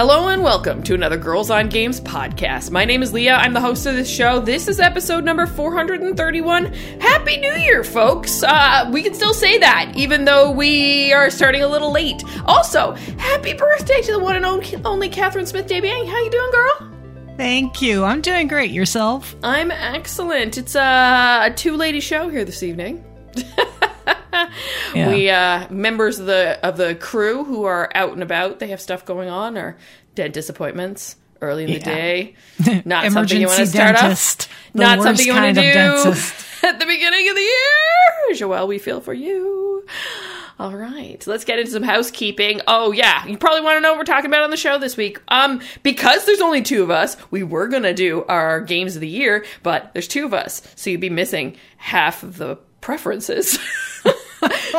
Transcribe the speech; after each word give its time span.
Hello 0.00 0.28
and 0.28 0.42
welcome 0.42 0.82
to 0.84 0.94
another 0.94 1.18
Girls 1.18 1.50
on 1.50 1.68
Games 1.68 2.00
podcast. 2.00 2.70
My 2.70 2.86
name 2.86 3.02
is 3.02 3.12
Leah. 3.12 3.34
I'm 3.34 3.52
the 3.52 3.60
host 3.60 3.84
of 3.84 3.94
this 3.94 4.08
show. 4.08 4.40
This 4.40 4.66
is 4.66 4.80
episode 4.80 5.24
number 5.24 5.44
431. 5.44 6.72
Happy 7.02 7.36
New 7.36 7.52
Year, 7.56 7.84
folks. 7.84 8.42
Uh, 8.42 8.88
we 8.94 9.02
can 9.02 9.12
still 9.12 9.34
say 9.34 9.58
that, 9.58 9.92
even 9.96 10.24
though 10.24 10.52
we 10.52 11.12
are 11.12 11.28
starting 11.28 11.60
a 11.60 11.68
little 11.68 11.92
late. 11.92 12.24
Also, 12.46 12.92
happy 13.18 13.52
birthday 13.52 14.00
to 14.00 14.12
the 14.12 14.18
one 14.18 14.36
and 14.36 14.46
only 14.86 15.10
Catherine 15.10 15.44
Smith 15.44 15.66
Debiang. 15.66 16.08
How 16.08 16.18
you 16.24 16.30
doing, 16.30 16.50
girl? 16.50 17.36
Thank 17.36 17.82
you. 17.82 18.02
I'm 18.02 18.22
doing 18.22 18.48
great. 18.48 18.70
Yourself? 18.70 19.36
I'm 19.42 19.70
excellent. 19.70 20.56
It's 20.56 20.76
a, 20.76 21.42
a 21.44 21.52
two 21.54 21.76
lady 21.76 22.00
show 22.00 22.30
here 22.30 22.46
this 22.46 22.62
evening. 22.62 23.04
yeah. 24.94 25.08
We 25.08 25.30
uh, 25.30 25.68
members 25.70 26.18
of 26.18 26.26
the 26.26 26.58
of 26.66 26.76
the 26.76 26.94
crew 26.94 27.44
who 27.44 27.64
are 27.64 27.90
out 27.94 28.12
and 28.12 28.22
about. 28.22 28.58
They 28.58 28.68
have 28.68 28.80
stuff 28.80 29.04
going 29.04 29.28
on 29.28 29.56
or 29.56 29.76
dead 30.14 30.32
disappointments 30.32 31.16
early 31.40 31.64
in 31.64 31.72
the 31.72 31.78
day. 31.78 32.34
Not 32.84 33.10
something 33.12 33.40
you 33.40 33.46
want 33.46 33.58
to 33.58 33.66
start 33.66 33.96
dentist, 33.96 34.42
off. 34.42 34.74
Not 34.74 35.02
something 35.02 35.26
you 35.26 35.32
want 35.32 35.54
to 35.54 35.60
do 35.60 35.68
at 36.66 36.78
the 36.78 36.86
beginning 36.86 37.28
of 37.28 37.34
the 37.34 37.42
year. 37.42 38.34
Joelle, 38.34 38.68
we 38.68 38.78
feel 38.78 39.00
for 39.00 39.14
you. 39.14 39.84
All 40.58 40.76
right, 40.76 41.26
let's 41.26 41.46
get 41.46 41.58
into 41.58 41.70
some 41.70 41.82
housekeeping. 41.82 42.60
Oh 42.66 42.92
yeah, 42.92 43.26
you 43.26 43.38
probably 43.38 43.62
want 43.62 43.78
to 43.78 43.80
know 43.80 43.92
what 43.92 43.98
we're 43.98 44.04
talking 44.04 44.30
about 44.30 44.42
on 44.42 44.50
the 44.50 44.58
show 44.58 44.78
this 44.78 44.94
week. 44.94 45.18
Um, 45.28 45.62
because 45.82 46.26
there's 46.26 46.42
only 46.42 46.60
two 46.60 46.82
of 46.82 46.90
us, 46.90 47.16
we 47.30 47.42
were 47.42 47.66
gonna 47.66 47.94
do 47.94 48.24
our 48.24 48.60
games 48.60 48.94
of 48.94 49.00
the 49.00 49.08
year, 49.08 49.46
but 49.62 49.90
there's 49.94 50.06
two 50.06 50.26
of 50.26 50.34
us, 50.34 50.60
so 50.76 50.90
you'd 50.90 51.00
be 51.00 51.08
missing 51.08 51.56
half 51.78 52.22
of 52.22 52.36
the 52.36 52.58
preferences. 52.80 53.58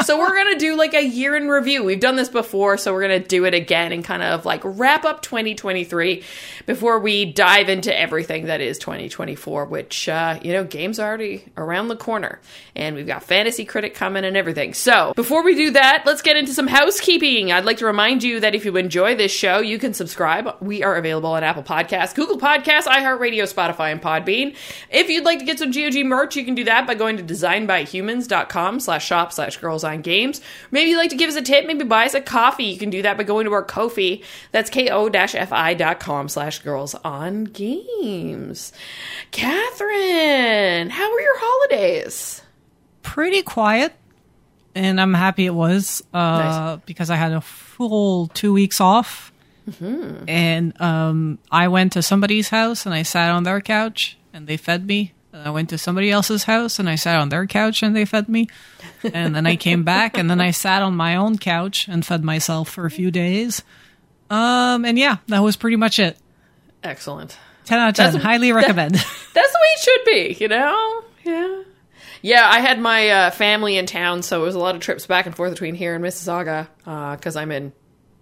so 0.06 0.18
we're 0.18 0.36
gonna 0.36 0.58
do 0.58 0.76
like 0.76 0.94
a 0.94 1.04
year 1.04 1.36
in 1.36 1.48
review. 1.48 1.84
We've 1.84 2.00
done 2.00 2.16
this 2.16 2.30
before, 2.30 2.78
so 2.78 2.94
we're 2.94 3.02
gonna 3.02 3.20
do 3.20 3.46
it 3.46 3.54
again 3.54 3.92
and 3.92 4.04
kind 4.04 4.24
of 4.24 4.46
like 4.46 4.62
wrap 4.64 5.06
up 5.06 5.22
2023 5.22 6.24
before 6.66 7.00
we 7.00 7.26
dive 7.26 7.70
into 7.70 7.98
everything 7.98 8.46
that 8.46 8.62
is 8.62 8.78
2024. 8.80 9.66
Which 9.66 10.10
uh, 10.10 10.40
you 10.42 10.54
know, 10.54 10.64
games 10.64 11.00
are 11.00 11.08
already 11.08 11.46
around 11.58 11.90
the 11.90 11.96
corner, 11.96 12.40
and 12.76 12.96
we've 12.96 13.08
got 13.08 13.24
Fantasy 13.24 13.66
Critic 13.66 13.94
coming 13.94 14.26
and 14.26 14.36
everything. 14.36 14.74
So 14.74 15.14
before 15.16 15.44
we 15.44 15.56
do 15.56 15.72
that, 15.72 16.04
let's 16.06 16.22
get 16.22 16.38
into 16.38 16.54
some 16.54 16.68
housekeeping. 16.68 17.52
I'd 17.52 17.66
like 17.66 17.78
to 17.78 17.86
remind 17.86 18.24
you 18.24 18.40
that 18.40 18.56
if 18.56 18.66
you 18.66 18.76
enjoy 18.78 19.16
this 19.16 19.32
show, 19.32 19.60
you 19.60 19.78
can 19.78 19.94
subscribe. 19.94 20.56
We 20.62 20.84
are 20.84 20.96
available 20.96 21.32
on 21.32 21.44
Apple 21.44 21.64
Podcasts, 21.64 22.16
Google 22.16 22.40
Podcasts, 22.40 22.86
iHeartRadio, 22.86 23.44
Spotify, 23.44 23.92
and 23.92 24.02
Podbean. 24.02 24.56
If 24.90 25.10
you'd 25.10 25.26
like 25.26 25.40
to 25.40 25.46
get 25.46 25.60
some 25.60 25.72
GOG 25.72 26.06
merch, 26.06 26.36
you 26.36 26.46
can 26.46 26.56
do 26.56 26.64
that 26.64 26.88
by 26.88 26.96
going 26.96 27.18
to 27.18 27.24
designbyhumans.com 27.92 28.80
slash 28.80 29.06
shop 29.06 29.34
slash 29.34 29.58
girls 29.58 29.84
on 29.84 30.02
games. 30.02 30.42
Maybe 30.72 30.92
you'd 30.92 30.98
like 30.98 31.10
to 31.12 31.16
give 31.16 31.30
us 31.30 31.36
a 31.36 31.42
tip, 31.42 31.66
maybe 31.66 31.84
buy 31.84 32.06
us 32.06 32.14
a 32.14 32.22
coffee. 32.22 32.66
You 32.66 32.78
can 32.78 32.90
do 32.90 33.02
that 33.02 33.18
by 33.18 33.24
going 33.24 33.46
to 33.46 33.54
our 33.54 33.64
Ko-fi. 33.64 34.22
That's 34.52 34.70
ko-fi.com 34.70 36.30
slash 36.30 36.60
girls 36.60 36.96
on 36.96 37.46
games. 37.46 38.74
Catherine, 39.32 40.90
how 40.90 41.12
were 41.12 41.22
your 41.22 41.40
holidays? 41.40 42.42
Pretty 43.04 43.42
quiet. 43.42 43.94
And 44.74 45.02
I'm 45.02 45.14
happy 45.14 45.46
it 45.46 45.54
was 45.54 46.02
uh, 46.14 46.18
nice. 46.18 46.80
because 46.86 47.10
I 47.10 47.16
had 47.16 47.34
a 47.34 47.42
full 47.42 48.28
two 48.28 48.54
weeks 48.54 48.80
off. 48.80 49.34
Mm-hmm. 49.70 50.30
And 50.30 50.82
um, 50.82 51.40
I 51.52 51.68
went 51.68 51.94
to 51.94 52.02
somebody's 52.02 52.50
house 52.50 52.86
and 52.86 52.96
I 52.96 53.04
sat 53.04 53.32
on 53.32 53.44
their 53.44 53.62
couch 53.62 54.18
and 54.34 54.48
they 54.48 54.58
fed 54.58 54.88
me 54.88 55.14
I 55.34 55.50
went 55.50 55.70
to 55.70 55.78
somebody 55.78 56.12
else's 56.12 56.44
house 56.44 56.80
and 56.80 56.90
I 56.90 56.96
sat 56.96 57.18
on 57.18 57.30
their 57.30 57.46
couch 57.48 57.84
and 57.84 57.96
they 57.96 58.06
fed 58.06 58.28
me. 58.28 58.48
And 59.14 59.36
then 59.36 59.48
I 59.48 59.56
came 59.56 59.84
back 59.84 60.18
and 60.18 60.30
then 60.30 60.42
I 60.42 60.52
sat 60.52 60.82
on 60.82 60.96
my 60.96 61.16
own 61.16 61.38
couch 61.38 61.88
and 61.88 62.06
fed 62.06 62.24
myself 62.24 62.70
for 62.70 62.86
a 62.86 62.92
few 62.92 63.12
days. 63.12 63.64
Um, 64.30 64.86
and 64.86 64.98
yeah, 64.98 65.18
that 65.28 65.40
was 65.40 65.56
pretty 65.56 65.78
much 65.78 66.00
it. 66.00 66.18
Excellent. 66.84 67.38
10 67.66 67.80
out 67.80 67.90
of 67.90 67.96
10. 67.96 68.14
That's, 68.14 68.24
Highly 68.24 68.52
recommend. 68.52 68.96
That, 68.96 69.18
that's 69.34 69.52
the 69.52 69.60
way 69.60 69.68
it 69.68 69.80
should 69.80 70.06
be, 70.06 70.44
you 70.44 70.48
know? 70.48 71.04
Yeah. 71.24 71.64
Yeah, 72.22 72.48
I 72.48 72.60
had 72.60 72.80
my 72.80 73.10
uh, 73.10 73.32
family 73.32 73.78
in 73.78 73.88
town, 73.88 74.22
so 74.22 74.42
it 74.42 74.46
was 74.46 74.56
a 74.56 74.60
lot 74.60 74.76
of 74.76 74.82
trips 74.82 75.08
back 75.08 75.26
and 75.26 75.36
forth 75.36 75.52
between 75.52 75.74
here 75.74 75.96
and 75.96 76.04
Mississauga 76.04 76.68
because 77.18 77.36
uh, 77.36 77.40
I'm 77.40 77.52
in 77.52 77.74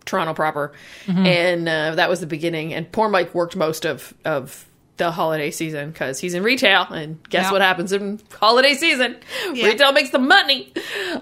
Toronto 0.06 0.34
proper, 0.34 0.72
mm-hmm. 1.06 1.26
and 1.26 1.68
uh, 1.68 1.96
that 1.96 2.10
was 2.10 2.22
the 2.22 2.28
beginning. 2.28 2.74
And 2.74 2.90
poor 2.90 3.10
Mike 3.10 3.36
worked 3.36 3.58
most 3.58 3.86
of 3.86 4.14
of 4.24 4.69
the 5.00 5.10
holiday 5.12 5.50
season 5.50 5.90
because 5.90 6.20
he's 6.20 6.36
in 6.36 6.44
retail 6.44 6.84
and 6.84 7.28
guess 7.30 7.46
yeah. 7.46 7.52
what 7.52 7.62
happens 7.62 7.92
in 7.92 8.20
holiday 8.40 8.76
season? 8.76 9.18
Yeah. 9.54 9.68
retail 9.68 9.94
makes 9.94 10.12
the 10.12 10.20
money. 10.20 10.72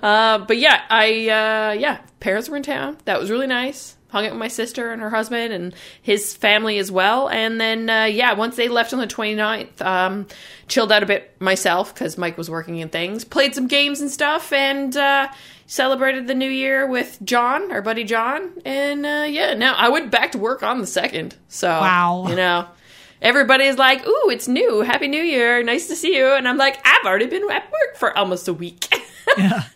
Uh, 0.03 0.39
but 0.39 0.57
yeah 0.57 0.81
i 0.89 1.07
uh, 1.29 1.71
yeah 1.79 1.99
parents 2.19 2.49
were 2.49 2.57
in 2.57 2.63
town. 2.63 2.97
That 3.05 3.19
was 3.19 3.31
really 3.31 3.47
nice. 3.47 3.95
Hung 4.09 4.25
out 4.25 4.31
with 4.31 4.39
my 4.39 4.47
sister 4.47 4.91
and 4.91 5.01
her 5.01 5.09
husband 5.09 5.53
and 5.53 5.75
his 6.01 6.33
family 6.33 6.77
as 6.77 6.91
well. 6.91 7.29
And 7.29 7.61
then 7.61 7.89
uh, 7.89 8.05
yeah 8.05 8.33
once 8.33 8.57
they 8.57 8.67
left 8.67 8.91
on 8.91 8.99
the 8.99 9.07
29th 9.07 9.81
um, 9.81 10.27
chilled 10.67 10.91
out 10.91 11.03
a 11.03 11.05
bit 11.05 11.39
myself 11.39 11.93
because 11.93 12.17
mike 12.17 12.37
was 12.37 12.49
working 12.49 12.77
in 12.77 12.89
things 12.89 13.23
played 13.23 13.55
some 13.55 13.67
games 13.67 14.01
and 14.01 14.11
stuff 14.11 14.51
and 14.51 14.97
uh, 14.97 15.29
celebrated 15.67 16.27
the 16.27 16.35
new 16.35 16.49
year 16.49 16.85
with 16.87 17.17
john 17.23 17.71
our 17.71 17.81
buddy 17.81 18.03
john. 18.03 18.51
And 18.65 19.05
uh, 19.05 19.27
yeah 19.29 19.53
now 19.53 19.75
i 19.75 19.89
went 19.89 20.11
back 20.11 20.31
to 20.31 20.39
work 20.39 20.63
on 20.63 20.79
the 20.79 20.87
second. 20.87 21.35
So 21.47 21.69
wow. 21.69 22.25
you 22.27 22.35
know 22.35 22.67
everybody's 23.21 23.77
like, 23.77 24.05
"Ooh, 24.05 24.29
it's 24.29 24.47
new. 24.47 24.81
Happy 24.81 25.07
New 25.07 25.21
Year. 25.21 25.63
Nice 25.63 25.87
to 25.87 25.95
see 25.95 26.15
you." 26.15 26.27
And 26.33 26.47
I'm 26.47 26.57
like, 26.57 26.79
"I've 26.85 27.05
already 27.05 27.27
been 27.27 27.43
at 27.49 27.71
work 27.71 27.95
for 27.97 28.17
almost 28.17 28.47
a 28.47 28.53
week." 28.53 28.87
Yeah. 29.37 29.63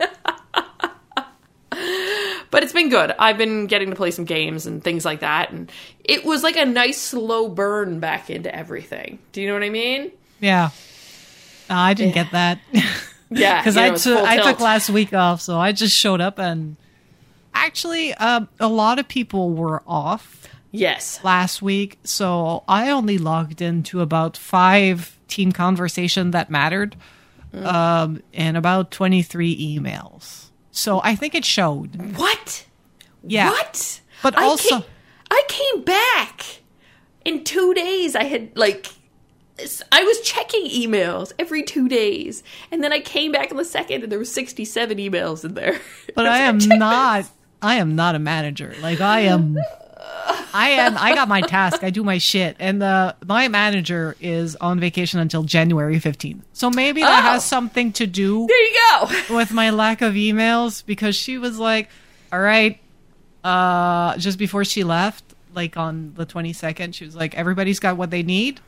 but 2.51 2.63
it's 2.63 2.73
been 2.73 2.89
good. 2.89 3.13
I've 3.17 3.37
been 3.37 3.67
getting 3.67 3.89
to 3.89 3.95
play 3.95 4.11
some 4.11 4.25
games 4.25 4.65
and 4.65 4.83
things 4.83 5.05
like 5.05 5.21
that, 5.21 5.51
and 5.51 5.71
it 6.03 6.25
was 6.25 6.43
like 6.43 6.57
a 6.57 6.65
nice 6.65 6.99
slow 6.99 7.47
burn 7.47 7.99
back 7.99 8.29
into 8.29 8.53
everything. 8.53 9.19
Do 9.31 9.41
you 9.41 9.47
know 9.47 9.53
what 9.53 9.63
I 9.63 9.69
mean? 9.69 10.11
Yeah. 10.39 10.69
Uh, 11.69 11.75
I 11.75 11.93
didn't 11.93 12.15
yeah. 12.15 12.23
get 12.23 12.31
that. 12.31 12.59
yeah, 13.29 13.61
because 13.61 13.77
I, 13.77 13.91
t- 13.91 14.13
I 14.13 14.37
took 14.37 14.59
last 14.59 14.89
week 14.89 15.13
off, 15.13 15.41
so 15.41 15.57
I 15.57 15.71
just 15.71 15.95
showed 15.95 16.19
up 16.19 16.37
and 16.39 16.75
actually, 17.53 18.13
uh, 18.13 18.41
a 18.59 18.67
lot 18.67 18.99
of 18.99 19.07
people 19.07 19.51
were 19.51 19.81
off 19.87 20.40
Yes. 20.71 21.19
Last 21.23 21.61
week. 21.61 21.99
So 22.03 22.63
I 22.67 22.89
only 22.89 23.17
logged 23.17 23.61
into 23.61 24.01
about 24.01 24.37
five 24.37 25.17
team 25.27 25.51
conversation 25.51 26.31
that 26.31 26.49
mattered 26.49 26.95
mm. 27.53 27.65
um, 27.65 28.21
and 28.33 28.57
about 28.57 28.91
23 28.91 29.77
emails. 29.77 30.49
So 30.71 31.01
I 31.03 31.15
think 31.15 31.35
it 31.35 31.45
showed. 31.45 32.15
What? 32.17 32.65
Yeah. 33.23 33.49
What? 33.49 34.01
But 34.23 34.37
I 34.37 34.43
also. 34.43 34.81
Came, 34.81 34.89
I 35.29 35.43
came 35.47 35.83
back 35.83 36.45
in 37.25 37.43
two 37.43 37.73
days. 37.73 38.15
I 38.15 38.23
had 38.23 38.57
like. 38.57 38.87
I 39.91 40.03
was 40.03 40.21
checking 40.21 40.65
emails 40.65 41.33
every 41.37 41.61
two 41.61 41.87
days, 41.87 42.41
and 42.71 42.83
then 42.83 42.91
I 42.91 42.99
came 42.99 43.31
back 43.31 43.51
on 43.51 43.57
the 43.57 43.65
second, 43.65 44.01
and 44.01 44.11
there 44.11 44.17
were 44.17 44.25
sixty-seven 44.25 44.97
emails 44.97 45.45
in 45.45 45.53
there. 45.53 45.79
But 46.15 46.25
I, 46.25 46.37
I 46.37 46.37
am 46.39 46.57
not. 46.57 47.25
I 47.61 47.75
am 47.75 47.95
not 47.95 48.15
a 48.15 48.19
manager. 48.19 48.75
Like 48.81 49.01
I 49.01 49.21
am 49.21 49.57
I 50.53 50.69
am. 50.71 50.97
I 50.97 51.15
got 51.15 51.27
my 51.27 51.41
task. 51.41 51.83
I 51.83 51.89
do 51.89 52.03
my 52.03 52.17
shit, 52.17 52.55
and 52.59 52.81
the 52.81 53.15
my 53.25 53.47
manager 53.47 54.15
is 54.19 54.55
on 54.57 54.79
vacation 54.79 55.19
until 55.19 55.43
January 55.43 55.99
fifteenth. 55.99 56.45
So 56.53 56.69
maybe 56.69 57.01
that 57.01 57.23
oh. 57.23 57.31
has 57.31 57.45
something 57.45 57.93
to 57.93 58.07
do. 58.07 58.47
There 58.47 58.63
you 58.63 58.79
go. 59.29 59.35
with 59.35 59.51
my 59.51 59.69
lack 59.69 60.01
of 60.01 60.13
emails, 60.13 60.85
because 60.85 61.15
she 61.15 61.37
was 61.37 61.57
like, 61.57 61.89
"All 62.31 62.39
right," 62.39 62.79
uh, 63.43 64.17
just 64.17 64.37
before 64.37 64.65
she 64.65 64.83
left, 64.83 65.23
like 65.53 65.77
on 65.77 66.13
the 66.15 66.25
twenty 66.25 66.53
second, 66.53 66.95
she 66.95 67.05
was 67.05 67.15
like, 67.15 67.35
"Everybody's 67.35 67.79
got 67.79 67.97
what 67.97 68.11
they 68.11 68.23
need. 68.23 68.59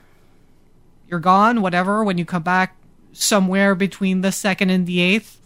You're 1.09 1.19
gone. 1.19 1.61
Whatever. 1.61 2.03
When 2.03 2.17
you 2.17 2.25
come 2.25 2.43
back, 2.43 2.75
somewhere 3.11 3.75
between 3.75 4.21
the 4.21 4.31
second 4.31 4.69
and 4.69 4.87
the 4.87 5.01
eighth, 5.01 5.39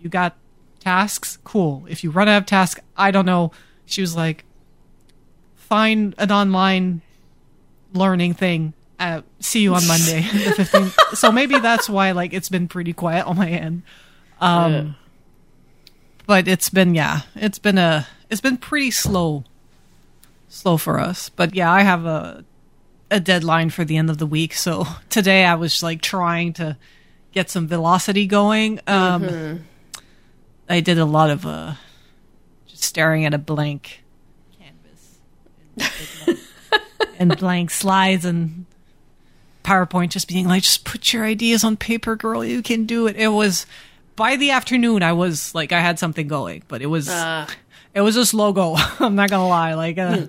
you 0.00 0.08
got 0.08 0.36
tasks. 0.80 1.38
Cool. 1.44 1.84
If 1.88 2.02
you 2.02 2.10
run 2.10 2.28
out 2.28 2.42
of 2.42 2.46
tasks, 2.46 2.80
I 2.96 3.10
don't 3.10 3.26
know." 3.26 3.52
She 3.86 4.02
was 4.02 4.14
like, 4.14 4.44
find 5.70 6.14
an 6.18 6.30
online 6.30 7.00
learning 7.94 8.34
thing. 8.34 8.74
Uh, 8.98 9.22
see 9.38 9.62
you 9.62 9.74
on 9.74 9.86
Monday, 9.86 10.20
the 10.32 10.62
15th. 10.62 11.16
so 11.16 11.32
maybe 11.32 11.58
that's 11.58 11.88
why 11.88 12.10
like 12.10 12.34
it's 12.34 12.50
been 12.50 12.68
pretty 12.68 12.92
quiet 12.92 13.26
on 13.26 13.36
my 13.36 13.48
end. 13.48 13.82
Um, 14.42 14.72
yeah. 14.72 14.84
But 16.26 16.48
it's 16.48 16.68
been 16.68 16.94
yeah, 16.94 17.22
it's 17.34 17.58
been 17.58 17.78
a 17.78 18.06
it's 18.28 18.42
been 18.42 18.58
pretty 18.58 18.90
slow 18.90 19.44
slow 20.48 20.76
for 20.76 21.00
us. 21.00 21.30
But 21.30 21.54
yeah, 21.54 21.72
I 21.72 21.82
have 21.82 22.04
a 22.04 22.44
a 23.10 23.20
deadline 23.20 23.70
for 23.70 23.84
the 23.84 23.96
end 23.96 24.10
of 24.10 24.18
the 24.18 24.26
week. 24.26 24.52
So 24.54 24.86
today 25.08 25.44
I 25.44 25.54
was 25.54 25.82
like 25.82 26.02
trying 26.02 26.52
to 26.54 26.76
get 27.32 27.48
some 27.48 27.66
velocity 27.66 28.26
going. 28.26 28.80
Um, 28.86 29.22
mm-hmm. 29.22 29.62
I 30.68 30.80
did 30.80 30.98
a 30.98 31.04
lot 31.04 31.30
of 31.30 31.46
uh, 31.46 31.74
just 32.66 32.84
staring 32.84 33.24
at 33.24 33.34
a 33.34 33.38
blank 33.38 34.02
and 37.18 37.36
blank 37.38 37.70
slides 37.70 38.24
and 38.24 38.66
PowerPoint, 39.64 40.10
just 40.10 40.28
being 40.28 40.46
like, 40.46 40.62
just 40.62 40.84
put 40.84 41.12
your 41.12 41.24
ideas 41.24 41.64
on 41.64 41.76
paper, 41.76 42.16
girl. 42.16 42.44
You 42.44 42.62
can 42.62 42.86
do 42.86 43.06
it. 43.06 43.16
It 43.16 43.28
was 43.28 43.66
by 44.16 44.36
the 44.36 44.50
afternoon. 44.50 45.02
I 45.02 45.12
was 45.12 45.54
like, 45.54 45.72
I 45.72 45.80
had 45.80 45.98
something 45.98 46.28
going, 46.28 46.62
but 46.68 46.82
it 46.82 46.86
was 46.86 47.08
uh. 47.08 47.46
it 47.94 48.00
was 48.00 48.16
a 48.16 48.26
slow 48.26 48.52
go. 48.52 48.76
I'm 48.98 49.14
not 49.14 49.30
gonna 49.30 49.48
lie. 49.48 49.74
Like, 49.74 49.98
uh, 49.98 50.16
hmm. 50.16 50.24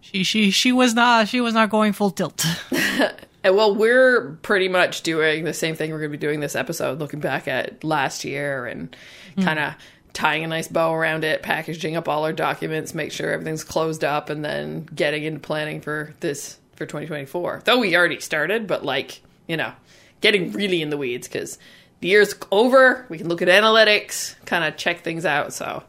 she 0.00 0.24
she 0.24 0.50
she 0.50 0.72
was 0.72 0.94
not 0.94 1.28
she 1.28 1.40
was 1.40 1.54
not 1.54 1.70
going 1.70 1.92
full 1.92 2.10
tilt. 2.10 2.44
well, 3.44 3.74
we're 3.74 4.32
pretty 4.42 4.68
much 4.68 5.02
doing 5.02 5.44
the 5.44 5.54
same 5.54 5.74
thing 5.74 5.90
we're 5.90 5.98
going 5.98 6.10
to 6.10 6.18
be 6.18 6.20
doing 6.20 6.40
this 6.40 6.54
episode, 6.54 6.98
looking 6.98 7.20
back 7.20 7.48
at 7.48 7.82
last 7.82 8.24
year 8.24 8.66
and 8.66 8.94
mm. 9.36 9.44
kind 9.44 9.58
of 9.58 9.74
tying 10.12 10.44
a 10.44 10.46
nice 10.46 10.68
bow 10.68 10.94
around 10.94 11.24
it, 11.24 11.42
packaging 11.42 11.96
up 11.96 12.08
all 12.08 12.24
our 12.24 12.32
documents, 12.32 12.94
make 12.94 13.12
sure 13.12 13.30
everything's 13.30 13.64
closed 13.64 14.04
up, 14.04 14.30
and 14.30 14.44
then 14.44 14.88
getting 14.94 15.24
into 15.24 15.40
planning 15.40 15.80
for 15.80 16.14
this 16.20 16.58
for 16.76 16.86
2024. 16.86 17.62
Though 17.64 17.78
we 17.78 17.96
already 17.96 18.20
started, 18.20 18.66
but 18.66 18.84
like, 18.84 19.20
you 19.46 19.56
know, 19.56 19.72
getting 20.20 20.52
really 20.52 20.82
in 20.82 20.90
the 20.90 20.96
weeds 20.96 21.28
because 21.28 21.58
the 22.00 22.08
year's 22.08 22.34
over. 22.50 23.06
We 23.08 23.18
can 23.18 23.28
look 23.28 23.42
at 23.42 23.48
analytics, 23.48 24.34
kind 24.46 24.64
of 24.64 24.76
check 24.76 25.02
things 25.02 25.24
out. 25.24 25.52
So, 25.52 25.82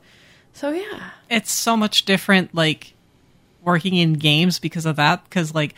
so 0.53 0.69
yeah. 0.71 1.11
It's 1.29 1.51
so 1.51 1.75
much 1.77 2.05
different, 2.05 2.53
like, 2.53 2.93
working 3.61 3.95
in 3.95 4.13
games 4.13 4.59
because 4.59 4.85
of 4.85 4.97
that. 4.97 5.23
Because, 5.23 5.55
like, 5.55 5.73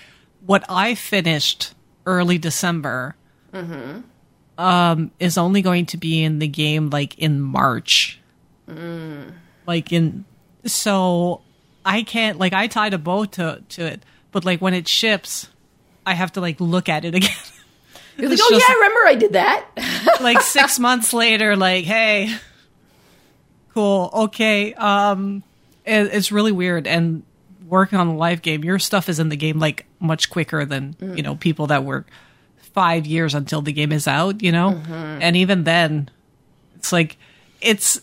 what 0.46 0.66
I 0.68 0.96
finished 0.96 1.74
early 2.06 2.38
December 2.38 3.16
mm-hmm. 3.54 4.02
um, 4.58 5.12
is 5.20 5.38
only 5.38 5.62
going 5.62 5.86
to 5.88 5.98
be 5.98 6.24
in 6.24 6.40
the 6.40 6.48
game 6.48 6.90
like 6.90 7.18
in 7.20 7.40
March. 7.40 8.20
Mm. 8.68 9.34
Like 9.66 9.92
in 9.92 10.26
so 10.66 11.42
I 11.86 12.04
can't 12.04 12.40
like 12.40 12.54
I 12.54 12.68
tied 12.68 12.94
a 12.94 12.98
bow 12.98 13.26
to 13.26 13.64
to 13.70 13.86
it, 13.86 14.04
but 14.32 14.46
like 14.46 14.62
when 14.62 14.74
it 14.74 14.88
ships, 14.88 15.50
I 16.06 16.14
have 16.14 16.34
to 16.34 16.42
like 16.42 16.60
look 16.60 16.90
at 16.90 17.06
it 17.06 17.16
again. 17.16 17.32
You're 18.18 18.30
like, 18.30 18.40
oh 18.42 18.50
just, 18.50 18.62
yeah, 18.62 18.74
I 18.74 18.76
remember 18.76 19.08
I 19.08 19.16
did 19.16 19.34
that. 19.34 20.20
like 20.22 20.42
six 20.42 20.78
months 20.78 21.14
later, 21.14 21.56
like, 21.56 21.86
hey, 21.86 22.36
cool, 23.74 24.10
okay. 24.14 24.74
Um, 24.76 25.42
it, 25.84 26.14
it's 26.14 26.32
really 26.32 26.52
weird, 26.52 26.86
and 26.86 27.24
working 27.68 27.98
on 27.98 28.08
a 28.08 28.16
live 28.16 28.44
game, 28.44 28.64
your 28.64 28.78
stuff 28.78 29.10
is 29.10 29.20
in 29.20 29.30
the 29.30 29.36
game 29.36 29.58
like 29.58 29.86
much 30.00 30.30
quicker 30.30 30.64
than 30.64 30.94
mm. 30.94 31.18
you 31.18 31.24
know 31.24 31.36
people 31.36 31.68
that 31.68 31.84
work 31.84 32.08
five 32.74 33.06
years 33.06 33.34
until 33.34 33.62
the 33.62 33.74
game 33.74 33.92
is 33.92 34.08
out. 34.08 34.44
You 34.44 34.52
know, 34.52 34.72
mm-hmm. 34.72 34.94
and 34.94 35.36
even 35.36 35.64
then, 35.64 36.10
it's 36.76 36.92
like 36.92 37.18
it's 37.62 38.00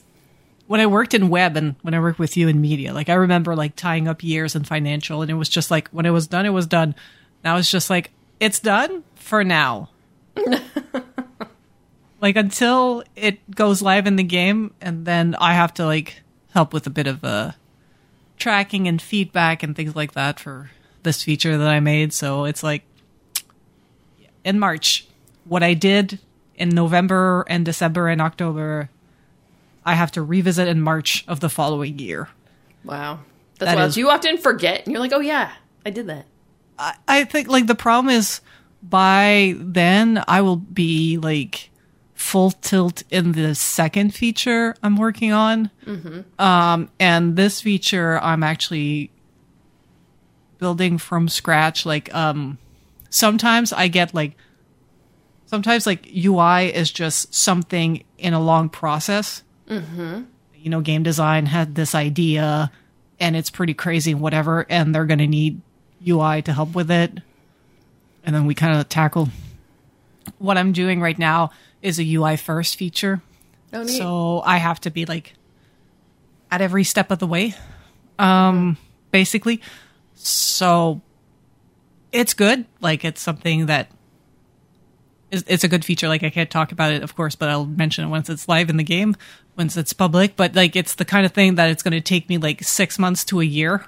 when 0.70 0.78
I 0.80 0.86
worked 0.86 1.14
in 1.14 1.30
web 1.30 1.56
and 1.56 1.74
when 1.82 1.94
I 1.94 1.98
worked 1.98 2.20
with 2.20 2.36
you 2.36 2.46
in 2.46 2.60
media. 2.60 2.94
Like 2.94 3.08
I 3.08 3.14
remember 3.14 3.56
like 3.56 3.74
tying 3.74 4.06
up 4.06 4.22
years 4.22 4.54
in 4.54 4.62
financial, 4.62 5.20
and 5.20 5.28
it 5.28 5.34
was 5.34 5.48
just 5.48 5.68
like 5.68 5.88
when 5.88 6.06
it 6.06 6.10
was 6.10 6.28
done, 6.28 6.46
it 6.46 6.50
was 6.50 6.68
done. 6.68 6.94
Now 7.42 7.56
it's 7.56 7.68
just 7.68 7.90
like 7.90 8.12
it's 8.38 8.60
done 8.60 9.02
for 9.16 9.42
now. 9.42 9.90
like 12.20 12.36
until 12.36 13.02
it 13.16 13.50
goes 13.50 13.82
live 13.82 14.06
in 14.06 14.14
the 14.14 14.22
game, 14.22 14.72
and 14.80 15.04
then 15.06 15.34
I 15.40 15.54
have 15.54 15.74
to 15.74 15.84
like 15.84 16.22
help 16.54 16.72
with 16.72 16.86
a 16.86 16.90
bit 16.90 17.08
of 17.08 17.24
uh, 17.24 17.50
tracking 18.38 18.86
and 18.86 19.02
feedback 19.02 19.64
and 19.64 19.74
things 19.74 19.96
like 19.96 20.12
that 20.12 20.38
for 20.38 20.70
this 21.02 21.20
feature 21.20 21.58
that 21.58 21.68
I 21.68 21.80
made. 21.80 22.12
So 22.12 22.44
it's 22.44 22.62
like 22.62 22.84
in 24.44 24.60
March, 24.60 25.08
what 25.44 25.64
I 25.64 25.74
did 25.74 26.20
in 26.54 26.68
November 26.68 27.44
and 27.48 27.64
December 27.64 28.06
and 28.06 28.20
October, 28.20 28.88
I 29.84 29.94
have 29.94 30.12
to 30.12 30.22
revisit 30.22 30.68
in 30.68 30.80
March 30.80 31.24
of 31.26 31.40
the 31.40 31.48
following 31.48 31.98
year. 31.98 32.28
Wow. 32.84 33.20
That's 33.58 33.72
that 33.72 33.76
wild. 33.76 33.88
Is, 33.90 33.96
you 33.96 34.10
often 34.10 34.38
forget 34.38 34.84
and 34.84 34.92
you're 34.92 35.00
like, 35.00 35.12
oh 35.12 35.20
yeah, 35.20 35.52
I 35.84 35.90
did 35.90 36.06
that. 36.08 36.26
I, 36.78 36.94
I 37.06 37.24
think 37.24 37.48
like 37.48 37.66
the 37.66 37.74
problem 37.74 38.14
is 38.14 38.40
by 38.82 39.54
then 39.58 40.22
I 40.26 40.40
will 40.40 40.56
be 40.56 41.18
like 41.18 41.70
full 42.14 42.50
tilt 42.50 43.02
in 43.10 43.32
the 43.32 43.54
second 43.54 44.14
feature 44.14 44.74
I'm 44.82 44.96
working 44.96 45.32
on. 45.32 45.70
Mm-hmm. 45.86 46.40
Um, 46.40 46.90
and 46.98 47.36
this 47.36 47.60
feature 47.60 48.18
I'm 48.22 48.42
actually 48.42 49.10
building 50.58 50.98
from 50.98 51.28
scratch. 51.28 51.84
Like, 51.86 52.14
um, 52.14 52.58
sometimes 53.08 53.72
I 53.72 53.88
get 53.88 54.14
like, 54.14 54.36
sometimes 55.46 55.86
like 55.86 56.08
UI 56.14 56.66
is 56.66 56.92
just 56.92 57.34
something 57.34 58.04
in 58.18 58.34
a 58.34 58.40
long 58.40 58.68
process. 58.68 59.42
Mm-hmm. 59.70 60.22
You 60.56 60.70
know, 60.70 60.82
game 60.82 61.02
design 61.02 61.46
had 61.46 61.74
this 61.74 61.94
idea 61.94 62.70
and 63.18 63.36
it's 63.36 63.50
pretty 63.50 63.74
crazy, 63.74 64.12
whatever, 64.14 64.66
and 64.68 64.94
they're 64.94 65.06
going 65.06 65.18
to 65.18 65.26
need 65.26 65.62
UI 66.06 66.42
to 66.42 66.52
help 66.52 66.74
with 66.74 66.90
it 66.90 67.20
and 68.24 68.34
then 68.34 68.46
we 68.46 68.54
kind 68.54 68.78
of 68.78 68.88
tackle 68.88 69.28
what 70.38 70.58
I'm 70.58 70.72
doing 70.72 71.00
right 71.00 71.18
now 71.18 71.50
is 71.82 71.98
a 71.98 72.14
UI 72.14 72.36
first 72.36 72.76
feature. 72.76 73.22
Oh, 73.72 73.86
so 73.86 74.42
I 74.44 74.58
have 74.58 74.80
to 74.80 74.90
be 74.90 75.06
like 75.06 75.34
at 76.50 76.60
every 76.60 76.84
step 76.84 77.10
of 77.10 77.18
the 77.18 77.26
way, 77.26 77.54
um, 78.18 78.76
basically. 79.10 79.60
So 80.14 81.00
it's 82.12 82.34
good. 82.34 82.66
Like 82.80 83.04
it's 83.04 83.20
something 83.20 83.66
that 83.66 83.90
it's 85.30 85.64
a 85.64 85.68
good 85.68 85.84
feature. 85.84 86.08
Like 86.08 86.22
I 86.22 86.30
can't 86.30 86.50
talk 86.50 86.72
about 86.72 86.92
it, 86.92 87.02
of 87.02 87.14
course, 87.14 87.34
but 87.34 87.48
I'll 87.48 87.66
mention 87.66 88.04
it 88.04 88.08
once 88.08 88.28
it's 88.28 88.48
live 88.48 88.70
in 88.70 88.76
the 88.76 88.84
game, 88.84 89.16
once 89.56 89.76
it's 89.76 89.92
public. 89.92 90.36
But 90.36 90.54
like 90.54 90.76
it's 90.76 90.94
the 90.94 91.04
kind 91.04 91.24
of 91.24 91.32
thing 91.32 91.54
that 91.56 91.70
it's 91.70 91.82
going 91.82 91.92
to 91.92 92.00
take 92.00 92.28
me 92.28 92.38
like 92.38 92.62
six 92.62 92.98
months 92.98 93.24
to 93.26 93.40
a 93.40 93.44
year, 93.44 93.86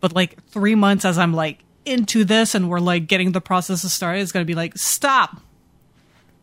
but 0.00 0.14
like 0.14 0.42
three 0.46 0.74
months 0.74 1.04
as 1.04 1.18
I'm 1.18 1.32
like 1.32 1.60
into 1.84 2.24
this 2.24 2.54
and 2.54 2.70
we're 2.70 2.80
like 2.80 3.06
getting 3.06 3.32
the 3.32 3.40
process 3.40 3.82
started, 3.92 4.20
it's 4.20 4.32
going 4.32 4.44
to 4.44 4.50
be 4.50 4.54
like, 4.54 4.76
stop. 4.76 5.40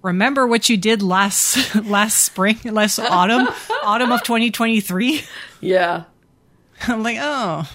Remember 0.01 0.47
what 0.47 0.69
you 0.69 0.77
did 0.77 1.01
last 1.01 1.75
last 1.85 2.23
spring, 2.23 2.57
last 2.63 2.99
autumn, 2.99 3.47
autumn 3.83 4.11
of 4.11 4.23
2023? 4.23 5.21
Yeah. 5.61 6.03
I'm 6.87 7.03
like, 7.03 7.17
oh. 7.19 7.69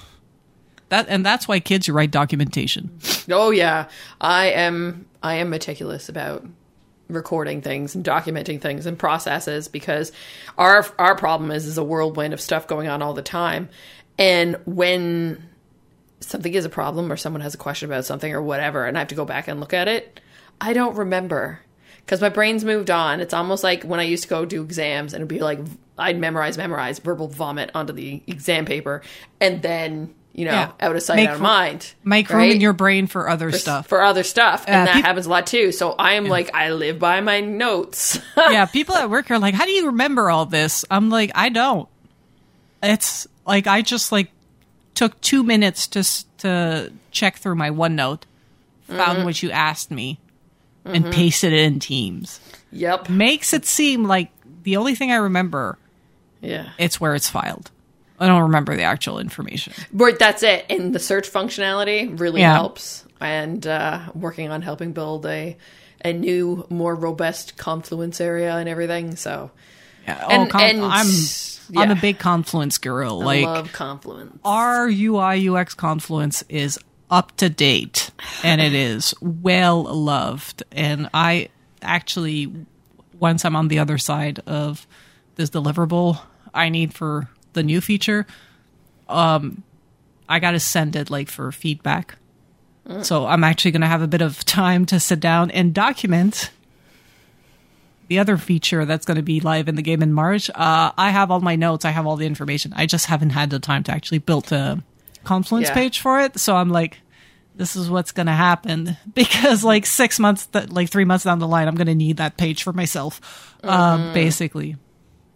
That 0.90 1.06
and 1.08 1.24
that's 1.24 1.48
why 1.48 1.60
kids 1.60 1.88
write 1.88 2.10
documentation. 2.10 2.98
Oh 3.30 3.50
yeah. 3.50 3.88
I 4.20 4.50
am 4.50 5.06
I 5.24 5.36
am 5.36 5.48
meticulous 5.48 6.10
about 6.10 6.46
recording 7.08 7.62
things 7.62 7.94
and 7.94 8.04
documenting 8.04 8.60
things 8.60 8.84
and 8.84 8.98
processes 8.98 9.68
because 9.68 10.12
our 10.58 10.86
our 10.98 11.16
problem 11.16 11.50
is 11.50 11.66
is 11.66 11.78
a 11.78 11.82
whirlwind 11.82 12.34
of 12.34 12.40
stuff 12.40 12.68
going 12.68 12.88
on 12.88 13.00
all 13.00 13.14
the 13.14 13.22
time. 13.22 13.70
And 14.18 14.56
when 14.66 15.48
something 16.20 16.52
is 16.52 16.66
a 16.66 16.70
problem 16.70 17.10
or 17.10 17.16
someone 17.16 17.40
has 17.40 17.54
a 17.54 17.58
question 17.58 17.90
about 17.90 18.04
something 18.04 18.32
or 18.32 18.42
whatever 18.42 18.84
and 18.84 18.96
I 18.96 19.00
have 19.00 19.08
to 19.08 19.14
go 19.14 19.24
back 19.24 19.48
and 19.48 19.60
look 19.60 19.72
at 19.72 19.88
it, 19.88 20.20
I 20.60 20.74
don't 20.74 20.94
remember 20.96 21.60
because 22.04 22.20
my 22.20 22.28
brain's 22.28 22.64
moved 22.64 22.90
on. 22.90 23.20
It's 23.20 23.34
almost 23.34 23.64
like 23.64 23.82
when 23.82 24.00
I 24.00 24.04
used 24.04 24.24
to 24.24 24.28
go 24.28 24.44
do 24.44 24.62
exams 24.62 25.14
and 25.14 25.22
it'd 25.22 25.28
be 25.28 25.40
like 25.40 25.58
I'd 25.96 26.18
memorize, 26.18 26.58
memorize, 26.58 26.98
verbal 26.98 27.28
vomit 27.28 27.70
onto 27.74 27.94
the 27.94 28.22
exam 28.26 28.66
paper, 28.66 29.00
and 29.40 29.62
then 29.62 30.14
you 30.34 30.44
know 30.44 30.50
yeah. 30.50 30.72
out 30.80 30.96
of 30.96 31.02
sight, 31.02 31.16
make 31.16 31.28
out 31.28 31.36
of 31.36 31.40
mind. 31.40 31.94
Make 32.02 32.28
right? 32.28 32.42
room 32.42 32.50
in 32.50 32.60
your 32.60 32.72
brain 32.72 33.06
for 33.06 33.28
other 33.28 33.52
for, 33.52 33.58
stuff. 33.58 33.86
For 33.86 34.02
other 34.02 34.24
stuff, 34.24 34.64
and 34.66 34.88
uh, 34.88 34.92
that 34.92 35.04
happens 35.04 35.26
a 35.26 35.30
lot 35.30 35.46
too. 35.46 35.70
So 35.70 35.92
I 35.92 36.14
am 36.14 36.24
yeah. 36.24 36.30
like 36.32 36.54
I 36.54 36.72
live 36.72 36.98
by 36.98 37.20
my 37.20 37.40
notes. 37.40 38.18
yeah, 38.36 38.66
people 38.66 38.96
at 38.96 39.08
work 39.08 39.30
are 39.30 39.38
like, 39.38 39.54
"How 39.54 39.64
do 39.64 39.70
you 39.70 39.86
remember 39.86 40.28
all 40.28 40.44
this?" 40.44 40.84
I'm 40.90 41.08
like, 41.08 41.30
I 41.34 41.50
don't. 41.50 41.88
It's 42.82 43.28
like 43.46 43.68
I 43.68 43.80
just 43.82 44.10
like 44.10 44.30
took 44.94 45.18
two 45.20 45.44
minutes 45.44 45.86
to 45.88 46.02
to 46.38 46.92
check 47.12 47.36
through 47.36 47.54
my 47.54 47.70
OneNote, 47.70 48.22
found 48.88 49.18
mm-hmm. 49.18 49.24
what 49.24 49.40
you 49.40 49.52
asked 49.52 49.92
me, 49.92 50.18
mm-hmm. 50.84 50.96
and 50.96 51.14
pasted 51.14 51.52
it 51.52 51.60
in 51.60 51.78
Teams. 51.78 52.40
Yep, 52.72 53.08
makes 53.08 53.52
it 53.52 53.64
seem 53.64 54.04
like 54.04 54.32
the 54.64 54.76
only 54.78 54.96
thing 54.96 55.12
I 55.12 55.16
remember. 55.16 55.78
Yeah, 56.40 56.70
it's 56.76 57.00
where 57.00 57.14
it's 57.14 57.30
filed. 57.30 57.70
I 58.24 58.26
don't 58.26 58.42
remember 58.42 58.74
the 58.74 58.84
actual 58.84 59.18
information. 59.18 59.74
But 59.92 60.18
that's 60.18 60.42
it. 60.42 60.64
And 60.70 60.94
the 60.94 60.98
search 60.98 61.30
functionality 61.30 62.18
really 62.18 62.40
yeah. 62.40 62.54
helps. 62.54 63.04
And 63.20 63.66
uh, 63.66 64.10
working 64.14 64.50
on 64.50 64.62
helping 64.62 64.92
build 64.92 65.26
a 65.26 65.56
a 66.04 66.12
new, 66.12 66.66
more 66.70 66.94
robust 66.94 67.56
Confluence 67.56 68.20
area 68.20 68.56
and 68.56 68.68
everything. 68.68 69.16
So, 69.16 69.50
yeah. 70.04 70.22
Oh, 70.22 70.28
and, 70.30 70.50
com- 70.50 70.60
and 70.60 70.84
I'm 70.84 71.06
yeah. 71.70 71.80
I'm 71.80 71.90
a 71.90 71.96
big 71.96 72.18
Confluence 72.18 72.78
girl. 72.78 73.20
I 73.22 73.24
like 73.24 73.44
love 73.44 73.72
Confluence. 73.72 74.38
Our 74.42 74.86
UI 74.88 75.48
UX 75.48 75.74
Confluence 75.74 76.44
is 76.48 76.78
up 77.10 77.36
to 77.36 77.50
date 77.50 78.10
and 78.42 78.60
it 78.60 78.74
is 78.74 79.14
well 79.20 79.82
loved. 79.82 80.62
And 80.72 81.10
I 81.12 81.50
actually, 81.82 82.52
once 83.18 83.44
I'm 83.44 83.56
on 83.56 83.68
the 83.68 83.80
other 83.80 83.98
side 83.98 84.40
of 84.46 84.86
this 85.36 85.50
deliverable 85.50 86.20
I 86.54 86.68
need 86.68 86.94
for 86.94 87.28
the 87.54 87.62
new 87.62 87.80
feature, 87.80 88.26
um, 89.08 89.62
I 90.28 90.38
got 90.38 90.52
to 90.52 90.60
send 90.60 90.94
it 90.96 91.10
like 91.10 91.28
for 91.28 91.50
feedback. 91.52 92.16
So 93.00 93.24
I'm 93.24 93.44
actually 93.44 93.70
going 93.70 93.80
to 93.80 93.86
have 93.86 94.02
a 94.02 94.06
bit 94.06 94.20
of 94.20 94.44
time 94.44 94.84
to 94.86 95.00
sit 95.00 95.18
down 95.18 95.50
and 95.50 95.72
document 95.72 96.50
the 98.08 98.18
other 98.18 98.36
feature 98.36 98.84
that's 98.84 99.06
going 99.06 99.16
to 99.16 99.22
be 99.22 99.40
live 99.40 99.68
in 99.68 99.74
the 99.76 99.80
game 99.82 100.02
in 100.02 100.12
March. 100.12 100.50
Uh, 100.54 100.92
I 100.98 101.08
have 101.08 101.30
all 101.30 101.40
my 101.40 101.56
notes. 101.56 101.86
I 101.86 101.90
have 101.90 102.06
all 102.06 102.16
the 102.16 102.26
information. 102.26 102.74
I 102.76 102.84
just 102.84 103.06
haven't 103.06 103.30
had 103.30 103.48
the 103.48 103.58
time 103.58 103.82
to 103.84 103.92
actually 103.92 104.18
build 104.18 104.52
a 104.52 104.82
Confluence 105.24 105.68
Yeah. 105.68 105.74
page 105.74 106.00
for 106.00 106.20
it. 106.20 106.38
So 106.38 106.54
I'm 106.56 106.68
like, 106.68 106.98
this 107.56 107.74
is 107.76 107.88
what's 107.88 108.12
going 108.12 108.26
to 108.26 108.32
happen 108.32 108.98
because 109.14 109.64
like 109.64 109.86
six 109.86 110.18
months, 110.20 110.44
th- 110.44 110.68
like 110.68 110.90
three 110.90 111.06
months 111.06 111.24
down 111.24 111.38
the 111.38 111.48
line, 111.48 111.66
I'm 111.66 111.76
going 111.76 111.86
to 111.86 111.94
need 111.94 112.18
that 112.18 112.36
page 112.36 112.62
for 112.64 112.74
myself, 112.74 113.56
uh, 113.64 114.12
basically. 114.12 114.76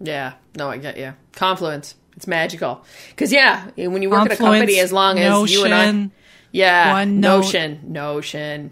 Yeah, 0.00 0.34
no, 0.54 0.68
I 0.68 0.76
get 0.76 0.98
you. 0.98 1.14
Confluence, 1.32 1.94
it's 2.18 2.26
magical. 2.26 2.84
Because 3.10 3.32
yeah, 3.32 3.70
when 3.76 4.02
you 4.02 4.10
work 4.10 4.26
at 4.26 4.32
a 4.32 4.36
company 4.36 4.80
as 4.80 4.92
long 4.92 5.20
as 5.20 5.52
you 5.52 5.64
and 5.64 5.72
I, 5.72 5.84
Notion, 5.86 6.12
yeah, 6.50 6.92
OneNote. 7.04 7.12
Notion, 7.20 7.80
Notion. 7.84 8.70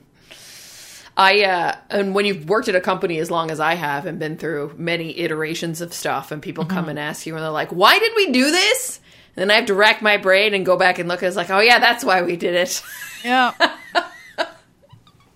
I 1.17 1.45
uh, 1.45 1.77
and 1.91 2.13
when 2.13 2.27
you've 2.27 2.49
worked 2.49 2.67
at 2.69 2.75
a 2.75 2.81
company 2.81 3.21
as 3.21 3.31
long 3.31 3.53
as 3.53 3.61
I 3.61 3.75
have 3.75 4.05
and 4.05 4.19
been 4.19 4.37
through 4.37 4.75
many 4.77 5.17
iterations 5.21 5.81
of 5.81 5.95
stuff, 5.95 6.33
and 6.33 6.43
people 6.43 6.65
Mm-hmm. 6.65 6.75
come 6.77 6.89
and 6.89 6.99
ask 6.99 7.25
you, 7.25 7.35
and 7.37 7.43
they're 7.45 7.51
like, 7.51 7.71
"Why 7.71 8.01
did 8.01 8.13
we 8.17 8.33
do 8.33 8.51
this?" 8.51 8.99
And 9.37 9.43
then 9.43 9.51
I 9.53 9.55
have 9.55 9.67
to 9.67 9.75
rack 9.75 10.03
my 10.03 10.17
brain 10.17 10.53
and 10.53 10.67
go 10.67 10.77
back 10.77 10.99
and 10.99 11.09
look. 11.09 11.23
And 11.23 11.29
it's 11.29 11.37
like, 11.37 11.51
"Oh 11.51 11.61
yeah, 11.61 11.79
that's 11.79 12.05
why 12.05 12.23
we 12.23 12.37
did 12.37 12.55
it." 12.57 12.83
Yeah. 13.25 13.53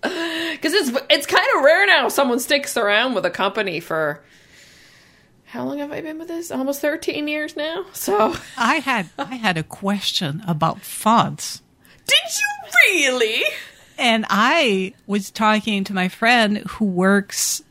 Because 0.01 0.73
it's 0.73 0.89
it's 1.09 1.27
kind 1.27 1.45
of 1.55 1.63
rare 1.63 1.85
now. 1.85 2.07
Someone 2.09 2.39
sticks 2.39 2.75
around 2.75 3.13
with 3.13 3.25
a 3.25 3.29
company 3.29 3.79
for 3.79 4.23
how 5.51 5.65
long 5.65 5.79
have 5.79 5.91
I 5.91 5.99
been 5.99 6.17
with 6.17 6.29
this? 6.29 6.49
Almost 6.49 6.79
thirteen 6.79 7.27
years 7.27 7.57
now. 7.57 7.85
So 7.91 8.35
I 8.57 8.75
had 8.75 9.09
I 9.17 9.35
had 9.35 9.57
a 9.57 9.63
question 9.63 10.41
about 10.47 10.81
fonts. 10.81 11.61
did 12.07 12.15
you 12.15 13.03
really? 13.09 13.43
and 13.97 14.25
I 14.29 14.93
was 15.07 15.29
talking 15.29 15.83
to 15.83 15.93
my 15.93 16.07
friend 16.07 16.59
who 16.59 16.85
works, 16.85 17.61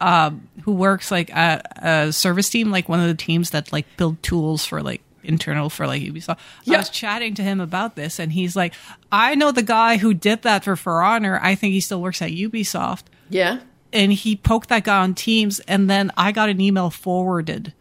um, 0.00 0.48
who 0.62 0.72
works 0.72 1.10
like 1.10 1.28
a, 1.30 1.62
a 1.76 2.12
service 2.12 2.48
team, 2.48 2.70
like 2.70 2.88
one 2.88 3.00
of 3.00 3.06
the 3.06 3.14
teams 3.14 3.50
that 3.50 3.70
like 3.70 3.86
build 3.98 4.22
tools 4.22 4.64
for 4.64 4.82
like 4.82 5.02
internal 5.22 5.68
for 5.68 5.86
like 5.86 6.02
Ubisoft. 6.02 6.38
Yeah. 6.64 6.76
I 6.76 6.78
was 6.78 6.90
chatting 6.90 7.34
to 7.34 7.42
him 7.42 7.60
about 7.60 7.96
this, 7.96 8.18
and 8.18 8.32
he's 8.32 8.56
like, 8.56 8.72
"I 9.12 9.34
know 9.34 9.52
the 9.52 9.62
guy 9.62 9.98
who 9.98 10.14
did 10.14 10.40
that 10.42 10.64
for 10.64 10.74
For 10.74 11.02
Honor. 11.02 11.38
I 11.42 11.54
think 11.54 11.72
he 11.74 11.80
still 11.80 12.00
works 12.00 12.22
at 12.22 12.30
Ubisoft." 12.30 13.04
Yeah. 13.28 13.60
And 13.94 14.12
he 14.12 14.36
poked 14.36 14.68
that 14.68 14.84
guy 14.84 14.98
on 15.02 15.14
Teams, 15.14 15.60
and 15.60 15.88
then 15.88 16.10
I 16.16 16.32
got 16.32 16.48
an 16.50 16.60
email 16.60 16.90
forwarded 16.90 17.72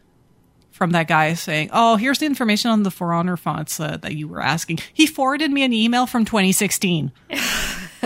from 0.72 0.92
that 0.92 1.08
guy 1.08 1.34
saying, 1.34 1.70
"Oh, 1.74 1.96
here's 1.98 2.20
the 2.20 2.26
information 2.26 2.72
on 2.72 2.84
the 2.84 2.92
For 2.92 3.12
Honor 3.14 3.36
fonts 3.36 3.80
uh, 3.80 3.98
that 3.98 4.16
you 4.16 4.28
were 4.28 4.42
asking." 4.42 4.80
He 4.94 5.08
forwarded 5.08 5.52
me 5.52 5.64
an 5.64 5.74
email 5.74 6.06
from 6.06 6.24
2016. 6.24 7.12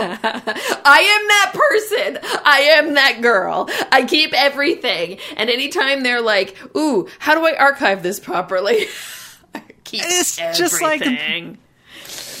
am 0.00 1.28
that 1.28 1.52
person. 1.54 2.18
I 2.44 2.60
am 2.78 2.94
that 2.94 3.20
girl. 3.20 3.68
I 3.90 4.04
keep 4.04 4.32
everything. 4.32 5.18
And 5.36 5.50
anytime 5.50 6.02
they're 6.02 6.20
like, 6.20 6.56
ooh, 6.76 7.08
how 7.18 7.34
do 7.34 7.44
I 7.44 7.56
archive 7.56 8.02
this 8.02 8.20
properly? 8.20 8.86
I 9.54 9.62
keep 9.84 10.02
It's 10.04 10.36
just 10.36 10.80
like- 10.80 11.02
everything. 11.02 11.58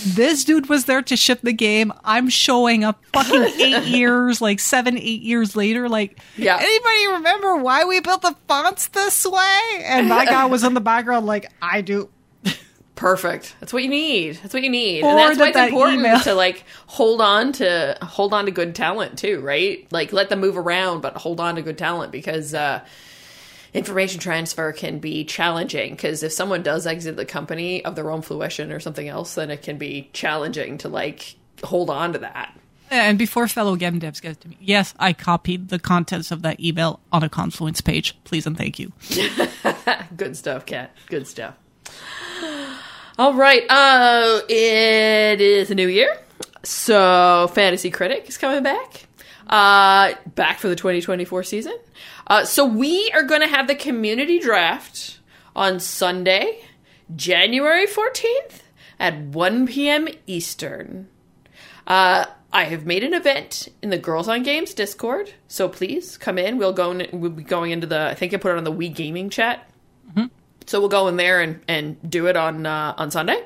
This 0.04 0.44
dude 0.44 0.68
was 0.68 0.84
there 0.86 1.02
to 1.02 1.16
ship 1.16 1.40
the 1.42 1.52
game. 1.52 1.92
I'm 2.04 2.28
showing 2.28 2.84
up 2.84 3.02
fucking 3.12 3.42
eight 3.60 3.84
years, 3.84 4.40
like 4.40 4.60
seven, 4.60 4.96
eight 4.98 5.22
years 5.22 5.54
later. 5.56 5.88
Like, 5.88 6.18
Yeah. 6.36 6.56
anybody 6.60 7.06
remember 7.18 7.56
why 7.56 7.84
we 7.84 8.00
built 8.00 8.22
the 8.22 8.34
fonts 8.46 8.88
this 8.88 9.24
way? 9.26 9.60
And 9.84 10.10
that 10.10 10.26
guy 10.28 10.46
was 10.46 10.64
in 10.64 10.74
the 10.74 10.80
background, 10.80 11.26
like, 11.26 11.50
I 11.62 11.80
do. 11.80 12.08
Perfect. 12.94 13.54
That's 13.60 13.72
what 13.72 13.84
you 13.84 13.88
need. 13.88 14.36
That's 14.42 14.52
what 14.52 14.64
you 14.64 14.70
need. 14.70 15.04
Or 15.04 15.10
and 15.10 15.18
that's 15.18 15.38
why 15.38 15.46
it's 15.48 15.54
that 15.54 15.68
important 15.68 16.00
email- 16.00 16.18
to 16.20 16.34
like 16.34 16.64
hold 16.88 17.20
on 17.20 17.52
to 17.52 17.96
hold 18.02 18.34
on 18.34 18.46
to 18.46 18.50
good 18.50 18.74
talent 18.74 19.16
too, 19.16 19.38
right? 19.40 19.86
Like 19.92 20.12
let 20.12 20.30
them 20.30 20.40
move 20.40 20.56
around, 20.58 21.00
but 21.00 21.16
hold 21.16 21.38
on 21.38 21.54
to 21.54 21.62
good 21.62 21.78
talent 21.78 22.10
because 22.10 22.54
uh 22.54 22.84
information 23.78 24.20
transfer 24.20 24.72
can 24.72 24.98
be 24.98 25.24
challenging 25.24 25.92
because 25.92 26.22
if 26.22 26.32
someone 26.32 26.62
does 26.62 26.86
exit 26.86 27.16
the 27.16 27.24
company 27.24 27.84
of 27.84 27.94
their 27.96 28.10
own 28.10 28.22
fruition 28.22 28.72
or 28.72 28.80
something 28.80 29.08
else, 29.08 29.34
then 29.34 29.50
it 29.50 29.62
can 29.62 29.78
be 29.78 30.10
challenging 30.12 30.78
to 30.78 30.88
like 30.88 31.36
hold 31.64 31.90
on 31.90 32.12
to 32.12 32.18
that. 32.20 32.54
And 32.90 33.18
before 33.18 33.46
fellow 33.48 33.76
game 33.76 34.00
devs 34.00 34.20
get 34.20 34.40
to 34.40 34.48
me, 34.48 34.56
yes, 34.60 34.94
I 34.98 35.12
copied 35.12 35.68
the 35.68 35.78
contents 35.78 36.30
of 36.30 36.42
that 36.42 36.58
email 36.60 37.00
on 37.12 37.22
a 37.22 37.28
Confluence 37.28 37.80
page. 37.80 38.16
Please 38.24 38.46
and 38.46 38.56
thank 38.56 38.78
you. 38.78 38.92
Good 40.16 40.36
stuff, 40.36 40.64
Kat. 40.64 40.94
Good 41.06 41.26
stuff. 41.26 41.54
All 43.18 43.34
right. 43.34 43.62
Uh, 43.68 44.40
it 44.48 45.40
is 45.40 45.70
a 45.70 45.74
new 45.74 45.88
year, 45.88 46.16
so 46.62 47.50
Fantasy 47.52 47.90
Critic 47.90 48.28
is 48.28 48.38
coming 48.38 48.62
back. 48.62 49.06
Uh, 49.48 50.14
back 50.34 50.58
for 50.58 50.68
the 50.68 50.76
2024 50.76 51.42
season. 51.42 51.76
Uh, 52.26 52.44
so 52.44 52.66
we 52.66 53.10
are 53.14 53.22
going 53.22 53.40
to 53.40 53.48
have 53.48 53.66
the 53.66 53.74
community 53.74 54.38
draft 54.38 55.18
on 55.56 55.80
Sunday, 55.80 56.64
January 57.16 57.86
14th 57.86 58.60
at 59.00 59.18
1 59.18 59.66
p.m. 59.66 60.08
Eastern. 60.26 61.08
Uh, 61.86 62.26
I 62.52 62.64
have 62.64 62.86
made 62.86 63.04
an 63.04 63.14
event 63.14 63.68
in 63.82 63.90
the 63.90 63.98
Girls 63.98 64.28
on 64.28 64.42
Games 64.42 64.74
Discord, 64.74 65.32
so 65.48 65.68
please 65.68 66.16
come 66.16 66.38
in. 66.38 66.58
We'll 66.58 66.72
go. 66.72 66.92
In, 66.92 67.06
we'll 67.12 67.30
be 67.30 67.42
going 67.42 67.72
into 67.72 67.86
the. 67.86 68.08
I 68.08 68.14
think 68.14 68.32
I 68.32 68.38
put 68.38 68.52
it 68.52 68.58
on 68.58 68.64
the 68.64 68.72
Wii 68.72 68.94
Gaming 68.94 69.28
chat. 69.30 69.68
So 70.66 70.80
we'll 70.80 70.90
go 70.90 71.08
in 71.08 71.16
there 71.16 71.40
and, 71.40 71.60
and 71.66 72.10
do 72.10 72.26
it 72.26 72.36
on 72.36 72.66
uh, 72.66 72.94
on 72.96 73.10
Sunday. 73.10 73.42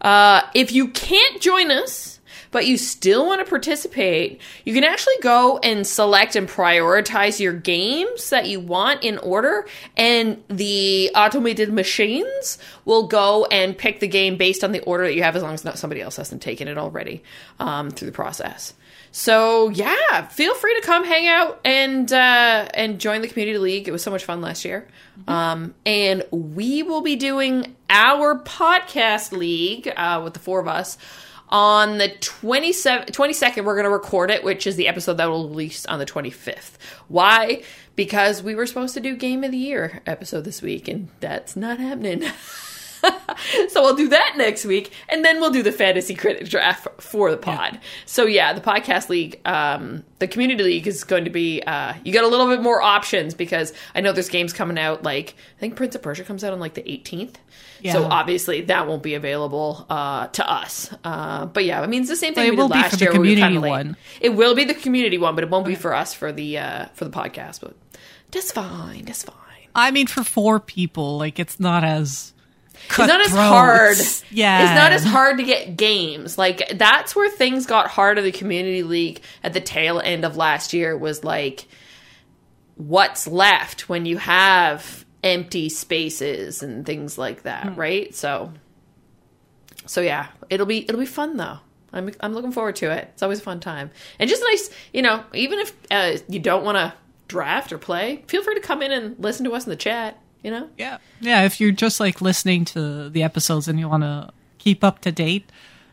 Uh, 0.00 0.42
if 0.54 0.72
you 0.72 0.88
can't 0.88 1.40
join 1.40 1.70
us, 1.70 2.13
but 2.54 2.68
you 2.68 2.78
still 2.78 3.26
want 3.26 3.44
to 3.44 3.50
participate, 3.50 4.40
you 4.64 4.72
can 4.72 4.84
actually 4.84 5.16
go 5.20 5.58
and 5.58 5.84
select 5.84 6.36
and 6.36 6.48
prioritize 6.48 7.40
your 7.40 7.52
games 7.52 8.30
that 8.30 8.46
you 8.46 8.60
want 8.60 9.02
in 9.02 9.18
order, 9.18 9.66
and 9.96 10.40
the 10.46 11.10
automated 11.16 11.72
machines 11.72 12.56
will 12.84 13.08
go 13.08 13.44
and 13.46 13.76
pick 13.76 13.98
the 13.98 14.06
game 14.06 14.36
based 14.36 14.62
on 14.62 14.70
the 14.70 14.78
order 14.84 15.02
that 15.02 15.16
you 15.16 15.24
have, 15.24 15.34
as 15.34 15.42
long 15.42 15.52
as 15.52 15.64
not 15.64 15.78
somebody 15.78 16.00
else 16.00 16.14
hasn't 16.14 16.40
taken 16.40 16.68
it 16.68 16.78
already 16.78 17.24
um, 17.58 17.90
through 17.90 18.06
the 18.06 18.12
process. 18.12 18.72
So 19.10 19.68
yeah, 19.70 20.28
feel 20.28 20.54
free 20.54 20.80
to 20.80 20.86
come 20.86 21.04
hang 21.04 21.26
out 21.26 21.60
and 21.64 22.12
uh, 22.12 22.68
and 22.72 23.00
join 23.00 23.20
the 23.20 23.28
community 23.28 23.58
league. 23.58 23.88
It 23.88 23.90
was 23.90 24.02
so 24.02 24.12
much 24.12 24.24
fun 24.24 24.40
last 24.40 24.64
year. 24.64 24.86
Um, 25.26 25.74
and 25.84 26.24
we 26.30 26.84
will 26.84 27.00
be 27.00 27.16
doing 27.16 27.74
our 27.90 28.38
podcast 28.38 29.32
league 29.32 29.92
uh, 29.96 30.20
with 30.22 30.34
the 30.34 30.40
four 30.40 30.60
of 30.60 30.68
us 30.68 30.98
on 31.48 31.98
the 31.98 32.08
27th, 32.08 33.10
22nd, 33.10 33.64
We're 33.64 33.74
going 33.74 33.84
to 33.84 33.90
record 33.90 34.30
it, 34.30 34.42
which 34.44 34.66
is 34.66 34.76
the 34.76 34.88
episode 34.88 35.14
that 35.14 35.28
will 35.28 35.48
release 35.48 35.86
on 35.86 35.98
the 35.98 36.06
25th. 36.06 36.72
Why? 37.08 37.62
Because 37.96 38.42
we 38.42 38.54
were 38.54 38.66
supposed 38.66 38.94
to 38.94 39.00
do 39.00 39.16
Game 39.16 39.44
of 39.44 39.52
the 39.52 39.58
Year 39.58 40.02
episode 40.06 40.44
this 40.44 40.62
week, 40.62 40.88
and 40.88 41.08
that's 41.20 41.54
not 41.56 41.78
happening. 41.78 42.24
so 43.68 43.82
we'll 43.82 43.96
do 43.96 44.08
that 44.08 44.34
next 44.36 44.64
week, 44.64 44.92
and 45.08 45.24
then 45.24 45.40
we'll 45.40 45.50
do 45.50 45.62
the 45.62 45.72
fantasy 45.72 46.14
critic 46.14 46.48
draft 46.48 46.88
for 47.00 47.30
the 47.30 47.36
pod. 47.36 47.80
So 48.06 48.26
yeah, 48.26 48.52
the 48.52 48.60
podcast 48.60 49.08
league, 49.08 49.40
um, 49.44 50.04
the 50.18 50.28
community 50.28 50.62
league 50.62 50.86
is 50.86 51.04
going 51.04 51.24
to 51.24 51.30
be. 51.30 51.62
Uh, 51.62 51.94
you 52.04 52.12
got 52.12 52.24
a 52.24 52.28
little 52.28 52.48
bit 52.48 52.62
more 52.62 52.82
options 52.82 53.34
because 53.34 53.72
I 53.94 54.00
know 54.00 54.12
there's 54.12 54.28
games 54.28 54.52
coming 54.52 54.78
out. 54.78 55.02
Like 55.02 55.34
I 55.56 55.60
think 55.60 55.76
Prince 55.76 55.94
of 55.94 56.02
Persia 56.02 56.24
comes 56.24 56.44
out 56.44 56.52
on 56.52 56.60
like 56.60 56.74
the 56.74 56.82
18th. 56.82 57.36
So 57.92 58.04
obviously 58.04 58.62
that 58.62 58.86
won't 58.86 59.02
be 59.02 59.14
available 59.14 59.84
uh, 59.90 60.28
to 60.28 60.50
us. 60.50 60.90
Uh, 61.04 61.44
but 61.46 61.64
yeah, 61.64 61.82
I 61.82 61.86
mean 61.86 62.00
it's 62.00 62.10
the 62.10 62.16
same 62.16 62.34
thing 62.34 62.46
it 62.46 62.50
we 62.50 62.56
did 62.56 62.62
will 62.62 62.68
be 62.68 62.74
last 62.74 63.00
year. 63.00 63.10
we 63.10 63.16
community 63.16 63.58
late. 63.58 63.68
one. 63.68 63.96
It 64.22 64.30
will 64.30 64.54
be 64.54 64.64
the 64.64 64.74
community 64.74 65.18
one, 65.18 65.34
but 65.34 65.44
it 65.44 65.50
won't 65.50 65.66
be 65.66 65.74
for 65.74 65.94
us 65.94 66.14
for 66.14 66.32
the 66.32 66.58
uh, 66.58 66.86
for 66.94 67.04
the 67.04 67.10
podcast. 67.10 67.60
But 67.60 67.76
that's 68.30 68.52
fine. 68.52 69.04
That's 69.04 69.22
fine. 69.22 69.34
I 69.74 69.90
mean, 69.90 70.06
for 70.06 70.22
four 70.24 70.60
people, 70.60 71.18
like, 71.18 71.38
it's 71.38 71.58
not 71.58 71.84
as. 71.84 72.32
It's 72.88 72.98
not 72.98 73.20
as 73.20 73.30
hard. 73.30 73.96
Yeah. 74.30 74.62
It's 74.62 74.74
not 74.78 74.92
as 74.92 75.04
hard 75.04 75.38
to 75.38 75.44
get 75.44 75.76
games. 75.76 76.36
Like 76.38 76.62
that's 76.74 77.14
where 77.16 77.30
things 77.30 77.66
got 77.66 77.88
hard 77.88 78.18
in 78.18 78.24
the 78.24 78.32
community 78.32 78.82
league 78.82 79.20
at 79.42 79.52
the 79.52 79.60
tail 79.60 80.00
end 80.00 80.24
of 80.24 80.36
last 80.36 80.72
year 80.72 80.96
was 80.96 81.24
like 81.24 81.66
what's 82.76 83.26
left 83.26 83.88
when 83.88 84.06
you 84.06 84.18
have 84.18 85.04
empty 85.22 85.68
spaces 85.68 86.62
and 86.62 86.84
things 86.84 87.16
like 87.16 87.42
that, 87.42 87.68
Hmm. 87.68 87.74
right? 87.74 88.14
So 88.14 88.52
so 89.86 90.00
yeah, 90.00 90.28
it'll 90.50 90.66
be 90.66 90.78
it'll 90.88 91.00
be 91.00 91.06
fun 91.06 91.36
though. 91.36 91.58
I'm 91.92 92.10
I'm 92.20 92.32
looking 92.34 92.52
forward 92.52 92.76
to 92.76 92.90
it. 92.90 93.08
It's 93.12 93.22
always 93.22 93.38
a 93.38 93.42
fun 93.42 93.60
time. 93.60 93.90
And 94.18 94.28
just 94.28 94.42
nice, 94.42 94.70
you 94.92 95.02
know, 95.02 95.22
even 95.32 95.58
if 95.60 95.72
uh, 95.90 96.16
you 96.28 96.40
don't 96.40 96.64
want 96.64 96.76
to 96.76 96.92
draft 97.28 97.72
or 97.72 97.78
play, 97.78 98.24
feel 98.26 98.42
free 98.42 98.54
to 98.56 98.60
come 98.60 98.82
in 98.82 98.92
and 98.92 99.16
listen 99.18 99.44
to 99.44 99.52
us 99.52 99.64
in 99.64 99.70
the 99.70 99.76
chat, 99.76 100.18
you 100.44 100.50
know? 100.50 100.68
Yeah. 100.78 100.98
Yeah. 101.20 101.42
If 101.44 101.60
you're 101.60 101.72
just 101.72 101.98
like 101.98 102.20
listening 102.20 102.64
to 102.66 103.08
the 103.08 103.22
episodes 103.24 103.66
and 103.66 103.80
you 103.80 103.88
want 103.88 104.02
to 104.04 104.30
keep 104.58 104.84
up 104.84 105.00
to 105.00 105.10
date, 105.10 105.50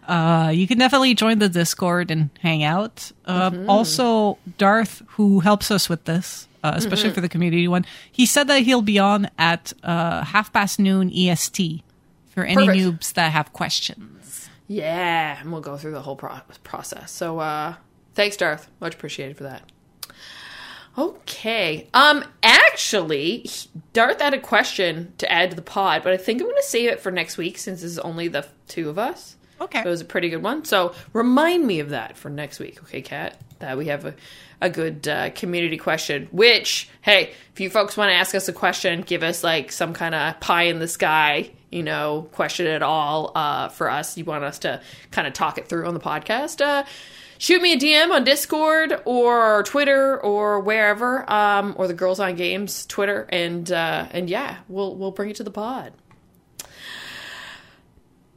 uh, 0.08 0.52
you 0.54 0.68
can 0.68 0.78
definitely 0.78 1.14
join 1.16 1.40
the 1.40 1.50
Discord 1.50 2.12
and 2.12 2.30
hang 2.42 2.64
out. 2.64 3.12
Uh, 3.26 3.52
Also, 3.68 4.38
Darth, 4.58 5.02
who 5.16 5.40
helps 5.40 5.72
us 5.72 5.88
with 5.90 6.04
this, 6.06 6.48
uh, 6.64 6.74
especially 6.76 7.10
for 7.12 7.22
the 7.22 7.30
community 7.30 7.68
one, 7.68 7.86
he 8.12 8.26
said 8.26 8.48
that 8.48 8.64
he'll 8.64 8.82
be 8.82 9.00
on 9.00 9.30
at 9.38 9.74
uh, 9.84 10.24
half 10.26 10.52
past 10.54 10.80
noon 10.80 11.10
EST 11.12 11.82
for 12.30 12.44
any 12.44 12.66
Perfect. 12.66 12.78
noobs 12.84 13.14
that 13.14 13.32
have 13.32 13.54
questions. 13.54 14.50
Yeah, 14.68 15.40
and 15.40 15.52
we'll 15.52 15.62
go 15.62 15.78
through 15.78 15.92
the 15.92 16.02
whole 16.02 16.16
pro- 16.16 16.40
process. 16.64 17.12
So, 17.12 17.40
uh, 17.40 17.76
thanks, 18.16 18.38
Darth. 18.38 18.70
Much 18.80 18.96
appreciated 18.96 19.38
for 19.38 19.44
that. 19.44 19.64
Okay. 20.98 21.88
Um, 21.94 22.24
actually, 22.44 23.50
Darth 23.94 24.22
had 24.22 24.34
a 24.34 24.40
question 24.40 25.14
to 25.20 25.32
add 25.32 25.52
to 25.52 25.56
the 25.56 25.62
pod, 25.62 26.04
but 26.04 26.14
I 26.14 26.18
think 26.18 26.42
I'm 26.42 26.48
going 26.48 26.56
to 26.58 26.64
save 26.64 26.90
it 26.90 27.00
for 27.00 27.12
next 27.12 27.38
week 27.38 27.58
since 27.58 27.82
is 27.84 27.98
only 28.00 28.28
the 28.28 28.46
two 28.68 28.90
of 28.90 29.00
us. 29.00 29.36
Okay. 29.62 29.80
It 29.80 29.86
was 29.86 30.02
a 30.02 30.06
pretty 30.06 30.30
good 30.30 30.42
one. 30.42 30.66
So 30.66 30.94
remind 31.14 31.66
me 31.66 31.80
of 31.80 31.90
that 31.90 32.18
for 32.18 32.30
next 32.30 32.60
week, 32.60 32.82
okay, 32.84 33.02
Kat? 33.02 33.40
That 33.60 33.78
we 33.78 33.86
have 33.88 34.06
a, 34.06 34.16
a 34.60 34.72
good 34.72 35.08
uh, 35.08 35.30
community 35.30 35.78
question. 35.78 36.28
Which, 36.32 36.90
hey, 37.02 37.34
if 37.54 37.60
you 37.60 37.70
folks 37.70 37.96
want 37.96 38.10
to 38.10 38.16
ask 38.16 38.34
us 38.34 38.48
a 38.50 38.54
question, 38.54 39.02
give 39.02 39.22
us 39.22 39.44
like 39.44 39.72
some 39.72 39.94
kind 39.94 40.16
of 40.16 40.40
pie 40.40 40.64
in 40.64 40.80
the 40.80 40.88
sky, 40.88 41.52
you 41.72 41.84
know, 41.84 42.28
question 42.32 42.66
at 42.66 42.82
all 42.82 43.32
uh, 43.36 43.70
for 43.70 43.90
us. 43.90 44.18
You 44.18 44.26
want 44.26 44.44
us 44.44 44.60
to 44.60 44.82
kind 45.12 45.28
of 45.28 45.34
talk 45.34 45.60
it 45.60 45.68
through 45.68 45.86
on 45.88 45.94
the 45.94 46.00
podcast. 46.00 46.60
Uh, 46.60 46.84
shoot 47.42 47.60
me 47.60 47.74
a 47.74 47.78
DM 47.78 48.12
on 48.12 48.24
Discord 48.24 49.02
or 49.04 49.64
Twitter 49.64 50.22
or 50.22 50.60
wherever, 50.60 51.28
um, 51.32 51.74
or 51.76 51.88
the 51.88 51.94
Girls 51.96 52.20
on 52.20 52.36
Games 52.36 52.86
Twitter, 52.86 53.26
and 53.30 53.70
uh, 53.72 54.08
and 54.12 54.30
yeah, 54.30 54.58
we'll 54.70 54.96
we'll 54.96 55.10
bring 55.12 55.32
it 55.32 55.36
to 55.38 55.44
the 55.44 55.50
pod. 55.52 55.92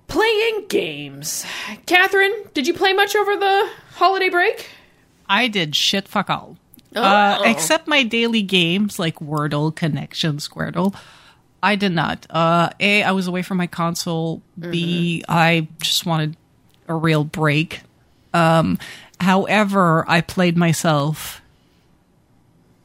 Playing 0.06 0.66
games. 0.68 1.44
Catherine, 1.86 2.32
did 2.54 2.66
you 2.66 2.74
play 2.74 2.92
much 2.92 3.16
over 3.16 3.36
the 3.36 3.68
holiday 3.96 4.28
break? 4.28 4.68
I 5.28 5.48
did 5.48 5.74
shit 5.74 6.06
fuck 6.08 6.30
all. 6.30 6.56
Uh, 6.94 7.38
Oh. 7.40 7.50
except 7.50 7.88
my 7.88 8.04
daily 8.04 8.42
games 8.42 8.98
like 9.00 9.16
Wordle, 9.16 9.74
Connection, 9.74 10.36
Squirtle. 10.36 10.94
I 11.62 11.74
did 11.74 11.90
not. 11.92 12.26
Uh, 12.30 12.70
a, 12.78 13.02
I 13.02 13.10
was 13.12 13.26
away 13.26 13.42
from 13.42 13.56
my 13.56 13.66
console. 13.66 14.42
B, 14.58 15.24
I 15.28 15.66
just 15.82 16.06
wanted 16.06 16.36
a 16.86 16.94
real 16.94 17.24
break. 17.24 17.80
Um, 18.34 18.78
however, 19.20 20.04
I 20.06 20.20
played 20.20 20.58
myself 20.58 21.40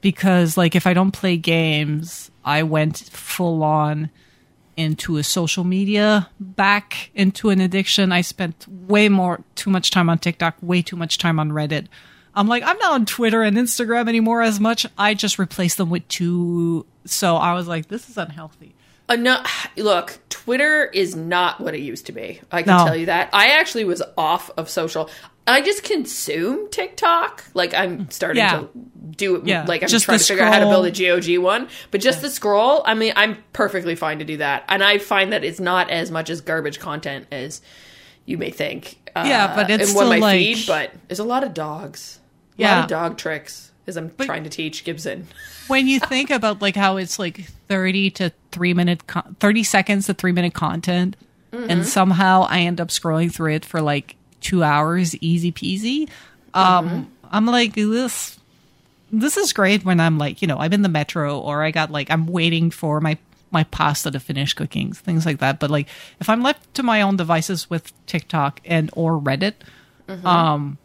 because, 0.01 0.55
like, 0.57 0.75
if 0.75 0.87
I 0.87 0.93
don't 0.93 1.11
play 1.11 1.35
games, 1.37 2.31
I 2.45 2.63
went 2.63 2.97
full 2.97 3.63
on 3.63 4.09
into 4.77 5.17
a 5.17 5.23
social 5.23 5.65
media, 5.65 6.29
back 6.39 7.11
into 7.13 7.49
an 7.49 7.59
addiction. 7.59 8.13
I 8.13 8.21
spent 8.21 8.65
way 8.69 9.09
more, 9.09 9.41
too 9.55 9.69
much 9.69 9.91
time 9.91 10.09
on 10.09 10.19
TikTok, 10.19 10.55
way 10.61 10.81
too 10.81 10.95
much 10.95 11.17
time 11.17 11.37
on 11.37 11.49
Reddit. 11.51 11.87
I'm 12.33 12.47
like, 12.47 12.63
I'm 12.63 12.77
not 12.77 12.93
on 12.93 13.05
Twitter 13.05 13.41
and 13.41 13.57
Instagram 13.57 14.07
anymore 14.07 14.41
as 14.41 14.59
much. 14.59 14.85
I 14.97 15.15
just 15.15 15.37
replaced 15.37 15.77
them 15.77 15.89
with 15.89 16.07
two. 16.07 16.85
So 17.03 17.35
I 17.35 17.53
was 17.55 17.67
like, 17.67 17.89
this 17.89 18.07
is 18.09 18.17
unhealthy. 18.17 18.73
Uh, 19.09 19.17
no, 19.17 19.43
look, 19.75 20.17
Twitter 20.29 20.85
is 20.85 21.13
not 21.13 21.59
what 21.59 21.73
it 21.75 21.81
used 21.81 22.05
to 22.05 22.13
be. 22.13 22.39
I 22.49 22.63
can 22.63 22.77
No. 22.77 22.85
tell 22.85 22.95
you 22.95 23.07
that. 23.07 23.31
I 23.33 23.47
actually 23.59 23.83
was 23.83 24.01
off 24.17 24.49
of 24.55 24.69
social. 24.69 25.09
I 25.53 25.61
just 25.61 25.83
consume 25.83 26.69
TikTok. 26.69 27.43
Like 27.53 27.73
I'm 27.73 28.09
starting 28.11 28.37
Yeah. 28.41 28.59
to 28.61 28.69
do 29.15 29.35
it. 29.37 29.45
Yeah, 29.47 29.65
Like 29.67 29.81
I'm 29.83 29.89
just 29.89 30.05
trying 30.05 30.19
to 30.19 30.23
figure 30.23 30.43
out 30.43 30.53
how 30.53 30.59
to 30.59 30.65
build 30.65 30.85
a. 30.85 30.91
GOG 30.91 31.37
one. 31.39 31.67
But 31.91 32.01
just 32.01 32.21
the 32.21 32.29
scroll, 32.29 32.83
I 32.85 32.93
mean, 32.93 33.13
I'm 33.15 33.37
perfectly 33.53 33.95
fine 33.95 34.19
to 34.19 34.25
do 34.25 34.37
that. 34.37 34.63
And 34.69 34.83
I 34.83 34.97
find 34.97 35.33
that 35.33 35.43
it's 35.43 35.59
not 35.59 35.89
as 35.89 36.11
much 36.11 36.29
as 36.29 36.41
garbage 36.41 36.79
content 36.79 37.27
as 37.31 37.61
you 38.25 38.37
may 38.37 38.51
think. 38.51 38.97
Uh, 39.15 39.25
Yeah, 39.27 39.55
but 39.55 39.69
it's 39.69 39.89
still 39.91 40.07
my 40.09 40.17
like- 40.19 40.39
feed. 40.39 40.67
But 40.67 40.91
there's 41.07 41.19
a 41.19 41.23
lot 41.23 41.43
of 41.43 41.53
dogs. 41.53 42.19
A 42.57 42.61
lot 42.61 42.67
Yeah. 42.69 42.83
of 42.83 42.89
dog 42.89 43.17
tricks. 43.17 43.71
As 43.87 43.97
I'm 43.97 44.11
trying 44.19 44.43
to 44.43 44.51
teach 44.51 44.83
Gibson. 44.83 45.25
when 45.67 45.87
you 45.87 45.99
think 45.99 46.29
about 46.29 46.61
like 46.61 46.75
how 46.75 46.97
it's 46.97 47.17
like 47.17 47.45
30 47.69 48.11
to 48.11 48.31
3 48.51 48.75
minute 48.75 49.07
con- 49.07 49.35
30 49.39 49.63
seconds 49.63 50.05
to 50.05 50.13
3 50.13 50.31
minute 50.31 50.53
content 50.53 51.15
and 51.51 51.83
somehow 51.87 52.45
I 52.47 52.59
end 52.59 52.79
up 52.79 52.89
scrolling 52.89 53.33
through 53.33 53.53
it 53.55 53.65
for 53.65 53.81
like 53.81 54.15
2 54.41 54.63
hours 54.63 55.15
easy 55.17 55.51
peasy. 55.51 56.09
Um 56.53 57.11
I'm 57.31 57.45
like 57.45 57.75
this 57.75 58.39
this 59.11 59.37
is 59.37 59.53
great 59.53 59.83
when 59.85 59.99
I'm 59.99 60.17
like 60.17 60.41
you 60.41 60.47
know 60.47 60.57
I'm 60.57 60.73
in 60.73 60.81
the 60.81 60.89
metro 60.89 61.39
or 61.39 61.63
I 61.63 61.71
got 61.71 61.91
like 61.91 62.09
I'm 62.11 62.27
waiting 62.27 62.71
for 62.71 62.99
my 62.99 63.17
my 63.51 63.63
pasta 63.65 64.11
to 64.11 64.19
finish 64.19 64.53
cooking 64.53 64.93
things 64.93 65.25
like 65.25 65.39
that. 65.39 65.59
But 65.59 65.69
like 65.69 65.87
if 66.19 66.29
I'm 66.29 66.43
left 66.43 66.73
to 66.75 66.83
my 66.83 67.01
own 67.01 67.17
devices 67.17 67.69
with 67.69 67.93
TikTok 68.05 68.61
and 68.65 68.89
or 68.93 69.19
Reddit 69.19 69.55
um 70.25 70.77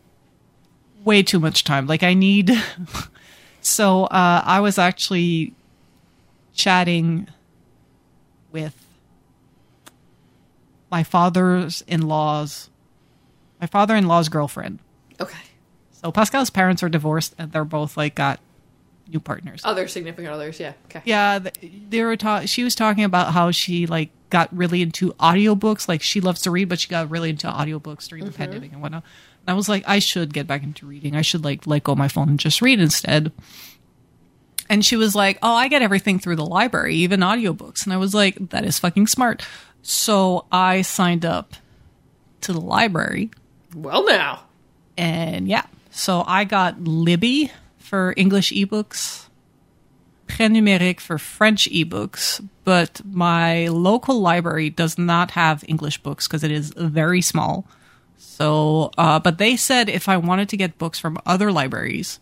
way 1.04 1.22
too 1.22 1.40
much 1.40 1.64
time. 1.64 1.86
Like 1.86 2.02
I 2.02 2.14
need 2.14 2.50
So 3.64 4.04
uh, 4.04 4.42
I 4.44 4.60
was 4.60 4.76
actually 4.76 5.54
chatting 6.52 7.28
with 8.52 8.74
my 10.90 11.02
father's 11.02 11.82
in 11.88 12.02
law's 12.02 12.68
my 13.64 13.66
father 13.68 13.96
in 13.96 14.06
law's 14.06 14.28
girlfriend. 14.28 14.78
Okay. 15.18 15.38
So 15.92 16.12
Pascal's 16.12 16.50
parents 16.50 16.82
are 16.82 16.90
divorced 16.90 17.34
and 17.38 17.50
they're 17.50 17.64
both 17.64 17.96
like 17.96 18.14
got 18.14 18.38
new 19.10 19.20
partners. 19.20 19.62
Oh, 19.64 19.70
Other 19.70 19.88
significant 19.88 20.34
others, 20.34 20.60
yeah. 20.60 20.74
Okay. 20.84 21.00
Yeah, 21.06 21.38
th- 21.38 21.72
they 21.88 22.02
were 22.02 22.14
ta- 22.18 22.44
she 22.44 22.62
was 22.62 22.74
talking 22.74 23.04
about 23.04 23.32
how 23.32 23.52
she 23.52 23.86
like 23.86 24.10
got 24.28 24.54
really 24.54 24.82
into 24.82 25.12
audiobooks. 25.14 25.88
Like 25.88 26.02
she 26.02 26.20
loves 26.20 26.42
to 26.42 26.50
read, 26.50 26.68
but 26.68 26.78
she 26.78 26.88
got 26.88 27.08
really 27.08 27.30
into 27.30 27.46
audiobooks 27.46 28.06
during 28.06 28.26
the 28.26 28.32
mm-hmm. 28.32 28.36
pandemic 28.36 28.72
and 28.72 28.82
whatnot. 28.82 29.02
And 29.46 29.54
I 29.54 29.54
was 29.54 29.66
like, 29.66 29.82
I 29.86 29.98
should 29.98 30.34
get 30.34 30.46
back 30.46 30.62
into 30.62 30.84
reading. 30.84 31.16
I 31.16 31.22
should 31.22 31.42
like 31.42 31.66
let 31.66 31.84
go 31.84 31.92
of 31.92 31.98
my 31.98 32.08
phone 32.08 32.28
and 32.28 32.38
just 32.38 32.60
read 32.60 32.80
instead. 32.80 33.32
And 34.68 34.84
she 34.84 34.96
was 34.96 35.14
like, 35.14 35.38
Oh, 35.42 35.54
I 35.54 35.68
get 35.68 35.80
everything 35.80 36.18
through 36.18 36.36
the 36.36 36.44
library, 36.44 36.96
even 36.96 37.20
audiobooks. 37.20 37.84
And 37.84 37.94
I 37.94 37.96
was 37.96 38.12
like, 38.12 38.50
That 38.50 38.66
is 38.66 38.78
fucking 38.78 39.06
smart. 39.06 39.42
So 39.80 40.44
I 40.52 40.82
signed 40.82 41.24
up 41.24 41.54
to 42.42 42.52
the 42.52 42.60
library 42.60 43.30
Well, 43.74 44.06
now. 44.06 44.44
and 44.96 45.48
yeah, 45.48 45.64
so 45.90 46.24
I 46.26 46.44
got 46.44 46.82
Libby 46.82 47.50
for 47.78 48.14
English 48.16 48.52
ebooks, 48.52 49.26
Prêt 50.26 50.50
Numérique 50.50 51.00
for 51.00 51.18
French 51.18 51.68
ebooks, 51.70 52.46
but 52.64 53.00
my 53.04 53.68
local 53.68 54.20
library 54.20 54.70
does 54.70 54.98
not 54.98 55.32
have 55.32 55.64
English 55.68 55.98
books 56.02 56.26
because 56.26 56.42
it 56.42 56.50
is 56.50 56.72
very 56.76 57.20
small. 57.20 57.66
So, 58.16 58.90
uh, 58.98 59.20
but 59.20 59.38
they 59.38 59.56
said 59.56 59.88
if 59.88 60.08
I 60.08 60.16
wanted 60.16 60.48
to 60.48 60.56
get 60.56 60.78
books 60.78 60.98
from 60.98 61.18
other 61.26 61.52
libraries, 61.52 62.18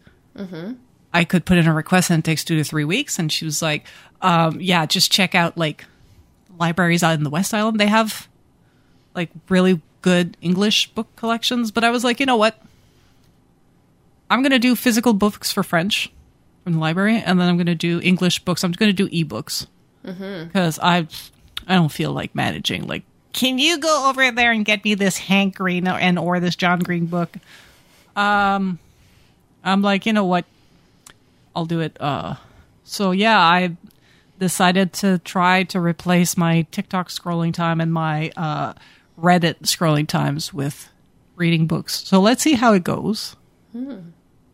I 1.14 1.24
could 1.24 1.44
put 1.44 1.58
in 1.58 1.66
a 1.66 1.72
request 1.74 2.10
and 2.10 2.18
it 2.18 2.24
takes 2.24 2.44
two 2.44 2.56
to 2.56 2.64
three 2.64 2.84
weeks. 2.84 3.18
And 3.18 3.30
she 3.30 3.44
was 3.44 3.62
like, 3.62 3.86
um, 4.20 4.60
yeah, 4.60 4.84
just 4.86 5.12
check 5.12 5.34
out 5.34 5.56
like 5.56 5.84
libraries 6.58 7.02
out 7.02 7.14
in 7.14 7.24
the 7.24 7.30
West 7.30 7.54
Island. 7.54 7.78
They 7.78 7.86
have 7.86 8.28
like 9.14 9.30
really 9.48 9.80
good 10.02 10.36
English 10.40 10.92
book 10.94 11.14
collections. 11.16 11.70
But 11.70 11.84
I 11.84 11.90
was 11.90 12.04
like, 12.04 12.20
you 12.20 12.26
know 12.26 12.36
what? 12.36 12.60
I'm 14.30 14.42
going 14.42 14.52
to 14.52 14.58
do 14.58 14.74
physical 14.76 15.12
books 15.12 15.52
for 15.52 15.62
French 15.62 16.10
from 16.64 16.74
the 16.74 16.78
library, 16.78 17.16
and 17.16 17.40
then 17.40 17.48
I'm 17.48 17.56
going 17.56 17.66
to 17.66 17.74
do 17.74 18.00
English 18.00 18.44
books. 18.44 18.64
I'm 18.64 18.72
going 18.72 18.94
to 18.94 19.08
do 19.08 19.08
ebooks 19.08 19.66
because 20.02 20.78
I 20.82 21.06
I 21.66 21.74
don't 21.74 21.92
feel 21.92 22.12
like 22.12 22.34
managing. 22.34 22.86
Like, 22.86 23.02
can 23.32 23.58
you 23.58 23.78
go 23.78 24.08
over 24.08 24.30
there 24.30 24.52
and 24.52 24.64
get 24.64 24.84
me 24.84 24.94
this 24.94 25.16
Hank 25.16 25.56
Green 25.56 25.88
or, 25.88 25.98
and 25.98 26.18
or 26.18 26.40
this 26.40 26.56
John 26.56 26.80
Green 26.80 27.06
book? 27.06 27.36
Um, 28.16 28.78
I'm 29.64 29.82
like, 29.82 30.06
you 30.06 30.12
know 30.12 30.24
what? 30.24 30.44
I'll 31.54 31.66
do 31.66 31.80
it. 31.80 31.96
Uh, 32.00 32.36
so 32.84 33.10
yeah, 33.10 33.38
I 33.38 33.76
decided 34.38 34.92
to 34.94 35.18
try 35.18 35.62
to 35.64 35.80
replace 35.80 36.36
my 36.36 36.62
TikTok 36.70 37.08
scrolling 37.08 37.54
time 37.54 37.80
and 37.80 37.92
my 37.92 38.32
uh, 38.36 38.72
Reddit 39.22 39.60
scrolling 39.62 40.06
times 40.08 40.52
with 40.52 40.88
reading 41.36 41.66
books. 41.66 42.04
So 42.06 42.20
let's 42.20 42.42
see 42.42 42.54
how 42.54 42.72
it 42.74 42.84
goes. 42.84 43.36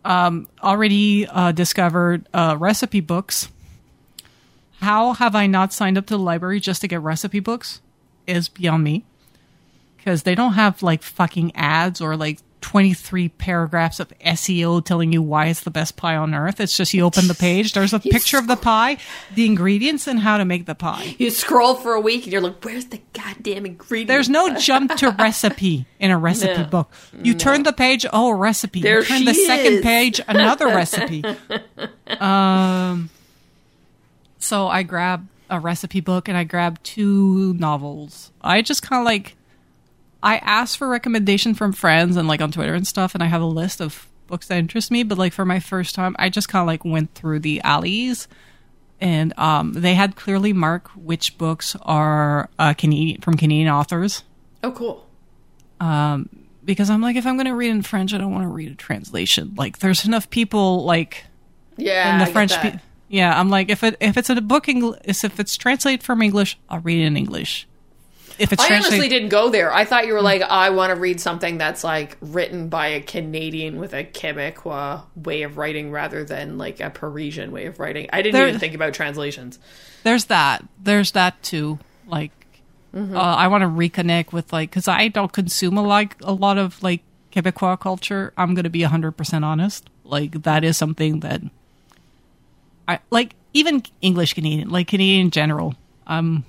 Um, 0.04 0.48
already 0.62 1.26
uh, 1.26 1.52
discovered 1.52 2.28
uh, 2.32 2.56
recipe 2.58 3.00
books. 3.00 3.48
How 4.80 5.14
have 5.14 5.34
I 5.34 5.46
not 5.46 5.72
signed 5.72 5.98
up 5.98 6.06
to 6.06 6.14
the 6.14 6.22
library 6.22 6.60
just 6.60 6.82
to 6.82 6.88
get 6.88 7.00
recipe 7.00 7.40
books? 7.40 7.80
Is 8.26 8.48
beyond 8.48 8.84
me. 8.84 9.04
Because 9.96 10.22
they 10.22 10.34
don't 10.34 10.52
have 10.52 10.82
like 10.82 11.02
fucking 11.02 11.56
ads 11.56 12.00
or 12.00 12.16
like 12.16 12.38
23 12.60 13.28
paragraphs 13.30 14.00
of 14.00 14.12
SEO 14.18 14.84
telling 14.84 15.12
you 15.12 15.22
why 15.22 15.46
it's 15.46 15.60
the 15.60 15.70
best 15.70 15.96
pie 15.96 16.16
on 16.16 16.34
earth. 16.34 16.60
It's 16.60 16.76
just 16.76 16.92
you 16.92 17.04
open 17.04 17.28
the 17.28 17.34
page, 17.34 17.72
there's 17.72 17.92
a 17.92 17.98
picture 18.00 18.36
of 18.38 18.46
the 18.46 18.56
pie, 18.56 18.98
the 19.34 19.46
ingredients, 19.46 20.06
and 20.06 20.18
how 20.20 20.38
to 20.38 20.44
make 20.44 20.66
the 20.66 20.74
pie. 20.74 21.14
You 21.18 21.30
scroll 21.30 21.74
for 21.74 21.94
a 21.94 22.00
week 22.00 22.24
and 22.24 22.32
you're 22.32 22.42
like, 22.42 22.64
where's 22.64 22.86
the 22.86 23.00
goddamn 23.12 23.64
ingredient? 23.66 24.08
There's 24.08 24.28
no 24.28 24.54
jump 24.58 24.96
to 24.96 25.10
recipe 25.10 25.86
in 26.00 26.10
a 26.10 26.18
recipe 26.18 26.62
No. 26.62 26.68
book. 26.68 26.92
You 27.22 27.34
turn 27.34 27.62
the 27.62 27.72
page, 27.72 28.04
oh, 28.12 28.30
recipe. 28.32 28.80
There 28.82 29.00
you 29.00 29.04
turn 29.06 29.24
the 29.24 29.34
second 29.34 29.82
page, 29.82 30.20
another 30.28 30.66
recipe. 30.66 31.24
Um, 32.20 33.10
so 34.38 34.66
I 34.68 34.82
grabbed 34.82 35.28
a 35.50 35.60
recipe 35.60 36.00
book 36.00 36.28
and 36.28 36.36
I 36.36 36.44
grabbed 36.44 36.82
two 36.84 37.54
novels. 37.54 38.32
I 38.40 38.62
just 38.62 38.82
kind 38.82 39.00
of 39.00 39.04
like, 39.06 39.36
I 40.22 40.38
asked 40.38 40.78
for 40.78 40.88
recommendation 40.88 41.54
from 41.54 41.72
friends 41.72 42.16
and 42.16 42.26
like 42.28 42.40
on 42.40 42.52
Twitter 42.52 42.74
and 42.74 42.86
stuff, 42.86 43.14
and 43.14 43.22
I 43.22 43.26
have 43.26 43.42
a 43.42 43.46
list 43.46 43.80
of 43.80 44.06
books 44.26 44.48
that 44.48 44.58
interest 44.58 44.90
me. 44.90 45.02
But 45.02 45.18
like 45.18 45.32
for 45.32 45.44
my 45.44 45.60
first 45.60 45.94
time, 45.94 46.16
I 46.18 46.28
just 46.28 46.48
kind 46.48 46.62
of 46.62 46.66
like 46.66 46.84
went 46.84 47.14
through 47.14 47.40
the 47.40 47.60
alleys 47.62 48.28
and 49.00 49.36
um, 49.38 49.72
they 49.74 49.94
had 49.94 50.16
clearly 50.16 50.52
marked 50.52 50.96
which 50.96 51.38
books 51.38 51.76
are 51.82 52.48
uh, 52.58 52.74
Canadian 52.74 53.20
from 53.20 53.34
Canadian 53.36 53.68
authors. 53.68 54.24
Oh, 54.62 54.72
cool. 54.72 55.06
Um, 55.80 56.28
because 56.64 56.90
I'm 56.90 57.00
like, 57.00 57.16
if 57.16 57.26
I'm 57.26 57.36
going 57.36 57.46
to 57.46 57.54
read 57.54 57.70
in 57.70 57.82
French, 57.82 58.12
I 58.12 58.18
don't 58.18 58.32
want 58.32 58.44
to 58.44 58.48
read 58.48 58.72
a 58.72 58.74
translation. 58.74 59.54
Like, 59.56 59.78
there's 59.78 60.04
enough 60.04 60.28
people 60.30 60.84
like 60.84 61.24
Yeah, 61.76 62.12
in 62.12 62.18
the 62.18 62.26
I 62.26 62.32
French. 62.32 62.52
Pe- 62.56 62.78
yeah, 63.08 63.38
I'm 63.38 63.48
like, 63.48 63.70
if 63.70 63.84
it 63.84 63.96
if 64.00 64.16
it's 64.16 64.28
a 64.28 64.40
book 64.40 64.66
Engl- 64.66 64.98
if 65.04 65.38
it's 65.40 65.56
translated 65.56 66.02
from 66.02 66.20
English, 66.20 66.58
I'll 66.68 66.80
read 66.80 67.00
it 67.00 67.06
in 67.06 67.16
English. 67.16 67.66
If 68.38 68.52
it's 68.52 68.62
I 68.62 68.76
honestly 68.76 69.08
didn't 69.08 69.30
go 69.30 69.50
there. 69.50 69.72
I 69.72 69.84
thought 69.84 70.06
you 70.06 70.12
were 70.12 70.22
like, 70.22 70.42
I 70.42 70.70
want 70.70 70.90
to 70.90 70.96
read 70.96 71.20
something 71.20 71.58
that's 71.58 71.82
like 71.82 72.16
written 72.20 72.68
by 72.68 72.88
a 72.88 73.00
Canadian 73.00 73.78
with 73.78 73.92
a 73.94 74.04
Quebecois 74.04 75.02
way 75.16 75.42
of 75.42 75.56
writing 75.58 75.90
rather 75.90 76.24
than 76.24 76.56
like 76.58 76.80
a 76.80 76.90
Parisian 76.90 77.50
way 77.50 77.66
of 77.66 77.78
writing. 77.80 78.08
I 78.12 78.22
didn't 78.22 78.34
There- 78.34 78.48
even 78.48 78.60
think 78.60 78.74
about 78.74 78.94
translations. 78.94 79.58
there's 80.04 80.26
that. 80.26 80.64
There's 80.82 81.12
that 81.12 81.42
too. 81.42 81.78
Like, 82.06 82.30
Mm-hmm. 82.94 83.14
uh, 83.16 83.20
I 83.20 83.48
want 83.48 83.60
to 83.62 83.68
reconnect 83.68 84.32
with 84.32 84.50
like 84.50 84.70
because 84.70 84.88
I 84.88 85.08
don't 85.08 85.30
consume 85.30 85.76
a 85.76 85.82
like 85.82 86.16
a 86.22 86.32
lot 86.32 86.56
of 86.56 86.82
like 86.82 87.02
Quebecois 87.32 87.78
culture. 87.78 88.32
I'm 88.38 88.54
gonna 88.54 88.70
be 88.70 88.80
hundred 88.82 89.12
percent 89.12 89.44
honest. 89.44 89.90
Like 90.04 90.42
that 90.44 90.64
is 90.64 90.78
something 90.78 91.20
that 91.20 91.42
I 92.86 93.00
like. 93.10 93.34
Even 93.54 93.82
English 94.02 94.34
Canadian, 94.34 94.68
like 94.70 94.88
Canadian 94.88 95.26
in 95.26 95.30
general. 95.30 95.74
Um, 96.06 96.44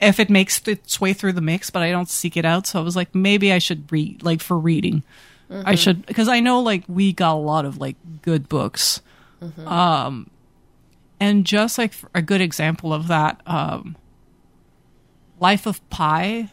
if 0.00 0.20
it 0.20 0.30
makes 0.30 0.66
its 0.68 1.00
way 1.00 1.12
through 1.12 1.32
the 1.32 1.40
mix, 1.40 1.70
but 1.70 1.82
I 1.82 1.90
don't 1.90 2.08
seek 2.08 2.36
it 2.36 2.44
out. 2.44 2.66
So 2.66 2.78
I 2.78 2.82
was 2.82 2.96
like, 2.96 3.14
maybe 3.14 3.52
I 3.52 3.58
should 3.58 3.90
read 3.90 4.22
like 4.22 4.40
for 4.40 4.58
reading. 4.58 5.02
I 5.64 5.74
should 5.76 6.04
because 6.06 6.28
I 6.28 6.40
know 6.40 6.60
like 6.60 6.84
we 6.88 7.12
got 7.12 7.34
a 7.34 7.38
lot 7.38 7.64
of 7.64 7.78
like 7.78 7.96
good 8.22 8.48
books. 8.48 9.00
Um, 9.66 10.30
and 11.20 11.46
just 11.46 11.78
like 11.78 11.94
a 12.14 12.20
good 12.22 12.40
example 12.40 12.92
of 12.92 13.08
that, 13.08 13.40
um, 13.46 13.96
Life 15.38 15.66
of 15.66 15.88
Pi 15.88 16.50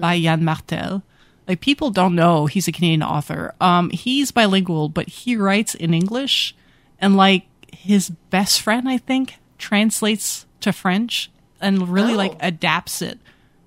by 0.00 0.14
Yann 0.14 0.44
Martel. 0.44 1.02
Like 1.46 1.60
people 1.60 1.90
don't 1.90 2.14
know 2.14 2.46
he's 2.46 2.68
a 2.68 2.72
Canadian 2.72 3.02
author. 3.02 3.54
Um, 3.60 3.90
he's 3.90 4.30
bilingual, 4.30 4.88
but 4.88 5.08
he 5.08 5.36
writes 5.36 5.74
in 5.74 5.94
English, 5.94 6.54
and 7.00 7.16
like 7.16 7.46
his 7.72 8.10
best 8.30 8.60
friend, 8.60 8.88
I 8.88 8.98
think, 8.98 9.38
translates 9.58 10.46
to 10.60 10.72
French 10.72 11.30
and 11.62 11.88
really 11.88 12.14
Oh. 12.14 12.18
like 12.18 12.36
adapts 12.40 13.00
it. 13.00 13.18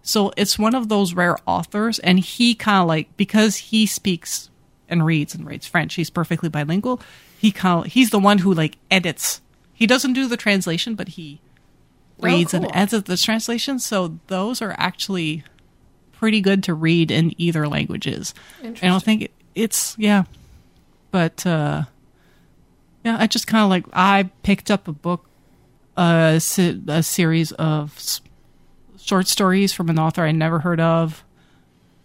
So 0.04 0.32
it's 0.38 0.60
one 0.60 0.76
of 0.76 0.88
those 0.90 1.14
rare 1.16 1.38
authors, 1.48 1.98
and 2.00 2.20
he 2.20 2.54
kind 2.54 2.82
of 2.84 2.88
like 2.88 3.16
because 3.18 3.56
he 3.58 3.88
speaks 3.88 4.50
and 4.88 5.04
reads 5.04 5.34
and 5.34 5.48
writes 5.48 5.66
French, 5.66 5.96
he's 5.96 6.12
perfectly 6.12 6.48
bilingual. 6.50 7.02
He 7.40 7.52
kind 7.52 7.86
of 7.88 7.92
he's 7.94 8.12
the 8.12 8.20
one 8.20 8.40
who 8.40 8.54
like 8.54 8.78
edits. 8.92 9.42
He 9.74 9.88
doesn't 9.88 10.14
do 10.14 10.28
the 10.28 10.38
translation, 10.38 10.94
but 10.96 11.10
he 11.10 11.42
reads 12.20 12.52
cool. 12.52 12.64
and 12.66 12.72
edits 12.76 13.08
the 13.08 13.18
translation. 13.18 13.80
So 13.80 14.20
those 14.28 14.62
are 14.62 14.76
actually 14.78 15.44
pretty 16.12 16.40
good 16.40 16.64
to 16.64 16.74
read 16.74 17.10
in 17.12 17.34
either 17.42 17.68
languages. 17.68 18.34
I 18.64 18.70
don't 18.72 19.04
think 19.04 19.24
it, 19.24 19.32
it's 19.56 19.96
yeah, 19.98 20.24
but 21.12 21.46
uh, 21.48 21.84
yeah, 23.04 23.18
I 23.20 23.28
just 23.28 23.48
kind 23.48 23.64
of 23.64 23.70
like 23.70 23.86
I 23.92 24.30
picked 24.44 24.70
up 24.72 24.88
a 24.88 24.94
book, 24.94 25.26
se- 25.98 26.82
a 26.88 27.04
series 27.04 27.52
of 27.54 28.20
short 29.00 29.28
stories 29.28 29.74
from 29.74 29.90
an 29.90 30.00
author 30.00 30.24
I 30.24 30.32
never 30.32 30.60
heard 30.60 30.80
of. 30.80 31.24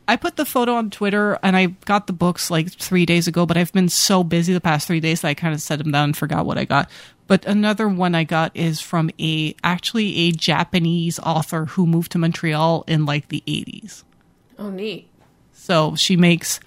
I 0.07 0.16
put 0.16 0.35
the 0.37 0.44
photo 0.44 0.74
on 0.74 0.90
Twitter 0.90 1.38
and 1.40 1.57
I 1.57 1.66
got 1.66 2.09
the 2.09 2.12
books 2.12 2.50
like 2.50 2.72
three 2.72 3.07
days 3.07 3.29
ago, 3.29 3.46
but 3.46 3.57
I've 3.57 3.72
been 3.72 3.88
so 3.88 4.24
busy 4.24 4.53
the 4.53 4.61
past 4.61 4.88
three 4.88 4.98
days 4.98 5.20
that 5.20 5.29
I 5.29 5.35
kind 5.35 5.55
of 5.55 5.62
set 5.62 5.79
them 5.79 5.92
down 5.92 6.05
and 6.05 6.16
forgot 6.16 6.46
what 6.46 6.59
I 6.59 6.64
got. 6.64 6.90
But 7.29 7.46
another 7.46 7.88
one 7.88 8.16
I 8.16 8.24
got 8.24 8.50
is 8.57 8.81
from 8.81 9.11
a 9.20 9.55
actually 9.62 10.16
a 10.16 10.33
Japanese 10.33 11.20
author 11.20 11.66
who 11.66 11.87
moved 11.87 12.11
to 12.12 12.18
Montreal 12.18 12.83
in 12.88 13.07
like 13.07 13.29
the 13.29 13.44
80s. 13.46 14.03
Oh, 14.59 14.70
neat. 14.70 15.09
So 15.53 15.94
she 15.94 16.16
makes 16.16 16.59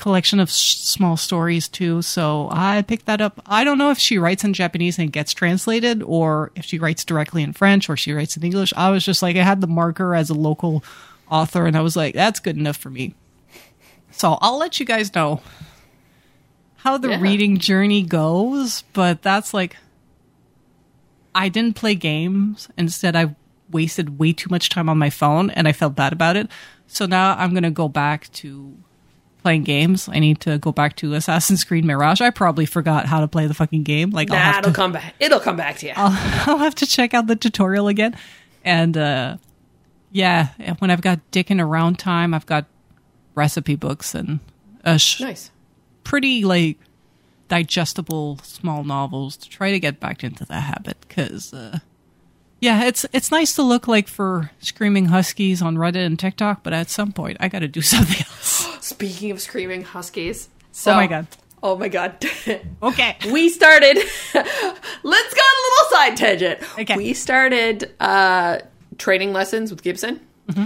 collection 0.00 0.40
of 0.40 0.48
s- 0.48 0.54
small 0.56 1.16
stories 1.16 1.68
too. 1.68 2.00
So 2.02 2.48
I 2.50 2.82
picked 2.82 3.06
that 3.06 3.20
up. 3.20 3.40
I 3.46 3.62
don't 3.64 3.78
know 3.78 3.90
if 3.90 3.98
she 3.98 4.18
writes 4.18 4.42
in 4.42 4.54
Japanese 4.54 4.98
and 4.98 5.12
gets 5.12 5.32
translated 5.32 6.02
or 6.02 6.50
if 6.56 6.64
she 6.64 6.78
writes 6.78 7.04
directly 7.04 7.42
in 7.42 7.52
French 7.52 7.88
or 7.90 7.96
she 7.96 8.12
writes 8.12 8.36
in 8.36 8.42
English. 8.42 8.72
I 8.76 8.90
was 8.90 9.04
just 9.04 9.22
like 9.22 9.36
I 9.36 9.42
had 9.42 9.60
the 9.60 9.66
marker 9.66 10.14
as 10.14 10.30
a 10.30 10.34
local 10.34 10.82
author 11.30 11.66
and 11.66 11.76
I 11.76 11.80
was 11.82 11.94
like 11.96 12.14
that's 12.14 12.40
good 12.40 12.56
enough 12.56 12.76
for 12.78 12.90
me. 12.90 13.14
So 14.10 14.38
I'll 14.40 14.58
let 14.58 14.80
you 14.80 14.86
guys 14.86 15.14
know 15.14 15.40
how 16.76 16.96
the 16.98 17.10
Yeah. 17.10 17.20
reading 17.20 17.58
journey 17.58 18.02
goes, 18.02 18.82
but 18.94 19.22
that's 19.22 19.52
like 19.54 19.76
I 21.34 21.48
didn't 21.48 21.76
play 21.76 21.94
games. 21.94 22.68
Instead, 22.76 23.14
I 23.14 23.36
wasted 23.70 24.18
way 24.18 24.32
too 24.32 24.48
much 24.50 24.68
time 24.68 24.88
on 24.88 24.98
my 24.98 25.10
phone 25.10 25.50
and 25.50 25.68
I 25.68 25.72
felt 25.72 25.94
bad 25.94 26.12
about 26.12 26.36
it. 26.36 26.48
So 26.88 27.06
now 27.06 27.36
I'm 27.38 27.50
going 27.50 27.62
to 27.62 27.70
go 27.70 27.86
back 27.88 28.32
to 28.32 28.76
playing 29.42 29.64
games. 29.64 30.08
I 30.08 30.18
need 30.18 30.40
to 30.40 30.58
go 30.58 30.72
back 30.72 30.96
to 30.96 31.14
Assassin's 31.14 31.64
Creed 31.64 31.84
Mirage. 31.84 32.20
I 32.20 32.30
probably 32.30 32.66
forgot 32.66 33.06
how 33.06 33.20
to 33.20 33.28
play 33.28 33.46
the 33.46 33.54
fucking 33.54 33.82
game. 33.82 34.10
Like, 34.10 34.30
I'll 34.30 34.38
have, 34.38 34.54
That'll 34.56 34.70
to, 34.72 34.76
come 34.76 34.92
back. 34.92 35.14
It'll 35.18 35.40
come 35.40 35.56
back 35.56 35.78
to 35.78 35.86
you. 35.86 35.92
I'll 35.96 36.58
have 36.58 36.74
to 36.76 36.86
check 36.86 37.14
out 37.14 37.26
the 37.26 37.36
tutorial 37.36 37.88
again. 37.88 38.16
And, 38.64 38.96
uh, 38.96 39.36
yeah, 40.12 40.48
when 40.78 40.90
I've 40.90 41.02
got 41.02 41.18
dicking 41.30 41.60
around 41.62 41.98
time, 41.98 42.34
I've 42.34 42.46
got 42.46 42.66
recipe 43.34 43.76
books 43.76 44.14
and 44.14 44.40
a 44.84 44.98
sh- 44.98 45.20
nice. 45.20 45.50
pretty 46.04 46.44
like 46.44 46.78
digestible 47.48 48.38
small 48.42 48.84
novels 48.84 49.36
to 49.36 49.48
try 49.48 49.70
to 49.70 49.80
get 49.80 49.98
back 50.00 50.22
into 50.22 50.44
the 50.44 50.60
habit 50.60 50.96
because 51.08 51.52
uh, 51.52 51.78
yeah 52.60 52.84
it's 52.84 53.04
it's 53.12 53.30
nice 53.30 53.54
to 53.54 53.62
look 53.62 53.88
like 53.88 54.06
for 54.08 54.50
screaming 54.60 55.06
huskies 55.06 55.60
on 55.60 55.76
reddit 55.76 56.06
and 56.06 56.18
tiktok 56.18 56.62
but 56.62 56.72
at 56.72 56.88
some 56.88 57.12
point 57.12 57.36
i 57.40 57.48
gotta 57.48 57.66
do 57.66 57.80
something 57.82 58.20
else 58.20 58.69
Speaking 58.90 59.30
of 59.30 59.40
screaming 59.40 59.82
huskies. 59.82 60.48
So, 60.72 60.90
oh 60.90 60.96
my 60.96 61.06
god. 61.06 61.26
Oh 61.62 61.76
my 61.76 61.88
god. 61.88 62.24
okay. 62.82 63.16
We 63.30 63.48
started 63.50 63.96
let's 64.34 64.34
go 64.34 65.40
on 65.40 65.54
a 65.54 65.62
little 65.62 65.90
side 65.90 66.16
tangent. 66.16 66.78
Okay. 66.80 66.96
we 66.96 67.14
started 67.14 67.94
uh 68.00 68.58
training 68.98 69.32
lessons 69.32 69.70
with 69.70 69.82
gibson. 69.82 70.20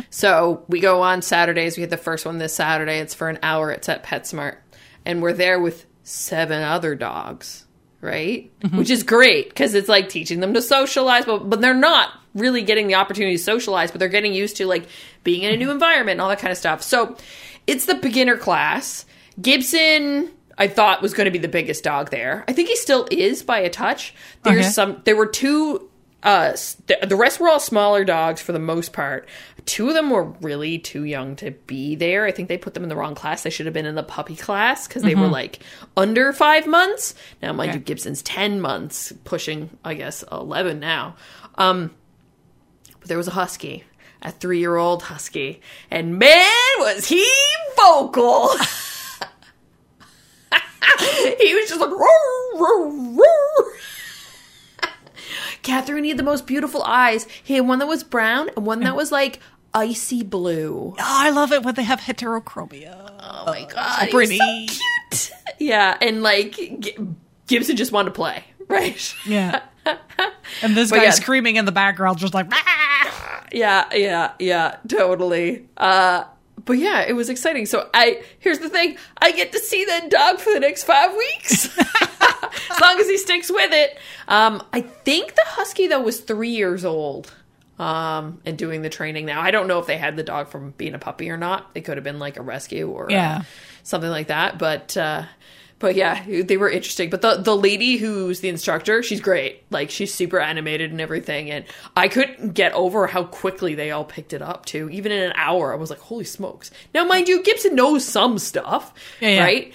So 0.09 0.65
we 0.67 0.81
go 0.81 1.03
on 1.03 1.21
saturdays. 1.21 1.77
We 1.77 1.83
had 1.83 1.91
the 1.91 1.99
first 1.99 2.25
one 2.25 2.39
this 2.39 2.55
saturday. 2.55 3.01
It's 3.01 3.13
for 3.13 3.29
an 3.29 3.39
hour. 3.43 3.71
It's 3.71 3.91
at 3.91 4.03
petsmart. 4.03 4.57
And 5.05 5.21
we're 5.21 5.35
there 5.35 5.61
with 5.61 5.85
seven 6.05 6.63
other 6.63 6.95
dogs 6.95 7.67
right? 8.01 8.53
Which 8.75 8.91
is 8.91 9.03
great 9.03 9.49
because 9.49 9.73
it's 9.73 9.89
like 9.89 10.11
teaching 10.11 10.41
them 10.41 10.53
to 10.53 10.61
socialize 10.61 11.25
but, 11.25 11.49
but 11.49 11.63
they're 11.63 11.73
not 11.73 12.11
really 12.35 12.61
getting 12.61 12.87
the 12.87 12.97
opportunity 12.97 13.37
to 13.37 13.43
socialize 13.43 13.91
but 13.91 13.99
they're 13.99 14.11
getting 14.11 14.35
used 14.35 14.59
to 14.59 14.67
like 14.67 14.87
being 15.23 15.43
in 15.43 15.55
a 15.55 15.57
new 15.57 15.71
environment 15.71 16.13
and 16.13 16.21
all 16.21 16.29
that 16.29 16.39
kind 16.39 16.53
of 16.53 16.59
stuff. 16.59 16.83
So 16.83 17.17
it's 17.67 17.87
the 17.87 17.95
beginner 17.95 18.37
class. 18.37 19.07
Gibson 19.41 20.31
i 20.57 20.69
thought 20.69 21.03
was 21.03 21.13
going 21.15 21.25
to 21.25 21.33
be 21.33 21.39
the 21.39 21.49
biggest 21.49 21.83
dog 21.83 22.11
there. 22.11 22.45
I 22.47 22.53
think 22.53 22.69
he 22.69 22.77
still 22.77 23.09
is 23.11 23.43
by 23.43 23.59
a 23.59 23.69
touch. 23.71 24.15
There's 24.45 24.61
Okay. 24.67 24.69
some 24.71 25.03
there 25.05 25.17
were 25.17 25.27
two 25.27 25.91
uh 26.23 26.51
s- 26.53 26.77
the, 26.87 27.17
rest 27.17 27.41
were 27.41 27.49
all 27.49 27.59
smaller 27.61 28.05
dogs 28.05 28.41
for 28.41 28.53
the 28.53 28.59
most 28.61 28.93
part. 28.93 29.29
Two 29.67 29.89
of 29.89 29.95
them 29.95 30.11
were 30.11 30.25
really 30.41 30.79
too 30.79 31.03
young 31.05 31.35
to 31.37 31.51
be 31.67 31.97
there. 31.97 32.25
I 32.25 32.31
think 32.31 32.49
they 32.49 32.57
put 32.57 32.75
them 32.75 32.83
in 32.85 32.89
the 32.89 32.95
wrong 32.97 33.15
class. 33.17 33.43
They 33.43 33.51
should 33.51 33.67
have 33.67 33.73
been 33.73 33.85
in 33.87 33.95
the 33.97 34.03
puppy 34.05 34.37
class 34.37 34.87
because 34.87 35.03
they 35.03 35.15
were 35.17 35.27
like 35.27 35.59
under 35.97 36.33
five 36.33 36.67
months. 36.69 37.15
Now 37.43 37.53
mind 37.53 37.71
Okay. 37.71 37.79
you 37.81 37.85
gibson's 37.85 38.23
10 38.23 38.61
months 38.61 39.13
pushing 39.25 39.71
i 39.85 39.95
guess 39.95 40.23
11 40.31 40.79
now. 40.79 41.17
Um 41.57 41.91
but 43.01 43.09
there 43.09 43.19
was 43.19 43.27
a 43.29 43.33
husky 43.33 43.83
a 44.25 44.31
three-year-old 44.33 45.03
husky 45.03 45.61
and 45.91 46.19
man 46.19 46.49
was 46.79 47.07
he 47.07 47.25
vocal 47.77 48.49
he 51.39 51.55
was 51.55 51.69
just 51.69 51.81
like 51.81 51.91
roar, 51.91 52.57
roar, 52.57 52.91
roar. 53.17 53.73
Catherine 55.63 56.05
he 56.05 56.11
had 56.11 56.19
the 56.19 56.23
most 56.23 56.47
beautiful 56.47 56.83
eyes. 56.83 57.27
He 57.43 57.55
had 57.55 57.67
one 57.67 57.79
that 57.81 57.87
was 57.89 58.05
brown 58.05 58.51
and 58.57 58.67
one 58.67 58.81
that 58.81 58.95
was 58.97 59.11
like 59.11 59.41
icy 59.73 60.23
blue. 60.23 60.95
oh, 60.97 60.97
i 60.99 61.31
love 61.31 61.51
it 61.51 61.65
when 61.65 61.75
they 61.75 61.83
have 61.83 62.01
heterochromia 62.01 63.11
Oh 63.19 63.45
my 63.47 63.63
oh, 63.65 63.75
god, 63.75 64.11
pretty. 64.11 64.39
so 64.39 64.45
cute. 65.11 65.31
Yeah, 65.59 65.97
and 66.01 66.23
like 66.23 66.57
Gibson 67.47 67.77
just 67.77 67.93
wanted 67.93 68.11
to 68.11 68.15
play, 68.15 68.45
right? 68.69 69.15
yeah 69.27 69.63
and 69.87 70.77
this 70.77 70.91
But 70.91 70.97
guy 70.97 71.05
yeah. 71.05 71.11
screaming 71.11 71.57
in 71.57 71.65
the 71.65 71.73
background 71.73 72.19
just 72.19 72.35
like 72.35 72.47
"Ah!" 72.53 73.45
Yeah, 73.53 73.85
yeah, 73.95 74.33
yeah, 74.39 74.77
totally. 74.89 75.67
Uh 75.77 76.25
but 76.65 76.79
yeah, 76.79 77.03
it 77.03 77.13
was 77.13 77.29
exciting. 77.29 77.67
So 77.67 77.89
I 77.93 78.23
here's 78.39 78.59
the 78.59 78.69
thing, 78.71 78.97
I 79.21 79.33
get 79.33 79.53
to 79.53 79.59
see 79.59 79.85
that 79.85 80.11
dog 80.11 80.39
for 80.41 80.53
the 80.53 80.61
next 80.61 80.85
5 80.85 81.15
weeks. 81.15 81.79
as 81.79 82.81
long 82.81 82.99
as 82.99 83.07
he 83.07 83.19
sticks 83.19 83.51
with 83.51 83.73
it. 83.73 83.99
Um 84.29 84.63
I 84.73 84.81
think 84.81 85.35
the 85.35 85.43
husky 85.45 85.87
though 85.87 86.01
was 86.03 86.21
3 86.21 86.49
years 86.49 86.85
old. 86.85 87.33
Um 87.79 88.41
and 88.47 88.57
doing 88.57 88.83
the 88.83 88.89
training 88.91 89.27
now. 89.27 89.41
I 89.41 89.51
don't 89.51 89.67
know 89.69 89.79
if 89.79 89.87
they 89.87 89.99
had 89.99 90.17
the 90.17 90.23
dog 90.23 90.49
from 90.49 90.71
being 90.79 90.95
a 90.95 90.99
puppy 90.99 91.31
or 91.31 91.37
not. 91.37 91.71
It 91.75 91.83
could 91.83 91.97
have 91.97 92.05
been 92.05 92.19
like 92.19 92.37
a 92.39 92.43
rescue 92.43 92.89
or 92.91 93.07
uh, 93.07 93.13
Yeah. 93.13 93.43
something 93.83 94.11
like 94.11 94.29
that, 94.29 94.59
but 94.59 94.97
uh 94.97 95.25
but 95.85 95.97
yeah, 95.97 96.25
they 96.27 96.57
were 96.57 96.71
interesting. 96.71 97.11
But 97.11 97.21
the 97.21 97.37
the 97.37 97.55
lady 97.57 97.97
who's 97.99 98.41
the 98.41 98.49
instructor, 98.49 99.03
she's 99.03 99.21
great. 99.21 99.63
Like 99.71 99.91
she's 99.91 100.15
super 100.15 100.41
animated 100.41 100.91
and 100.91 101.01
everything. 101.01 101.51
And 101.51 101.67
I 101.95 102.09
couldn't 102.09 102.55
get 102.55 102.73
over 102.73 103.07
how 103.07 103.25
quickly 103.25 103.75
they 103.75 103.91
all 103.91 104.05
picked 104.05 104.33
it 104.33 104.41
up 104.41 104.65
too. 104.65 104.89
Even 104.91 105.13
in 105.13 105.23
an 105.23 105.33
hour, 105.37 105.73
I 105.73 105.77
was 105.77 105.91
like, 105.91 105.99
"Holy 105.99 106.25
smokes!" 106.25 106.71
Now, 106.95 107.05
mind 107.05 107.29
you, 107.29 107.43
Gibson 107.43 107.75
knows 107.75 108.05
some 108.05 108.39
stuff, 108.39 108.95
Yeah, 109.21 109.29
yeah. 109.29 109.43
right? 109.43 109.75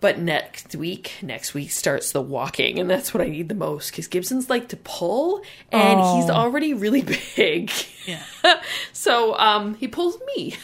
But 0.00 0.18
next 0.18 0.74
week, 0.74 1.12
next 1.22 1.54
week 1.54 1.70
starts 1.70 2.10
the 2.12 2.20
walking, 2.20 2.78
and 2.80 2.90
that's 2.90 3.14
what 3.14 3.22
I 3.22 3.28
need 3.28 3.48
the 3.48 3.54
most 3.54 3.90
because 3.90 4.08
Gibson's 4.08 4.50
like 4.50 4.68
to 4.70 4.76
pull, 4.78 5.40
and 5.70 6.00
he's 6.16 6.28
Oh. 6.28 6.34
already 6.34 6.74
really 6.74 7.02
big. 7.36 7.70
Yeah. 8.06 8.22
so 8.92 9.34
um, 9.38 9.76
he 9.76 9.86
pulls 9.88 10.18
me. 10.36 10.56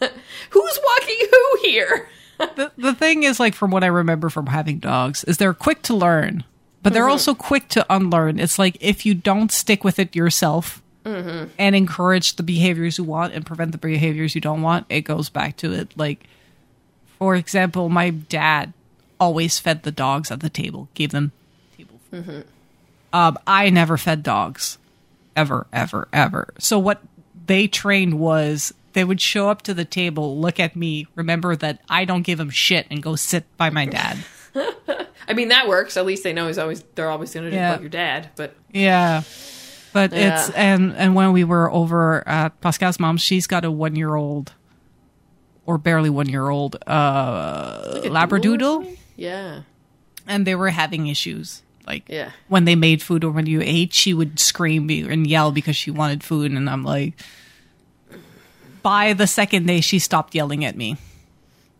Who's 0.50 0.78
walking 0.88 1.18
who 1.30 1.58
here? 1.68 2.08
The, 2.38 2.72
the 2.76 2.94
thing 2.94 3.22
is 3.22 3.40
like 3.40 3.54
from 3.54 3.70
what 3.70 3.84
i 3.84 3.88
remember 3.88 4.28
from 4.28 4.46
having 4.46 4.78
dogs 4.78 5.24
is 5.24 5.38
they're 5.38 5.54
quick 5.54 5.82
to 5.82 5.94
learn 5.94 6.44
but 6.86 6.92
they're 6.92 7.02
mm-hmm. 7.02 7.10
also 7.10 7.34
quick 7.34 7.66
to 7.70 7.84
unlearn. 7.90 8.38
It's 8.38 8.60
like 8.60 8.76
if 8.80 9.04
you 9.04 9.12
don't 9.12 9.50
stick 9.50 9.82
with 9.82 9.98
it 9.98 10.14
yourself 10.14 10.80
mm-hmm. 11.04 11.50
and 11.58 11.74
encourage 11.74 12.36
the 12.36 12.44
behaviors 12.44 12.96
you 12.96 13.02
want 13.02 13.34
and 13.34 13.44
prevent 13.44 13.72
the 13.72 13.78
behaviors 13.78 14.36
you 14.36 14.40
don't 14.40 14.62
want 14.62 14.86
it 14.88 15.00
goes 15.00 15.28
back 15.28 15.56
to 15.56 15.72
it. 15.72 15.98
Like 15.98 16.28
for 17.18 17.34
example 17.34 17.88
my 17.88 18.10
dad 18.10 18.72
always 19.18 19.58
fed 19.58 19.82
the 19.82 19.90
dogs 19.90 20.30
at 20.30 20.38
the 20.38 20.48
table 20.48 20.88
gave 20.94 21.10
them 21.10 21.32
table 21.76 21.98
food. 22.08 22.24
Mm-hmm. 22.24 22.40
Um, 23.12 23.36
i 23.48 23.68
never 23.68 23.96
fed 23.96 24.22
dogs. 24.22 24.78
Ever, 25.34 25.66
ever, 25.72 26.06
ever. 26.12 26.54
So 26.60 26.78
what 26.78 27.02
they 27.46 27.66
trained 27.66 28.20
was 28.20 28.72
they 28.96 29.04
would 29.04 29.20
show 29.20 29.50
up 29.50 29.60
to 29.62 29.74
the 29.74 29.84
table, 29.84 30.40
look 30.40 30.58
at 30.58 30.74
me, 30.74 31.06
remember 31.14 31.54
that 31.54 31.82
I 31.86 32.06
don't 32.06 32.22
give 32.22 32.38
them 32.38 32.48
shit, 32.48 32.86
and 32.90 33.02
go 33.02 33.14
sit 33.14 33.44
by 33.58 33.68
my 33.68 33.84
dad. 33.84 34.16
I 35.28 35.34
mean, 35.34 35.48
that 35.48 35.68
works. 35.68 35.98
At 35.98 36.06
least 36.06 36.22
they 36.24 36.32
know 36.32 36.46
he's 36.46 36.56
always 36.56 36.82
they're 36.94 37.10
always 37.10 37.34
going 37.34 37.44
to 37.44 37.50
do 37.50 37.56
Yeah. 37.56 37.72
like 37.72 37.80
your 37.80 37.90
dad. 37.90 38.30
But 38.36 38.56
Yeah. 38.72 39.22
But 39.92 40.12
it's 40.14 40.48
and 40.50 40.94
and 40.96 41.14
when 41.14 41.32
we 41.32 41.44
were 41.44 41.70
over 41.70 42.26
at 42.26 42.58
Pascal's 42.62 42.98
mom, 42.98 43.18
she's 43.18 43.46
got 43.46 43.64
a 43.66 43.70
one 43.70 43.96
year 43.96 44.14
old 44.14 44.54
or 45.66 45.76
barely 45.78 46.08
one 46.10 46.28
year 46.30 46.48
old 46.48 46.76
uh 46.86 48.00
like 48.02 48.10
labradoodle 48.30 48.42
doodle? 48.42 48.86
Yeah, 49.16 49.62
and 50.26 50.46
they 50.46 50.54
were 50.54 50.70
having 50.70 51.06
issues. 51.08 51.62
Like 51.86 52.04
Yeah. 52.08 52.30
when 52.48 52.64
they 52.64 52.76
made 52.76 53.02
food 53.02 53.24
or 53.24 53.30
when 53.30 53.44
you 53.46 53.60
ate, 53.62 53.92
she 53.94 54.14
would 54.14 54.40
scream 54.40 54.88
and 54.90 55.26
yell 55.26 55.52
because 55.52 55.76
she 55.76 55.90
wanted 55.90 56.24
food, 56.24 56.50
and 56.52 56.70
I'm 56.70 56.82
like. 56.82 57.12
By 58.86 59.12
the 59.14 59.26
second 59.26 59.66
day, 59.66 59.80
she 59.80 59.98
stopped 59.98 60.34
yelling 60.34 60.64
at 60.64 60.76
me. 60.76 60.96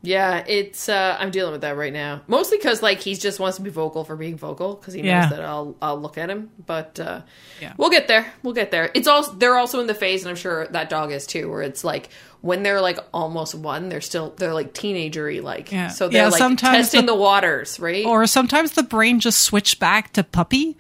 yeah. 0.03 0.45
It's 0.47 0.88
uh, 0.88 1.16
I'm 1.21 1.31
dealing 1.31 1.53
with 1.53 1.61
that 1.61 1.77
right 1.77 1.92
now. 1.92 2.23
Mostly 2.27 2.59
because 2.59 2.83
like 2.83 3.01
he 3.01 3.14
just 3.14 3.38
wants 3.38 3.57
to 3.59 3.62
be 3.62 3.71
vocal 3.71 4.03
for 4.05 4.16
being 4.16 4.37
vocal 4.37 4.75
because 4.75 4.92
he 4.95 5.03
knows 5.03 5.07
Yeah. 5.09 5.29
that 5.29 5.40
I'll 5.45 5.77
I'll 5.81 6.01
look 6.01 6.19
at 6.19 6.29
him. 6.31 6.51
But 6.66 6.99
uh, 6.99 7.21
Yeah. 7.61 7.75
we'll 7.77 7.90
get 7.90 8.09
there. 8.09 8.33
We'll 8.42 8.55
get 8.55 8.71
there. 8.73 8.90
It's 8.95 9.07
also 9.09 9.33
they're 9.35 9.57
also 9.57 9.79
in 9.81 9.87
the 9.87 9.95
phase, 9.95 10.23
and 10.23 10.31
I'm 10.31 10.37
sure 10.37 10.66
that 10.69 10.90
dog 10.90 11.12
is 11.12 11.27
too, 11.29 11.49
where 11.51 11.62
it's 11.62 11.85
like 11.85 12.09
when 12.40 12.62
they're 12.64 12.81
like 12.81 12.99
almost 13.14 13.55
one, 13.55 13.88
they're 13.88 14.01
still 14.01 14.35
they're 14.37 14.55
like 14.55 14.75
teenagery 14.75 15.40
like. 15.42 15.71
Yeah. 15.73 15.88
So 15.88 16.09
they're 16.09 16.23
Yeah, 16.23 16.29
like 16.29 16.38
sometimes 16.38 16.77
testing 16.87 17.07
the- 17.07 17.12
the, 17.12 17.19
waters, 17.19 17.79
right? 17.81 18.05
Or 18.05 18.27
sometimes 18.27 18.73
the 18.73 18.83
brain 18.83 19.21
just 19.21 19.40
switched 19.42 19.79
back 19.79 20.12
to 20.14 20.25
puppy, 20.25 20.77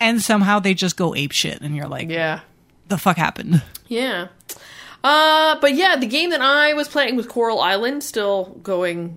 and 0.00 0.22
somehow 0.22 0.60
they 0.60 0.74
just 0.74 0.96
go 0.96 1.14
ape 1.16 1.32
shit, 1.32 1.60
and 1.60 1.74
you're 1.76 1.88
like, 1.88 2.08
yeah. 2.10 2.40
the 2.88 2.96
fuck 2.98 3.16
happened? 3.16 3.62
Yeah. 3.88 4.28
Uh, 5.04 5.58
but 5.60 5.74
yeah, 5.74 5.96
the 5.96 6.06
game 6.06 6.30
that 6.30 6.40
I 6.40 6.74
was 6.74 6.88
playing 6.88 7.16
was 7.16 7.26
Coral 7.26 7.60
Island, 7.60 8.04
still 8.04 8.58
going 8.62 9.16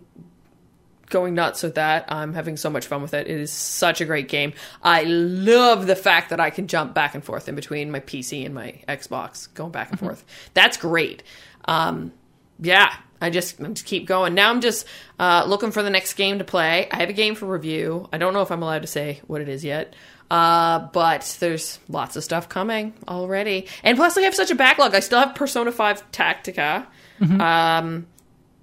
going 1.10 1.36
nuts 1.36 1.64
with 1.64 1.76
that. 1.76 2.06
I'm 2.12 2.34
having 2.34 2.58
so 2.58 2.70
much 2.70 2.88
fun 2.88 3.02
with 3.02 3.14
it. 3.14 3.28
It 3.28 3.40
is 3.40 3.52
such 3.52 4.02
a 4.02 4.06
great 4.06 4.28
game. 4.28 4.54
I 4.82 5.04
love 5.04 5.88
the 5.88 5.96
fact 5.96 6.30
that 6.32 6.40
I 6.40 6.50
can 6.50 6.68
jump 6.68 6.94
back 6.94 7.14
and 7.14 7.24
forth 7.24 7.48
in 7.48 7.56
between 7.56 7.92
my 7.92 8.00
PC 8.00 8.46
and 8.46 8.56
my 8.56 8.82
Xbox, 8.88 9.54
going 9.54 9.72
back 9.72 9.92
and 9.92 10.00
forth. 10.00 10.26
That's 10.54 10.78
great. 10.78 11.24
Um, 11.66 12.12
yeah, 12.60 12.94
I 13.22 13.30
just, 13.30 13.62
I 13.62 13.68
just 13.68 13.86
keep 13.86 14.08
going. 14.08 14.34
Now 14.34 14.50
I'm 14.50 14.62
just 14.62 14.86
uh, 15.20 15.46
looking 15.48 15.72
for 15.72 15.84
the 15.84 15.90
next 15.90 16.14
game 16.16 16.40
to 16.40 16.44
play. 16.44 16.90
I 16.90 16.98
have 16.98 17.10
a 17.10 17.14
game 17.14 17.36
for 17.36 17.46
review. 17.46 18.10
I 18.12 18.18
don't 18.18 18.34
know 18.34 18.42
if 18.42 18.52
I'm 18.52 18.64
allowed 18.64 18.82
to 18.82 18.88
say 18.88 19.22
what 19.28 19.42
it 19.42 19.50
is 19.50 19.64
yet. 19.64 19.96
Uh, 20.32 20.80
but 20.92 21.38
there's 21.40 21.80
lots 21.88 22.16
of 22.16 22.24
stuff 22.24 22.50
coming 22.50 22.94
already. 23.08 23.68
And 23.84 23.98
plus, 23.98 24.18
I 24.18 24.22
have 24.22 24.36
such 24.36 24.52
a 24.52 24.56
backlog. 24.56 24.96
I 24.96 25.00
still 25.00 25.20
have 25.20 25.36
Persona 25.36 25.72
5 25.72 26.12
Tactica, 26.12 26.88
um, 27.40 28.08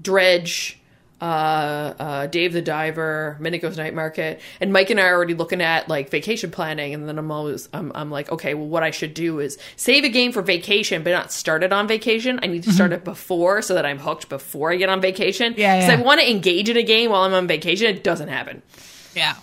Dredge, 0.00 0.78
uh, 1.20 1.24
uh, 1.24 2.26
Dave 2.26 2.52
the 2.52 2.60
Diver, 2.62 3.38
Mineko's 3.40 3.76
Night 3.76 3.94
Market, 3.94 4.40
and 4.60 4.72
Mike 4.72 4.90
and 4.90 4.98
I 4.98 5.04
are 5.04 5.14
already 5.14 5.34
looking 5.34 5.60
at 5.62 5.88
like 5.88 6.10
vacation 6.10 6.50
planning. 6.50 6.94
And 6.94 7.08
then 7.08 7.16
I'm 7.16 7.30
always, 7.30 7.68
I'm, 7.72 7.92
I'm 7.94 8.10
like, 8.10 8.32
okay, 8.32 8.54
well, 8.54 8.66
what 8.66 8.82
I 8.82 8.90
should 8.90 9.14
do 9.14 9.38
is 9.38 9.56
save 9.76 10.02
a 10.02 10.08
game 10.08 10.32
for 10.32 10.42
vacation, 10.42 11.04
but 11.04 11.10
not 11.10 11.30
start 11.30 11.62
it 11.62 11.72
on 11.72 11.86
vacation. 11.86 12.40
I 12.42 12.48
need 12.48 12.64
to 12.64 12.72
start 12.72 12.92
it 12.92 13.04
before 13.04 13.62
so 13.62 13.74
that 13.74 13.86
I'm 13.86 14.00
hooked 14.00 14.28
before 14.28 14.72
I 14.72 14.76
get 14.76 14.88
on 14.88 15.00
vacation. 15.00 15.54
Yeah, 15.56 15.76
Because 15.76 15.90
yeah. 15.90 16.00
I 16.00 16.02
want 16.02 16.20
to 16.20 16.28
engage 16.28 16.68
in 16.68 16.76
a 16.76 16.82
game 16.82 17.10
while 17.12 17.22
I'm 17.22 17.34
on 17.34 17.46
vacation. 17.46 17.86
It 17.86 18.02
doesn't 18.02 18.28
happen. 18.28 18.62
Yeah. 19.14 19.36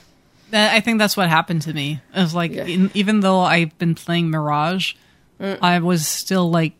That, 0.52 0.74
I 0.74 0.80
think 0.80 1.00
that's 1.00 1.16
what 1.18 1.30
happened 1.30 1.62
to 1.64 1.74
me. 1.74 2.02
It 2.16 2.20
was 2.20 2.34
like, 2.36 2.52
Yeah. 2.52 2.66
in, 2.66 2.92
even 2.94 3.20
though 3.22 3.40
I've 3.42 3.78
been 3.78 3.96
playing 3.96 4.30
Mirage, 4.32 4.94
I 5.40 5.80
was 5.80 6.08
still 6.08 6.50
like 6.50 6.74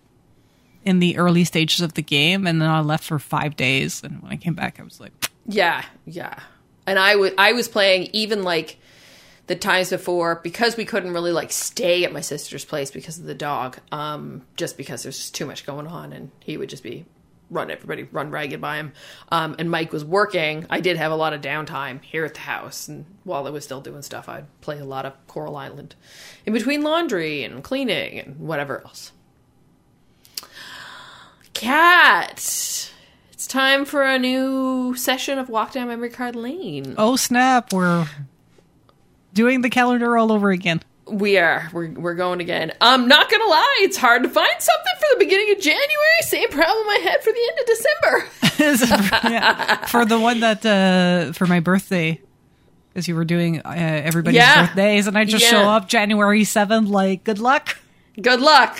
in 0.84 1.00
the 1.00 1.18
early 1.18 1.44
stages 1.46 1.82
of 1.82 1.94
the 1.94 2.02
game, 2.02 2.46
and 2.48 2.62
then 2.62 2.70
I 2.70 2.82
left 2.82 3.04
for 3.06 3.20
five 3.20 3.56
days. 3.56 4.04
And 4.04 4.22
when 4.22 4.32
I 4.32 4.36
came 4.38 4.54
back, 4.54 4.80
I 4.80 4.84
was 4.84 5.00
like, 5.00 5.12
Yeah, 5.48 5.84
yeah. 6.06 6.40
And 6.88 6.98
I 7.00 7.16
was 7.16 7.32
I 7.38 7.54
was 7.54 7.68
playing 7.68 8.10
even 8.14 8.44
like 8.44 8.78
the 9.48 9.56
times 9.56 9.90
before 9.92 10.40
because 10.44 10.76
we 10.78 10.86
couldn't 10.86 11.12
really 11.14 11.32
like 11.32 11.52
stay 11.52 12.04
at 12.04 12.12
my 12.14 12.22
sister's 12.22 12.66
place 12.66 12.92
because 12.92 13.18
of 13.20 13.26
the 13.26 13.36
dog. 13.36 13.78
Um, 13.92 14.44
just 14.58 14.78
because 14.78 15.04
there's 15.04 15.18
just 15.18 15.36
too 15.36 15.46
much 15.46 15.66
going 15.66 15.88
on, 15.88 16.12
and 16.14 16.32
he 16.40 16.58
would 16.58 16.70
just 16.70 16.84
be 16.84 17.06
run 17.50 17.72
everybody 17.72 18.04
run 18.04 18.32
ragged 18.32 18.62
by 18.62 18.78
him. 18.78 18.94
Um, 19.30 19.56
and 19.60 19.70
Mike 19.70 19.92
was 19.92 20.06
working. 20.06 20.66
I 20.70 20.80
did 20.80 20.98
have 20.98 21.12
a 21.12 21.16
lot 21.16 21.34
of 21.34 21.42
downtime 21.42 22.04
here 22.04 22.26
at 22.26 22.34
the 22.36 22.42
house, 22.42 22.88
and 22.88 23.06
while 23.24 23.48
I 23.48 23.50
was 23.50 23.64
still 23.64 23.82
doing 23.82 24.02
stuff, 24.02 24.30
I'd 24.30 24.46
play 24.62 24.80
a 24.80 24.86
lot 24.86 25.06
of 25.06 25.14
Coral 25.28 25.56
Island 25.56 25.96
in 26.46 26.54
between 26.54 26.82
laundry 26.84 27.44
and 27.44 27.64
cleaning 27.64 28.20
and 28.20 28.40
whatever 28.40 28.82
else. 28.86 29.12
Cat. 31.54 32.38
It's 33.32 33.48
time 33.48 33.86
for 33.86 34.04
a 34.04 34.20
new 34.20 34.96
session 34.96 35.38
of 35.40 35.50
Walk 35.50 35.74
Down 35.74 35.88
Memory 35.88 36.10
Card 36.10 36.36
Lane. 36.36 36.96
oh 36.98 37.16
snap, 37.16 37.72
we're 37.74 38.08
doing 39.34 39.62
the 39.62 39.70
calendar 39.70 40.18
all 40.18 40.32
over 40.32 40.52
again. 40.52 40.82
We 41.12 41.38
are. 41.38 41.70
We're, 41.74 41.90
we're 41.92 42.16
going 42.16 42.40
again. 42.42 42.72
I'm 42.82 43.08
not 43.08 43.30
going 43.30 43.42
to 43.42 43.48
lie. 43.50 43.78
It's 43.82 43.98
hard 43.98 44.24
to 44.24 44.30
find 44.30 44.52
something 44.60 44.94
for 45.00 45.06
the 45.18 45.26
beginning 45.26 45.52
of 45.56 45.60
January. 45.62 46.22
Same 46.22 46.50
problem 46.50 46.88
I 46.88 47.00
had 47.04 47.24
for 47.24 47.32
the 47.32 47.50
end 47.50 47.60
of 47.60 47.66
December. 47.66 48.30
Yeah. 49.30 49.86
For 49.86 50.04
the 50.06 50.20
one 50.20 50.42
that, 50.42 50.66
uh, 50.66 51.32
for 51.34 51.48
my 51.48 51.62
birthday, 51.62 52.20
because 52.90 53.08
you 53.08 53.16
were 53.16 53.24
doing 53.26 53.60
uh, 53.62 53.70
everybody's 53.72 54.38
Yeah. 54.38 54.66
birthdays, 54.68 55.08
and 55.08 55.18
I 55.18 55.24
just 55.24 55.46
Yeah. 55.46 55.52
show 55.52 55.70
up 55.70 55.88
January 55.88 56.42
7th, 56.44 56.90
like, 56.90 57.24
good 57.24 57.40
luck. 57.40 57.78
Good 58.22 58.42
luck. 58.42 58.78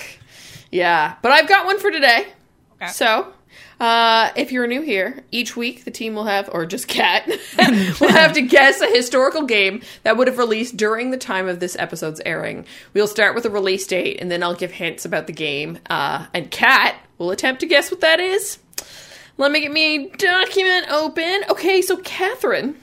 Yeah. 0.70 1.14
But 1.22 1.32
I've 1.32 1.48
got 1.48 1.64
one 1.64 1.78
for 1.78 1.90
today. 1.90 2.26
Okay. 2.74 2.90
So, 2.92 3.32
uh, 3.80 4.30
if 4.36 4.52
you're 4.52 4.66
new 4.66 4.82
here, 4.82 5.24
each 5.30 5.56
week 5.56 5.84
the 5.84 5.90
team 5.90 6.14
will 6.14 6.26
have, 6.26 6.50
or 6.52 6.66
just 6.66 6.86
Cat, 6.86 7.26
will 8.00 8.10
have 8.10 8.34
to 8.34 8.42
guess 8.42 8.80
a 8.82 8.86
historical 8.86 9.42
game 9.42 9.80
that 10.02 10.18
would 10.18 10.28
have 10.28 10.36
released 10.36 10.76
during 10.76 11.10
the 11.10 11.16
time 11.16 11.48
of 11.48 11.60
this 11.60 11.76
episode's 11.78 12.20
airing. 12.26 12.66
We'll 12.92 13.06
start 13.06 13.34
with 13.34 13.46
a 13.46 13.50
release 13.50 13.86
date, 13.86 14.18
and 14.20 14.30
then 14.30 14.42
I'll 14.42 14.54
give 14.54 14.70
hints 14.70 15.06
about 15.06 15.26
the 15.26 15.32
game. 15.32 15.78
Uh, 15.88 16.26
and 16.34 16.50
Cat 16.50 16.96
will 17.16 17.30
attempt 17.30 17.60
to 17.60 17.66
guess 17.66 17.90
what 17.90 18.02
that 18.02 18.20
is. 18.20 18.58
Let 19.38 19.50
me 19.50 19.60
get 19.60 19.72
me 19.72 20.10
document 20.10 20.90
open. 20.90 21.44
Okay, 21.48 21.80
so 21.80 21.96
Catherine, 21.96 22.76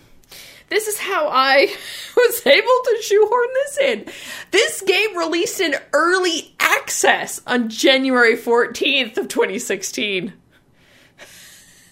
this 0.69 0.87
is 0.87 0.97
how 0.97 1.29
I 1.31 1.67
was 2.17 2.45
able 2.47 2.57
to 2.65 2.97
shoehorn 3.03 3.47
this 3.53 3.77
in. 3.77 4.05
This 4.49 4.81
game 4.81 5.15
released 5.15 5.59
in 5.59 5.75
early 5.93 6.55
access 6.59 7.39
on 7.45 7.69
January 7.69 8.35
14th 8.35 9.17
of 9.17 9.27
2016. 9.27 10.33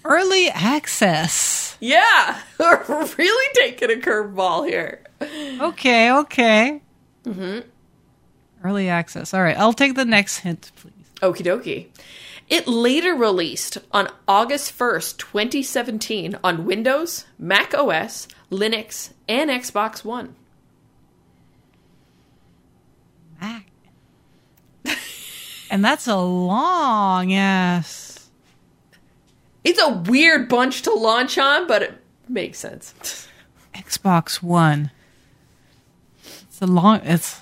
Early 0.05 0.49
access. 0.49 1.77
Yeah, 1.79 2.39
we're 2.59 3.05
really 3.17 3.53
taking 3.55 3.89
a 3.91 3.95
curveball 3.95 4.67
here. 4.67 5.01
Okay, 5.59 6.11
okay. 6.11 6.81
Mm-hmm. 7.25 7.67
Early 8.63 8.87
access. 8.87 9.33
All 9.33 9.41
right, 9.41 9.57
I'll 9.57 9.73
take 9.73 9.95
the 9.95 10.05
next 10.05 10.39
hint, 10.39 10.71
please. 10.75 10.93
Okie 11.21 11.43
dokie. 11.43 11.87
It 12.47 12.67
later 12.67 13.15
released 13.15 13.79
on 13.91 14.09
August 14.27 14.77
1st, 14.77 15.17
2017 15.17 16.37
on 16.43 16.65
Windows, 16.65 17.25
Mac 17.39 17.73
OS, 17.73 18.27
Linux, 18.51 19.11
and 19.27 19.49
Xbox 19.49 20.05
One. 20.05 20.35
Mac. 23.41 23.65
and 25.71 25.83
that's 25.83 26.05
a 26.05 26.17
long 26.17 27.33
ass. 27.33 28.04
It's 29.65 29.81
a 29.81 29.89
weird 29.89 30.47
bunch 30.47 30.83
to 30.83 30.93
launch 30.93 31.37
on, 31.37 31.67
but 31.67 31.81
it 31.81 31.93
makes 32.29 32.59
sense. 32.59 33.27
Xbox 33.73 34.41
One. 34.41 34.91
It's 36.23 36.61
a 36.61 36.67
long. 36.67 37.01
It's 37.03 37.41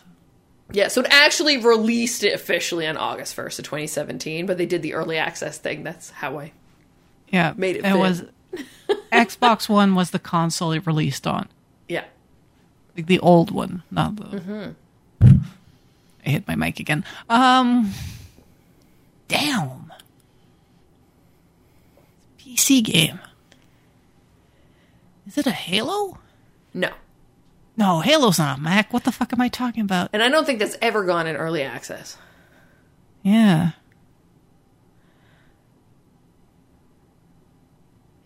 Yeah, 0.72 0.88
so 0.88 1.02
it 1.02 1.08
actually 1.12 1.58
released 1.58 2.24
it 2.24 2.34
officially 2.34 2.88
on 2.88 2.98
August 2.98 3.36
1st 3.36 3.60
of 3.60 3.66
2017, 3.66 4.46
but 4.48 4.58
they 4.58 4.66
did 4.66 4.82
the 4.82 4.94
early 4.96 5.18
access 5.18 5.58
thing. 5.60 5.84
That's 5.84 6.10
how 6.10 6.40
I. 6.40 6.52
yeah. 7.28 7.54
Made 7.56 7.76
it 7.76 7.80
It 7.86 7.92
fit. 7.92 7.98
was 8.00 8.24
Xbox 9.12 9.70
One 9.70 9.94
was 9.94 10.10
the 10.12 10.20
console 10.20 10.72
it 10.72 10.88
released 10.88 11.28
on, 11.28 11.48
Yeah. 11.88 12.06
like 12.98 13.06
the 13.08 13.20
old 13.20 13.52
one, 13.52 13.84
not 13.92 14.16
the. 14.16 14.24
Mm-hmm. 14.24 15.36
I 16.26 16.30
hit 16.30 16.48
my 16.48 16.56
mic 16.56 16.80
again. 16.80 17.04
Um. 17.30 17.92
Damn. 19.28 19.83
PC 22.54 22.84
game. 22.84 23.20
Is 25.26 25.38
it 25.38 25.48
a 25.48 25.52
Halo? 25.52 26.20
No. 26.74 26.90
No, 27.76 28.02
Halo's 28.02 28.38
not 28.38 28.60
a 28.60 28.62
Mac. 28.62 28.94
What 28.94 29.04
the 29.04 29.12
fuck 29.12 29.34
am 29.34 29.42
I 29.42 29.48
talking 29.48 29.82
about? 29.84 30.10
And 30.14 30.22
I 30.22 30.30
don't 30.30 30.46
think 30.46 30.60
that's 30.60 30.78
ever 30.82 31.04
gone 31.04 31.26
in 31.26 31.36
early 31.36 31.64
access. 31.64 32.18
Yeah. 33.24 33.72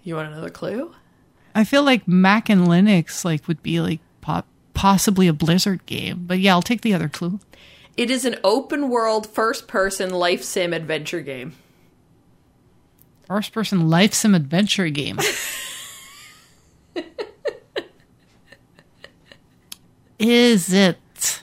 You 0.04 0.16
want 0.16 0.32
another 0.32 0.50
clue? 0.50 0.94
I 1.56 1.64
feel 1.64 1.84
like 1.84 2.08
Mac 2.08 2.50
and 2.50 2.68
Linux 2.68 3.24
like 3.24 3.48
would 3.48 3.64
be 3.64 3.80
like 3.80 4.00
po- 4.22 4.44
possibly 4.74 5.28
a 5.28 5.34
Blizzard 5.34 5.86
game, 5.86 6.26
but 6.28 6.40
yeah, 6.40 6.54
I'll 6.54 6.62
take 6.62 6.82
the 6.82 6.94
other 6.94 7.10
clue. 7.10 7.40
It 7.96 8.12
is 8.12 8.26
an 8.26 8.36
open 8.44 8.90
world 8.90 9.28
first 9.28 9.68
person 9.68 10.12
life 10.12 10.44
sim 10.44 10.74
adventure 10.74 11.22
game. 11.22 11.56
First 13.28 13.52
person 13.52 13.90
life 13.90 14.14
sim 14.14 14.34
adventure 14.34 14.88
game. 14.88 15.20
Is 20.18 20.72
it 20.72 21.42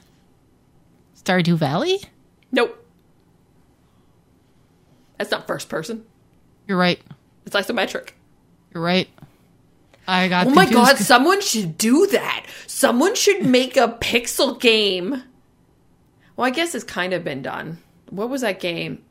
Stardew 1.22 1.56
Valley? 1.58 2.00
Nope. 2.50 2.82
That's 5.18 5.30
not 5.30 5.46
first 5.46 5.68
person. 5.68 6.06
You're 6.66 6.78
right. 6.78 7.02
It's 7.44 7.54
isometric. 7.54 8.12
You're 8.72 8.82
right. 8.82 9.10
I 10.08 10.28
got 10.28 10.46
Oh 10.46 10.50
my 10.50 10.70
god, 10.70 10.96
someone 10.96 11.42
should 11.42 11.76
do 11.76 12.06
that. 12.06 12.46
Someone 12.66 13.14
should 13.14 13.44
make 13.44 13.76
a 13.76 13.88
pixel 14.00 14.58
game. 14.58 15.22
Well, 16.34 16.46
I 16.46 16.50
guess 16.50 16.74
it's 16.74 16.82
kind 16.82 17.12
of 17.12 17.24
been 17.24 17.42
done. 17.42 17.76
What 18.08 18.30
was 18.30 18.40
that 18.40 18.58
game? 18.58 19.03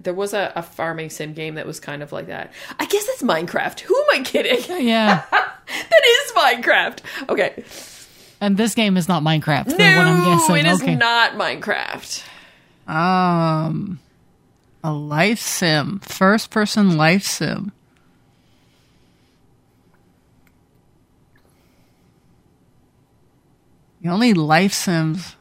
There 0.00 0.14
was 0.14 0.34
a, 0.34 0.52
a 0.54 0.62
farming 0.62 1.10
sim 1.10 1.32
game 1.32 1.54
that 1.54 1.66
was 1.66 1.80
kind 1.80 2.02
of 2.02 2.12
like 2.12 2.26
that. 2.26 2.52
I 2.78 2.84
guess 2.86 3.06
it's 3.08 3.22
Minecraft. 3.22 3.80
Who 3.80 3.96
am 3.96 4.20
I 4.20 4.22
kidding? 4.24 4.86
Yeah. 4.86 5.22
that 5.30 6.02
is 6.06 6.32
Minecraft. 6.32 6.98
Okay. 7.28 7.64
And 8.40 8.56
this 8.56 8.74
game 8.74 8.96
is 8.96 9.08
not 9.08 9.22
Minecraft. 9.22 9.64
from 9.66 9.72
what 9.78 10.06
I'm 10.06 10.18
No, 10.18 10.24
guessing. 10.36 10.56
it 10.56 10.66
is 10.66 10.82
okay. 10.82 10.94
not 10.94 11.32
Minecraft. 11.32 12.22
Um, 12.86 13.98
a 14.82 14.92
life 14.92 15.40
sim, 15.40 16.00
first 16.00 16.50
person 16.50 16.96
life 16.98 17.22
sim. 17.24 17.72
The 24.02 24.10
only 24.10 24.34
life 24.34 24.72
sims. 24.72 25.36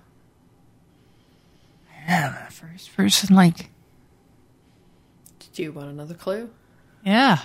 Yeah, 2.08 2.48
first 2.50 2.96
person, 2.96 3.36
like, 3.36 3.69
Do 5.54 5.63
you 5.63 5.72
want 5.72 5.89
another 5.89 6.16
clue? 6.16 6.50
yeah. 7.06 7.39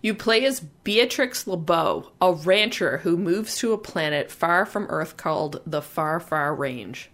You 0.00 0.14
play 0.14 0.44
as 0.44 0.60
Beatrix 0.60 1.44
LeBeau, 1.48 2.12
a 2.20 2.32
rancher 2.32 2.98
who 2.98 3.16
moves 3.16 3.58
to 3.58 3.72
a 3.72 3.78
planet 3.78 4.30
far 4.30 4.64
from 4.64 4.86
Earth 4.90 5.16
called 5.16 5.60
the 5.66 5.82
Far 5.82 6.20
Far 6.20 6.54
Range. 6.54 7.10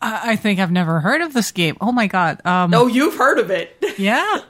I, 0.00 0.32
I 0.32 0.36
think 0.36 0.58
I've 0.58 0.70
never 0.72 1.00
heard 1.00 1.20
of 1.20 1.34
this 1.34 1.52
game. 1.52 1.76
Oh 1.82 1.92
my 1.92 2.06
god. 2.06 2.44
Um, 2.46 2.72
Oh, 2.72 2.86
you've 2.86 3.16
heard 3.16 3.38
of 3.38 3.50
it. 3.50 3.76
yeah. 3.98 4.40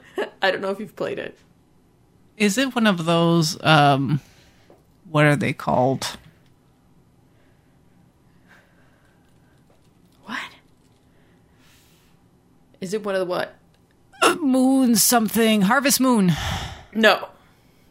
I 0.41 0.51
don't 0.51 0.61
know 0.61 0.69
if 0.69 0.79
you've 0.79 0.95
played 0.95 1.19
it. 1.19 1.37
Is 2.37 2.57
it 2.57 2.73
one 2.73 2.87
of 2.87 3.03
those? 3.05 3.61
Um, 3.63 4.21
what 5.09 5.25
are 5.25 5.35
they 5.35 5.51
called? 5.51 6.17
Is 12.81 12.93
it 12.93 13.03
one 13.03 13.15
of 13.15 13.19
the 13.19 13.25
what? 13.25 13.55
Moon 14.41 14.95
something. 14.95 15.61
Harvest 15.63 15.99
Moon. 15.99 16.33
No. 16.93 17.29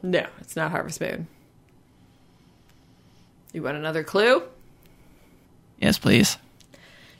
No, 0.03 0.27
it's 0.40 0.57
not 0.57 0.70
Harvest 0.70 1.01
Moon. 1.01 1.27
You 3.53 3.62
want 3.62 3.77
another 3.77 4.05
clue? 4.05 4.42
Yes, 5.81 5.98
please. 5.98 6.37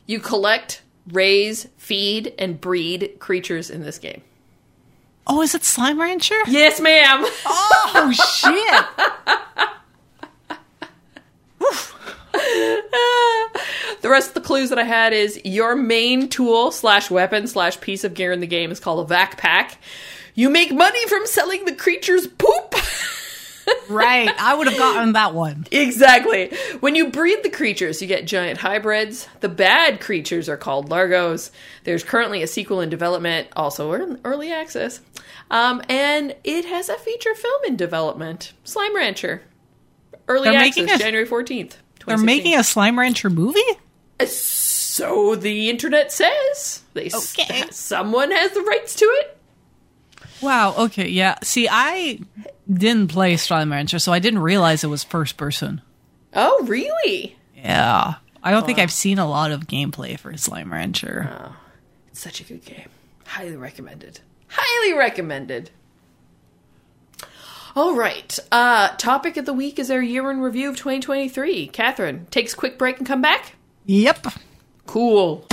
You 0.07 0.21
collect, 0.21 0.83
raise, 1.11 1.69
feed, 1.77 2.35
and 2.39 2.61
breed 2.61 3.17
creatures 3.19 3.71
in 3.71 3.83
this 3.83 3.99
game. 3.99 4.23
Oh, 5.27 5.43
is 5.43 5.55
it 5.55 5.65
Slime 5.65 6.01
Rancher? 6.01 6.39
Yes, 6.47 6.81
ma'am. 6.81 7.21
Oh 7.45 8.13
shit! 8.13 9.39
The 14.01 14.09
rest 14.09 14.29
of 14.29 14.35
the 14.35 14.41
clues 14.41 14.71
that 14.71 14.79
I 14.79 14.85
had 14.85 15.13
is 15.13 15.41
your 15.45 15.75
main 15.77 16.29
tool 16.29 16.71
slash 16.71 17.11
weapon 17.11 17.47
slash 17.47 17.81
piece 17.81 18.05
of 18.05 18.15
gear 18.15 18.33
in 18.33 18.41
the 18.41 18.47
game 18.47 18.71
is 18.71 18.81
called 18.81 19.01
a 19.01 19.09
vac 19.09 19.37
pack. 19.37 19.79
You 20.35 20.51
make 20.51 20.73
money 20.73 21.07
from 21.09 21.27
selling 21.27 21.65
the 21.65 21.75
creature's 21.75 22.27
poop. 22.27 22.75
right, 23.89 24.33
I 24.39 24.55
would 24.55 24.69
have 24.69 24.79
gotten 24.79 25.13
that 25.13 25.35
one. 25.35 25.67
exactly. 25.71 26.53
When 26.81 26.95
you 26.95 27.11
breed 27.11 27.43
the 27.43 27.51
creatures, 27.51 28.01
you 28.01 28.07
get 28.09 28.27
giant 28.27 28.59
hybrids. 28.59 29.27
The 29.41 29.49
bad 29.49 30.01
creatures 30.01 30.49
are 30.49 30.57
called 30.57 30.89
Largos. 30.91 31.51
There's 31.85 32.05
currently 32.05 32.43
a 32.43 32.47
sequel 32.47 32.81
in 32.81 32.89
development, 32.89 33.49
also 33.57 33.93
in 33.93 34.21
early 34.25 34.53
access. 34.53 35.01
Um, 35.51 35.83
and 35.89 36.37
it 36.45 36.65
has 36.67 36.89
a 36.89 36.97
feature 36.97 37.35
film 37.35 37.63
in 37.67 37.77
development. 37.77 38.53
Slime 38.65 38.95
Rancher. 38.95 39.43
Early 40.29 40.51
They're 40.51 40.61
access, 40.61 40.93
a- 40.93 40.99
January 40.99 41.27
14th. 41.27 41.75
They're 42.07 42.17
making 42.17 42.55
a 42.55 42.65
Slime 42.65 42.99
Rancher 42.99 43.29
movie. 43.29 43.61
So 44.27 45.35
the 45.37 45.71
internet 45.71 46.11
says. 46.13 46.83
They 46.95 47.07
s- 47.07 47.37
someone 47.71 48.31
has 48.33 48.53
the 48.53 48.63
rights 48.63 48.95
to 48.97 49.05
it. 49.05 49.39
Wow. 50.43 50.75
Okay. 50.77 51.09
Yeah. 51.09 51.37
See, 51.43 51.69
I 51.71 52.21
didn't 52.73 53.09
play 53.09 53.37
Slime 53.37 53.71
Rancher, 53.73 53.99
so 53.99 54.13
I 54.13 54.19
didn't 54.19 54.41
realize 54.41 54.83
it 54.85 54.89
was 54.89 55.05
first 55.05 55.37
person. 55.37 55.81
Oh, 56.35 56.65
really? 56.67 57.37
Yeah. 57.57 58.15
I 58.43 58.51
don't 58.51 58.65
think 58.67 58.79
I've 58.79 58.93
seen 58.93 59.19
a 59.19 59.29
lot 59.29 59.51
of 59.51 59.67
gameplay 59.67 60.19
for 60.19 60.37
Slime 60.37 60.73
Rancher. 60.73 61.53
It's 62.09 62.21
such 62.21 62.41
a 62.41 62.45
good 62.45 62.65
game. 62.65 62.89
Highly 63.27 63.57
recommended. 63.57 64.21
Highly 64.49 64.97
recommended. 64.97 65.71
All 67.77 67.95
right. 67.95 68.37
Uh, 68.51 68.89
topic 68.97 69.37
of 69.37 69.45
the 69.45 69.53
week 69.53 69.79
is 69.79 69.91
our 69.91 70.03
year 70.03 70.31
in 70.31 70.41
review 70.41 70.69
of 70.71 70.77
2023. 70.77 71.69
Catherine 71.69 72.27
takes 72.31 72.55
quick 72.55 72.79
break 72.79 72.99
and 72.99 73.07
come 73.07 73.23
back. 73.23 73.53
Yep. 73.91 74.27
Cool. 74.85 75.47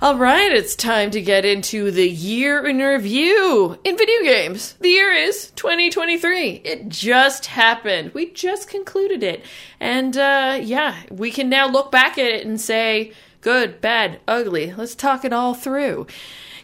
All 0.00 0.16
right, 0.16 0.50
it's 0.50 0.74
time 0.74 1.10
to 1.10 1.20
get 1.20 1.44
into 1.44 1.90
the 1.90 2.08
year 2.08 2.66
in 2.66 2.78
review 2.78 3.78
in 3.84 3.98
video 3.98 4.22
games. 4.22 4.72
The 4.80 4.88
year 4.88 5.12
is 5.12 5.50
2023. 5.50 6.62
It 6.64 6.88
just 6.88 7.44
happened. 7.44 8.14
We 8.14 8.30
just 8.30 8.70
concluded 8.70 9.22
it. 9.22 9.44
And 9.78 10.16
uh, 10.16 10.60
yeah, 10.62 10.96
we 11.10 11.30
can 11.30 11.50
now 11.50 11.68
look 11.68 11.92
back 11.92 12.16
at 12.16 12.24
it 12.24 12.46
and 12.46 12.58
say, 12.58 13.12
good, 13.42 13.82
bad, 13.82 14.20
ugly. 14.26 14.72
Let's 14.72 14.94
talk 14.94 15.26
it 15.26 15.34
all 15.34 15.52
through. 15.52 16.06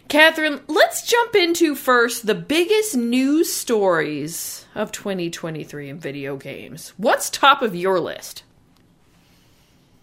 Catherine, 0.07 0.61
let's 0.65 1.05
jump 1.05 1.35
into 1.35 1.75
first 1.75 2.25
the 2.25 2.33
biggest 2.33 2.97
news 2.97 3.53
stories 3.53 4.65
of 4.73 4.91
2023 4.91 5.89
in 5.89 5.99
video 5.99 6.35
games. 6.35 6.93
What's 6.97 7.29
top 7.29 7.61
of 7.61 7.75
your 7.75 7.99
list? 7.99 8.41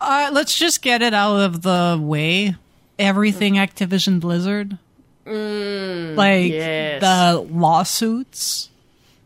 Uh, 0.00 0.30
let's 0.32 0.56
just 0.56 0.82
get 0.82 1.02
it 1.02 1.12
out 1.14 1.36
of 1.40 1.62
the 1.62 1.98
way. 2.00 2.56
Everything 2.98 3.54
Activision 3.54 4.20
Blizzard. 4.20 4.78
like 5.26 6.50
yes. 6.52 7.00
the 7.00 7.40
lawsuits. 7.50 8.68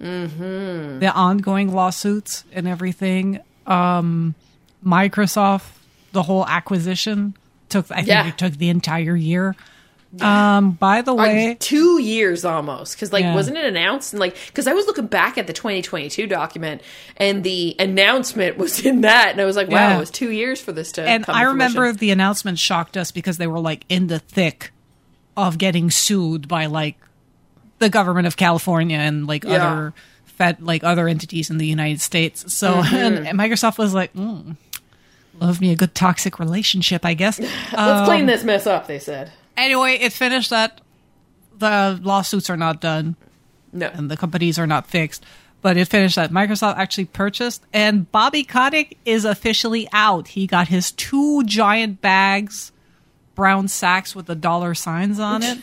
Mm-hmm. 0.00 0.98
The 0.98 1.10
ongoing 1.12 1.72
lawsuits 1.72 2.44
and 2.52 2.66
everything. 2.68 3.40
Um, 3.66 4.34
Microsoft, 4.84 5.68
the 6.12 6.22
whole 6.22 6.46
acquisition 6.46 7.34
took, 7.68 7.90
I 7.90 7.96
think 7.96 8.08
Yeah. 8.08 8.26
it 8.28 8.36
took 8.38 8.54
the 8.54 8.68
entire 8.68 9.16
year. 9.16 9.56
Um, 10.20 10.72
by 10.72 11.02
the 11.02 11.14
way, 11.14 11.48
Like, 11.48 11.60
two 11.60 12.00
years 12.00 12.44
almost 12.44 12.94
because 12.94 13.12
like 13.12 13.22
Yeah. 13.24 13.34
wasn't 13.34 13.56
it 13.56 13.64
announced 13.64 14.12
and 14.12 14.20
like 14.20 14.36
because 14.46 14.66
i 14.66 14.72
was 14.72 14.86
looking 14.86 15.06
back 15.06 15.38
at 15.38 15.46
the 15.46 15.52
2022 15.52 16.26
document 16.26 16.82
and 17.16 17.42
the 17.42 17.74
announcement 17.78 18.56
was 18.58 18.84
in 18.86 19.00
that 19.00 19.30
and 19.32 19.40
i 19.40 19.44
was 19.44 19.56
like 19.56 19.68
wow 19.68 19.88
Yeah. 19.90 19.96
it 19.96 20.00
was 20.00 20.10
two 20.10 20.30
years 20.30 20.60
for 20.60 20.72
this 20.72 20.92
to 20.92 21.02
and 21.02 21.24
I 21.28 21.42
remember 21.44 21.92
the 21.92 22.10
announcement 22.10 22.58
shocked 22.58 22.96
us 22.96 23.10
because 23.10 23.38
they 23.38 23.46
were 23.46 23.58
like 23.60 23.84
in 23.88 24.06
the 24.06 24.18
thick 24.20 24.70
of 25.36 25.58
getting 25.58 25.90
sued 25.90 26.46
by 26.46 26.66
like 26.66 26.96
the 27.80 27.88
government 27.88 28.26
of 28.28 28.36
California 28.36 28.98
and 28.98 29.26
like 29.26 29.42
Yeah. 29.42 29.54
other 29.56 29.94
fed 30.26 30.62
like 30.62 30.84
other 30.84 31.08
entities 31.08 31.50
in 31.50 31.58
the 31.58 31.66
United 31.66 32.00
States. 32.00 32.52
So 32.54 32.74
Mm-hmm. 32.82 33.26
and 33.26 33.38
Microsoft 33.38 33.78
was 33.78 33.94
like, 33.94 34.12
mm, 34.14 34.56
love 35.40 35.60
me 35.60 35.72
a 35.72 35.76
good 35.76 35.94
toxic 35.94 36.38
relationship, 36.38 37.04
I 37.04 37.14
guess. 37.14 37.38
Let's 37.72 37.74
Um, 37.74 38.04
clean 38.06 38.26
this 38.26 38.44
mess 38.44 38.66
up, 38.68 38.86
they 38.86 38.98
said. 39.00 39.32
Anyway, 39.56 39.94
it 40.00 40.12
finished 40.12 40.50
that 40.50 40.80
the 41.56 41.98
lawsuits 42.02 42.50
are 42.50 42.56
not 42.56 42.80
done 42.80 43.16
No. 43.72 43.86
and 43.92 44.10
the 44.10 44.16
companies 44.16 44.58
are 44.58 44.66
not 44.66 44.86
fixed. 44.86 45.24
But 45.62 45.76
it 45.78 45.86
finished 45.88 46.16
that 46.16 46.30
Microsoft 46.30 46.76
actually 46.76 47.06
purchased, 47.06 47.62
and 47.72 48.10
Bobby 48.12 48.44
Kotick 48.44 48.98
is 49.06 49.24
officially 49.24 49.88
out. 49.94 50.28
He 50.28 50.46
got 50.46 50.68
his 50.68 50.92
two 50.92 51.42
giant 51.44 52.02
bags, 52.02 52.70
brown 53.34 53.68
sacks 53.68 54.14
with 54.14 54.26
the 54.26 54.34
dollar 54.34 54.74
signs 54.74 55.18
on 55.18 55.42
it, 55.42 55.58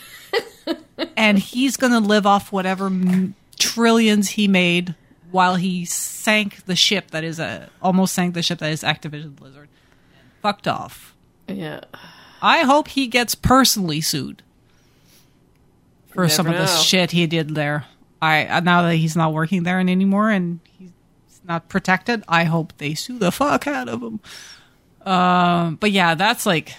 and 1.15 1.37
he's 1.37 1.77
going 1.77 1.93
to 1.93 1.99
live 1.99 2.25
off 2.25 2.51
whatever 2.51 2.87
m- 2.87 3.35
trillions 3.59 4.29
he 4.29 4.47
made 4.47 4.95
while 5.29 5.53
he 5.55 5.85
sank 5.85 6.65
the 6.65 6.75
ship 6.75 7.11
that 7.11 7.23
is 7.23 7.37
a 7.39 7.69
almost 7.79 8.15
sank 8.15 8.33
the 8.33 8.41
ship 8.41 8.57
that 8.57 8.71
is 8.71 8.81
Activision 8.81 9.35
Blizzard. 9.35 9.69
Fucked 10.41 10.67
off. 10.67 11.13
Yeah. 11.47 11.81
I 12.41 12.59
hope 12.63 12.87
he 12.89 13.07
gets 13.07 13.35
personally 13.35 14.01
sued 14.01 14.41
for 16.13 16.27
some 16.27 16.47
of 16.47 16.53
the 16.53 16.67
shit 16.67 17.11
he 17.11 17.27
did 17.27 17.55
there. 17.55 17.85
I 18.21 18.45
uh, 18.45 18.59
now 18.59 18.83
that 18.83 18.95
he's 18.95 19.15
not 19.15 19.33
working 19.33 19.63
there 19.63 19.79
anymore 19.79 20.29
and 20.29 20.59
he's 20.77 20.91
not 21.47 21.69
protected, 21.69 22.23
I 22.27 22.43
hope 22.43 22.73
they 22.77 22.93
sue 22.93 23.17
the 23.19 23.31
fuck 23.31 23.67
out 23.67 23.89
of 23.89 24.01
him. 24.01 24.19
Um, 25.05 25.75
but 25.75 25.91
yeah, 25.91 26.13
that's 26.15 26.45
like 26.45 26.73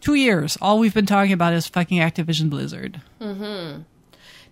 two 0.00 0.14
years. 0.14 0.56
All 0.60 0.78
we've 0.78 0.94
been 0.94 1.06
talking 1.06 1.32
about 1.32 1.52
is 1.52 1.66
fucking 1.66 1.98
Activision 1.98 2.48
Blizzard. 2.50 3.00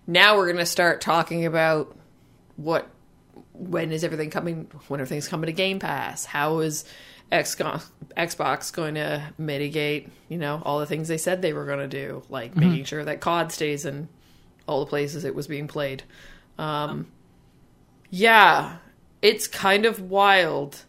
Now 0.05 0.35
we're 0.37 0.51
gonna 0.51 0.65
start 0.65 1.01
talking 1.01 1.45
about 1.45 1.95
what 2.57 2.87
when 3.53 3.91
is 3.91 4.03
everything 4.03 4.29
coming 4.29 4.67
when 4.87 4.99
everything's 4.99 5.27
coming 5.27 5.47
to 5.47 5.53
Game 5.53 5.79
Pass? 5.79 6.25
How 6.25 6.59
is 6.59 6.85
Xbox 7.33 8.71
going 8.71 8.95
to 8.95 9.23
mitigate, 9.37 10.09
you 10.29 10.37
know, 10.37 10.61
all 10.65 10.79
the 10.79 10.85
things 10.85 11.07
they 11.07 11.17
said 11.17 11.41
they 11.41 11.53
were 11.53 11.65
going 11.65 11.79
to 11.79 11.87
do, 11.87 12.23
like 12.29 12.55
making 12.55 12.85
sure 12.85 13.03
that 13.03 13.21
COD 13.21 13.51
stays 13.51 13.85
in 13.85 14.07
all 14.67 14.79
the 14.81 14.89
places 14.89 15.25
it 15.25 15.33
was 15.35 15.47
being 15.47 15.67
played. 15.67 16.03
Um, 16.57 17.07
yeah, 18.09 18.77
it's 19.21 19.47
kind 19.47 19.85
of 19.85 19.99
wild. 19.99 20.83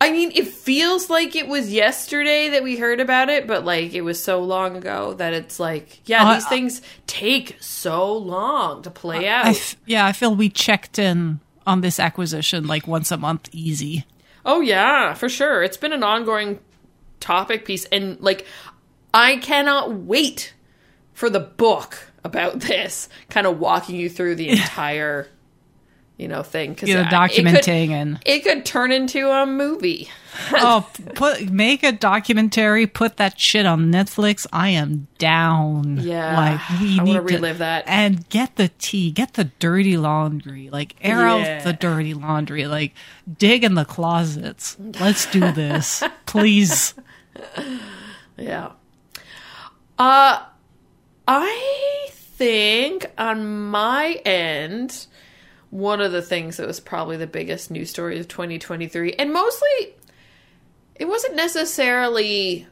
I 0.00 0.10
mean, 0.12 0.32
it 0.34 0.48
feels 0.48 1.08
like 1.08 1.34
it 1.34 1.48
was 1.48 1.72
yesterday 1.72 2.50
that 2.50 2.62
we 2.62 2.76
heard 2.76 3.00
about 3.00 3.30
it, 3.30 3.46
but 3.46 3.64
like 3.64 3.94
it 3.94 4.02
was 4.02 4.22
so 4.22 4.42
long 4.42 4.76
ago 4.76 5.14
that 5.14 5.32
it's 5.32 5.58
like, 5.58 6.00
yeah, 6.04 6.28
Uh, 6.28 6.34
these 6.34 6.46
things 6.46 6.82
take 7.06 7.56
so 7.60 8.12
long 8.12 8.82
to 8.82 8.90
play 8.90 9.26
out. 9.28 9.46
I 9.46 9.50
f- 9.50 9.76
yeah, 9.86 10.04
I 10.04 10.12
feel 10.12 10.34
we 10.34 10.50
checked 10.50 10.98
in 10.98 11.40
on 11.66 11.80
this 11.80 11.98
acquisition 11.98 12.66
like 12.66 12.86
once 12.86 13.10
a 13.10 13.16
month, 13.16 13.48
easy. 13.52 14.04
Oh 14.44 14.60
yeah, 14.60 15.14
for 15.14 15.28
sure. 15.28 15.62
It's 15.62 15.76
been 15.76 15.92
an 15.92 16.02
ongoing 16.02 16.60
topic 17.20 17.64
piece 17.64 17.86
and 17.86 18.20
like 18.20 18.46
I 19.12 19.36
cannot 19.36 19.94
wait 19.94 20.52
for 21.12 21.30
the 21.30 21.40
book 21.40 22.10
about 22.22 22.60
this, 22.60 23.08
kind 23.30 23.46
of 23.46 23.58
walking 23.58 23.96
you 23.96 24.08
through 24.08 24.34
the 24.36 24.48
entire 24.50 25.28
you 26.16 26.28
know 26.28 26.42
thing 26.42 26.74
cuz 26.74 26.88
You 26.88 26.96
know, 26.96 27.04
documenting 27.04 27.90
and 27.90 28.18
it 28.24 28.44
could 28.44 28.64
turn 28.64 28.92
into 28.92 29.28
a 29.30 29.44
movie. 29.46 30.08
oh, 30.52 30.88
put 31.14 31.48
make 31.50 31.82
a 31.84 31.92
documentary, 31.92 32.86
put 32.88 33.18
that 33.18 33.38
shit 33.38 33.66
on 33.66 33.92
Netflix. 33.92 34.46
I 34.52 34.70
am 34.70 35.06
down. 35.18 35.98
Yeah, 36.00 36.36
like 36.36 36.80
we 36.80 36.98
I 36.98 37.04
need 37.04 37.12
to 37.14 37.20
relive 37.20 37.58
that. 37.58 37.84
and 37.86 38.28
get 38.30 38.56
the 38.56 38.68
tea, 38.78 39.10
get 39.12 39.34
the 39.34 39.44
dirty 39.60 39.96
laundry, 39.96 40.70
like 40.70 40.96
air 41.00 41.20
Yeah. 41.20 41.34
out 41.58 41.64
the 41.64 41.72
dirty 41.72 42.14
laundry, 42.14 42.66
like 42.66 42.94
dig 43.38 43.62
in 43.62 43.74
the 43.74 43.84
closets. 43.84 44.76
Let's 45.00 45.26
do 45.26 45.52
this, 45.52 46.02
please. 46.26 46.94
Yeah. 48.36 48.70
Uh 49.98 50.40
I 51.28 52.08
think 52.10 53.06
on 53.16 53.68
my 53.70 54.20
end 54.24 55.06
one 55.74 56.00
of 56.00 56.12
the 56.12 56.22
things 56.22 56.56
that 56.56 56.68
was 56.68 56.78
probably 56.78 57.16
the 57.16 57.26
biggest 57.26 57.68
news 57.68 57.90
story 57.90 58.16
of 58.20 58.28
2023 58.28 59.12
and 59.14 59.32
mostly 59.32 59.96
it 60.94 61.06
wasn't 61.08 61.34
necessarily 61.34 62.64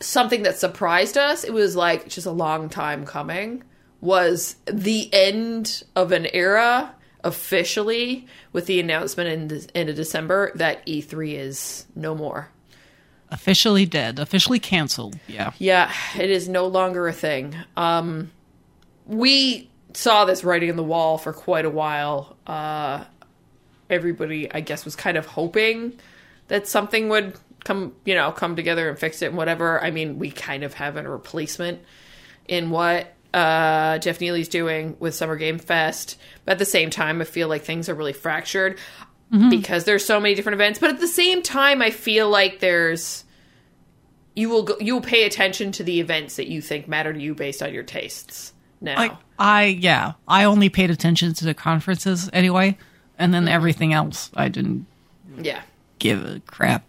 something 0.00 0.42
that 0.44 0.56
surprised 0.56 1.18
us. 1.18 1.44
It 1.44 1.52
was 1.52 1.76
like 1.76 2.08
just 2.08 2.26
a 2.26 2.30
long 2.30 2.70
time 2.70 3.04
coming 3.04 3.62
was 4.00 4.56
the 4.64 5.12
end 5.12 5.82
of 5.94 6.12
an 6.12 6.26
era 6.32 6.94
officially 7.24 8.26
with 8.54 8.64
the 8.64 8.80
announcement 8.80 9.28
in 9.28 9.48
the 9.48 9.68
end 9.74 9.90
of 9.90 9.96
December 9.96 10.50
that 10.54 10.86
E3 10.86 11.34
is 11.34 11.84
no 11.94 12.14
more. 12.14 12.48
Officially 13.30 13.84
dead, 13.84 14.18
officially 14.18 14.60
canceled. 14.60 15.18
Yeah. 15.26 15.52
Yeah, 15.58 15.92
it 16.16 16.30
is 16.30 16.48
no 16.48 16.66
longer 16.66 17.06
a 17.06 17.12
thing. 17.12 17.54
Um, 17.76 18.30
we 19.04 19.68
saw 19.98 20.24
this 20.24 20.44
writing 20.44 20.70
on 20.70 20.76
the 20.76 20.84
wall 20.84 21.18
for 21.18 21.32
quite 21.32 21.64
a 21.64 21.70
while. 21.70 22.36
Uh, 22.46 23.04
everybody, 23.90 24.50
I 24.52 24.60
guess, 24.60 24.84
was 24.84 24.94
kind 24.94 25.16
of 25.16 25.26
hoping 25.26 25.98
that 26.46 26.68
something 26.68 27.08
would 27.08 27.34
come, 27.64 27.94
you 28.04 28.14
know, 28.14 28.30
come 28.30 28.54
together 28.54 28.88
and 28.88 28.96
fix 28.96 29.22
it 29.22 29.26
and 29.26 29.36
whatever. 29.36 29.82
I 29.82 29.90
mean, 29.90 30.20
we 30.20 30.30
kind 30.30 30.62
of 30.62 30.74
have 30.74 30.96
a 30.96 31.02
replacement 31.02 31.80
in 32.46 32.70
what 32.70 33.12
uh, 33.34 33.98
Geoff 33.98 34.20
Keighley's 34.20 34.48
doing 34.48 34.96
with 35.00 35.16
Summer 35.16 35.34
Game 35.34 35.58
Fest, 35.58 36.16
but 36.44 36.52
at 36.52 36.58
the 36.58 36.64
same 36.64 36.90
time, 36.90 37.20
I 37.20 37.24
feel 37.24 37.48
like 37.48 37.64
things 37.64 37.88
are 37.88 37.94
really 37.94 38.12
fractured 38.12 38.78
because 39.50 39.84
there's 39.84 40.06
so 40.06 40.20
many 40.20 40.34
different 40.36 40.54
events. 40.54 40.78
But 40.78 40.90
at 40.90 41.00
the 41.00 41.08
same 41.08 41.42
time, 41.42 41.82
I 41.82 41.90
feel 41.90 42.30
like 42.30 42.60
there's 42.60 43.24
you 44.34 44.48
will 44.48 44.62
go, 44.62 44.76
you 44.80 44.94
will 44.94 45.02
pay 45.02 45.24
attention 45.24 45.72
to 45.72 45.82
the 45.82 45.98
events 46.00 46.36
that 46.36 46.46
you 46.46 46.62
think 46.62 46.86
matter 46.86 47.12
to 47.12 47.20
you 47.20 47.34
based 47.34 47.62
on 47.62 47.74
your 47.74 47.82
tastes. 47.82 48.52
Now, 48.80 48.96
Like 48.96 49.12
I 49.38 49.64
yeah, 49.64 50.12
I 50.26 50.44
only 50.44 50.68
paid 50.68 50.90
attention 50.90 51.32
to 51.34 51.44
the 51.44 51.54
conferences 51.54 52.28
anyway, 52.32 52.76
and 53.18 53.32
then 53.32 53.46
everything 53.48 53.92
else 53.92 54.30
I 54.34 54.48
didn't 54.48 54.86
yeah, 55.40 55.60
give 55.98 56.24
a 56.24 56.40
crap. 56.46 56.84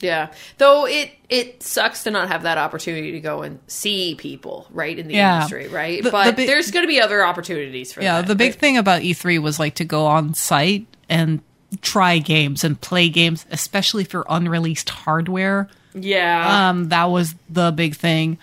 yeah. 0.00 0.28
Though 0.58 0.86
it 0.86 1.10
it 1.28 1.62
sucks 1.62 2.04
to 2.04 2.10
not 2.10 2.28
have 2.28 2.44
that 2.44 2.56
opportunity 2.56 3.12
to 3.12 3.20
go 3.20 3.42
and 3.42 3.58
see 3.66 4.14
people 4.14 4.66
right 4.70 4.96
in 4.98 5.08
the 5.08 5.14
Yeah. 5.14 5.34
industry, 5.36 5.68
right? 5.68 6.02
The- 6.02 6.10
but 6.10 6.24
the 6.26 6.32
big- 6.32 6.46
there's 6.46 6.70
going 6.70 6.84
to 6.84 6.88
be 6.88 7.00
other 7.00 7.24
opportunities 7.26 7.92
for 7.92 8.00
Yeah, 8.02 8.20
that. 8.20 8.28
the 8.28 8.34
big 8.34 8.52
right? 8.52 8.60
thing 8.60 8.76
about 8.78 9.02
E3 9.02 9.38
was 9.38 9.58
like 9.58 9.74
to 9.74 9.84
go 9.84 10.06
on 10.06 10.32
site 10.34 10.86
and 11.08 11.40
try 11.82 12.16
games 12.18 12.64
and 12.64 12.80
play 12.80 13.08
games, 13.10 13.44
especially 13.50 14.04
for 14.04 14.24
unreleased 14.30 14.88
hardware. 14.88 15.68
yeah, 15.94 16.68
Um, 16.70 16.88
that 16.90 17.10
was 17.10 17.34
the 17.50 17.72
big 17.72 17.94
thing. 17.96 18.38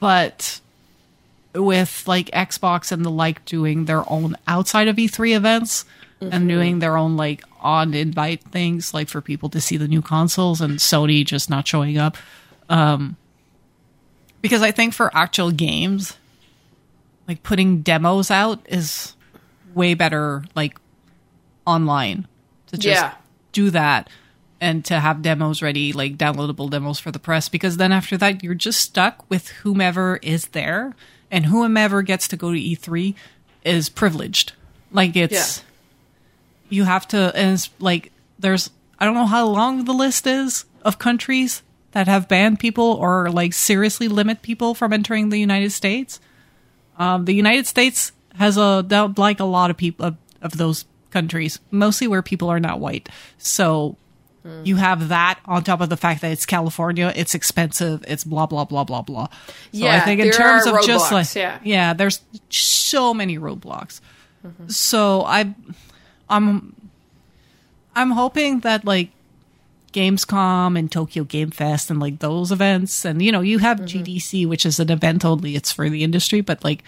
But 0.00 0.60
with 1.54 2.04
like 2.06 2.30
Xbox 2.30 2.90
and 2.92 3.04
the 3.04 3.10
like 3.10 3.44
doing 3.44 3.84
their 3.84 4.08
own 4.10 4.36
outside 4.46 4.88
of 4.88 4.96
E3 4.96 5.36
events 5.36 5.84
and 6.20 6.48
doing 6.48 6.78
their 6.78 6.96
own 6.96 7.16
like 7.16 7.42
on 7.60 7.92
invite 7.94 8.42
things, 8.44 8.94
like 8.94 9.08
for 9.08 9.20
people 9.20 9.48
to 9.50 9.60
see 9.60 9.76
the 9.76 9.88
new 9.88 10.00
consoles 10.02 10.60
and 10.60 10.78
Sony 10.78 11.24
just 11.24 11.50
not 11.50 11.66
showing 11.66 11.98
up. 11.98 12.16
Um, 12.68 13.16
because 14.40 14.62
I 14.62 14.70
think 14.70 14.94
for 14.94 15.14
actual 15.16 15.50
games, 15.50 16.16
like 17.28 17.42
putting 17.42 17.82
demos 17.82 18.30
out 18.30 18.60
is 18.68 19.14
way 19.74 19.94
better, 19.94 20.44
like 20.54 20.78
online 21.66 22.26
to 22.68 22.76
just 22.78 23.02
Yeah. 23.02 23.14
do 23.52 23.70
that 23.70 24.08
and 24.60 24.84
to 24.86 25.00
have 25.00 25.20
demos 25.22 25.60
ready, 25.62 25.92
like 25.92 26.16
downloadable 26.16 26.70
demos 26.70 26.98
for 26.98 27.10
the 27.10 27.18
press, 27.18 27.48
because 27.48 27.76
then 27.76 27.92
after 27.92 28.16
that, 28.16 28.42
you're 28.42 28.54
just 28.54 28.80
stuck 28.80 29.28
with 29.30 29.48
whomever 29.48 30.18
is 30.22 30.46
there, 30.48 30.94
and 31.34 31.46
whomever 31.46 32.02
gets 32.02 32.28
to 32.28 32.36
go 32.36 32.52
to 32.52 32.58
E3 32.58 33.12
is 33.64 33.88
privileged. 33.88 34.52
Like 34.92 35.16
it's, 35.16 35.64
you 36.68 36.84
have 36.84 37.08
to, 37.08 37.32
and 37.34 37.54
it's 37.54 37.70
like, 37.80 38.12
there's, 38.38 38.70
I 39.00 39.04
don't 39.04 39.14
know 39.14 39.26
how 39.26 39.44
long 39.48 39.84
the 39.84 39.92
list 39.92 40.28
is 40.28 40.64
of 40.84 41.00
countries 41.00 41.64
that 41.90 42.06
have 42.06 42.28
banned 42.28 42.60
people 42.60 42.84
or 42.84 43.30
like 43.30 43.52
seriously 43.52 44.06
limit 44.06 44.42
people 44.42 44.76
from 44.76 44.92
entering 44.92 45.30
the 45.30 45.38
United 45.38 45.72
States. 45.72 46.20
Um, 47.00 47.24
the 47.24 47.34
United 47.34 47.66
States 47.66 48.12
has 48.36 48.56
a 48.56 48.82
like 49.16 49.40
a 49.40 49.44
lot 49.44 49.70
of 49.70 49.76
people 49.76 50.06
of, 50.06 50.16
of 50.40 50.56
those 50.56 50.84
countries, 51.10 51.58
mostly 51.72 52.06
where 52.06 52.22
people 52.22 52.48
are 52.48 52.60
not 52.60 52.78
white. 52.78 53.08
So 53.38 53.96
you 54.62 54.76
have 54.76 55.08
that 55.08 55.38
on 55.46 55.64
top 55.64 55.80
of 55.80 55.88
the 55.88 55.96
fact 55.96 56.20
that 56.20 56.30
it's 56.30 56.44
California, 56.44 57.12
it's 57.16 57.34
expensive, 57.34 58.04
it's 58.06 58.24
blah 58.24 58.46
blah 58.46 58.64
blah 58.64 58.84
blah 58.84 59.02
blah. 59.02 59.28
So 59.72 59.86
I 59.86 60.00
think 60.00 60.20
in 60.20 60.30
terms 60.30 60.66
of 60.66 60.84
just 60.84 61.10
like 61.12 61.34
yeah. 61.64 61.94
there's 61.94 62.20
so 62.50 63.14
many 63.14 63.38
roadblocks. 63.38 64.00
So 64.66 65.22
I, 65.22 65.54
I'm, 66.28 66.74
I'm 67.96 68.10
hoping 68.10 68.60
that 68.60 68.84
like 68.84 69.10
Gamescom 69.94 70.78
and 70.78 70.90
Tokyo 70.90 71.24
Game 71.24 71.50
Fest 71.50 71.90
and 71.90 72.00
like 72.00 72.18
those 72.18 72.52
events. 72.52 73.04
And, 73.04 73.22
you 73.22 73.32
know, 73.32 73.40
you 73.40 73.58
have 73.58 73.80
GDC, 73.80 74.46
which 74.46 74.66
is 74.66 74.78
an 74.80 74.90
event 74.90 75.24
only, 75.24 75.56
it's 75.56 75.72
for 75.72 75.88
the 75.88 76.04
industry, 76.04 76.40
but 76.40 76.62
like, 76.62 76.82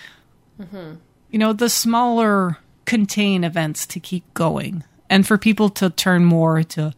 you 1.30 1.38
know, 1.38 1.52
the 1.52 1.70
smaller 1.70 2.58
contain 2.84 3.44
events 3.44 3.86
to 3.86 4.00
keep 4.00 4.32
going 4.34 4.84
and 5.08 5.26
for 5.26 5.38
people 5.38 5.70
to 5.70 5.88
turn 5.90 6.24
more 6.24 6.62
to 6.62 6.92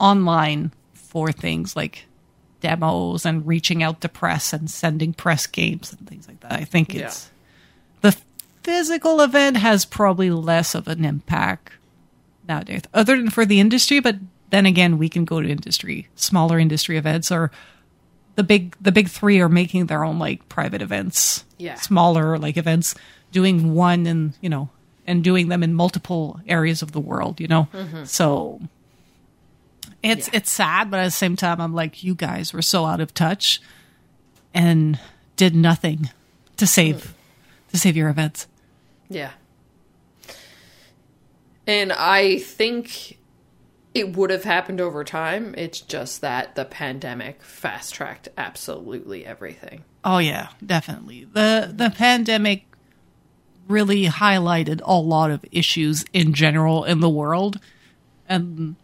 online 0.00 0.72
for 0.94 1.30
things 1.32 1.76
like 1.76 2.06
demos 2.60 3.24
and 3.24 3.46
reaching 3.46 3.82
out 3.82 4.00
to 4.00 4.08
press 4.08 4.52
and 4.52 4.70
sending 4.70 5.12
press 5.12 5.46
games 5.46 5.92
and 5.92 6.08
things 6.08 6.26
like 6.28 6.40
that. 6.40 6.52
I 6.52 6.64
think 6.64 6.92
Yeah. 6.94 7.06
it's 7.06 7.30
the 8.00 8.16
physical 8.62 9.20
event 9.20 9.56
has 9.56 9.84
probably 9.84 10.30
less 10.30 10.74
of 10.74 10.88
an 10.88 11.04
impact 11.04 11.72
nowadays, 12.48 12.82
other 12.92 13.16
than 13.16 13.30
for 13.30 13.44
the 13.46 13.60
industry. 13.60 14.00
But 14.00 14.16
then 14.50 14.66
again, 14.66 14.98
we 14.98 15.08
can 15.08 15.24
go 15.24 15.40
to 15.40 15.48
industry, 15.48 16.08
smaller 16.16 16.58
industry 16.58 16.96
events, 16.96 17.30
or 17.30 17.50
the 18.36 18.42
big 18.42 18.76
the 18.80 18.92
big 18.92 19.08
three 19.08 19.40
are 19.40 19.48
making 19.48 19.86
their 19.86 20.04
own 20.04 20.18
like 20.18 20.48
private 20.48 20.82
events, 20.82 21.44
Yeah. 21.58 21.74
smaller 21.76 22.38
like 22.38 22.56
events, 22.56 22.94
doing 23.32 23.74
one 23.74 24.06
and 24.06 24.34
you 24.40 24.48
know 24.48 24.68
and 25.06 25.24
doing 25.24 25.48
them 25.48 25.62
in 25.62 25.74
multiple 25.74 26.40
areas 26.46 26.82
of 26.82 26.92
the 26.92 27.00
world. 27.00 27.40
You 27.40 27.48
know, 27.48 27.68
mm-hmm. 27.72 28.04
so 28.04 28.60
it's 30.02 30.28
Yeah. 30.28 30.36
it's 30.36 30.50
sad, 30.50 30.90
but 30.90 31.00
at 31.00 31.04
the 31.04 31.10
same 31.10 31.36
time, 31.36 31.60
I'm 31.60 31.74
like, 31.74 32.02
you 32.02 32.14
guys 32.14 32.52
were 32.52 32.62
so 32.62 32.84
out 32.86 33.00
of 33.00 33.12
touch 33.14 33.60
and 34.54 34.98
did 35.36 35.54
nothing 35.54 36.10
to 36.56 36.66
save 36.66 37.14
to 37.72 37.78
save 37.78 37.96
your 37.96 38.08
events. 38.08 38.46
Yeah. 39.08 39.30
And 41.66 41.92
I 41.92 42.38
think 42.38 43.18
it 43.94 44.16
would 44.16 44.30
have 44.30 44.44
happened 44.44 44.80
over 44.80 45.04
time. 45.04 45.54
It's 45.56 45.80
just 45.80 46.20
that 46.20 46.54
the 46.54 46.64
pandemic 46.64 47.42
fast 47.42 47.94
tracked 47.94 48.28
absolutely 48.36 49.24
everything. 49.26 49.84
Oh 50.04 50.18
yeah, 50.18 50.48
definitely. 50.64 51.24
The 51.32 51.72
the 51.74 51.90
pandemic 51.90 52.64
really 53.68 54.06
highlighted 54.06 54.80
a 54.84 54.94
lot 54.98 55.30
of 55.30 55.44
issues 55.52 56.04
in 56.12 56.34
general 56.34 56.84
in 56.84 57.00
the 57.00 57.08
world 57.08 57.60
and 58.28 58.74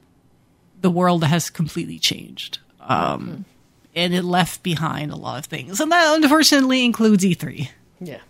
the 0.86 0.90
world 0.90 1.24
has 1.24 1.50
completely 1.50 1.98
changed. 1.98 2.60
Um 2.80 3.44
and 3.92 4.14
it 4.14 4.22
left 4.22 4.62
behind 4.62 5.10
a 5.10 5.16
lot 5.16 5.40
of 5.40 5.46
things. 5.46 5.80
And 5.80 5.90
that 5.90 6.22
unfortunately 6.22 6.84
includes 6.84 7.24
E 7.26 7.34
E3. 7.34 7.68
Yeah. 8.00 8.20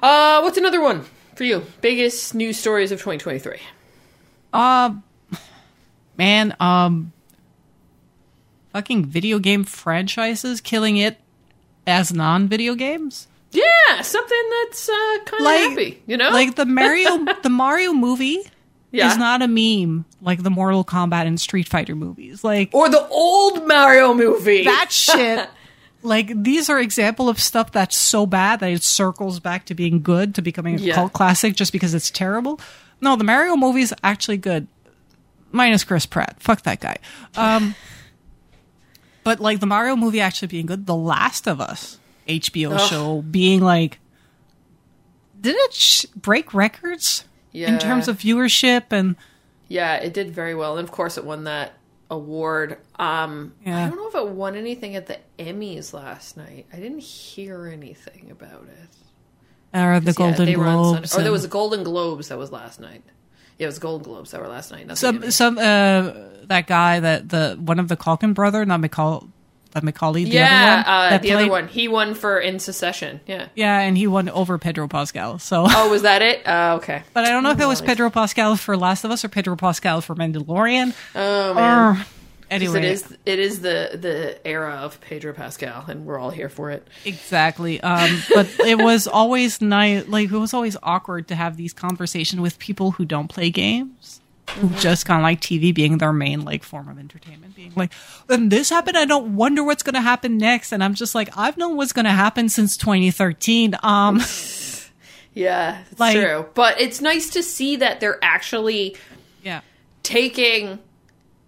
Uh, 0.00 0.40
what's 0.42 0.56
another 0.56 0.80
one 0.80 1.04
for 1.34 1.42
you? 1.42 1.66
Biggest 1.80 2.36
news 2.36 2.56
stories 2.56 2.92
of 2.92 3.00
2023. 3.00 3.58
Man, 6.16 6.54
um 6.60 7.12
fucking 8.72 9.06
video 9.06 9.40
game 9.40 9.64
franchises 9.64 10.60
killing 10.60 10.98
it 10.98 11.18
as 11.84 12.12
non-video 12.12 12.76
games. 12.76 13.26
Yeah, 13.50 14.02
something 14.02 14.44
that's 14.62 14.88
uh, 14.88 15.18
kind 15.24 15.40
of 15.40 15.44
Like 15.44 15.70
happy, 15.70 16.02
you 16.06 16.16
know? 16.16 16.30
Like 16.30 16.54
the 16.54 16.64
Mario 16.64 17.26
the 17.42 17.50
Mario 17.50 17.92
movie 17.92 18.38
yeah. 18.92 19.10
is 19.10 19.18
not 19.18 19.42
a 19.42 19.48
meme 19.48 20.04
like 20.20 20.42
the 20.44 20.50
Mortal 20.50 20.84
Kombat 20.84 21.26
and 21.26 21.40
Street 21.40 21.68
Fighter 21.68 21.94
movies. 21.96 22.44
Like 22.44 22.70
or 22.72 22.88
the 22.88 23.04
old 23.08 23.66
Mario 23.66 24.14
movie. 24.14 24.62
that 24.64 24.92
shit. 24.92 25.48
Like 26.04 26.32
these 26.42 26.68
are 26.70 26.78
example 26.80 27.28
of 27.28 27.40
stuff 27.40 27.72
that's 27.72 27.96
so 27.96 28.26
bad 28.26 28.60
that 28.60 28.70
it 28.70 28.82
circles 28.82 29.40
back 29.40 29.64
to 29.66 29.74
being 29.74 30.02
good 30.02 30.34
to 30.36 30.42
becoming 30.42 30.76
a 30.76 30.78
Yeah. 30.78 30.94
cult 30.94 31.12
classic 31.12 31.54
just 31.56 31.72
because 31.72 31.94
it's 31.94 32.10
terrible. 32.10 32.60
No, 33.00 33.16
the 33.16 33.24
Mario 33.24 33.56
movie's 33.56 33.92
actually 34.04 34.36
good. 34.36 34.66
Minus 35.50 35.84
Chris 35.84 36.06
Pratt. 36.06 36.36
Fuck 36.40 36.62
that 36.62 36.80
guy. 36.80 36.96
Um 37.36 37.74
But 39.24 39.38
like 39.38 39.60
the 39.60 39.66
Mario 39.66 39.94
movie 39.94 40.20
actually 40.20 40.48
being 40.48 40.66
good, 40.66 40.86
The 40.86 40.96
Last 40.96 41.46
of 41.46 41.60
Us 41.60 41.98
HBO 42.26 42.72
Ugh. 42.74 42.90
show 42.90 43.22
being 43.22 43.60
like 43.60 44.00
did 45.40 45.54
it 45.56 45.72
sh- 45.72 46.06
break 46.16 46.52
records 46.54 47.24
Yeah. 47.52 47.72
in 47.72 47.78
terms 47.78 48.08
of 48.08 48.18
viewership 48.18 48.84
and 48.90 49.16
Yeah, 49.68 49.94
it 49.96 50.12
did 50.14 50.30
very 50.32 50.54
well, 50.54 50.76
and 50.78 50.86
of 50.86 50.92
course, 50.92 51.16
it 51.18 51.24
won 51.24 51.44
that 51.44 51.74
award. 52.10 52.76
Um, 52.98 53.54
Yeah. 53.64 53.84
I 53.84 53.88
don't 53.88 53.96
know 53.96 54.08
if 54.08 54.14
it 54.14 54.28
won 54.34 54.54
anything 54.56 54.96
at 54.96 55.06
the 55.06 55.18
Emmys 55.38 55.92
last 55.94 56.36
night. 56.36 56.66
I 56.72 56.76
didn't 56.76 57.00
hear 57.00 57.66
anything 57.66 58.28
about 58.30 58.66
it. 58.68 58.88
or 59.74 60.00
the 60.00 60.12
Golden 60.12 60.36
Sunday- 60.36 60.52
Globes. 60.54 61.16
Or 61.16 61.22
there 61.22 61.32
was 61.32 61.42
the 61.42 61.48
Golden 61.48 61.82
Globes 61.82 62.28
that 62.28 62.36
was 62.36 62.52
last 62.52 62.78
night. 62.80 63.02
Yeah, 63.58 63.64
it 63.64 63.68
was 63.68 63.78
Golden 63.78 64.04
Globes 64.04 64.30
that 64.32 64.40
were 64.42 64.48
last 64.48 64.70
night. 64.70 64.98
Some 64.98 65.30
some 65.30 65.56
uh 65.56 66.12
that 66.44 66.66
guy 66.66 67.00
that 67.00 67.30
the 67.30 67.56
one 67.58 67.78
of 67.78 67.88
the 67.88 67.96
Culkin 67.96 68.34
brother, 68.34 68.66
not 68.66 68.80
McCall, 68.82 69.30
Macaulay, 69.80 70.24
the 70.24 70.30
yeah, 70.30 70.82
other 70.86 71.10
one, 71.10 71.12
uh, 71.14 71.18
the 71.18 71.32
other 71.32 71.50
one. 71.50 71.68
He 71.68 71.88
won 71.88 72.14
for 72.14 72.38
In 72.38 72.58
Succession. 72.58 73.20
Yeah. 73.26 73.48
Yeah, 73.54 73.78
and 73.80 73.96
he 73.96 74.06
won 74.06 74.28
over 74.28 74.58
Pedro 74.58 74.88
Pascal. 74.88 75.38
So, 75.38 75.64
Oh, 75.70 75.90
was 75.90 76.02
that 76.02 76.22
it? 76.22 76.46
Uh, 76.46 76.76
okay. 76.80 77.02
but 77.14 77.24
I 77.24 77.30
don't 77.30 77.42
know 77.42 77.50
if 77.50 77.60
it 77.60 77.66
was 77.66 77.80
Pedro 77.80 78.10
Pascal 78.10 78.56
for 78.56 78.76
Last 78.76 79.04
of 79.04 79.10
Us 79.10 79.24
or 79.24 79.28
Pedro 79.28 79.56
Pascal 79.56 80.00
for 80.00 80.14
Mandalorian. 80.14 80.94
Oh 81.14 81.54
man. 81.54 81.96
Or 81.96 82.06
anyway, 82.50 82.78
It 82.78 82.84
is. 82.84 83.16
It 83.24 83.38
is 83.38 83.60
the 83.60 83.98
the 84.00 84.46
era 84.46 84.74
of 84.82 85.00
Pedro 85.00 85.32
Pascal, 85.32 85.84
and 85.88 86.04
we're 86.04 86.18
all 86.18 86.30
here 86.30 86.48
for 86.48 86.70
it. 86.70 86.86
exactly. 87.04 87.80
Um, 87.80 88.22
but 88.34 88.48
it 88.60 88.78
was 88.78 89.06
always 89.06 89.60
nice. 89.60 90.06
Like 90.06 90.30
it 90.30 90.38
was 90.38 90.52
always 90.54 90.76
awkward 90.82 91.28
to 91.28 91.34
have 91.34 91.56
these 91.56 91.72
conversations 91.72 92.40
with 92.40 92.58
people 92.58 92.92
who 92.92 93.04
don't 93.04 93.28
play 93.28 93.50
games. 93.50 94.20
Who 94.60 94.68
just 94.80 95.06
kind 95.06 95.20
of 95.20 95.22
like 95.22 95.40
TV 95.40 95.74
being 95.74 95.98
their 95.98 96.12
main 96.12 96.44
like 96.44 96.62
form 96.62 96.88
of 96.88 96.98
entertainment, 96.98 97.56
being 97.56 97.72
like, 97.74 97.92
"Then 98.26 98.48
this 98.48 98.68
happened. 98.70 98.96
I 98.98 99.04
don't 99.06 99.34
wonder 99.36 99.64
what's 99.64 99.82
going 99.82 99.94
to 99.94 100.00
happen 100.00 100.36
next." 100.38 100.72
And 100.72 100.82
I'm 100.84 100.94
just 100.94 101.14
like, 101.14 101.36
"I've 101.36 101.56
known 101.56 101.76
what's 101.76 101.92
going 101.92 102.04
to 102.04 102.10
happen 102.12 102.48
since 102.48 102.76
2013." 102.76 103.76
Um, 103.82 104.20
Yeah, 105.34 105.82
it's 105.90 105.98
Like- 105.98 106.14
true. 106.16 106.46
But 106.54 106.80
it's 106.80 107.00
nice 107.00 107.30
to 107.30 107.42
see 107.42 107.76
that 107.76 108.00
they're 108.00 108.18
actually 108.22 108.96
yeah, 109.42 109.62
taking 110.02 110.78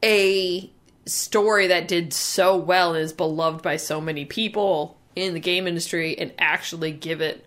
a 0.02 0.70
story 1.06 1.66
that 1.66 1.86
did 1.86 2.12
so 2.14 2.56
well 2.56 2.94
and 2.94 3.04
is 3.04 3.12
beloved 3.12 3.62
by 3.62 3.76
so 3.76 4.00
many 4.00 4.24
people 4.24 4.96
in 5.14 5.34
the 5.34 5.40
game 5.40 5.66
industry 5.66 6.18
and 6.18 6.32
actually 6.38 6.92
give 6.92 7.20
it 7.20 7.44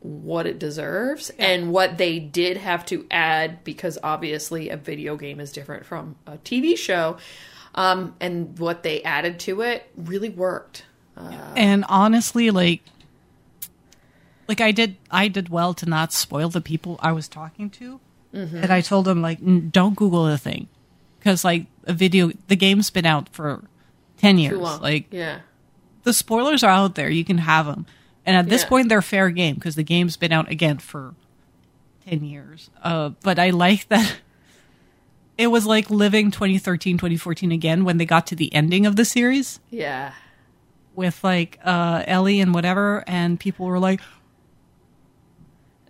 what 0.00 0.46
it 0.46 0.58
deserves 0.58 1.30
and 1.38 1.72
what 1.72 1.98
they 1.98 2.18
did 2.18 2.56
have 2.56 2.86
to 2.86 3.06
add 3.10 3.62
because 3.64 3.98
obviously 4.02 4.70
a 4.70 4.76
video 4.76 5.16
game 5.16 5.38
is 5.40 5.52
different 5.52 5.84
from 5.84 6.16
a 6.26 6.38
TV 6.38 6.76
show. 6.76 7.18
Um, 7.74 8.16
and 8.18 8.58
what 8.58 8.82
they 8.82 9.02
added 9.02 9.38
to 9.40 9.60
it 9.62 9.88
really 9.96 10.28
worked. 10.28 10.84
and 11.56 11.84
honestly, 11.88 12.50
like, 12.50 12.82
like 14.48 14.60
I 14.60 14.72
did, 14.72 14.96
I 15.10 15.28
did 15.28 15.50
well 15.50 15.74
to 15.74 15.86
not 15.86 16.12
spoil 16.12 16.48
the 16.48 16.60
people 16.60 16.98
I 17.00 17.12
was 17.12 17.28
talking 17.28 17.70
to, 17.70 18.00
and 18.32 18.72
I 18.72 18.80
told 18.80 19.04
them 19.04 19.22
like, 19.22 19.38
"N- 19.40 19.70
don't 19.70 19.94
Google 19.94 20.24
the 20.24 20.38
thing, 20.38 20.66
because 21.18 21.44
like 21.44 21.66
a 21.84 21.92
video, 21.92 22.32
the 22.48 22.56
game's 22.56 22.90
been 22.90 23.06
out 23.06 23.28
for 23.28 23.62
ten 24.16 24.38
years. 24.38 24.58
Like 24.58 25.06
yeah. 25.12 25.40
the 26.02 26.12
spoilers 26.12 26.64
are 26.64 26.70
out 26.70 26.96
there, 26.96 27.10
you 27.10 27.24
can 27.24 27.38
have 27.38 27.66
them, 27.66 27.86
and 28.26 28.36
at 28.36 28.48
this 28.48 28.62
Yeah. 28.62 28.68
point 28.68 28.88
they're 28.88 29.02
fair 29.02 29.30
game 29.30 29.54
because 29.56 29.74
the 29.74 29.82
game's 29.82 30.16
been 30.16 30.32
out 30.32 30.50
again 30.50 30.78
for 30.78 31.14
ten 32.06 32.24
years. 32.24 32.70
Uh, 32.82 33.10
but 33.22 33.38
I 33.38 33.50
like 33.50 33.88
that. 33.88 34.16
It 35.38 35.46
was 35.50 35.64
like 35.64 35.88
living 35.88 36.30
2013, 36.30 36.98
2014 36.98 37.50
again 37.50 37.84
when 37.86 37.96
they 37.96 38.04
got 38.04 38.26
to 38.26 38.36
the 38.36 38.54
ending 38.54 38.84
of 38.84 38.96
the 38.96 39.06
series 39.06 39.58
Yeah. 39.70 40.12
with 40.94 41.24
like 41.24 41.58
uh 41.64 42.02
Ellie 42.06 42.40
and 42.42 42.52
whatever 42.52 43.02
and 43.06 43.40
people 43.40 43.64
were 43.64 43.78
like 43.78 44.00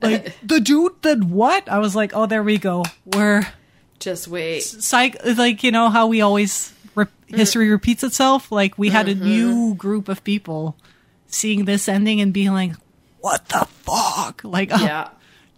like 0.03 0.37
the 0.47 0.61
dude 0.61 1.01
did 1.03 1.31
what? 1.31 1.69
I 1.69 1.79
was 1.79 1.97
like, 1.97 2.13
"Oh, 2.15 2.27
there 2.27 2.43
we 2.43 2.59
go. 2.59 2.85
We're 3.05 3.47
Just 3.99 4.29
wait. 4.29 4.61
psych 4.63 5.17
like 5.25 5.63
you 5.65 5.73
know 5.73 5.89
how 5.91 6.07
we 6.07 6.21
always 6.21 6.73
re- 6.95 7.07
history 7.27 7.71
repeats 7.71 8.03
itself? 8.05 8.51
Like 8.53 8.79
we 8.79 8.89
had 8.91 9.09
a 9.09 9.15
Mm-hmm. 9.15 9.25
new 9.25 9.75
group 9.75 10.09
of 10.09 10.23
people 10.25 10.77
seeing 11.31 11.65
this 11.65 11.89
ending 11.89 12.21
and 12.21 12.33
being 12.33 12.53
like, 12.53 12.73
"What 13.21 13.49
the 13.49 13.67
fuck?" 13.83 14.43
Like, 14.45 14.71
oh, 14.73 14.83
Yeah. 14.83 15.09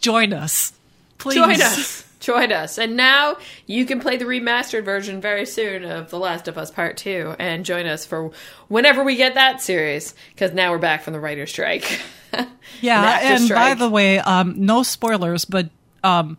join 0.00 0.32
us. 0.32 0.72
Please. 1.18 1.34
Join 1.36 1.60
us. 1.60 2.04
Join 2.20 2.52
us. 2.52 2.78
And 2.78 2.96
now 2.96 3.36
you 3.66 3.84
can 3.84 3.98
play 3.98 4.16
the 4.16 4.24
remastered 4.26 4.84
version 4.84 5.20
very 5.20 5.44
soon 5.44 5.84
of 5.84 6.10
The 6.10 6.20
Last 6.20 6.46
of 6.46 6.56
Us 6.56 6.70
Part 6.70 6.96
2 6.96 7.34
and 7.40 7.64
join 7.64 7.84
us 7.86 8.06
for 8.06 8.30
whenever 8.68 9.02
we 9.02 9.16
get 9.16 9.34
that 9.34 9.60
series 9.60 10.14
because 10.32 10.52
now 10.52 10.70
we're 10.70 10.78
back 10.78 11.02
from 11.02 11.14
the 11.14 11.20
writer's 11.20 11.50
strike. 11.50 12.00
Yeah, 12.80 13.18
and 13.20 13.48
by 13.48 13.74
the 13.74 13.88
way, 13.90 14.18
um, 14.18 14.54
no 14.64 14.82
spoilers, 14.84 15.44
but 15.44 15.68
um, 16.02 16.38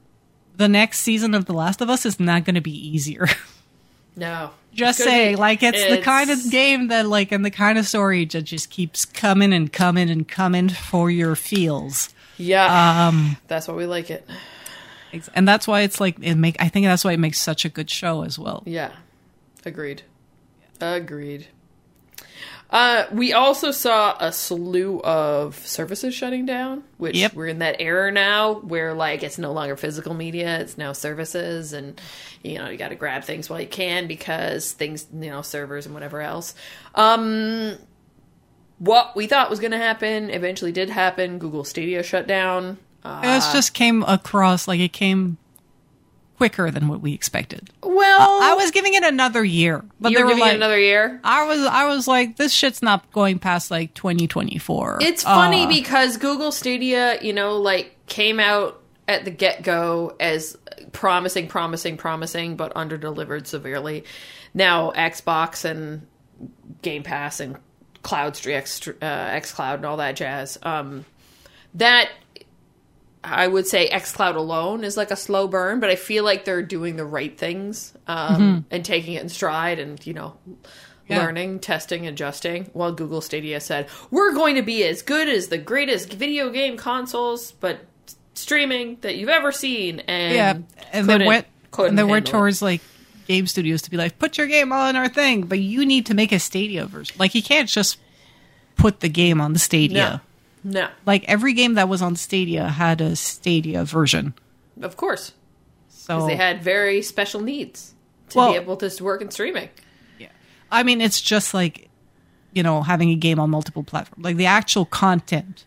the 0.57 0.67
next 0.67 0.99
season 1.01 1.35
of 1.35 1.45
The 1.45 1.53
Last 1.53 1.81
of 1.81 1.89
Us 1.89 2.05
is 2.05 2.19
not 2.19 2.45
going 2.45 2.55
to 2.55 2.61
be 2.61 2.71
easier. 2.89 3.27
No. 4.15 4.51
just 4.73 4.99
It's 4.99 5.07
saying, 5.09 5.35
be- 5.35 5.41
like 5.41 5.63
it's, 5.63 5.83
the 5.87 6.01
kind 6.01 6.29
of 6.29 6.39
game 6.51 6.87
that, 6.89 7.07
like, 7.07 7.31
and 7.31 7.43
the 7.43 7.51
kind 7.51 7.77
of 7.77 7.87
story 7.87 8.25
that 8.25 8.41
just 8.43 8.69
keeps 8.69 9.05
coming 9.05 9.53
and 9.53 9.71
coming 9.71 10.09
and 10.09 10.27
coming 10.27 10.69
for 10.69 11.09
your 11.09 11.35
feels. 11.35 12.09
Yeah. 12.37 13.07
Um, 13.07 13.37
that's 13.47 13.67
why 13.67 13.73
we 13.75 13.85
like 13.85 14.09
it. 14.09 14.27
and 15.35 15.47
that's 15.47 15.67
why 15.67 15.81
it's 15.81 15.99
like 16.01 16.17
it 16.21 16.35
make. 16.35 16.55
I 16.59 16.69
think 16.69 16.85
that's 16.85 17.03
why 17.03 17.13
it 17.13 17.19
makes 17.19 17.39
such 17.39 17.65
a 17.65 17.69
good 17.69 17.89
show 17.89 18.23
as 18.23 18.37
well. 18.39 18.63
Yeah. 18.65 18.91
Agreed. 19.65 20.01
Agreed. 20.81 21.47
Uh, 22.73 23.05
we 23.11 23.33
also 23.33 23.69
saw 23.69 24.17
a 24.19 24.31
slew 24.33 24.99
of 25.03 25.55
services 25.57 26.15
shutting 26.15 26.43
down, 26.43 26.83
which 26.97 27.15
Yep. 27.15 27.35
we're 27.35 27.45
in 27.45 27.59
that 27.59 27.75
era 27.79 28.11
now 28.11 28.55
where 28.55 28.95
like 28.95 29.21
it's 29.21 29.37
no 29.37 29.51
longer 29.53 29.77
physical 29.77 30.15
media, 30.15 30.59
it's 30.59 30.75
now 30.75 30.91
services, 30.91 31.71
and 31.71 32.01
you 32.41 32.57
know 32.57 32.69
you 32.69 32.77
got 32.77 32.89
to 32.89 32.95
grab 32.95 33.23
things 33.25 33.47
while 33.47 33.61
you 33.61 33.67
can 33.67 34.07
because 34.07 34.71
things, 34.71 35.05
you 35.13 35.29
know, 35.29 35.43
servers 35.43 35.85
and 35.85 35.93
whatever 35.93 36.19
else. 36.19 36.55
Um, 36.95 37.77
what 38.79 39.15
we 39.15 39.27
thought 39.27 39.51
was 39.51 39.59
going 39.59 39.71
to 39.71 39.77
happen 39.77 40.31
eventually 40.31 40.71
did 40.71 40.89
happen. 40.89 41.37
Google 41.37 41.63
Stadia 41.63 42.01
shut 42.01 42.25
down. 42.25 42.79
Uh, 43.03 43.21
It 43.23 43.53
just 43.53 43.75
came 43.75 44.01
across 44.01 44.67
like 44.67 44.79
it 44.79 44.93
came 44.93 45.37
quicker 46.37 46.71
than 46.71 46.87
what 46.87 47.01
we 47.01 47.13
expected. 47.13 47.69
well, 47.81 48.41
I 48.41 48.53
was 48.55 48.71
giving 48.71 48.93
it 48.93 49.03
another 49.03 49.43
year, 49.43 49.83
but 49.99 50.11
you 50.11 50.17
they 50.17 50.23
were 50.23 50.27
were 50.27 50.31
giving 50.31 50.43
like, 50.43 50.53
it 50.53 50.57
another 50.57 50.79
year. 50.79 51.19
I 51.23 51.45
was, 51.45 51.59
I 51.61 51.85
was 51.85 52.07
like, 52.07 52.37
this 52.37 52.53
shit's 52.53 52.81
not 52.81 53.11
going 53.11 53.39
past 53.39 53.71
like 53.71 53.93
2024. 53.93 54.99
It's 55.01 55.23
funny 55.23 55.65
Uh, 55.65 55.69
because 55.69 56.17
Google 56.17 56.51
Stadia, 56.51 57.21
you 57.21 57.33
know, 57.33 57.57
like 57.57 57.95
came 58.07 58.39
out 58.39 58.81
at 59.07 59.25
the 59.25 59.31
get 59.31 59.63
go 59.63 60.15
as 60.19 60.57
promising, 60.91 61.47
promising, 61.47 61.97
promising, 61.97 62.55
but 62.55 62.71
under 62.75 62.97
delivered 62.97 63.47
severely. 63.47 64.03
Now 64.53 64.91
Xbox 64.91 65.65
and 65.65 66.07
Game 66.81 67.03
Pass 67.03 67.39
and 67.39 67.57
Cloud 68.01 68.45
X, 68.45 68.87
uh, 68.87 68.91
XCloud 69.01 69.75
and 69.75 69.85
all 69.85 69.97
that 69.97 70.15
jazz. 70.15 70.57
Um, 70.63 71.05
that 71.75 72.09
I 73.23 73.47
would 73.47 73.65
say 73.67 73.89
xCloud 73.89 74.35
alone 74.35 74.83
is 74.83 74.97
like 74.97 75.09
a 75.11 75.15
slow 75.15 75.47
burn, 75.47 75.79
but 75.79 75.89
I 75.89 75.95
feel 75.95 76.23
like 76.23 76.43
they're 76.45 76.61
doing 76.61 76.97
the 76.97 77.05
right 77.05 77.37
things 77.37 77.93
um, 78.07 78.65
and 78.69 78.83
taking 78.83 79.13
it 79.13 79.21
in 79.21 79.29
stride 79.29 79.79
and, 79.79 80.05
you 80.05 80.13
know, 80.13 80.35
Yeah. 81.07 81.19
learning, 81.19 81.59
testing, 81.59 82.05
adjusting. 82.07 82.65
While 82.73 82.91
Google 82.91 83.21
Stadia 83.21 83.59
said, 83.61 83.87
we're 84.11 84.33
going 84.33 84.55
to 84.55 84.61
be 84.61 84.83
as 84.83 85.01
good 85.01 85.29
as 85.29 85.47
the 85.47 85.57
greatest 85.57 86.11
video 86.13 86.49
game 86.49 86.75
consoles, 86.77 87.51
but 87.53 87.85
streaming 88.33 88.97
that 89.01 89.15
you've 89.15 89.29
ever 89.29 89.51
seen. 89.51 89.99
And 90.01 90.33
yeah, 90.35 90.57
and 90.91 91.07
they 91.09 91.25
went, 91.25 91.45
and 91.77 91.97
they 91.97 92.03
went 92.03 92.27
handle 92.27 92.29
it. 92.35 92.39
towards 92.39 92.61
like 92.61 92.81
game 93.27 93.47
studios 93.47 93.81
to 93.83 93.91
be 93.91 93.95
like, 93.97 94.19
put 94.19 94.37
your 94.37 94.47
game 94.47 94.73
on 94.73 94.95
our 94.97 95.07
thing, 95.07 95.43
but 95.43 95.59
you 95.59 95.85
need 95.85 96.05
to 96.07 96.13
make 96.13 96.31
a 96.33 96.39
Stadia 96.39 96.85
version. 96.87 97.15
Like, 97.19 97.35
you 97.35 97.41
can't 97.43 97.69
just 97.69 97.97
put 98.75 98.99
the 98.99 99.07
game 99.09 99.39
on 99.39 99.53
the 99.53 99.59
Stadia. 99.59 99.97
No, 99.97 100.19
Like 101.05 101.23
every 101.27 101.53
game 101.53 101.73
that 101.75 101.89
was 101.89 102.01
on 102.01 102.15
Stadia 102.15 102.67
had 102.67 103.01
a 103.01 103.15
Stadia 103.15 103.83
version. 103.85 104.33
of 104.81 104.95
course. 104.97 105.33
So 105.89 106.15
Because 106.15 106.27
they 106.27 106.35
had 106.35 106.63
very 106.63 107.01
special 107.01 107.41
needs 107.41 107.93
to 108.29 108.37
Well- 108.37 108.51
be 108.51 108.57
able 108.57 108.75
to 108.77 109.03
work 109.03 109.21
in 109.21 109.31
streaming. 109.31 109.69
Yeah. 110.19 110.27
I 110.71 110.83
mean, 110.83 110.99
it's 111.01 111.21
just 111.21 111.53
like 111.53 111.89
you 112.53 112.61
know 112.63 112.81
having 112.83 113.09
a 113.09 113.15
game 113.15 113.39
on 113.39 113.49
multiple 113.49 113.83
platforms. 113.83 114.23
Like 114.23 114.37
the 114.37 114.45
actual 114.47 114.85
content, 114.85 115.65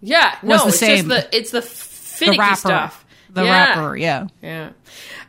Yeah, 0.00 0.36
no, 0.42 0.48
the 0.48 0.54
it's 0.54 0.64
just 0.64 0.78
same. 0.80 1.08
the 1.08 1.28
it's 1.36 1.50
the 1.50 1.60
the 1.60 1.66
finicky 1.66 2.54
stuff. 2.54 3.04
the 3.30 3.44
Yeah. 3.44 3.50
wrapper, 3.52 3.96
yeah. 3.96 4.26
Yeah. 4.42 4.70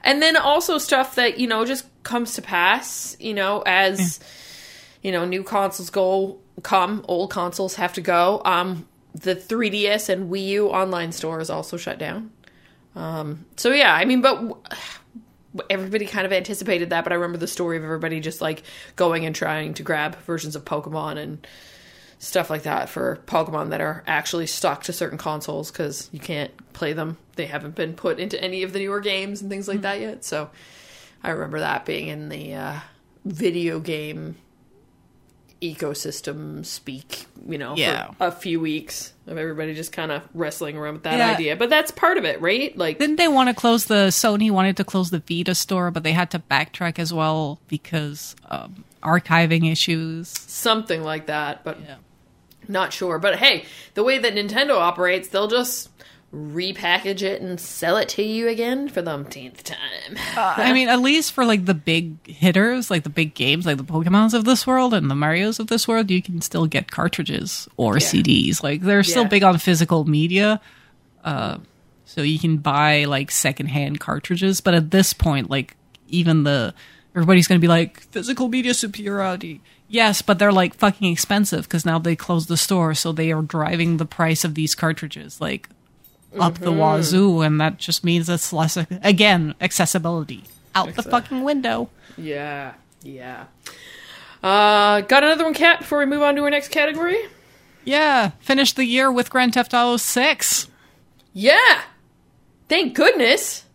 And 0.03 0.21
then 0.21 0.37
also 0.37 0.77
stuff 0.77 1.15
that, 1.15 1.39
you 1.39 1.47
know, 1.47 1.65
just 1.65 1.85
comes 2.03 2.33
to 2.35 2.41
pass, 2.43 3.17
you 3.19 3.33
know, 3.33 3.63
as 3.65 4.19
you 5.01 5.11
know, 5.11 5.25
new 5.25 5.43
consoles 5.43 5.89
go 5.89 6.37
come, 6.61 7.03
old 7.07 7.31
consoles 7.31 7.75
have 7.75 7.93
to 7.93 8.01
go. 8.01 8.41
Um 8.45 8.85
the 9.15 9.35
3DS 9.35 10.09
and 10.09 10.29
Wii 10.31 10.47
U 10.47 10.69
online 10.69 11.11
stores 11.11 11.49
also 11.49 11.77
shut 11.77 11.97
down. 11.97 12.31
Um 12.95 13.45
so 13.55 13.71
yeah, 13.71 13.93
I 13.93 14.05
mean 14.05 14.21
but 14.21 14.35
w- 14.35 14.61
everybody 15.69 16.05
kind 16.05 16.25
of 16.25 16.33
anticipated 16.33 16.89
that, 16.89 17.03
but 17.03 17.13
I 17.13 17.15
remember 17.15 17.37
the 17.37 17.47
story 17.47 17.77
of 17.77 17.83
everybody 17.83 18.19
just 18.19 18.41
like 18.41 18.63
going 18.95 19.25
and 19.25 19.35
trying 19.35 19.73
to 19.75 19.83
grab 19.83 20.15
versions 20.19 20.55
of 20.55 20.65
Pokemon 20.65 21.17
and 21.17 21.47
stuff 22.19 22.49
like 22.49 22.63
that 22.63 22.89
for 22.89 23.19
Pokemon 23.25 23.69
that 23.69 23.81
are 23.81 24.03
actually 24.07 24.47
stuck 24.47 24.83
to 24.83 24.93
certain 24.93 25.17
consoles 25.17 25.71
because 25.71 26.09
you 26.11 26.19
can't 26.19 26.51
play 26.73 26.93
them. 26.93 27.17
They 27.35 27.45
haven't 27.45 27.75
been 27.75 27.93
put 27.93 28.19
into 28.19 28.41
any 28.41 28.63
of 28.63 28.73
the 28.73 28.79
newer 28.79 28.99
games 28.99 29.41
and 29.41 29.49
things 29.49 29.67
like 29.67 29.81
that 29.81 29.99
yet. 29.99 30.23
So 30.23 30.49
I 31.23 31.31
remember 31.31 31.59
that 31.59 31.85
being 31.85 32.07
in 32.07 32.29
the 32.29 32.53
uh, 32.53 32.79
video 33.25 33.79
game 33.79 34.37
ecosystem 35.73 36.65
speak, 36.65 37.25
you 37.47 37.57
know, 37.57 37.75
Yeah. 37.75 38.11
a 38.19 38.31
few 38.31 38.59
weeks 38.59 39.13
of 39.27 39.37
everybody 39.37 39.73
just 39.73 39.91
kind 39.91 40.11
of 40.11 40.21
wrestling 40.33 40.77
around 40.77 40.93
with 40.95 41.03
that 41.03 41.17
Yeah. 41.17 41.31
idea. 41.33 41.55
But 41.55 41.69
that's 41.69 41.91
part 41.91 42.17
of 42.17 42.25
it, 42.25 42.41
right? 42.41 42.77
Like, 42.77 42.99
Didn't 42.99 43.15
they 43.17 43.27
want 43.27 43.49
to 43.49 43.55
close 43.55 43.85
the 43.85 44.07
Sony 44.09 44.51
wanted 44.51 44.77
to 44.77 44.83
close 44.83 45.09
the 45.09 45.19
Vita 45.27 45.55
store, 45.55 45.91
but 45.91 46.03
they 46.03 46.11
had 46.13 46.29
to 46.31 46.39
backtrack 46.39 46.99
as 46.99 47.13
well 47.13 47.59
because 47.67 48.35
um, 48.49 48.83
archiving 49.03 49.71
issues. 49.71 50.29
something 50.29 51.03
like 51.03 51.27
that, 51.27 51.63
but 51.63 51.79
yeah. 51.81 51.95
not 52.67 52.93
sure. 52.93 53.19
But 53.19 53.37
hey, 53.37 53.65
the 53.93 54.03
way 54.03 54.17
that 54.17 54.33
Nintendo 54.35 54.75
operates, 54.77 55.27
they'll 55.29 55.47
just 55.47 55.89
repackage 56.35 57.21
it 57.21 57.41
and 57.41 57.59
sell 57.59 57.95
it 57.97 58.09
to 58.09 58.21
you 58.23 58.47
again 58.49 58.89
for 58.89 59.01
the 59.01 59.11
umpteenth 59.11 59.63
time. 59.63 60.17
I 60.35 60.73
mean, 60.73 60.89
at 60.89 60.99
least 60.99 61.31
for 61.31 61.45
like 61.45 61.65
the 61.65 61.73
big 61.73 62.27
hitters, 62.27 62.91
like 62.91 63.03
the 63.03 63.09
big 63.09 63.33
games, 63.33 63.65
like 63.65 63.77
the 63.77 63.83
Pokemons 63.83 64.33
of 64.33 64.43
this 64.43 64.67
world 64.67 64.93
and 64.93 65.09
the 65.09 65.15
Mario's 65.15 65.59
of 65.59 65.67
this 65.67 65.87
world, 65.87 66.11
you 66.11 66.21
can 66.21 66.41
still 66.41 66.65
get 66.67 66.91
cartridges 66.91 67.67
or 67.77 67.95
CDs. 67.95 68.61
Like 68.61 68.81
they're 68.81 69.03
still 69.03 69.23
Yeah. 69.23 69.29
big 69.29 69.43
on 69.43 69.57
physical 69.59 70.03
media, 70.05 70.59
uh, 71.23 71.57
so 72.05 72.21
you 72.21 72.37
can 72.37 72.57
buy 72.57 73.05
like 73.05 73.31
secondhand 73.31 73.99
cartridges. 74.01 74.59
But 74.61 74.73
at 74.75 74.91
this 74.91 75.13
point, 75.13 75.49
like 75.49 75.75
even 76.09 76.43
the 76.43 76.73
everybody's 77.15 77.47
going 77.47 77.59
to 77.59 77.63
be 77.63 77.69
like 77.69 78.01
physical 78.01 78.49
media 78.49 78.73
superiority. 78.73 79.61
Yes, 79.87 80.21
but 80.21 80.39
they're 80.39 80.51
like 80.51 80.73
fucking 80.75 81.11
expensive 81.11 81.63
because 81.63 81.85
now 81.85 81.99
they 81.99 82.15
closed 82.15 82.47
the 82.49 82.57
store, 82.57 82.93
so 82.93 83.11
they 83.11 83.31
are 83.31 83.41
driving 83.41 83.97
the 83.97 84.05
price 84.05 84.43
of 84.43 84.55
these 84.55 84.75
cartridges 84.75 85.39
like 85.39 85.69
up 86.39 86.59
the 86.59 86.71
wazoo, 86.71 87.41
and 87.41 87.59
that 87.61 87.77
just 87.77 88.03
means 88.03 88.29
it's 88.29 88.51
less 88.53 88.77
again 88.77 89.55
accessibility 89.61 90.43
out 90.73 90.93
the 90.95 91.03
fucking 91.03 91.43
window. 91.43 91.89
yeah, 92.17 92.73
yeah. 93.03 93.45
Uh, 94.43 95.01
got 95.01 95.23
another 95.23 95.43
one, 95.43 95.53
Cat, 95.55 95.79
before 95.79 95.99
we 95.99 96.05
move 96.05 96.21
on 96.21 96.35
to 96.35 96.43
our 96.43 96.49
next 96.51 96.67
category? 96.67 97.17
Yeah, 97.83 98.31
finished 98.41 98.75
the 98.75 98.85
year 98.85 99.11
with 99.11 99.29
Grand 99.29 99.53
Theft 99.53 99.73
Auto 99.73 99.97
Six. 99.97 100.69
Yeah! 101.33 101.81
Thank 102.69 102.95
goodness! 102.95 103.65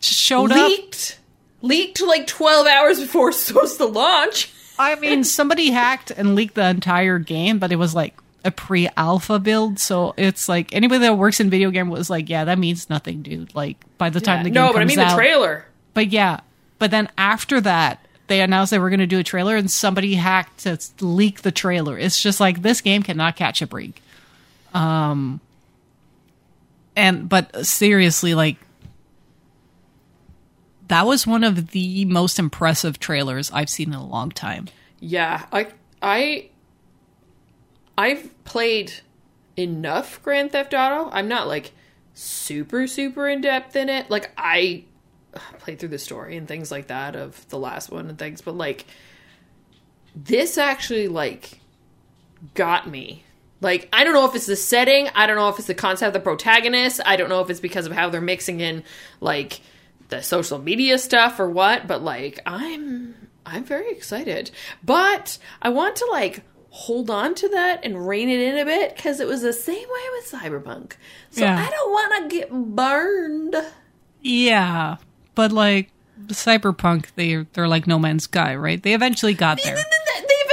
Just 0.00 0.18
showed 0.18 0.52
up. 0.52 0.68
leaked! 0.68 1.18
Leaked 1.62 2.00
like 2.00 2.26
12 2.26 2.66
hours 2.66 3.00
before 3.00 3.28
it's 3.30 3.38
supposed 3.38 3.76
to 3.78 3.86
launch. 3.86 4.52
I 4.78 4.94
mean, 4.94 5.24
somebody 5.24 5.70
hacked 5.70 6.10
and 6.10 6.34
leaked 6.34 6.54
the 6.54 6.66
entire 6.66 7.18
game, 7.18 7.58
but 7.58 7.70
it 7.70 7.76
was 7.76 7.94
like 7.94 8.14
a 8.44 8.50
pre-alpha 8.50 9.38
build, 9.38 9.78
so 9.78 10.14
it's 10.16 10.48
like 10.48 10.74
anybody 10.74 11.00
that 11.00 11.18
works 11.18 11.40
in 11.40 11.50
video 11.50 11.70
game 11.70 11.88
was 11.88 12.08
like, 12.10 12.28
"Yeah, 12.28 12.44
that 12.44 12.58
means 12.58 12.88
nothing, 12.90 13.22
dude." 13.22 13.54
Like 13.54 13.76
by 13.98 14.10
the 14.10 14.20
time 14.20 14.44
the 14.44 14.50
game 14.50 14.54
no, 14.54 14.72
but 14.72 14.82
I 14.82 14.84
mean 14.84 14.98
out, 14.98 15.10
the 15.10 15.16
trailer. 15.16 15.66
But 15.94 16.08
yeah, 16.08 16.40
but 16.78 16.90
then 16.90 17.08
after 17.18 17.60
that, 17.60 18.06
they 18.26 18.40
announced 18.40 18.70
they 18.70 18.78
were 18.78 18.90
going 18.90 19.00
to 19.00 19.06
do 19.06 19.18
a 19.18 19.24
trailer, 19.24 19.56
and 19.56 19.70
somebody 19.70 20.14
hacked 20.14 20.60
to 20.60 20.78
leak 21.00 21.42
the 21.42 21.52
trailer. 21.52 21.98
It's 21.98 22.20
just 22.20 22.40
like 22.40 22.62
this 22.62 22.80
game 22.80 23.02
cannot 23.02 23.36
catch 23.36 23.60
a 23.62 23.66
break. 23.66 24.02
Um, 24.72 25.40
and 26.96 27.28
but 27.28 27.66
seriously, 27.66 28.34
like 28.34 28.56
that 30.88 31.06
was 31.06 31.26
one 31.26 31.44
of 31.44 31.70
the 31.70 32.04
most 32.04 32.38
impressive 32.38 32.98
trailers 32.98 33.50
I've 33.52 33.70
seen 33.70 33.88
in 33.88 33.94
a 33.94 34.04
long 34.04 34.30
time. 34.30 34.68
Yeah, 34.98 35.46
I 35.52 35.68
I 36.02 36.49
I've 38.00 38.44
played 38.44 38.94
enough 39.58 40.22
Grand 40.22 40.52
Theft 40.52 40.72
Auto. 40.72 41.10
I'm 41.12 41.28
not 41.28 41.46
like 41.46 41.72
super 42.14 42.86
super 42.86 43.28
in 43.28 43.42
depth 43.42 43.76
in 43.76 43.90
it. 43.90 44.10
Like 44.10 44.30
I 44.38 44.84
played 45.58 45.78
through 45.78 45.90
the 45.90 45.98
story 45.98 46.38
and 46.38 46.48
things 46.48 46.70
like 46.70 46.86
that 46.86 47.14
of 47.14 47.46
the 47.50 47.58
last 47.58 47.90
one 47.90 48.08
and 48.08 48.18
things, 48.18 48.40
but 48.40 48.56
like 48.56 48.86
this 50.16 50.56
actually 50.56 51.08
like 51.08 51.60
got 52.54 52.88
me. 52.88 53.22
Like 53.60 53.90
I 53.92 54.02
don't 54.02 54.14
know 54.14 54.24
if 54.24 54.34
it's 54.34 54.46
the 54.46 54.56
setting, 54.56 55.10
I 55.14 55.26
don't 55.26 55.36
know 55.36 55.50
if 55.50 55.58
it's 55.58 55.68
the 55.68 55.74
concept 55.74 56.08
of 56.08 56.14
the 56.14 56.20
protagonist, 56.20 57.02
I 57.04 57.16
don't 57.16 57.28
know 57.28 57.42
if 57.42 57.50
it's 57.50 57.60
because 57.60 57.84
of 57.84 57.92
how 57.92 58.08
they're 58.08 58.22
mixing 58.22 58.60
in 58.60 58.82
like 59.20 59.60
the 60.08 60.22
social 60.22 60.58
media 60.58 60.96
stuff 60.96 61.38
or 61.38 61.50
what, 61.50 61.86
but 61.86 62.02
like 62.02 62.40
I'm 62.46 63.14
I'm 63.44 63.64
very 63.64 63.90
excited. 63.90 64.50
But 64.82 65.36
I 65.60 65.68
want 65.68 65.96
to 65.96 66.08
like 66.10 66.44
hold 66.70 67.10
on 67.10 67.34
to 67.34 67.48
that 67.48 67.84
and 67.84 68.06
rein 68.06 68.28
it 68.28 68.40
in 68.40 68.56
a 68.56 68.64
bit 68.64 68.96
cuz 68.96 69.20
it 69.20 69.26
was 69.26 69.42
the 69.42 69.52
same 69.52 69.76
way 69.76 70.04
with 70.12 70.30
Cyberpunk. 70.30 70.92
So 71.30 71.42
Yeah. 71.42 71.58
I 71.58 71.70
don't 71.70 71.90
want 71.90 72.30
to 72.30 72.36
get 72.36 72.50
burned. 72.52 73.56
Yeah, 74.22 74.96
but 75.34 75.52
like 75.52 75.90
Cyberpunk, 76.28 77.06
they 77.16 77.46
they're 77.54 77.68
like 77.68 77.86
No 77.86 77.98
Man's 77.98 78.24
Sky, 78.24 78.54
right? 78.54 78.82
They 78.82 78.94
eventually 78.94 79.34
got 79.34 79.58
there. 79.62 79.74
They 79.74 79.80
eventually 79.80 80.00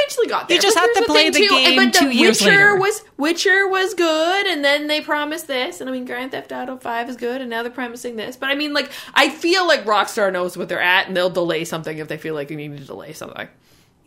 eventually 0.07 0.27
got 0.27 0.47
there. 0.47 0.55
You 0.55 0.61
just 0.61 0.77
have 0.77 0.93
to 0.93 1.03
play 1.05 1.29
the 1.29 1.39
too, 1.39 1.49
game 1.49 1.75
but 1.75 1.93
the 1.93 1.99
two 1.99 2.09
years 2.09 2.39
Witcher 2.41 2.51
later. 2.51 2.75
was 2.77 3.03
Witcher 3.17 3.67
was 3.67 3.93
good, 3.93 4.47
and 4.47 4.63
then 4.63 4.87
they 4.87 5.01
promised 5.01 5.47
this, 5.47 5.81
and 5.81 5.89
I 5.89 5.93
mean 5.93 6.05
Grand 6.05 6.31
Theft 6.31 6.51
Auto 6.51 6.77
Five 6.77 7.09
is 7.09 7.15
good, 7.15 7.41
and 7.41 7.49
now 7.49 7.63
they're 7.63 7.71
promising 7.71 8.15
this. 8.15 8.35
But 8.37 8.49
I 8.49 8.55
mean, 8.55 8.73
like 8.73 8.91
I 9.13 9.29
feel 9.29 9.67
like 9.67 9.85
Rockstar 9.85 10.31
knows 10.31 10.57
what 10.57 10.69
they're 10.69 10.81
at, 10.81 11.07
and 11.07 11.15
they'll 11.15 11.29
delay 11.29 11.65
something 11.65 11.97
if 11.97 12.07
they 12.07 12.17
feel 12.17 12.35
like 12.35 12.47
they 12.47 12.55
need 12.55 12.77
to 12.77 12.83
delay 12.83 13.13
something. 13.13 13.47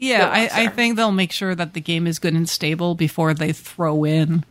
Yeah, 0.01 0.27
I, 0.29 0.65
I 0.65 0.67
think 0.69 0.97
they'll 0.97 1.13
make 1.13 1.31
sure 1.31 1.55
that 1.55 1.75
the 1.75 1.81
game 1.81 2.07
is 2.07 2.19
good 2.19 2.35
and 2.35 2.49
stable 2.49 2.95
before 2.95 3.35
they 3.35 3.53
throw 3.53 4.05
in 4.05 4.45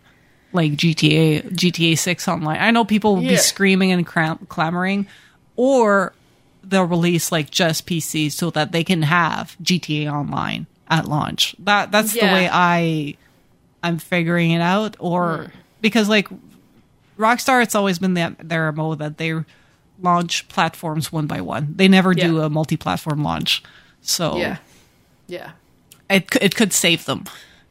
like 0.54 0.74
GTA 0.74 1.52
GTA 1.52 1.97
Six 1.97 2.28
online. 2.28 2.60
I 2.60 2.72
know 2.72 2.86
people 2.86 3.16
will 3.16 3.24
Yeah. 3.24 3.32
be 3.32 3.38
screaming 3.38 3.91
and 3.91 4.06
cram- 4.06 4.45
clamoring, 4.47 5.08
or 5.56 6.14
they'll 6.64 6.86
release 6.86 7.32
like 7.32 7.50
just 7.50 7.88
PC 7.88 8.32
so 8.32 8.50
that 8.52 8.72
they 8.72 8.84
can 8.84 9.02
have 9.02 9.58
GTA 9.62 10.12
Online 10.12 10.68
at 10.88 11.08
launch. 11.08 11.56
That 11.60 11.91
that's 11.91 12.14
the 12.14 12.22
way 12.22 12.47
I 12.52 13.16
I'm 13.84 13.97
figuring 13.97 14.52
it 14.52 14.62
out. 14.62 14.95
Or 15.00 15.45
Hmm. 15.45 15.58
because 15.82 16.10
like 16.10 16.28
Rockstar, 17.18 17.62
it's 17.64 17.76
always 17.76 17.97
been 18.00 18.14
that 18.14 18.36
their 18.47 18.72
MO 18.72 18.95
that 18.95 19.18
they 19.18 19.34
launch 20.02 20.47
platforms 20.47 21.12
one 21.12 21.28
by 21.28 21.41
one. 21.41 21.74
They 21.76 21.88
never 21.88 22.14
do 22.14 22.41
a 22.41 22.50
multi-platform 22.50 23.24
launch. 23.24 23.62
So 24.02 24.38
Yeah, 24.38 24.58
yeah, 25.30 25.51
it 26.09 26.27
it 26.41 26.55
could 26.55 26.73
save 26.73 27.05
them. 27.05 27.23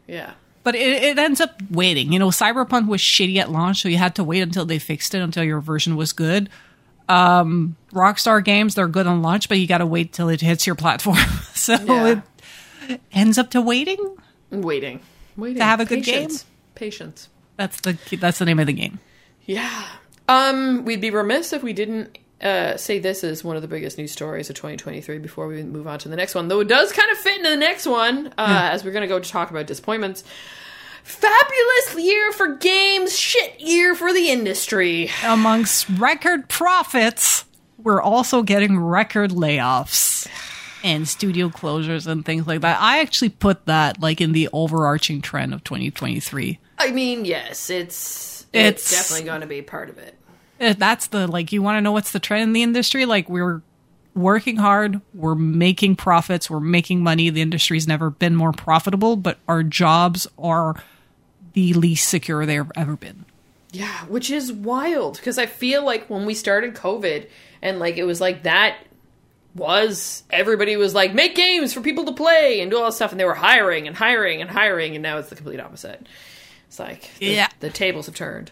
yeah. 0.07 0.33
But 0.65 0.75
it, 0.75 1.03
it 1.03 1.19
ends 1.19 1.41
up 1.41 1.63
waiting. 1.71 2.13
You 2.13 2.19
know, 2.19 2.29
Cyberpunk 2.29 2.89
was 2.89 3.01
shitty 3.01 3.37
at 3.39 3.51
launch, 3.51 3.81
so 3.81 3.89
you 3.89 3.97
had 3.97 4.15
to 4.17 4.25
wait 4.25 4.41
until 4.43 4.67
they 4.67 4.79
fixed 4.79 5.15
it, 5.15 5.21
until 5.23 5.43
your 5.43 5.61
version 5.61 5.97
was 5.97 6.13
good. 6.13 6.51
Um, 7.09 7.77
Rockstar 7.93 8.45
games, 8.45 8.75
they're 8.75 8.87
good 8.89 9.07
on 9.07 9.23
launch, 9.23 9.49
but 9.49 9.59
you 9.59 9.67
got 9.67 9.79
to 9.79 9.87
wait 9.87 10.13
till 10.13 10.29
it 10.29 10.43
hits 10.43 10.67
your 10.67 10.75
platform. 10.77 11.17
so 11.55 11.73
Yeah. 11.73 12.21
it 12.89 13.01
ends 13.13 13.39
up 13.39 13.51
to 13.53 13.63
waiting. 13.63 14.17
Waiting, 14.51 15.01
waiting 15.39 15.57
To 15.59 15.65
have 15.65 15.81
a 15.81 15.87
good 15.87 16.03
Patience. 16.05 16.45
Patience. 16.75 17.29
That's 17.57 17.81
the 17.81 17.97
that's 18.21 18.39
the 18.39 18.45
name 18.45 18.59
of 18.59 18.67
the 18.67 18.75
game. 18.75 18.99
Yeah. 19.47 19.87
Um, 20.29 20.85
we'd 20.85 21.01
be 21.01 21.11
remiss 21.11 21.55
if 21.55 21.63
we 21.63 21.73
didn't 21.73 22.19
uh, 22.41 22.77
say 22.77 22.99
this 22.99 23.25
is 23.25 23.43
one 23.43 23.57
of 23.57 23.63
the 23.63 23.69
biggest 23.69 23.99
news 23.99 24.13
stories 24.13 24.49
of 24.51 24.57
2023 24.57 25.19
before 25.19 25.47
we 25.49 25.63
move 25.63 25.87
on 25.87 25.99
to 26.01 26.09
the 26.09 26.17
next 26.17 26.35
one. 26.35 26.49
Though 26.49 26.61
it 26.61 26.69
does 26.69 26.93
kind 26.93 27.11
of 27.11 27.19
fit 27.19 27.39
into 27.39 27.51
the 27.51 27.57
next 27.57 27.87
one, 27.87 28.29
uh, 28.39 28.69
as 28.73 28.85
we're 28.85 28.93
going 28.93 29.03
to 29.03 29.09
go 29.09 29.19
to 29.19 29.31
talk 29.31 29.51
about 29.51 29.67
disappointments. 29.67 30.25
Fabulous 31.05 32.05
year 32.05 32.33
for 32.33 32.57
games, 32.57 33.19
shit 33.19 33.59
year 33.61 33.95
for 33.95 34.13
the 34.13 34.29
industry. 34.31 35.11
Amongst 35.25 35.89
record 35.89 36.49
profits, 36.49 37.47
we're 37.79 38.03
also 38.03 38.43
getting 38.43 38.79
record 38.79 39.31
layoffs 39.31 40.27
and 40.85 41.09
studio 41.09 41.49
closures 41.49 42.07
and 42.07 42.25
things 42.27 42.47
like 42.47 42.61
that. 42.61 42.79
I 42.81 43.01
actually 43.01 43.31
put 43.31 43.65
that 43.67 44.01
like 44.01 44.21
in 44.21 44.33
the 44.33 44.51
overarching 44.53 45.23
trend 45.23 45.55
of 45.55 45.65
2023. 45.65 46.59
I 46.79 46.91
mean, 46.91 47.25
yes, 47.25 47.71
it's 47.71 48.47
it's, 48.53 48.91
It's- 48.91 48.91
definitely 48.91 49.25
going 49.27 49.41
to 49.41 49.47
be 49.47 49.63
part 49.63 49.89
of 49.89 49.97
it. 49.99 50.18
That's 50.59 51.07
the 51.09 51.27
like 51.27 51.53
you 51.53 51.63
want 51.63 51.77
to 51.77 51.81
know 51.81 51.93
what's 51.93 52.13
the 52.13 52.21
trend 52.21 52.43
in 52.43 52.53
the 52.53 52.63
industry 52.63 53.05
like 53.07 53.29
we're 53.29 53.63
working 54.15 54.57
hard 54.57 55.01
we're 55.15 55.37
making 55.37 55.95
profits 55.95 56.51
we're 56.51 56.59
making 56.59 57.03
money 57.05 57.31
the 57.31 57.41
industry's 57.41 57.87
never 57.87 58.11
been 58.11 58.35
more 58.35 58.51
profitable 58.51 59.15
but 59.15 59.39
our 59.47 59.63
jobs 59.63 60.27
are 60.39 60.75
the 61.53 61.73
least 61.75 62.09
secure 62.09 62.45
they've 62.45 62.71
ever 62.77 62.97
been 62.97 63.25
Yeah, 63.71 64.05
which 64.07 64.29
is 64.31 64.53
wild 64.53 65.17
because 65.19 65.39
I 65.39 65.47
feel 65.47 65.85
like 65.85 66.11
when 66.11 66.27
we 66.27 66.35
started 66.35 66.75
COVID 66.75 67.29
and 67.63 67.79
like 67.79 67.97
it 67.97 68.05
was 68.05 68.21
like 68.21 68.43
that 68.43 68.79
was 69.55 70.25
everybody 70.31 70.77
was 70.77 70.95
like 70.95 71.15
make 71.15 71.35
games 71.37 71.73
for 71.73 71.81
people 71.81 72.05
to 72.07 72.13
play 72.13 72.61
and 72.61 72.71
do 72.71 72.79
all 72.79 72.87
that 72.87 72.93
stuff 72.93 73.13
and 73.13 73.21
they 73.21 73.25
were 73.25 73.35
hiring 73.35 73.87
and 73.87 73.97
hiring 73.97 74.41
and 74.41 74.51
hiring 74.51 74.95
and 74.95 75.03
now 75.03 75.19
it's 75.19 75.29
the 75.31 75.37
complete 75.37 75.61
opposite. 75.61 76.07
It's 76.67 76.79
like 76.79 77.11
the, 77.19 77.27
Yeah. 77.27 77.49
the 77.61 77.71
tables 77.71 78.07
have 78.07 78.15
turned. 78.15 78.51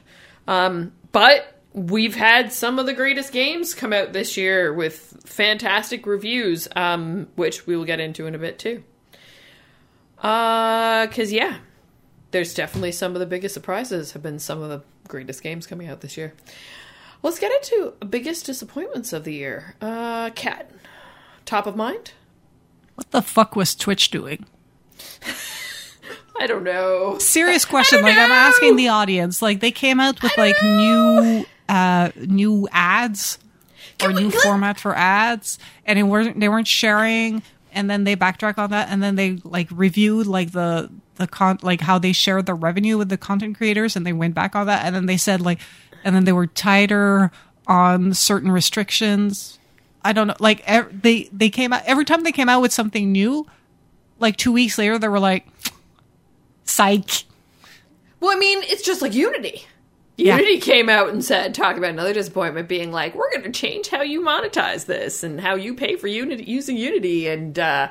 Um, 0.49 0.93
but 1.13 1.56
we've 1.77 2.15
had 2.17 2.51
some 2.53 2.79
of 2.79 2.87
the 2.87 2.95
greatest 2.95 3.33
games 3.33 3.75
come 3.75 3.93
out 3.93 4.15
this 4.15 4.37
year 4.37 4.73
with 4.73 5.21
fantastic 5.27 6.07
reviews, 6.07 6.67
um, 6.75 7.29
which 7.37 7.67
we 7.67 7.77
will 7.77 7.85
get 7.85 8.01
into 8.01 8.27
in 8.27 8.35
a 8.35 8.39
bit 8.39 8.59
too. 8.59 8.83
Uh, 10.23 11.07
cause 11.09 11.31
yeah, 11.31 11.59
there's 12.31 12.55
definitely 12.55 12.93
some 12.93 13.13
of 13.13 13.21
the 13.21 13.27
biggest 13.27 13.53
surprises 13.53 14.13
have 14.13 14.23
been 14.23 14.39
some 14.39 14.63
of 14.63 14.71
the 14.71 14.83
greatest 15.07 15.43
games 15.43 15.67
coming 15.67 15.87
out 15.87 16.01
this 16.01 16.17
year. 16.17 16.33
Let's 17.23 17.39
get 17.39 17.53
into 17.53 17.93
biggest 18.09 18.47
disappointments 18.47 19.13
of 19.13 19.25
the 19.25 19.35
year. 19.35 19.75
Uh, 19.81 20.31
Cat, 20.31 20.71
top 21.45 21.67
of 21.67 21.77
mind? 21.77 22.13
what 22.95 23.11
the 23.11 23.21
fuck 23.21 23.55
was 23.55 23.75
twitch 23.75 24.11
doing 24.11 24.47
I 26.41 26.47
don't 26.47 26.65
know. 26.65 27.19
serious 27.19 27.67
question 27.67 28.01
like 28.01 28.17
i'm 28.17 28.33
asking 28.33 28.77
the 28.77 28.89
audience 28.89 29.43
like 29.43 29.61
they 29.61 29.71
came 29.71 30.01
out 30.01 30.23
with 30.23 30.33
like 30.39 30.57
new 30.63 31.45
uh 31.69 32.11
new 32.17 32.69
ads 32.73 33.39
or 34.03 34.13
new 34.13 34.31
format 34.31 34.79
for 34.79 34.95
ads 34.95 35.59
and 35.85 35.99
it 35.99 36.05
weren't 36.05 36.39
they 36.39 36.49
weren't 36.49 36.69
sharing 36.69 37.43
and 37.73 37.91
then 37.91 38.05
they 38.05 38.15
backtrack 38.17 38.59
on 38.59 38.71
that 38.71 38.89
and 38.91 39.03
then 39.03 39.17
they 39.17 39.39
like 39.45 39.69
reviewed 39.71 40.27
like 40.27 40.53
the 40.53 40.91
the 41.17 41.27
con 41.27 41.59
like 41.63 41.81
how 41.81 41.99
they 41.99 42.13
shared 42.13 42.47
the 42.47 42.55
revenue 42.55 42.99
with 42.99 43.09
the 43.09 43.17
content 43.17 43.57
creators 43.57 43.97
and 43.97 44.07
they 44.07 44.13
went 44.13 44.35
back 44.35 44.55
on 44.55 44.67
that 44.67 44.85
and 44.85 44.95
then 44.95 45.07
they 45.07 45.17
said 45.17 45.41
like 45.41 45.61
and 46.05 46.15
then 46.15 46.25
they 46.25 46.33
were 46.33 46.47
tighter 46.47 47.31
on 47.67 48.13
certain 48.15 48.51
restrictions 48.53 49.59
i 50.05 50.13
don't 50.13 50.27
know 50.29 50.37
like 50.41 50.63
ev- 50.67 51.03
they 51.03 51.29
they 51.33 51.49
came 51.51 51.73
out 51.73 51.83
every 51.87 52.05
time 52.05 52.23
they 52.23 52.33
came 52.33 52.49
out 52.49 52.61
with 52.61 52.73
something 52.73 53.11
new 53.13 53.47
like 54.19 54.37
two 54.37 54.53
weeks 54.53 54.79
later 54.79 54.99
they 54.99 55.09
were 55.09 55.19
like 55.21 55.47
psych 56.65 57.25
Well, 58.21 58.31
I 58.35 58.39
mean, 58.39 58.63
it's 58.65 58.83
just 58.83 59.03
like 59.03 59.15
Unity. 59.15 59.67
Yeah. 60.17 60.37
Unity 60.37 60.61
came 60.61 60.89
out 60.89 61.11
and 61.11 61.23
said, 61.23 61.55
talk 61.55 61.77
about 61.77 61.91
another 61.91 62.15
disappointment, 62.15 62.69
being 62.69 62.91
like, 62.91 63.15
we're 63.15 63.31
going 63.31 63.43
to 63.43 63.51
change 63.51 63.89
how 63.89 64.01
you 64.03 64.23
monetize 64.23 64.87
this 64.87 65.23
and 65.23 65.41
how 65.41 65.57
you 65.57 65.75
pay 65.75 65.97
for 65.97 66.07
Unity 66.07 66.45
using 66.45 66.77
Unity 66.77 67.29
and 67.29 67.59
uh, 67.59 67.91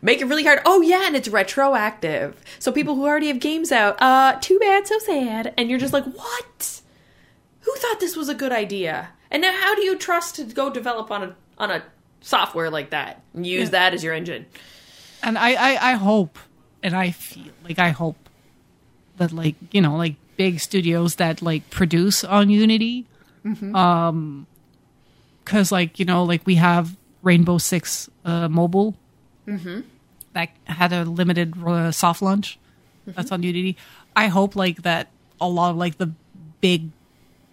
make 0.00 0.20
it 0.20 0.26
really 0.26 0.44
hard. 0.44 0.60
Oh 0.64 0.80
yeah, 0.82 1.06
and 1.06 1.16
it's 1.16 1.28
retroactive. 1.28 2.40
So 2.60 2.70
people 2.70 2.94
who 2.94 3.04
already 3.04 3.26
have 3.26 3.40
games 3.40 3.72
out, 3.72 4.00
uh, 4.00 4.38
too 4.40 4.58
bad, 4.60 4.86
so 4.86 4.98
sad. 5.00 5.52
And 5.56 5.68
you're 5.68 5.80
just 5.80 5.92
like, 5.92 6.04
what? 6.04 6.80
Who 7.60 7.74
thought 7.76 7.98
this 7.98 8.16
was 8.16 8.28
a 8.28 8.34
good 8.34 8.52
idea? 8.52 9.08
And 9.30 9.42
now, 9.42 9.52
how 9.52 9.74
do 9.74 9.82
you 9.82 9.96
trust 9.96 10.36
to 10.36 10.44
go 10.44 10.70
develop 10.70 11.10
on 11.10 11.22
a 11.24 11.36
on 11.58 11.70
a 11.72 11.82
software 12.20 12.70
like 12.70 12.90
that 12.90 13.20
and 13.34 13.44
use 13.44 13.70
that 13.70 13.94
as 13.94 14.04
your 14.04 14.14
engine? 14.14 14.46
and 15.24 15.38
I, 15.38 15.54
I 15.54 15.90
i 15.90 15.92
hope 15.94 16.38
and 16.82 16.94
i 16.94 17.10
feel 17.10 17.52
like 17.64 17.78
i 17.78 17.88
hope 17.88 18.28
that 19.16 19.32
like 19.32 19.56
you 19.72 19.80
know 19.80 19.96
like 19.96 20.16
big 20.36 20.60
studios 20.60 21.16
that 21.16 21.42
like 21.42 21.68
produce 21.70 22.24
on 22.24 22.50
unity. 22.50 23.06
Um 23.74 24.46
because 25.44 25.70
like 25.70 25.98
you 25.98 26.04
know 26.06 26.24
like 26.24 26.46
we 26.46 26.54
have 26.56 26.96
rainbow 27.22 27.58
six 27.58 28.08
uh 28.24 28.48
mobile. 28.48 28.94
That 30.32 30.48
had 30.64 30.92
a 30.92 31.04
limited 31.04 31.54
uh, 31.64 31.92
soft 31.92 32.22
launch. 32.22 32.58
That's 33.06 33.30
on 33.30 33.42
unity. 33.42 33.76
I 34.16 34.28
hope 34.28 34.56
like 34.56 34.82
that 34.82 35.08
a 35.40 35.48
lot 35.48 35.70
of 35.70 35.76
like 35.76 35.98
the 35.98 36.10
big 36.60 36.88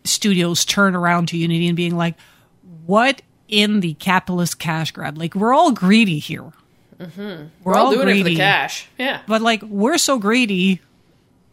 studios 0.04 0.64
turn 0.66 0.96
around 0.96 1.28
to 1.28 1.38
unity 1.38 1.68
and 1.68 1.76
being 1.76 1.96
like 1.96 2.16
what 2.86 3.22
in 3.48 3.82
the 3.82 3.94
capitalist 3.96 4.58
cash 4.60 4.92
grab? 4.92 5.18
Like 5.18 5.36
we're 5.36 5.54
all 5.54 5.72
greedy 5.72 6.20
here. 6.20 6.52
We're, 6.98 7.50
We're 7.64 7.76
all 7.76 7.92
doing 7.92 8.08
it 8.10 8.18
for 8.20 8.24
the 8.30 8.36
cash. 8.38 8.88
Yeah. 8.98 9.22
but 9.28 9.42
like 9.42 9.62
we're 9.64 9.98
so 9.98 10.18
greedy 10.20 10.80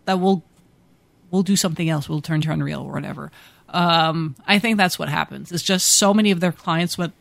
that 0.05 0.20
we'll 0.20 0.43
we'll 1.31 1.43
do 1.43 1.57
something 1.57 1.89
else. 1.89 2.09
We'll 2.09 2.20
turn 2.20 2.41
to 2.43 2.53
Unreal 2.53 2.83
or 2.83 2.93
whatever. 2.93 3.31
Um, 3.68 4.35
I 4.47 4.59
think 4.59 4.76
that's 4.76 4.99
what 4.99 5.09
happens. 5.09 5.53
It's 5.53 5.62
just 5.62 5.89
so 5.89 6.14
many 6.14 6.31
of 6.31 6.41
their 6.41 6.53
clients 6.53 6.97
went, 6.97 7.12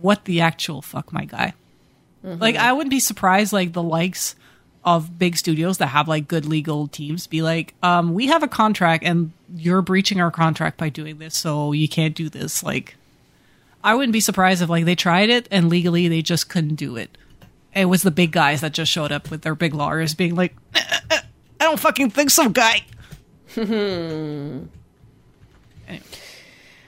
"What 0.00 0.24
the 0.24 0.40
actual 0.40 0.82
fuck, 0.82 1.12
my 1.12 1.24
guy?" 1.24 1.54
Like 2.22 2.56
I 2.56 2.72
wouldn't 2.72 2.90
be 2.90 3.00
surprised. 3.00 3.52
Like 3.52 3.72
the 3.72 3.82
likes 3.82 4.34
of 4.84 5.18
big 5.18 5.36
studios 5.36 5.78
that 5.78 5.88
have 5.88 6.06
like 6.06 6.28
good 6.28 6.46
legal 6.46 6.86
teams 6.88 7.26
be 7.26 7.42
like, 7.42 7.74
um, 7.82 8.14
"We 8.14 8.26
have 8.26 8.42
a 8.42 8.48
contract, 8.48 9.04
and 9.04 9.32
you're 9.54 9.82
breaching 9.82 10.20
our 10.20 10.30
contract 10.30 10.76
by 10.76 10.88
doing 10.88 11.18
this, 11.18 11.36
so 11.36 11.72
you 11.72 11.88
can't 11.88 12.14
do 12.14 12.28
this." 12.28 12.62
Like, 12.62 12.96
I 13.82 13.94
wouldn't 13.94 14.12
be 14.12 14.20
surprised 14.20 14.62
if 14.62 14.68
like 14.68 14.84
they 14.84 14.94
tried 14.96 15.30
it 15.30 15.48
and 15.50 15.68
legally 15.68 16.08
they 16.08 16.22
just 16.22 16.48
couldn't 16.48 16.76
do 16.76 16.96
it. 16.96 17.16
It 17.74 17.84
was 17.86 18.02
the 18.02 18.10
big 18.10 18.32
guys 18.32 18.60
that 18.62 18.72
just 18.72 18.90
showed 18.90 19.12
up 19.12 19.30
with 19.30 19.42
their 19.42 19.54
big 19.54 19.74
lawyers 19.74 20.14
being 20.14 20.34
like, 20.34 20.56
I 20.74 21.20
don't 21.60 21.78
fucking 21.78 22.10
think 22.10 22.30
so, 22.30 22.48
guy. 22.48 22.82
Anyway. 23.56 24.68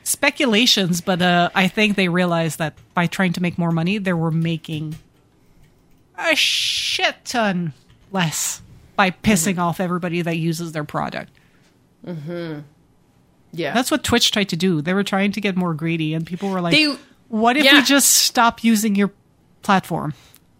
Speculations, 0.04 1.00
but 1.02 1.20
uh, 1.20 1.50
I 1.54 1.68
think 1.68 1.96
they 1.96 2.08
realized 2.08 2.58
that 2.58 2.74
by 2.94 3.06
trying 3.06 3.34
to 3.34 3.42
make 3.42 3.58
more 3.58 3.70
money, 3.72 3.98
they 3.98 4.14
were 4.14 4.30
making 4.30 4.96
a 6.16 6.34
shit 6.34 7.16
ton 7.26 7.74
less 8.10 8.62
by 8.96 9.10
pissing 9.10 9.58
off 9.58 9.80
everybody 9.80 10.22
that 10.22 10.36
uses 10.38 10.72
their 10.72 10.84
product. 10.84 11.30
Yeah. 12.06 13.74
That's 13.74 13.90
what 13.90 14.02
Twitch 14.02 14.30
tried 14.30 14.48
to 14.50 14.56
do. 14.56 14.80
They 14.80 14.94
were 14.94 15.04
trying 15.04 15.32
to 15.32 15.40
get 15.42 15.56
more 15.56 15.74
greedy, 15.74 16.14
and 16.14 16.26
people 16.26 16.48
were 16.50 16.60
like, 16.60 16.72
They- 16.74 16.96
"What 17.28 17.56
if 17.58 17.64
yeah. 17.64 17.74
we 17.74 17.82
just 17.82 18.10
stop 18.12 18.64
using 18.64 18.94
your 18.94 19.10
platform?" 19.62 20.14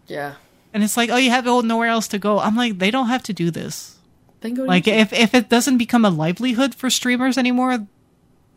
Yeah. 0.07 0.35
and 0.73 0.83
it's 0.83 0.95
like, 0.97 1.09
oh, 1.09 1.17
you 1.17 1.29
have 1.31 1.45
nowhere 1.45 1.87
else 1.89 2.07
to 2.09 2.19
go. 2.19 2.39
I'm 2.39 2.55
like, 2.55 2.77
they 2.79 2.91
don't 2.91 3.07
have 3.07 3.23
to 3.23 3.33
do 3.33 3.49
this. 3.51 3.95
Then 4.41 4.53
go 4.53 4.63
Like, 4.63 4.85
YouTube. 4.85 4.99
if 4.99 5.13
if 5.13 5.33
it 5.33 5.49
doesn't 5.49 5.77
become 5.77 6.05
a 6.05 6.09
livelihood 6.09 6.73
for 6.75 6.89
streamers 6.89 7.37
anymore, 7.37 7.87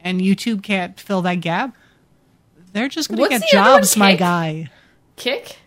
and 0.01 0.21
YouTube 0.21 0.63
can't 0.63 0.99
fill 0.99 1.23
that 1.23 1.37
gap, 1.37 1.77
they're 2.73 2.89
just 2.89 3.09
gonna 3.09 3.21
What's 3.21 3.39
get 3.39 3.51
jobs, 3.51 3.97
my 3.97 4.17
guy. 4.17 4.71
Kick. 5.17 5.59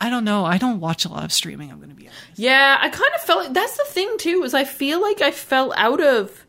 I 0.00 0.10
don't 0.10 0.24
know. 0.24 0.44
I 0.44 0.58
don't 0.58 0.80
watch 0.80 1.04
a 1.04 1.08
lot 1.08 1.24
of 1.24 1.32
streaming. 1.32 1.70
I'm 1.70 1.80
gonna 1.80 1.94
be 1.94 2.08
honest. 2.08 2.38
Yeah, 2.38 2.76
I 2.80 2.88
kind 2.88 3.10
of 3.14 3.20
felt 3.22 3.54
that's 3.54 3.76
the 3.76 3.84
thing 3.84 4.16
too. 4.18 4.42
Is 4.44 4.52
I 4.54 4.64
feel 4.64 5.00
like 5.00 5.22
I 5.22 5.30
fell 5.30 5.72
out 5.76 6.02
of 6.02 6.44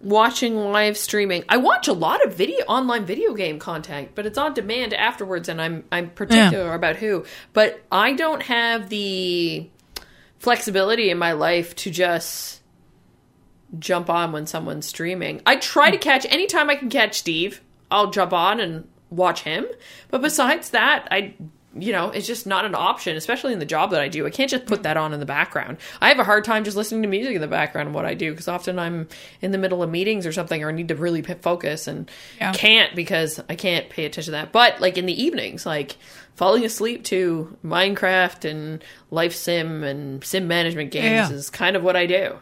watching 0.00 0.56
live 0.56 0.96
streaming. 0.96 1.44
I 1.48 1.58
watch 1.58 1.88
a 1.88 1.92
lot 1.92 2.24
of 2.24 2.34
video 2.34 2.64
online 2.66 3.04
video 3.04 3.34
game 3.34 3.58
content, 3.58 4.10
but 4.14 4.26
it's 4.26 4.38
on 4.38 4.54
demand 4.54 4.94
afterwards, 4.94 5.48
and 5.48 5.60
I'm 5.60 5.84
I'm 5.92 6.10
particular 6.10 6.74
about 6.74 6.96
who. 6.96 7.24
But 7.52 7.82
I 7.92 8.14
don't 8.14 8.42
have 8.42 8.88
the 8.88 9.68
flexibility 10.46 11.10
in 11.10 11.18
my 11.18 11.32
life 11.32 11.74
to 11.74 11.90
just 11.90 12.62
jump 13.80 14.08
on 14.08 14.30
when 14.30 14.46
someone's 14.46 14.86
streaming. 14.86 15.42
I 15.44 15.56
try 15.56 15.90
to 15.90 15.98
catch 15.98 16.24
anytime 16.26 16.70
I 16.70 16.76
can 16.76 16.88
catch 16.88 17.18
Steve. 17.18 17.62
I'll 17.90 18.12
jump 18.12 18.32
on 18.32 18.60
and 18.60 18.86
watch 19.10 19.42
him. 19.42 19.66
But 20.08 20.22
besides 20.22 20.70
that, 20.70 21.08
I 21.10 21.34
you 21.82 21.92
know, 21.92 22.10
it's 22.10 22.26
just 22.26 22.46
not 22.46 22.64
an 22.64 22.74
option, 22.74 23.16
especially 23.16 23.52
in 23.52 23.58
the 23.58 23.64
job 23.66 23.90
that 23.90 24.00
I 24.00 24.08
do. 24.08 24.26
I 24.26 24.30
can't 24.30 24.50
just 24.50 24.66
put 24.66 24.82
that 24.84 24.96
on 24.96 25.12
in 25.12 25.20
the 25.20 25.26
background. 25.26 25.78
I 26.00 26.08
have 26.08 26.18
a 26.18 26.24
hard 26.24 26.44
time 26.44 26.64
just 26.64 26.76
listening 26.76 27.02
to 27.02 27.08
music 27.08 27.34
in 27.34 27.40
the 27.40 27.46
background 27.48 27.88
of 27.88 27.94
what 27.94 28.04
I 28.04 28.14
do 28.14 28.30
because 28.30 28.48
often 28.48 28.78
I'm 28.78 29.08
in 29.42 29.50
the 29.52 29.58
middle 29.58 29.82
of 29.82 29.90
meetings 29.90 30.26
or 30.26 30.32
something 30.32 30.62
or 30.64 30.68
I 30.68 30.72
need 30.72 30.88
to 30.88 30.94
really 30.96 31.22
p- 31.22 31.34
focus 31.34 31.86
and 31.86 32.10
Yeah. 32.38 32.52
can't 32.52 32.94
because 32.96 33.40
I 33.48 33.54
can't 33.54 33.88
pay 33.90 34.04
attention 34.04 34.32
to 34.32 34.38
that. 34.38 34.52
But 34.52 34.80
like 34.80 34.96
in 34.98 35.06
the 35.06 35.22
evenings, 35.22 35.66
like 35.66 35.96
falling 36.34 36.64
asleep 36.64 37.04
to 37.04 37.56
Minecraft 37.64 38.48
and 38.48 38.84
Life 39.10 39.34
Sim 39.34 39.82
and 39.84 40.22
sim 40.24 40.48
management 40.48 40.90
games 40.90 41.30
Yeah. 41.30 41.36
is 41.36 41.50
kind 41.50 41.76
of 41.76 41.82
what 41.82 41.96
I 41.96 42.06
do. 42.06 42.36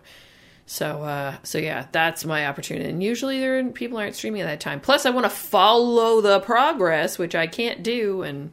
So, 0.66 1.02
uh, 1.02 1.34
so 1.42 1.58
yeah, 1.58 1.86
that's 1.92 2.24
my 2.24 2.46
opportunity. 2.46 2.88
And 2.88 3.02
usually, 3.02 3.38
there 3.38 3.62
people 3.66 3.98
aren't 3.98 4.14
streaming 4.16 4.40
at 4.40 4.46
that 4.46 4.60
time. 4.60 4.80
Plus, 4.80 5.04
I 5.04 5.10
want 5.10 5.24
to 5.24 5.30
follow 5.30 6.22
the 6.22 6.40
progress, 6.40 7.18
which 7.18 7.34
I 7.34 7.46
can't 7.46 7.82
do, 7.82 8.22
and 8.22 8.50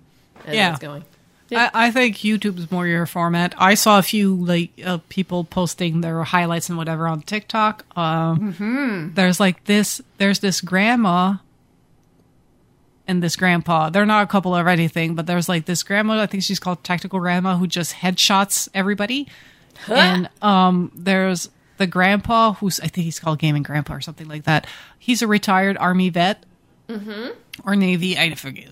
Yeah. 0.49 0.69
that's 0.69 0.81
going. 0.81 1.03
Yeah. 1.49 1.69
I, 1.73 1.87
I 1.87 1.91
think 1.91 2.15
YouTube's 2.17 2.71
more 2.71 2.87
your 2.87 3.05
format. 3.05 3.53
I 3.57 3.73
saw 3.73 3.99
a 3.99 4.01
few 4.03 4.35
like 4.35 4.71
uh, 4.85 4.99
people 5.09 5.43
posting 5.43 5.99
their 6.01 6.23
highlights 6.23 6.69
and 6.69 6.77
whatever 6.77 7.07
on 7.07 7.21
TikTok. 7.23 7.85
Um, 7.97 8.53
Mm-hmm. 8.53 9.13
There's 9.15 9.39
like 9.39 9.65
this. 9.65 10.01
There's 10.17 10.39
this 10.39 10.61
grandma 10.61 11.35
and 13.07 13.21
this 13.21 13.35
grandpa. 13.35 13.89
They're 13.89 14.05
not 14.05 14.23
a 14.23 14.27
couple 14.27 14.55
or 14.57 14.69
anything, 14.69 15.15
but 15.15 15.27
there's 15.27 15.49
like 15.49 15.65
this 15.65 15.83
grandma. 15.83 16.21
I 16.21 16.25
think 16.25 16.43
she's 16.43 16.59
called 16.59 16.83
Tactical 16.83 17.19
Grandma, 17.19 17.57
who 17.57 17.67
just 17.67 17.95
headshots 17.95 18.69
everybody. 18.73 19.27
And 19.89 20.29
um, 20.41 20.91
there's 20.95 21.49
the 21.77 21.87
grandpa 21.87 22.53
who's 22.53 22.79
I 22.79 22.87
think 22.87 23.03
he's 23.05 23.19
called 23.19 23.39
Gaming 23.39 23.63
Grandpa 23.63 23.95
or 23.95 24.01
something 24.01 24.27
like 24.29 24.43
that. 24.43 24.67
He's 24.97 25.21
a 25.21 25.27
retired 25.27 25.75
Army 25.77 26.09
vet 26.09 26.45
or 27.65 27.75
Navy. 27.75 28.17
I 28.17 28.33
forget. 28.35 28.69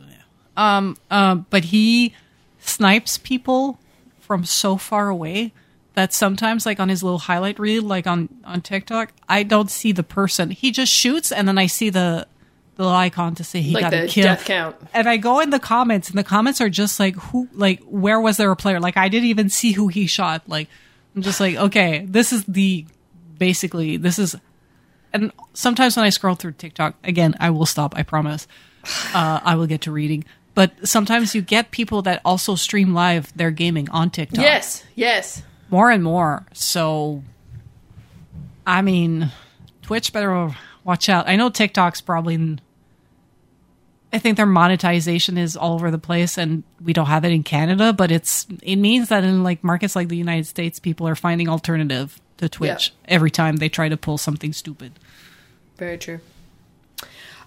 Um, 0.59 0.97
um, 1.09 1.45
but 1.49 1.65
he 1.65 2.13
snipes 2.59 3.17
people 3.17 3.79
from 4.19 4.43
so 4.43 4.75
far 4.75 5.07
away 5.07 5.53
that 5.93 6.13
sometimes, 6.13 6.65
like 6.65 6.81
on 6.81 6.89
his 6.89 7.01
little 7.01 7.19
highlight 7.19 7.57
reel, 7.59 7.81
like 7.81 8.05
on 8.05 8.27
on 8.43 8.61
TikTok, 8.61 9.13
I 9.29 9.43
don't 9.43 9.71
see 9.71 9.93
the 9.93 10.03
person. 10.03 10.51
He 10.51 10.71
just 10.71 10.91
shoots, 10.91 11.31
and 11.31 11.47
then 11.47 11.57
I 11.57 11.67
see 11.67 11.89
the 11.89 12.27
the 12.75 12.83
little 12.83 12.97
icon 12.97 13.35
to 13.35 13.43
say 13.45 13.61
he 13.61 13.73
like 13.73 13.83
got 13.83 13.91
the 13.91 14.03
a 14.03 14.07
kill. 14.07 14.25
death 14.25 14.43
count. 14.43 14.75
And 14.93 15.07
I 15.07 15.15
go 15.15 15.39
in 15.39 15.49
the 15.49 15.59
comments, 15.59 16.09
and 16.09 16.17
the 16.17 16.25
comments 16.25 16.59
are 16.59 16.69
just 16.69 16.99
like, 16.99 17.15
"Who? 17.15 17.47
Like, 17.53 17.81
where 17.83 18.19
was 18.19 18.35
there 18.35 18.51
a 18.51 18.55
player? 18.57 18.81
Like, 18.81 18.97
I 18.97 19.07
didn't 19.07 19.29
even 19.29 19.49
see 19.49 19.71
who 19.71 19.87
he 19.87 20.07
shot. 20.07 20.43
Like, 20.47 20.67
I'm 21.15 21.21
just 21.21 21.39
like, 21.39 21.55
okay, 21.55 22.05
this 22.05 22.33
is 22.33 22.43
the 22.45 22.85
basically 23.37 23.95
this 23.95 24.19
is." 24.19 24.35
And 25.13 25.31
sometimes 25.53 25.95
when 25.95 26.05
I 26.05 26.09
scroll 26.09 26.35
through 26.35 26.51
TikTok, 26.53 26.95
again, 27.03 27.35
I 27.39 27.49
will 27.49 27.65
stop. 27.65 27.95
I 27.95 28.03
promise. 28.03 28.45
Uh, 29.13 29.39
I 29.43 29.55
will 29.55 29.67
get 29.67 29.81
to 29.81 29.91
reading. 29.91 30.23
But 30.59 30.89
sometimes 30.89 31.33
you 31.33 31.41
get 31.41 31.71
people 31.71 32.01
that 32.01 32.19
also 32.25 32.55
stream 32.55 32.93
live 32.93 33.31
their 33.33 33.49
gaming 33.49 33.89
on 33.91 34.09
TikTok. 34.09 34.43
Yes, 34.43 34.83
yes. 34.93 35.41
More 35.69 35.89
and 35.89 36.03
more. 36.03 36.45
So, 36.51 37.23
I 38.67 38.81
mean, 38.81 39.31
Twitch 39.83 40.11
better 40.11 40.53
watch 40.83 41.07
out. 41.07 41.29
I 41.29 41.37
know 41.37 41.49
TikTok's 41.49 42.01
probably. 42.01 42.57
I 44.11 44.19
think 44.19 44.35
their 44.35 44.45
monetization 44.45 45.37
is 45.37 45.55
all 45.55 45.75
over 45.75 45.91
the 45.91 45.97
place, 45.97 46.37
and 46.37 46.63
we 46.83 46.91
don't 46.91 47.05
have 47.05 47.23
it 47.23 47.31
in 47.31 47.43
Canada. 47.43 47.93
But 47.93 48.11
it's 48.11 48.45
it 48.61 48.75
means 48.75 49.07
that 49.07 49.23
in 49.23 49.43
like 49.43 49.63
markets 49.63 49.95
like 49.95 50.09
the 50.09 50.17
United 50.17 50.45
States, 50.45 50.77
people 50.77 51.07
are 51.07 51.15
finding 51.15 51.47
alternative 51.47 52.19
to 52.35 52.49
Twitch 52.49 52.91
every 53.05 53.31
time 53.31 53.55
they 53.55 53.69
try 53.69 53.87
to 53.87 53.95
pull 53.95 54.17
something 54.17 54.51
stupid. 54.51 54.91
Very 55.77 55.97
true. 55.97 56.19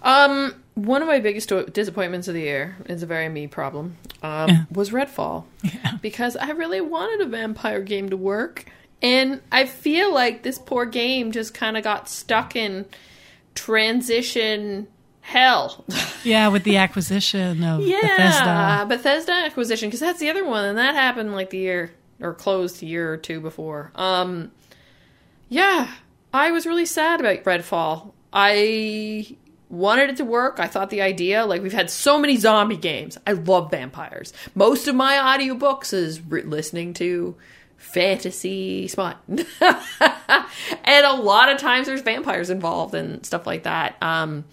Um, 0.01 0.62
one 0.75 1.03
of 1.03 1.09
my 1.09 1.21
biggest 1.21 1.53
disappointments 1.73 2.29
of 2.29 2.35
the 2.35 2.41
year 2.41 2.77
is 2.87 3.03
a 3.03 3.07
very 3.07 3.29
me 3.29 3.47
problem. 3.47 3.97
Um, 4.23 4.49
Yeah. 4.49 4.65
was 4.73 4.91
Redfall 4.91 5.45
yeah. 5.63 5.99
because 6.01 6.37
I 6.37 6.51
really 6.51 6.81
wanted 6.81 7.27
a 7.27 7.29
vampire 7.31 7.83
game 7.83 8.09
to 8.11 8.17
work, 8.17 8.65
and 9.03 9.41
I 9.51 9.67
feel 9.67 10.13
like 10.15 10.43
this 10.43 10.59
poor 10.59 10.87
game 10.87 11.33
just 11.33 11.53
kind 11.55 11.77
of 11.77 11.85
got 11.85 12.09
stuck 12.09 12.57
in 12.57 12.87
transition 13.55 14.89
hell. 15.21 15.85
Yeah, 16.25 16.49
with 16.49 16.63
the 16.63 16.77
acquisition 16.77 17.65
of 17.65 17.81
yeah, 17.81 17.99
Bethesda. 18.01 18.87
Bethesda 18.89 19.33
acquisition 19.33 19.89
because 19.89 19.99
that's 19.99 20.21
the 20.21 20.31
other 20.31 20.45
one, 20.45 20.65
and 20.67 20.79
that 20.79 20.95
happened 20.95 21.33
like 21.33 21.51
the 21.51 21.59
year 21.59 21.91
or 22.21 22.33
closed 22.33 22.81
a 22.81 22.87
year 22.87 23.13
or 23.13 23.17
two 23.17 23.41
before. 23.41 23.91
Um, 23.97 24.53
yeah, 25.49 25.91
I 26.33 26.53
was 26.53 26.65
really 26.65 26.87
sad 26.87 27.19
about 27.19 27.43
Redfall. 27.43 28.13
I 28.33 29.37
wanted 29.73 30.11
it 30.11 30.17
to 30.19 30.25
work. 30.25 30.61
I 30.61 30.69
thought 30.69 30.91
the 30.91 31.01
idea, 31.03 31.45
like 31.47 31.63
we've 31.63 31.73
had 31.73 31.91
so 31.91 32.19
many 32.19 32.37
zombie 32.37 32.77
games. 32.77 33.19
I 33.27 33.33
love 33.33 33.71
vampires. 33.71 34.33
Most 34.55 34.87
of 34.87 34.95
my 34.95 35.15
audiobooks 35.15 35.93
is 35.95 36.21
re- 36.21 36.43
listening 36.43 36.95
to 36.95 37.35
fantasy 37.79 38.87
smut. 38.89 39.17
and 39.29 41.07
a 41.07 41.15
lot 41.15 41.49
of 41.51 41.59
times 41.59 41.87
there's 41.87 42.03
vampires 42.03 42.51
involved 42.51 42.95
and 42.95 43.25
stuff 43.25 43.47
like 43.47 43.65
that. 43.65 43.97
Um, 44.03 44.45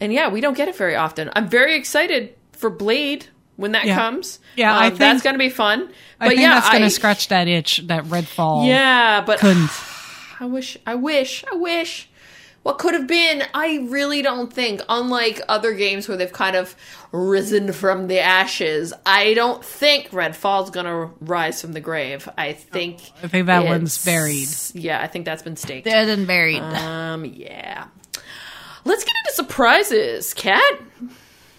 and 0.00 0.12
yeah, 0.12 0.28
we 0.28 0.40
don't 0.40 0.56
get 0.56 0.68
it 0.68 0.76
very 0.76 0.96
often. 0.96 1.30
I'm 1.34 1.48
very 1.48 1.76
excited 1.76 2.34
for 2.52 2.70
Blade 2.70 3.26
when 3.56 3.72
that 3.72 3.84
Yeah. 3.86 3.94
comes. 3.96 4.38
Yeah, 4.56 4.74
Um, 4.76 4.82
I 4.82 4.88
that's 4.90 4.98
think- 4.98 5.22
going 5.24 5.34
to 5.34 5.38
be 5.38 5.48
fun. 5.50 5.88
But 6.18 6.24
I 6.24 6.28
think 6.28 6.40
yeah, 6.40 6.54
that's 6.54 6.70
going 6.70 6.82
to 6.82 6.90
scratch 6.90 7.28
that 7.28 7.46
itch 7.48 7.82
that 7.86 8.04
Redfall 8.04 8.66
Yeah, 8.66 9.22
but 9.24 9.38
couldn't. 9.38 9.70
I 10.40 10.44
wish, 10.46 10.76
I 10.86 10.94
wish, 10.94 11.44
I 11.50 11.54
wish. 11.56 12.08
What 12.66 12.78
could 12.78 12.94
have 12.94 13.06
been? 13.06 13.44
I 13.54 13.86
really 13.88 14.22
don't 14.22 14.52
think, 14.52 14.80
unlike 14.88 15.40
other 15.48 15.72
games 15.72 16.08
where 16.08 16.16
they've 16.16 16.32
kind 16.32 16.56
of 16.56 16.74
risen 17.12 17.72
from 17.72 18.08
the 18.08 18.18
ashes, 18.18 18.92
I 19.06 19.34
don't 19.34 19.64
think 19.64 20.08
Redfall's 20.10 20.70
gonna 20.70 21.10
rise 21.20 21.60
from 21.60 21.74
the 21.74 21.80
grave. 21.80 22.28
I 22.36 22.54
think 22.54 22.98
I 23.22 23.28
think 23.28 23.46
that 23.46 23.64
one's 23.66 24.04
buried. 24.04 24.48
Yeah, 24.74 25.00
I 25.00 25.06
think 25.06 25.26
that's 25.26 25.44
been 25.44 25.54
staked. 25.54 25.84
Dead 25.84 26.08
and 26.08 26.26
buried. 26.26 26.60
Um, 26.60 27.24
yeah. 27.24 27.84
Let's 28.84 29.04
get 29.04 29.14
into 29.24 29.34
surprises, 29.36 30.34
Kat. 30.34 30.80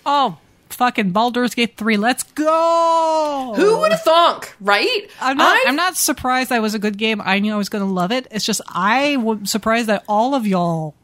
oh, 0.06 0.38
fucking 0.72 1.12
Baldur's 1.12 1.56
Gate 1.56 1.78
3. 1.78 1.96
Let's 1.96 2.24
go! 2.24 3.54
Who 3.56 3.80
would 3.80 3.92
have 3.92 4.02
thunk, 4.02 4.54
right? 4.60 5.10
I'm 5.22 5.38
not, 5.38 5.56
I've- 5.56 5.70
I'm 5.70 5.76
not 5.78 5.96
surprised 5.96 6.50
that 6.50 6.62
was 6.62 6.74
a 6.74 6.80
good 6.80 6.98
game. 6.98 7.22
I 7.24 7.40
knew 7.40 7.54
I 7.54 7.58
was 7.58 7.70
going 7.70 7.84
to 7.86 7.90
love 7.90 8.12
it. 8.12 8.28
It's 8.30 8.46
just 8.46 8.60
I 8.68 9.16
was 9.18 9.50
surprised 9.50 9.88
that 9.88 10.04
all 10.10 10.36
of 10.36 10.46
y'all 10.46 10.96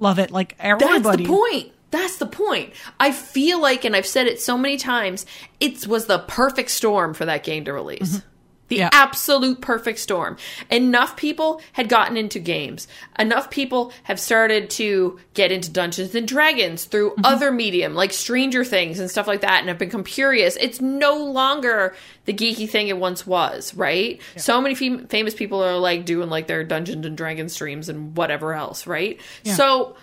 love 0.00 0.18
it. 0.18 0.30
Like 0.30 0.56
everybody. 0.58 1.02
That's 1.02 1.16
the 1.16 1.24
point. 1.26 1.72
That's 1.90 2.16
the 2.18 2.26
point. 2.26 2.72
I 3.00 3.12
feel 3.12 3.60
like, 3.60 3.84
and 3.84 3.96
I've 3.96 4.06
said 4.06 4.26
it 4.26 4.40
so 4.40 4.58
many 4.58 4.76
times, 4.76 5.24
it 5.58 5.86
was 5.86 6.06
the 6.06 6.18
perfect 6.18 6.70
storm 6.70 7.14
for 7.14 7.24
that 7.24 7.44
game 7.44 7.64
to 7.64 7.72
release. 7.72 8.16
Mm-hmm. 8.18 8.28
The 8.68 8.76
Yeah. 8.76 8.90
absolute 8.92 9.60
perfect 9.60 9.98
storm. 9.98 10.36
Enough 10.70 11.16
people 11.16 11.60
had 11.72 11.88
gotten 11.88 12.16
into 12.16 12.38
games. 12.38 12.86
Enough 13.18 13.50
people 13.50 13.92
have 14.04 14.20
started 14.20 14.68
to 14.70 15.18
get 15.34 15.50
into 15.50 15.70
Dungeons 15.70 16.14
and 16.14 16.28
Dragons 16.28 16.84
through 16.84 17.10
mm-hmm. 17.10 17.24
other 17.24 17.50
medium, 17.50 17.94
like 17.94 18.12
Stranger 18.12 18.64
Things 18.64 18.98
and 18.98 19.10
stuff 19.10 19.26
like 19.26 19.40
that, 19.40 19.60
and 19.60 19.68
have 19.68 19.78
become 19.78 20.04
curious. 20.04 20.56
It's 20.56 20.80
no 20.80 21.16
longer 21.16 21.94
the 22.26 22.34
geeky 22.34 22.68
thing 22.68 22.88
it 22.88 22.98
once 22.98 23.26
was, 23.26 23.74
right? 23.74 24.20
So 24.36 24.60
many 24.60 24.74
fam- 24.74 25.06
famous 25.08 25.34
people 25.34 25.64
are 25.64 25.78
like 25.78 26.04
doing 26.04 26.28
like 26.28 26.46
their 26.46 26.62
Dungeons 26.62 27.06
and 27.06 27.16
Dragons 27.16 27.52
streams 27.54 27.88
and 27.88 28.16
whatever 28.16 28.52
else, 28.52 28.86
right? 28.86 29.18
So 29.44 29.96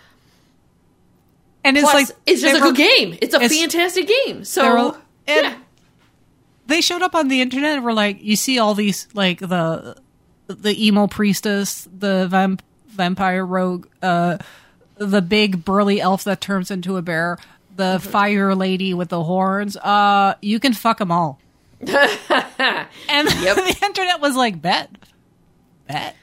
and 1.63 1.77
it's 1.77 1.83
Plus, 1.89 2.09
like 2.09 2.17
it's 2.25 2.41
just 2.41 2.55
a 2.55 2.59
were- 2.59 2.71
good 2.71 2.77
game. 2.77 3.17
It's 3.21 3.33
a 3.33 3.41
it's- 3.41 3.59
fantastic 3.59 4.07
game. 4.07 4.43
So, 4.43 4.97
and 5.27 5.45
yeah. 5.45 5.55
They 6.67 6.81
showed 6.81 7.01
up 7.01 7.15
on 7.15 7.27
the 7.27 7.41
internet 7.41 7.75
and 7.75 7.83
were 7.83 7.93
like, 7.93 8.21
you 8.21 8.35
see 8.35 8.59
all 8.59 8.73
these 8.73 9.07
like 9.13 9.39
the 9.39 9.95
the 10.47 10.85
emo 10.87 11.07
priestess, 11.07 11.87
the 11.97 12.27
vamp- 12.27 12.61
vampire 12.87 13.45
rogue, 13.45 13.87
uh, 14.01 14.37
the 14.97 15.21
big 15.21 15.65
burly 15.65 15.99
elf 15.99 16.23
that 16.25 16.39
turns 16.41 16.69
into 16.71 16.97
a 16.97 17.01
bear, 17.01 17.37
the 17.75 17.97
Mm-hmm. 17.97 18.09
fire 18.09 18.55
lady 18.55 18.93
with 18.93 19.09
the 19.09 19.23
horns. 19.23 19.75
Uh, 19.77 20.35
you 20.41 20.59
can 20.59 20.73
fuck 20.73 20.99
them 20.99 21.11
all. 21.11 21.39
and 21.81 21.89
yep. 21.89 23.55
the 23.57 23.79
internet 23.83 24.21
was 24.21 24.35
like, 24.35 24.61
bet, 24.61 24.89
bet. 25.87 26.15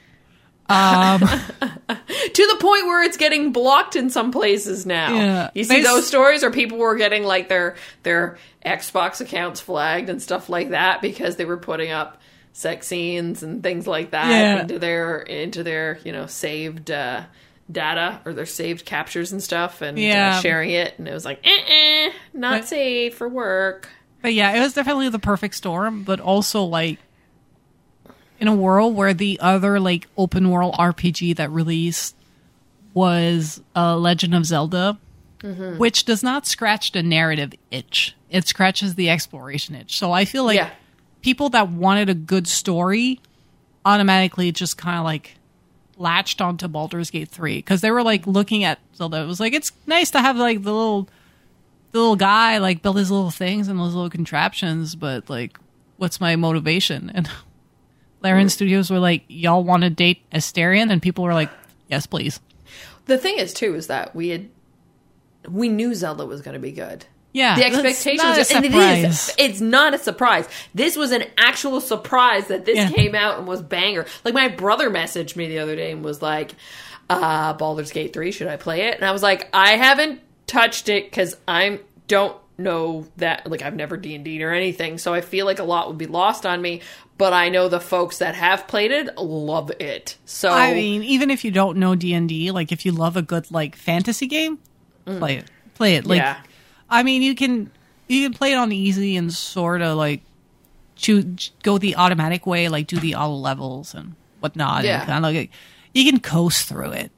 Um, 0.72 1.20
to 1.20 2.46
the 2.46 2.56
point 2.60 2.86
where 2.86 3.02
it's 3.02 3.16
getting 3.16 3.52
blocked 3.52 3.96
in 3.96 4.10
some 4.10 4.32
places 4.32 4.86
now. 4.86 5.14
Yeah. 5.14 5.50
You 5.54 5.64
see 5.64 5.82
those 5.82 6.06
stories, 6.06 6.42
where 6.42 6.50
people 6.50 6.78
were 6.78 6.96
getting 6.96 7.24
like 7.24 7.48
their 7.48 7.76
their 8.02 8.38
Xbox 8.64 9.20
accounts 9.20 9.60
flagged 9.60 10.08
and 10.08 10.22
stuff 10.22 10.48
like 10.48 10.70
that 10.70 11.02
because 11.02 11.36
they 11.36 11.44
were 11.44 11.56
putting 11.56 11.90
up 11.90 12.20
sex 12.52 12.86
scenes 12.86 13.42
and 13.42 13.62
things 13.62 13.86
like 13.86 14.10
that 14.10 14.30
yeah. 14.30 14.60
into 14.60 14.78
their 14.78 15.20
into 15.20 15.62
their 15.62 15.98
you 16.04 16.12
know 16.12 16.26
saved 16.26 16.90
uh, 16.90 17.22
data 17.70 18.20
or 18.24 18.34
their 18.34 18.46
saved 18.46 18.84
captures 18.84 19.32
and 19.32 19.42
stuff 19.42 19.80
and 19.80 19.96
uh, 19.96 20.00
yeah. 20.00 20.36
uh, 20.36 20.40
sharing 20.40 20.70
it 20.70 20.94
and 20.98 21.08
it 21.08 21.14
was 21.14 21.24
like 21.24 21.40
eh 21.44 22.12
not 22.34 22.60
but, 22.60 22.68
safe 22.68 23.14
for 23.14 23.28
work 23.28 23.88
but 24.20 24.34
yeah 24.34 24.54
it 24.54 24.60
was 24.60 24.74
definitely 24.74 25.08
the 25.08 25.18
perfect 25.18 25.54
storm 25.54 26.02
but 26.02 26.20
also 26.20 26.64
like 26.64 26.98
in 28.42 28.48
a 28.48 28.54
world 28.54 28.94
where 28.94 29.14
the 29.14 29.38
other 29.40 29.78
like 29.80 30.06
open 30.16 30.50
world 30.50 30.74
rpg 30.74 31.36
that 31.36 31.50
released 31.50 32.14
was 32.92 33.62
uh, 33.74 33.96
legend 33.96 34.34
of 34.34 34.44
zelda 34.44 34.98
mm-hmm. 35.40 35.78
which 35.78 36.04
does 36.04 36.22
not 36.22 36.46
scratch 36.46 36.92
the 36.92 37.02
narrative 37.02 37.54
itch 37.70 38.14
it 38.28 38.46
scratches 38.46 38.96
the 38.96 39.08
exploration 39.08 39.74
itch 39.74 39.96
so 39.96 40.12
i 40.12 40.24
feel 40.24 40.44
like 40.44 40.56
yeah 40.56 40.70
people 41.22 41.48
that 41.50 41.70
wanted 41.70 42.10
a 42.10 42.14
good 42.14 42.46
story 42.46 43.20
automatically 43.84 44.52
just 44.52 44.76
kind 44.76 44.98
of 44.98 45.04
like 45.04 45.36
latched 45.96 46.40
onto 46.40 46.68
Baldur's 46.68 47.10
Gate 47.10 47.28
3 47.28 47.58
because 47.58 47.80
they 47.80 47.90
were 47.90 48.02
like 48.02 48.26
looking 48.26 48.64
at 48.64 48.78
Zelda. 48.94 49.22
It 49.22 49.26
was 49.26 49.40
like, 49.40 49.54
it's 49.54 49.72
nice 49.86 50.10
to 50.10 50.20
have 50.20 50.36
like 50.36 50.62
the 50.62 50.72
little, 50.72 51.08
the 51.92 51.98
little 51.98 52.16
guy 52.16 52.58
like 52.58 52.82
build 52.82 52.98
his 52.98 53.10
little 53.10 53.30
things 53.30 53.68
and 53.68 53.78
those 53.78 53.94
little 53.94 54.10
contraptions, 54.10 54.94
but 54.94 55.30
like, 55.30 55.58
what's 55.96 56.20
my 56.20 56.36
motivation? 56.36 57.10
And 57.14 57.28
Larian 58.22 58.48
Studios 58.48 58.90
were 58.90 58.98
like, 58.98 59.24
y'all 59.28 59.64
want 59.64 59.82
to 59.82 59.90
date 59.90 60.22
Astarion? 60.30 60.90
And 60.90 61.02
people 61.02 61.24
were 61.24 61.34
like, 61.34 61.50
yes, 61.88 62.06
please. 62.06 62.40
The 63.06 63.18
thing 63.18 63.38
is, 63.38 63.52
too, 63.52 63.74
is 63.74 63.88
that 63.88 64.14
we 64.14 64.28
had, 64.28 64.48
we 65.48 65.68
knew 65.68 65.94
Zelda 65.94 66.24
was 66.24 66.40
going 66.40 66.54
to 66.54 66.60
be 66.60 66.72
good. 66.72 67.06
Yeah, 67.34 67.56
the 67.56 67.64
expectations, 67.64 68.50
and 68.50 68.64
it 68.66 68.74
is. 68.74 69.34
It's 69.38 69.60
not 69.60 69.94
a 69.94 69.98
surprise. 69.98 70.46
This 70.74 70.96
was 70.96 71.12
an 71.12 71.24
actual 71.38 71.80
surprise 71.80 72.48
that 72.48 72.66
this 72.66 72.76
yeah. 72.76 72.90
came 72.90 73.14
out 73.14 73.38
and 73.38 73.46
was 73.46 73.62
banger. 73.62 74.04
Like 74.22 74.34
my 74.34 74.48
brother 74.48 74.90
messaged 74.90 75.34
me 75.34 75.48
the 75.48 75.60
other 75.60 75.74
day 75.74 75.92
and 75.92 76.04
was 76.04 76.20
like, 76.20 76.54
uh, 77.08 77.54
"Baldur's 77.54 77.90
Gate 77.90 78.12
three, 78.12 78.32
should 78.32 78.48
I 78.48 78.58
play 78.58 78.82
it?" 78.82 78.96
And 78.96 79.04
I 79.04 79.12
was 79.12 79.22
like, 79.22 79.48
"I 79.54 79.78
haven't 79.78 80.20
touched 80.46 80.90
it 80.90 81.06
because 81.06 81.34
I'm 81.48 81.80
don't 82.06 82.36
know 82.58 83.06
that. 83.16 83.50
Like 83.50 83.62
I've 83.62 83.76
never 83.76 83.96
D 83.96 84.14
and 84.14 84.24
D 84.24 84.42
or 84.42 84.50
anything, 84.50 84.98
so 84.98 85.14
I 85.14 85.20
feel 85.20 85.46
like 85.46 85.58
a 85.58 85.64
lot 85.64 85.88
would 85.88 85.98
be 85.98 86.06
lost 86.06 86.46
on 86.46 86.60
me." 86.62 86.80
But 87.18 87.32
I 87.32 87.50
know 87.50 87.68
the 87.68 87.80
folks 87.80 88.18
that 88.18 88.34
have 88.34 88.66
played 88.66 88.90
it 88.90 89.16
love 89.16 89.70
it. 89.78 90.16
So 90.24 90.50
I 90.50 90.74
mean, 90.74 91.02
even 91.02 91.30
if 91.30 91.44
you 91.44 91.50
don't 91.50 91.78
know 91.78 91.94
D 91.94 92.14
and 92.14 92.28
D, 92.28 92.50
like 92.50 92.72
if 92.72 92.84
you 92.84 92.92
love 92.92 93.16
a 93.16 93.22
good 93.22 93.50
like 93.50 93.76
fantasy 93.76 94.26
game, 94.26 94.58
mm. 95.06 95.18
play 95.18 95.36
it. 95.36 95.50
Play 95.74 95.96
it. 95.96 96.06
Like. 96.06 96.18
Yeah 96.18 96.38
I 96.92 97.02
mean, 97.02 97.22
you 97.22 97.34
can 97.34 97.72
you 98.06 98.28
can 98.28 98.34
play 98.36 98.52
it 98.52 98.56
on 98.56 98.70
easy 98.70 99.16
and 99.16 99.32
sort 99.32 99.80
of 99.80 99.96
like 99.96 100.20
choose 100.94 101.50
go 101.62 101.78
the 101.78 101.96
automatic 101.96 102.46
way, 102.46 102.68
like 102.68 102.86
do 102.86 102.98
the 103.00 103.14
auto 103.14 103.34
levels 103.34 103.94
and 103.94 104.14
whatnot. 104.40 104.84
Yeah. 104.84 105.00
And 105.00 105.06
kind 105.08 105.24
of 105.24 105.34
like 105.34 105.50
you 105.94 106.10
can 106.10 106.20
coast 106.20 106.68
through 106.68 106.92
it, 106.92 107.10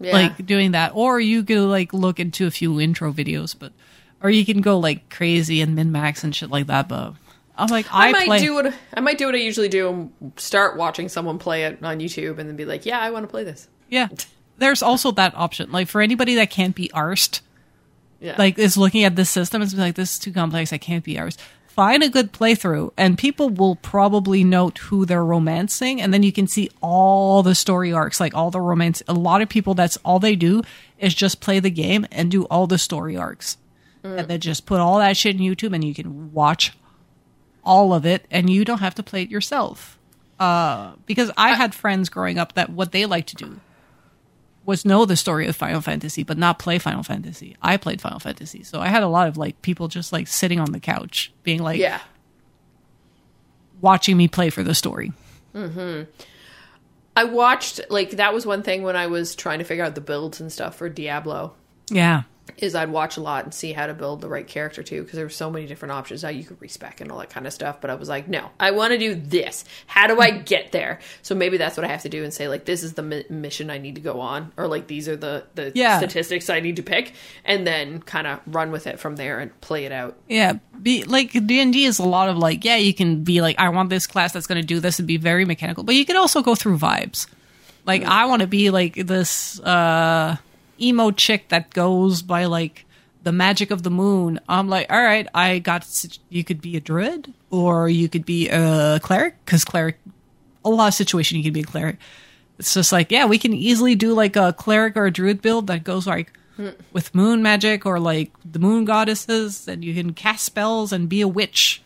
yeah. 0.00 0.12
like 0.12 0.44
doing 0.44 0.72
that, 0.72 0.92
or 0.96 1.20
you 1.20 1.44
could 1.44 1.60
like 1.60 1.94
look 1.94 2.18
into 2.18 2.48
a 2.48 2.50
few 2.50 2.80
intro 2.80 3.12
videos, 3.12 3.54
but 3.56 3.72
or 4.22 4.30
you 4.30 4.44
can 4.44 4.60
go 4.60 4.78
like 4.78 5.10
crazy 5.10 5.60
and 5.60 5.74
min 5.74 5.92
max 5.92 6.24
and 6.24 6.34
shit 6.34 6.50
like 6.50 6.66
that. 6.66 6.88
But 6.88 7.14
I'm 7.56 7.68
like, 7.68 7.92
I, 7.92 8.08
I 8.08 8.12
might 8.12 8.26
play- 8.26 8.40
do 8.40 8.54
what 8.54 8.74
I 8.94 9.00
might 9.00 9.18
do 9.18 9.26
what 9.26 9.34
I 9.34 9.38
usually 9.38 9.68
do: 9.68 10.10
start 10.36 10.76
watching 10.76 11.08
someone 11.08 11.38
play 11.38 11.64
it 11.64 11.82
on 11.82 12.00
YouTube, 12.00 12.38
and 12.38 12.48
then 12.48 12.56
be 12.56 12.64
like, 12.64 12.86
"Yeah, 12.86 13.00
I 13.00 13.10
want 13.10 13.24
to 13.24 13.28
play 13.28 13.44
this." 13.44 13.68
Yeah, 13.88 14.08
there's 14.58 14.82
also 14.82 15.10
that 15.12 15.34
option. 15.36 15.70
Like 15.72 15.88
for 15.88 16.00
anybody 16.00 16.34
that 16.36 16.50
can't 16.50 16.74
be 16.74 16.88
arsed 16.90 17.40
yeah. 18.20 18.34
like 18.36 18.58
is 18.58 18.76
looking 18.76 19.04
at 19.04 19.16
this 19.16 19.30
system 19.30 19.62
and 19.62 19.72
like 19.78 19.94
this 19.94 20.14
is 20.14 20.18
too 20.18 20.32
complex. 20.32 20.72
I 20.72 20.78
can't 20.78 21.04
be 21.04 21.14
arsed 21.14 21.38
Find 21.70 22.02
a 22.02 22.08
good 22.08 22.32
playthrough, 22.32 22.92
and 22.96 23.16
people 23.16 23.48
will 23.48 23.76
probably 23.76 24.42
note 24.42 24.76
who 24.78 25.06
they're 25.06 25.24
romancing, 25.24 26.00
and 26.00 26.12
then 26.12 26.24
you 26.24 26.32
can 26.32 26.48
see 26.48 26.68
all 26.82 27.44
the 27.44 27.54
story 27.54 27.92
arcs, 27.92 28.18
like 28.18 28.34
all 28.34 28.50
the 28.50 28.60
romance. 28.60 29.04
A 29.06 29.14
lot 29.14 29.40
of 29.40 29.48
people, 29.48 29.74
that's 29.74 29.96
all 30.04 30.18
they 30.18 30.34
do 30.34 30.62
is 30.98 31.14
just 31.14 31.40
play 31.40 31.60
the 31.60 31.70
game 31.70 32.06
and 32.10 32.28
do 32.28 32.42
all 32.46 32.66
the 32.66 32.76
story 32.76 33.16
arcs, 33.16 33.56
mm. 34.02 34.18
and 34.18 34.28
then 34.28 34.40
just 34.40 34.66
put 34.66 34.80
all 34.80 34.98
that 34.98 35.16
shit 35.16 35.36
in 35.36 35.42
YouTube, 35.42 35.74
and 35.74 35.84
you 35.84 35.94
can 35.94 36.32
watch 36.32 36.72
all 37.64 37.92
of 37.92 38.06
it, 38.06 38.26
and 38.30 38.50
you 38.50 38.64
don't 38.64 38.80
have 38.80 38.94
to 38.96 39.02
play 39.02 39.22
it 39.22 39.30
yourself. 39.30 39.98
Uh, 40.38 40.92
because 41.04 41.30
I 41.36 41.54
had 41.54 41.74
friends 41.74 42.08
growing 42.08 42.38
up 42.38 42.54
that 42.54 42.70
what 42.70 42.92
they 42.92 43.04
like 43.04 43.26
to 43.26 43.36
do 43.36 43.60
was 44.64 44.84
know 44.84 45.04
the 45.04 45.16
story 45.16 45.46
of 45.46 45.56
Final 45.56 45.80
Fantasy, 45.80 46.22
but 46.22 46.38
not 46.38 46.58
play 46.58 46.78
Final 46.78 47.02
Fantasy. 47.02 47.56
I 47.60 47.76
played 47.76 48.00
Final 48.00 48.20
Fantasy, 48.20 48.62
so 48.62 48.80
I 48.80 48.88
had 48.88 49.02
a 49.02 49.08
lot 49.08 49.28
of 49.28 49.36
like 49.36 49.60
people 49.62 49.88
just 49.88 50.12
like 50.12 50.28
sitting 50.28 50.58
on 50.58 50.72
the 50.72 50.80
couch, 50.80 51.32
being 51.42 51.62
like, 51.62 51.78
yeah, 51.78 52.00
watching 53.80 54.16
me 54.16 54.28
play 54.28 54.48
for 54.50 54.62
the 54.62 54.74
story. 54.74 55.12
Hmm. 55.52 56.02
I 57.16 57.24
watched 57.24 57.80
like 57.90 58.12
that 58.12 58.32
was 58.32 58.46
one 58.46 58.62
thing 58.62 58.82
when 58.82 58.96
I 58.96 59.08
was 59.08 59.34
trying 59.34 59.58
to 59.58 59.64
figure 59.64 59.84
out 59.84 59.94
the 59.94 60.00
builds 60.00 60.40
and 60.40 60.50
stuff 60.50 60.76
for 60.76 60.88
Diablo. 60.88 61.54
Yeah 61.90 62.22
is 62.56 62.74
I'd 62.74 62.90
watch 62.90 63.16
a 63.16 63.20
lot 63.20 63.44
and 63.44 63.54
see 63.54 63.72
how 63.72 63.86
to 63.86 63.94
build 63.94 64.20
the 64.20 64.28
right 64.28 64.46
character 64.46 64.82
too, 64.82 65.02
because 65.02 65.16
there 65.16 65.24
were 65.24 65.30
so 65.30 65.50
many 65.50 65.66
different 65.66 65.92
options. 65.92 66.22
How 66.22 66.28
you 66.28 66.44
could 66.44 66.60
respec 66.60 67.00
and 67.00 67.10
all 67.10 67.18
that 67.18 67.30
kind 67.30 67.46
of 67.46 67.52
stuff. 67.52 67.80
But 67.80 67.90
I 67.90 67.94
was 67.94 68.08
like, 68.08 68.28
no, 68.28 68.50
I 68.58 68.70
want 68.70 68.92
to 68.92 68.98
do 68.98 69.14
this. 69.14 69.64
How 69.86 70.06
do 70.06 70.20
I 70.20 70.30
get 70.30 70.72
there? 70.72 71.00
So 71.22 71.34
maybe 71.34 71.56
that's 71.56 71.76
what 71.76 71.84
I 71.84 71.88
have 71.88 72.02
to 72.02 72.08
do 72.08 72.24
and 72.24 72.32
say 72.32 72.48
like, 72.48 72.64
this 72.64 72.82
is 72.82 72.94
the 72.94 73.02
mi- 73.02 73.24
mission 73.28 73.70
I 73.70 73.78
need 73.78 73.94
to 73.96 74.00
go 74.00 74.20
on, 74.20 74.52
or 74.56 74.68
like 74.68 74.86
these 74.86 75.08
are 75.08 75.16
the 75.16 75.44
the 75.54 75.72
yeah. 75.74 75.98
statistics 75.98 76.50
I 76.50 76.60
need 76.60 76.76
to 76.76 76.82
pick, 76.82 77.12
and 77.44 77.66
then 77.66 78.00
kind 78.02 78.26
of 78.26 78.40
run 78.46 78.70
with 78.70 78.86
it 78.86 78.98
from 78.98 79.16
there 79.16 79.38
and 79.38 79.58
play 79.60 79.84
it 79.84 79.92
out. 79.92 80.16
Yeah, 80.28 80.54
be 80.82 81.04
like 81.04 81.32
D 81.32 81.60
and 81.60 81.72
D 81.72 81.84
is 81.84 81.98
a 81.98 82.04
lot 82.04 82.28
of 82.28 82.36
like, 82.36 82.64
yeah, 82.64 82.76
you 82.76 82.94
can 82.94 83.24
be 83.24 83.40
like, 83.40 83.58
I 83.58 83.68
want 83.70 83.90
this 83.90 84.06
class 84.06 84.32
that's 84.32 84.46
going 84.46 84.60
to 84.60 84.66
do 84.66 84.80
this 84.80 84.98
and 84.98 85.08
be 85.08 85.16
very 85.16 85.44
mechanical, 85.44 85.84
but 85.84 85.94
you 85.94 86.04
can 86.04 86.16
also 86.16 86.42
go 86.42 86.54
through 86.54 86.78
vibes. 86.78 87.26
Like, 87.86 88.02
mm-hmm. 88.02 88.10
I 88.10 88.26
want 88.26 88.42
to 88.42 88.46
be 88.46 88.70
like 88.70 88.94
this. 88.94 89.58
uh 89.60 90.36
emo 90.80 91.10
chick 91.10 91.48
that 91.48 91.70
goes 91.70 92.22
by 92.22 92.46
like 92.46 92.86
the 93.22 93.32
magic 93.32 93.70
of 93.70 93.82
the 93.82 93.90
moon. 93.90 94.40
I'm 94.48 94.68
like, 94.68 94.90
all 94.90 95.02
right, 95.02 95.26
I 95.34 95.58
got. 95.58 95.86
You 96.28 96.44
could 96.44 96.60
be 96.60 96.76
a 96.76 96.80
druid, 96.80 97.32
or 97.50 97.88
you 97.88 98.08
could 98.08 98.24
be 98.24 98.48
a 98.48 98.98
cleric, 99.02 99.36
because 99.44 99.64
cleric, 99.64 99.98
a 100.64 100.70
lot 100.70 100.88
of 100.88 100.94
situation 100.94 101.38
you 101.38 101.44
could 101.44 101.52
be 101.52 101.60
a 101.60 101.64
cleric. 101.64 101.96
It's 102.58 102.74
just 102.74 102.92
like, 102.92 103.10
yeah, 103.10 103.26
we 103.26 103.38
can 103.38 103.54
easily 103.54 103.94
do 103.94 104.12
like 104.12 104.36
a 104.36 104.52
cleric 104.52 104.96
or 104.96 105.06
a 105.06 105.10
druid 105.10 105.40
build 105.40 105.66
that 105.68 105.84
goes 105.84 106.06
like 106.06 106.32
with 106.92 107.14
moon 107.14 107.42
magic 107.42 107.86
or 107.86 107.98
like 107.98 108.32
the 108.44 108.58
moon 108.58 108.84
goddesses, 108.84 109.66
and 109.66 109.84
you 109.84 109.94
can 109.94 110.12
cast 110.12 110.44
spells 110.44 110.92
and 110.92 111.08
be 111.08 111.22
a 111.22 111.28
witch 111.28 111.82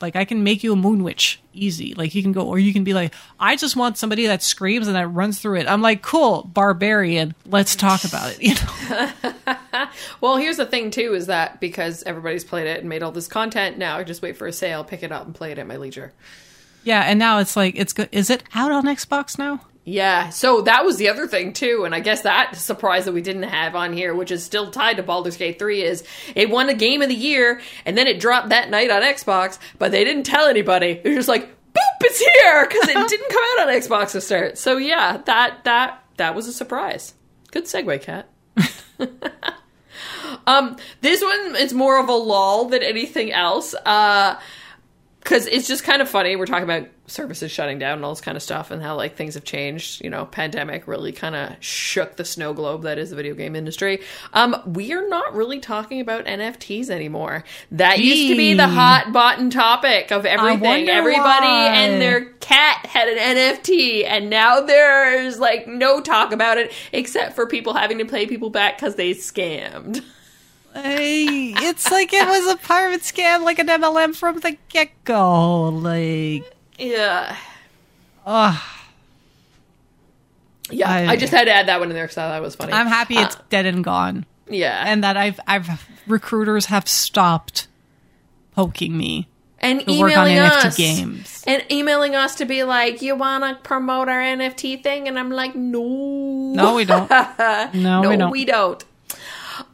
like 0.00 0.16
I 0.16 0.24
can 0.24 0.44
make 0.44 0.62
you 0.62 0.72
a 0.72 0.76
moon 0.76 1.02
witch 1.02 1.40
easy. 1.52 1.94
Like 1.94 2.14
you 2.14 2.22
can 2.22 2.32
go, 2.32 2.46
or 2.46 2.58
you 2.58 2.72
can 2.72 2.84
be 2.84 2.94
like, 2.94 3.14
I 3.40 3.56
just 3.56 3.76
want 3.76 3.96
somebody 3.98 4.26
that 4.26 4.42
screams 4.42 4.86
and 4.86 4.96
that 4.96 5.08
runs 5.08 5.40
through 5.40 5.56
it. 5.60 5.68
I'm 5.68 5.82
like, 5.82 6.02
cool, 6.02 6.44
barbarian. 6.52 7.34
Let's 7.46 7.76
talk 7.76 8.04
about 8.04 8.36
it. 8.38 8.38
You 8.46 8.54
know. 8.54 9.88
well, 10.20 10.36
here's 10.36 10.58
the 10.58 10.66
thing 10.66 10.90
too, 10.90 11.14
is 11.14 11.26
that 11.26 11.60
because 11.60 12.02
everybody's 12.04 12.44
played 12.44 12.66
it 12.66 12.80
and 12.80 12.88
made 12.88 13.02
all 13.02 13.12
this 13.12 13.28
content, 13.28 13.78
now 13.78 13.96
I 13.98 14.04
just 14.04 14.22
wait 14.22 14.36
for 14.36 14.46
a 14.46 14.52
sale, 14.52 14.84
pick 14.84 15.02
it 15.02 15.10
up, 15.10 15.26
and 15.26 15.34
play 15.34 15.52
it 15.52 15.58
at 15.58 15.66
my 15.66 15.76
leisure. 15.76 16.12
Yeah, 16.84 17.00
and 17.00 17.18
now 17.18 17.38
it's 17.38 17.56
like 17.56 17.74
it's 17.76 17.92
good. 17.92 18.08
Is 18.12 18.30
it 18.30 18.44
out 18.54 18.70
on 18.70 18.84
Xbox 18.84 19.38
now? 19.38 19.60
Yeah, 19.88 20.30
so 20.30 20.62
that 20.62 20.84
was 20.84 20.96
the 20.96 21.10
other 21.10 21.28
thing 21.28 21.52
too, 21.52 21.84
and 21.84 21.94
I 21.94 22.00
guess 22.00 22.22
that 22.22 22.56
surprise 22.56 23.04
that 23.04 23.12
we 23.12 23.22
didn't 23.22 23.44
have 23.44 23.76
on 23.76 23.92
here, 23.92 24.16
which 24.16 24.32
is 24.32 24.44
still 24.44 24.72
tied 24.72 24.96
to 24.96 25.04
Baldur's 25.04 25.36
Gate 25.36 25.60
3, 25.60 25.80
is 25.80 26.02
it 26.34 26.50
won 26.50 26.68
a 26.68 26.74
game 26.74 27.02
of 27.02 27.08
the 27.08 27.14
year, 27.14 27.60
and 27.84 27.96
then 27.96 28.08
it 28.08 28.18
dropped 28.18 28.48
that 28.48 28.68
night 28.68 28.90
on 28.90 29.02
Xbox, 29.02 29.60
but 29.78 29.92
they 29.92 30.02
didn't 30.02 30.24
tell 30.24 30.48
anybody. 30.48 31.00
They're 31.04 31.14
just 31.14 31.28
like, 31.28 31.46
boop, 31.46 32.00
it's 32.00 32.18
here! 32.18 32.66
Because 32.66 32.88
it 32.88 33.08
didn't 33.08 33.30
come 33.30 33.44
out 33.52 33.68
on 33.68 33.74
Xbox 33.74 34.10
to 34.10 34.20
start. 34.20 34.58
So 34.58 34.76
yeah, 34.76 35.18
that 35.18 35.62
that 35.62 36.02
that 36.16 36.34
was 36.34 36.48
a 36.48 36.52
surprise. 36.52 37.14
Good 37.52 37.66
segue, 37.66 38.02
Kat. 38.02 38.28
um, 40.48 40.76
this 41.00 41.22
one 41.22 41.54
is 41.54 41.72
more 41.72 42.00
of 42.00 42.08
a 42.08 42.12
lull 42.12 42.64
than 42.64 42.82
anything 42.82 43.30
else. 43.30 43.72
Uh 43.72 44.40
because 45.26 45.46
it's 45.48 45.66
just 45.66 45.82
kind 45.82 46.00
of 46.00 46.08
funny. 46.08 46.36
We're 46.36 46.46
talking 46.46 46.62
about 46.62 46.86
services 47.08 47.50
shutting 47.50 47.80
down 47.80 47.98
and 47.98 48.04
all 48.04 48.12
this 48.12 48.20
kind 48.20 48.36
of 48.36 48.42
stuff, 48.44 48.70
and 48.70 48.80
how 48.80 48.94
like 48.94 49.16
things 49.16 49.34
have 49.34 49.42
changed. 49.42 50.04
You 50.04 50.08
know, 50.08 50.24
pandemic 50.24 50.86
really 50.86 51.10
kind 51.10 51.34
of 51.34 51.56
shook 51.58 52.14
the 52.14 52.24
snow 52.24 52.54
globe 52.54 52.82
that 52.82 52.96
is 52.96 53.10
the 53.10 53.16
video 53.16 53.34
game 53.34 53.56
industry. 53.56 54.00
Um, 54.32 54.62
we 54.64 54.92
are 54.92 55.08
not 55.08 55.34
really 55.34 55.58
talking 55.58 56.00
about 56.00 56.26
NFTs 56.26 56.90
anymore. 56.90 57.42
That 57.72 57.96
Gee. 57.96 58.04
used 58.04 58.32
to 58.32 58.36
be 58.36 58.54
the 58.54 58.68
hot 58.68 59.12
button 59.12 59.50
topic 59.50 60.12
of 60.12 60.26
everything. 60.26 60.88
Everybody 60.88 61.46
why. 61.46 61.74
and 61.74 62.00
their 62.00 62.26
cat 62.34 62.86
had 62.86 63.08
an 63.08 63.18
NFT, 63.18 64.04
and 64.04 64.30
now 64.30 64.60
there's 64.60 65.40
like 65.40 65.66
no 65.66 66.00
talk 66.00 66.30
about 66.30 66.56
it 66.56 66.72
except 66.92 67.34
for 67.34 67.48
people 67.48 67.74
having 67.74 67.98
to 67.98 68.04
pay 68.04 68.26
people 68.26 68.50
back 68.50 68.78
because 68.78 68.94
they 68.94 69.10
scammed. 69.10 70.04
Hey, 70.82 71.54
it's 71.56 71.90
like 71.90 72.12
it 72.12 72.26
was 72.28 72.52
a 72.52 72.56
pirate 72.58 73.00
scam, 73.02 73.42
like 73.44 73.58
an 73.58 73.66
MLM 73.68 74.14
from 74.14 74.40
the 74.40 74.56
get 74.68 74.90
go. 75.04 75.68
Like, 75.70 76.44
Yeah. 76.78 77.34
ugh. 78.26 78.60
Yeah. 80.70 80.90
I, 80.90 81.06
I- 81.12 81.16
just 81.16 81.32
had 81.32 81.44
to 81.44 81.52
add 81.52 81.68
that 81.68 81.80
one 81.80 81.88
in 81.90 81.94
there 81.94 82.04
because 82.04 82.18
I 82.18 82.28
thought 82.28 82.38
it 82.38 82.42
was 82.42 82.56
funny. 82.56 82.72
I'm 82.72 82.86
happy 82.88 83.16
it's 83.16 83.36
Uh, 83.36 83.40
dead 83.50 83.66
and 83.66 83.84
gone, 83.84 84.26
yeah. 84.48 84.82
and 84.86 85.02
that 85.04 85.16
I've 85.16 85.38
I've 85.46 85.86
recruiters 86.06 86.66
have 86.66 86.88
stopped 86.88 87.68
poking 88.54 88.96
me 88.98 89.28
and 89.60 89.80
to 89.86 89.98
work 90.00 90.16
on 90.16 90.28
emailing 90.28 90.50
NFT 90.50 90.64
us 90.66 90.76
games. 90.76 91.44
and 91.46 91.64
emailing 91.70 92.14
us 92.16 92.34
to 92.36 92.44
be 92.44 92.64
like, 92.64 93.00
"You 93.00 93.14
want 93.16 93.44
to 93.44 93.54
promote 93.62 94.08
our 94.08 94.20
NFT 94.20 94.82
thing?" 94.82 95.06
And 95.08 95.18
I'm 95.18 95.30
like, 95.30 95.54
"No, 95.54 96.52
No, 96.54 96.74
we 96.74 96.84
don't. 96.84 97.08
No, 97.08 97.70
no, 98.02 98.08
we 98.10 98.16
don't. 98.16 98.30
we 98.32 98.44
don't." 98.44 98.84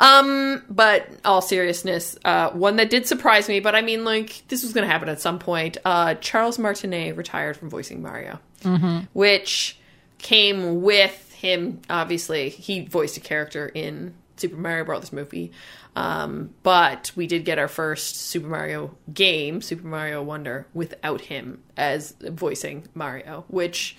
Um, 0.03 0.65
but 0.69 1.09
all 1.25 1.41
seriousness, 1.41 2.19
uh, 2.25 2.51
one 2.51 2.77
that 2.77 2.91
did 2.91 3.07
surprise 3.07 3.49
me, 3.49 3.61
but 3.61 3.75
I 3.77 3.83
mean, 3.83 4.05
like, 4.05 4.43
this 4.49 4.63
was 4.65 4.73
going 4.73 4.85
to 4.87 4.91
happen 4.93 5.09
at 5.09 5.21
some 5.21 5.39
point. 5.39 5.77
Uh, 5.85 6.15
Charles 6.15 6.59
Martinet 6.59 7.17
retired 7.17 7.57
from 7.57 7.71
voicing 7.71 8.03
Mario, 8.03 8.41
Mm-hmm. 8.63 9.01
which 9.13 9.79
came 10.19 10.83
with 10.83 11.33
him. 11.35 11.81
Obviously, 11.89 12.49
he 12.49 12.85
voiced 12.85 13.17
a 13.17 13.21
character 13.21 13.69
in 13.69 14.15
Super 14.37 14.57
Mario 14.57 14.85
Brothers 14.85 15.13
movie. 15.13 15.53
Um, 15.95 16.55
but 16.63 17.13
we 17.15 17.27
did 17.27 17.45
get 17.45 17.59
our 17.59 17.69
first 17.69 18.17
Super 18.17 18.47
Mario 18.49 18.97
game, 19.13 19.61
Super 19.61 19.87
Mario 19.87 20.23
Wonder, 20.23 20.67
without 20.75 21.21
him 21.23 21.63
as 21.77 22.15
voicing 22.21 22.89
Mario, 22.95 23.45
which, 23.49 23.97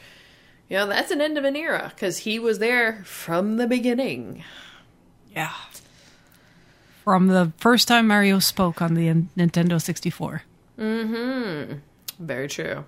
you 0.70 0.76
know, 0.78 0.88
that's 0.88 1.12
an 1.12 1.22
end 1.22 1.38
of 1.38 1.43
an 1.45 1.56
era 1.56 1.91
because 1.95 2.18
he 2.20 2.39
was 2.39 2.60
there 2.60 3.04
from 3.06 3.58
the 3.58 3.68
beginning. 3.68 4.43
Yeah. 5.36 5.51
From 7.04 7.28
the 7.28 7.51
first 7.58 7.88
time 7.88 8.08
Mario 8.08 8.39
spoke 8.39 8.82
on 8.82 8.93
the 8.93 9.08
Nintendo 9.38 9.82
64. 9.82 10.43
Mm-hmm. 10.80 11.74
Very 12.20 12.47
true. 12.47 12.86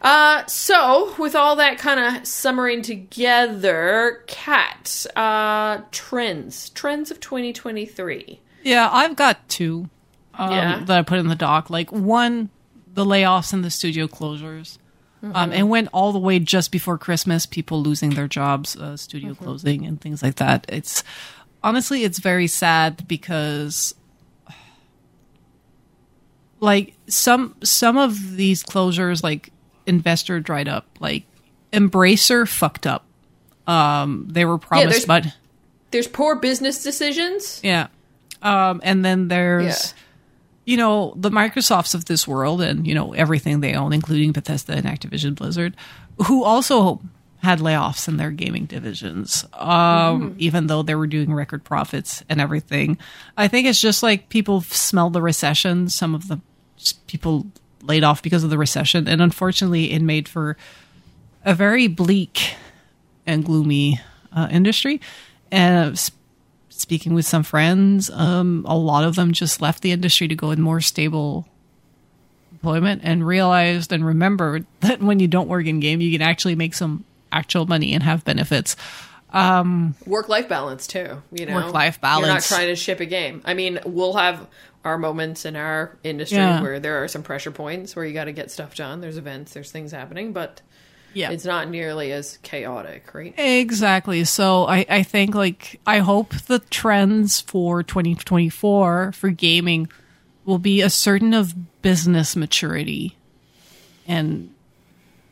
Uh, 0.00 0.46
so 0.46 1.12
with 1.18 1.34
all 1.34 1.56
that 1.56 1.78
kind 1.78 1.98
of 1.98 2.26
summarizing 2.26 2.82
together, 2.82 4.22
cat 4.28 5.06
uh, 5.16 5.78
trends, 5.90 6.70
trends 6.70 7.10
of 7.10 7.18
2023. 7.20 8.40
Yeah, 8.62 8.88
I've 8.92 9.16
got 9.16 9.48
two 9.48 9.88
um, 10.34 10.52
Yeah. 10.52 10.84
that 10.84 10.98
I 10.98 11.02
put 11.02 11.18
in 11.18 11.26
the 11.26 11.34
doc. 11.34 11.70
Like 11.70 11.90
one, 11.90 12.48
the 12.94 13.04
layoffs 13.04 13.52
and 13.52 13.64
the 13.64 13.70
studio 13.70 14.06
closures. 14.06 14.78
Um, 15.34 15.52
it 15.52 15.64
went 15.64 15.88
all 15.92 16.12
the 16.12 16.20
way 16.20 16.38
just 16.38 16.70
before 16.70 16.96
Christmas, 16.96 17.44
people 17.44 17.82
losing 17.82 18.10
their 18.10 18.28
jobs, 18.28 18.76
uh, 18.76 18.96
studio 18.96 19.34
closing, 19.34 19.84
and 19.84 20.00
things 20.00 20.22
like 20.22 20.36
that. 20.36 20.64
It's 20.68 21.02
honestly, 21.62 22.04
it's 22.04 22.18
very 22.18 22.46
sad 22.46 23.06
because, 23.08 23.94
like 26.60 26.94
some 27.06 27.54
some 27.62 27.96
of 27.96 28.36
these 28.36 28.64
closures, 28.64 29.22
like 29.22 29.50
investor 29.86 30.40
dried 30.40 30.68
up, 30.68 30.86
like 31.00 31.24
Embracer 31.72 32.48
fucked 32.48 32.86
up. 32.86 33.04
Um, 33.66 34.26
they 34.30 34.44
were 34.44 34.58
promised, 34.58 35.06
there's- 35.06 35.24
but 35.24 35.26
There's 35.90 36.08
poor 36.08 36.36
business 36.36 36.82
decisions. 36.82 37.60
yeah. 37.62 37.88
Um, 38.42 38.80
and 38.84 39.04
then 39.04 39.28
there's, 39.28 39.94
you 40.64 40.76
know, 40.76 41.12
the 41.16 41.30
Microsofts 41.30 41.94
of 41.94 42.04
this 42.04 42.26
world 42.28 42.60
and, 42.62 42.86
you 42.86 42.94
know, 42.94 43.12
everything 43.14 43.60
they 43.60 43.74
own, 43.74 43.92
including 43.92 44.30
Bethesda 44.32 44.74
and 44.74 44.86
Activision 44.86 45.34
Blizzard, 45.34 45.74
who 46.26 46.44
also 46.44 47.00
had 47.42 47.60
layoffs 47.60 48.08
in 48.08 48.16
their 48.16 48.30
gaming 48.30 48.64
divisions, 48.66 49.44
um, 49.54 50.34
even 50.38 50.66
though 50.66 50.82
they 50.82 50.94
were 50.94 51.06
doing 51.06 51.32
record 51.32 51.62
profits 51.62 52.24
and 52.28 52.40
everything. 52.40 52.98
I 53.36 53.46
think 53.46 53.68
it's 53.68 53.80
just 53.80 54.02
like 54.02 54.28
people 54.28 54.62
smell 54.62 55.10
the 55.10 55.22
recession. 55.22 55.88
Some 55.88 56.14
of 56.14 56.28
the 56.28 56.40
people 57.06 57.46
laid 57.82 58.04
off 58.04 58.22
because 58.22 58.44
of 58.44 58.50
the 58.50 58.58
recession. 58.58 59.06
And 59.06 59.22
unfortunately, 59.22 59.92
it 59.92 60.02
made 60.02 60.28
for 60.28 60.56
a 61.44 61.54
very 61.54 61.86
bleak 61.86 62.54
and 63.26 63.44
gloomy 63.44 64.00
uh, 64.32 64.48
industry. 64.50 65.00
And 65.50 65.92
s- 65.92 66.10
speaking 66.70 67.14
with 67.14 67.26
some 67.26 67.42
friends, 67.44 68.10
um, 68.10 68.64
a 68.68 68.76
lot 68.76 69.04
of 69.04 69.14
them 69.14 69.32
just 69.32 69.62
left 69.62 69.82
the 69.82 69.92
industry 69.92 70.28
to 70.28 70.34
go 70.34 70.50
in 70.50 70.60
more 70.60 70.80
stable 70.80 71.46
employment 72.52 73.02
and 73.04 73.26
realized 73.26 73.92
and 73.92 74.04
remembered 74.04 74.66
that 74.80 75.00
when 75.00 75.20
you 75.20 75.28
don't 75.28 75.48
work 75.48 75.66
in 75.66 75.80
game, 75.80 76.00
you 76.00 76.10
can 76.10 76.22
actually 76.22 76.56
make 76.56 76.74
some 76.74 77.04
actual 77.32 77.66
money 77.66 77.94
and 77.94 78.02
have 78.02 78.24
benefits. 78.24 78.76
Um, 79.30 79.94
Work 80.06 80.28
life 80.28 80.48
balance 80.48 80.86
too. 80.86 81.22
You 81.32 81.46
know, 81.46 81.54
Work-life 81.54 82.00
balance. 82.00 82.26
You're 82.26 82.34
not 82.34 82.42
trying 82.42 82.68
to 82.68 82.76
ship 82.76 83.00
a 83.00 83.06
game. 83.06 83.42
I 83.44 83.52
mean, 83.54 83.78
we'll 83.84 84.14
have 84.14 84.46
our 84.84 84.96
moments 84.96 85.44
in 85.44 85.54
our 85.54 85.98
industry 86.02 86.38
Yeah. 86.38 86.62
where 86.62 86.80
there 86.80 87.02
are 87.02 87.08
some 87.08 87.22
pressure 87.22 87.50
points 87.50 87.94
where 87.94 88.06
you 88.06 88.14
got 88.14 88.24
to 88.24 88.32
get 88.32 88.50
stuff 88.50 88.74
done. 88.74 89.00
There's 89.02 89.18
events, 89.18 89.52
there's 89.52 89.70
things 89.70 89.92
happening, 89.92 90.32
but 90.32 90.62
Yeah. 91.12 91.30
it's 91.30 91.44
not 91.44 91.68
nearly 91.68 92.10
as 92.12 92.38
chaotic, 92.42 93.12
right? 93.12 93.34
Exactly. 93.36 94.24
So 94.24 94.66
I, 94.66 94.86
I 94.88 95.02
think 95.02 95.34
like 95.34 95.78
I 95.86 95.98
hope 95.98 96.30
the 96.46 96.60
trends 96.60 97.38
for 97.40 97.82
2024 97.82 99.12
for 99.12 99.30
gaming 99.30 99.90
will 100.46 100.58
be 100.58 100.80
a 100.80 100.88
certain 100.88 101.34
of 101.34 101.82
business 101.82 102.34
maturity 102.34 103.16
and 104.06 104.54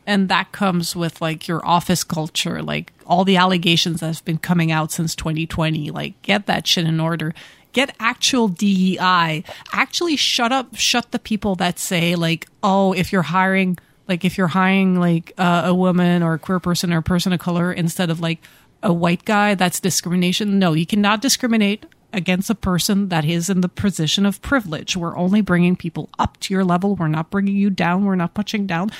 and 0.07 0.29
that 0.29 0.53
comes 0.53 0.95
with 0.95 1.21
like 1.21 1.47
your 1.47 1.63
office 1.65 2.03
culture 2.03 2.63
like 2.63 2.93
all 3.05 3.25
the 3.25 3.37
allegations 3.37 3.99
that 3.99 4.07
have 4.07 4.25
been 4.25 4.37
coming 4.37 4.71
out 4.71 4.91
since 4.91 5.13
2020 5.13 5.91
like 5.91 6.19
get 6.23 6.47
that 6.47 6.65
shit 6.65 6.85
in 6.85 6.99
order. 6.99 7.35
Get 7.73 7.95
actual 7.99 8.47
DEI 8.47 9.43
actually 9.71 10.15
shut 10.15 10.51
up 10.51 10.75
shut 10.75 11.11
the 11.11 11.19
people 11.19 11.55
that 11.55 11.77
say 11.77 12.15
like 12.15 12.47
oh 12.63 12.93
if 12.93 13.11
you're 13.11 13.21
hiring 13.21 13.77
like 14.07 14.25
if 14.25 14.37
you're 14.37 14.47
hiring 14.47 14.99
like 14.99 15.33
uh, 15.37 15.63
a 15.65 15.75
woman 15.75 16.23
or 16.23 16.33
a 16.33 16.39
queer 16.39 16.59
person 16.59 16.91
or 16.91 16.99
a 16.99 17.03
person 17.03 17.33
of 17.33 17.39
color 17.39 17.71
instead 17.71 18.09
of 18.09 18.19
like 18.19 18.39
a 18.81 18.93
white 18.93 19.25
guy 19.25 19.53
that's 19.53 19.79
discrimination. 19.79 20.57
No 20.57 20.73
you 20.73 20.85
cannot 20.85 21.21
discriminate 21.21 21.85
against 22.13 22.49
a 22.49 22.55
person 22.55 23.09
that 23.09 23.25
is 23.25 23.49
in 23.49 23.59
the 23.59 23.69
position 23.69 24.25
of 24.25 24.41
privilege. 24.41 24.95
We're 24.95 25.17
only 25.17 25.41
bringing 25.41 25.75
people 25.75 26.09
up 26.17 26.39
to 26.39 26.53
your 26.53 26.63
level. 26.63 26.95
We're 26.95 27.09
not 27.09 27.29
bringing 27.29 27.57
you 27.57 27.69
down. 27.69 28.05
We're 28.05 28.15
not 28.15 28.33
punching 28.33 28.65
down 28.65 28.91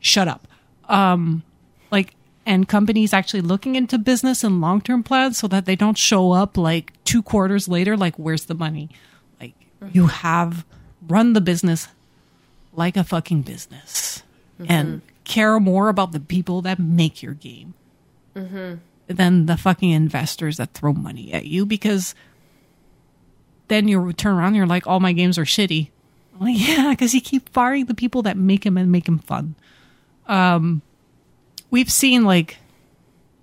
shut 0.00 0.28
up. 0.28 0.46
Um 0.88 1.42
like 1.90 2.14
and 2.46 2.66
companies 2.66 3.12
actually 3.12 3.42
looking 3.42 3.76
into 3.76 3.98
business 3.98 4.42
and 4.42 4.60
long-term 4.60 5.02
plans 5.02 5.36
so 5.36 5.46
that 5.48 5.66
they 5.66 5.76
don't 5.76 5.98
show 5.98 6.32
up 6.32 6.56
like 6.56 6.92
two 7.04 7.22
quarters 7.22 7.68
later 7.68 7.96
like 7.96 8.16
where's 8.16 8.46
the 8.46 8.54
money? 8.54 8.88
Like 9.40 9.54
you 9.92 10.04
mm-hmm. 10.04 10.10
have 10.10 10.64
run 11.06 11.32
the 11.32 11.40
business 11.40 11.88
like 12.72 12.96
a 12.96 13.04
fucking 13.04 13.42
business 13.42 14.22
mm-hmm. 14.60 14.70
and 14.70 15.02
care 15.24 15.60
more 15.60 15.88
about 15.88 16.12
the 16.12 16.20
people 16.20 16.62
that 16.62 16.78
make 16.78 17.22
your 17.22 17.34
game 17.34 17.74
mm-hmm. 18.34 18.76
than 19.08 19.46
the 19.46 19.56
fucking 19.56 19.90
investors 19.90 20.56
that 20.56 20.72
throw 20.72 20.92
money 20.92 21.32
at 21.32 21.44
you 21.44 21.66
because 21.66 22.14
then 23.68 23.88
you 23.88 24.12
turn 24.14 24.36
around 24.36 24.48
and 24.48 24.56
you're 24.56 24.66
like 24.66 24.86
all 24.86 25.00
my 25.00 25.12
games 25.12 25.38
are 25.38 25.44
shitty. 25.44 25.90
Like 26.40 26.56
yeah 26.58 26.90
because 26.90 27.14
you 27.14 27.20
keep 27.20 27.48
firing 27.50 27.86
the 27.86 27.94
people 27.94 28.22
that 28.22 28.36
make 28.36 28.64
them 28.64 28.78
and 28.78 28.90
make 28.90 29.04
them 29.04 29.18
fun 29.18 29.54
we've 31.70 31.90
seen 31.90 32.24
like 32.24 32.58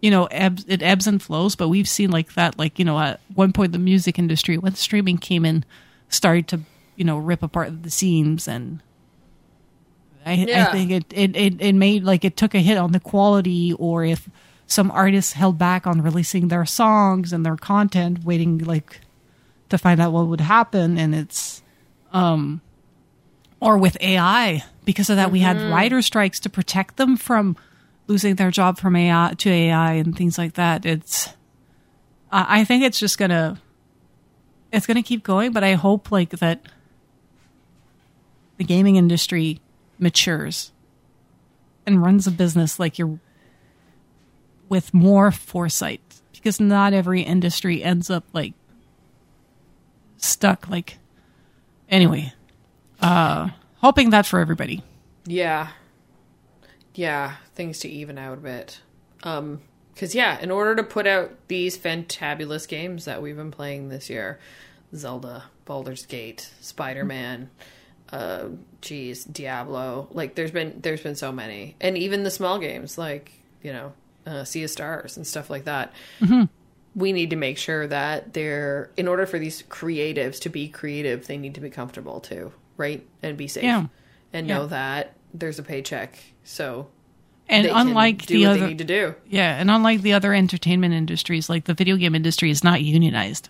you 0.01 0.11
know 0.11 0.25
ebbs, 0.25 0.65
it 0.67 0.81
ebbs 0.83 1.07
and 1.07 1.21
flows 1.21 1.55
but 1.55 1.67
we've 1.69 1.89
seen 1.89 2.11
like 2.11 2.33
that 2.35 2.57
like 2.59 2.77
you 2.77 2.85
know 2.85 2.99
at 2.99 3.19
one 3.33 3.51
point 3.51 3.71
the 3.71 3.79
music 3.79 4.19
industry 4.19 4.57
when 4.57 4.75
streaming 4.75 5.17
came 5.17 5.45
in 5.45 5.65
started 6.09 6.47
to 6.47 6.59
you 6.95 7.03
know 7.03 7.17
rip 7.17 7.41
apart 7.43 7.83
the 7.83 7.89
seams 7.89 8.47
and 8.47 8.81
i, 10.25 10.33
Yeah. 10.33 10.67
I 10.67 10.71
think 10.71 10.91
it, 10.91 11.05
it 11.11 11.35
it 11.35 11.61
it 11.61 11.73
made 11.73 12.03
like 12.03 12.23
it 12.23 12.37
took 12.37 12.53
a 12.53 12.59
hit 12.59 12.77
on 12.77 12.91
the 12.91 12.99
quality 12.99 13.73
or 13.73 14.03
if 14.05 14.29
some 14.67 14.91
artists 14.91 15.33
held 15.33 15.57
back 15.57 15.85
on 15.87 16.01
releasing 16.01 16.47
their 16.47 16.65
songs 16.65 17.33
and 17.33 17.45
their 17.45 17.55
content 17.57 18.23
waiting 18.23 18.59
like 18.59 19.01
to 19.69 19.77
find 19.77 19.99
out 19.99 20.11
what 20.11 20.27
would 20.27 20.41
happen 20.41 20.97
and 20.97 21.15
it's 21.15 21.61
um 22.13 22.61
or 23.59 23.77
with 23.77 23.97
AI 24.01 24.63
because 24.85 25.09
of 25.09 25.15
that 25.17 25.31
we 25.31 25.39
had 25.39 25.57
writer 25.71 26.01
strikes 26.01 26.39
to 26.41 26.49
protect 26.49 26.97
them 26.97 27.17
from 27.17 27.57
losing 28.07 28.35
their 28.35 28.51
job 28.51 28.77
from 28.77 28.95
AI 28.95 29.33
to 29.37 29.49
AI 29.49 29.93
and 29.93 30.15
things 30.15 30.37
like 30.37 30.53
that. 30.53 30.85
It's 30.85 31.29
I 32.31 32.61
I 32.61 32.63
think 32.63 32.83
it's 32.83 32.99
just 32.99 33.17
gonna 33.17 33.59
it's 34.71 34.85
gonna 34.85 35.03
keep 35.03 35.23
going 35.23 35.51
but 35.51 35.63
I 35.63 35.73
hope 35.73 36.11
like 36.11 36.29
that 36.31 36.65
the 38.57 38.63
gaming 38.63 38.95
industry 38.95 39.59
matures 39.99 40.71
and 41.85 42.01
runs 42.01 42.27
a 42.27 42.31
business 42.31 42.79
like 42.79 42.97
you're 42.97 43.19
with 44.69 44.93
more 44.93 45.31
foresight 45.31 46.01
because 46.33 46.59
not 46.59 46.93
every 46.93 47.21
industry 47.21 47.83
ends 47.83 48.09
up 48.09 48.23
like 48.33 48.53
stuck 50.17 50.67
like 50.69 50.97
anyway 51.89 52.33
uh 53.01 53.49
hoping 53.85 54.09
that 54.09 54.25
for 54.25 54.39
everybody 54.39 54.83
Yeah. 55.25 55.69
Yeah, 56.93 57.35
things 57.55 57.79
to 57.79 57.89
even 57.89 58.17
out 58.17 58.37
a 58.37 58.41
bit. 58.41 58.79
Um 59.23 59.61
Because, 59.93 60.13
yeah, 60.13 60.39
in 60.39 60.51
order 60.51 60.75
to 60.75 60.83
put 60.83 61.07
out 61.07 61.31
these 61.47 61.77
fantabulous 61.77 62.67
games 62.67 63.05
that 63.05 63.21
we've 63.21 63.37
been 63.37 63.51
playing 63.51 63.89
this 63.89 64.09
year 64.09 64.39
Zelda, 64.93 65.45
Baldur's 65.65 66.05
Gate, 66.05 66.49
Spider 66.61 67.03
Man, 67.05 67.49
uh, 68.11 68.45
geez, 68.81 69.25
Diablo. 69.25 70.07
Like, 70.11 70.35
there's 70.35 70.51
been 70.51 70.79
there's 70.81 71.01
been 71.01 71.15
so 71.15 71.31
many, 71.31 71.75
and 71.81 71.97
even 71.97 72.23
the 72.23 72.31
small 72.31 72.59
games 72.59 72.97
like 72.97 73.31
you 73.63 73.73
know, 73.73 73.93
uh, 74.27 74.43
Sea 74.43 74.63
of 74.63 74.69
Stars 74.69 75.17
and 75.17 75.25
stuff 75.25 75.49
like 75.49 75.65
that. 75.65 75.91
Mm-hmm. 76.21 76.43
We 76.95 77.11
need 77.11 77.31
to 77.31 77.35
make 77.35 77.57
sure 77.57 77.87
that 77.87 78.33
they're 78.33 78.89
in 78.95 79.07
order 79.07 79.25
for 79.25 79.39
these 79.39 79.63
creatives 79.63 80.39
to 80.41 80.49
be 80.49 80.69
creative, 80.69 81.27
they 81.27 81.37
need 81.37 81.55
to 81.55 81.61
be 81.61 81.69
comfortable 81.69 82.19
too, 82.19 82.53
right, 82.77 83.05
and 83.23 83.37
be 83.37 83.47
safe, 83.47 83.63
Yeah. 83.63 83.85
and 84.33 84.47
Yeah. 84.47 84.57
know 84.57 84.67
that 84.67 85.13
there's 85.33 85.59
a 85.59 85.63
paycheck. 85.63 86.17
So 86.43 86.87
And 87.49 87.67
unlike 87.67 88.25
do 88.25 88.37
the 88.37 88.47
what 88.47 88.57
other 88.57 88.67
need 88.67 88.77
to 88.79 88.83
do. 88.83 89.15
Yeah, 89.29 89.55
and 89.59 89.69
unlike 89.69 90.01
the 90.01 90.13
other 90.13 90.33
entertainment 90.33 90.93
industries, 90.93 91.49
like 91.49 91.65
the 91.65 91.73
video 91.73 91.95
game 91.97 92.15
industry 92.15 92.49
is 92.49 92.63
not 92.63 92.81
unionized. 92.81 93.49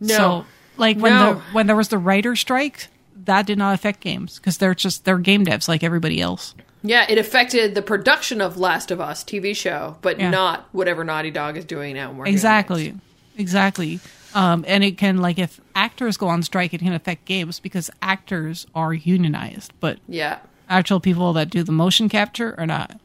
No. 0.00 0.14
So, 0.16 0.46
like 0.76 0.98
when 0.98 1.12
No. 1.12 1.34
the 1.34 1.40
when 1.52 1.66
there 1.66 1.76
was 1.76 1.88
the 1.88 1.98
writer 1.98 2.36
strike, 2.36 2.88
that 3.24 3.46
did 3.46 3.58
not 3.58 3.74
affect 3.74 4.00
games 4.00 4.36
because 4.38 4.58
they're 4.58 4.74
just 4.74 5.04
they're 5.04 5.18
game 5.18 5.44
devs 5.44 5.68
like 5.68 5.82
everybody 5.82 6.20
else. 6.20 6.54
Yeah, 6.82 7.06
it 7.08 7.16
affected 7.16 7.74
the 7.74 7.80
production 7.82 8.40
of 8.42 8.58
Last 8.58 8.90
of 8.90 9.00
Us 9.00 9.24
TV 9.24 9.54
show, 9.56 9.96
but 10.02 10.20
Yeah. 10.20 10.28
not 10.30 10.68
whatever 10.72 11.02
Naughty 11.02 11.30
Dog 11.30 11.56
is 11.56 11.64
doing 11.64 11.94
now. 11.94 12.22
Exactly, 12.24 12.94
exactly. 13.38 14.00
Um, 14.34 14.64
and 14.66 14.82
it 14.82 14.98
can 14.98 15.18
like 15.18 15.38
if 15.38 15.60
actors 15.74 16.16
go 16.16 16.28
on 16.28 16.42
strike, 16.42 16.74
it 16.74 16.78
can 16.80 16.92
affect 16.92 17.24
games 17.24 17.60
because 17.60 17.90
actors 18.02 18.66
are 18.74 18.92
unionized, 18.92 19.72
but 19.80 19.98
Yeah. 20.08 20.38
actual 20.68 20.98
people 21.00 21.32
that 21.34 21.50
do 21.50 21.62
the 21.62 21.72
motion 21.72 22.08
capture 22.08 22.54
are 22.58 22.66
not. 22.66 22.98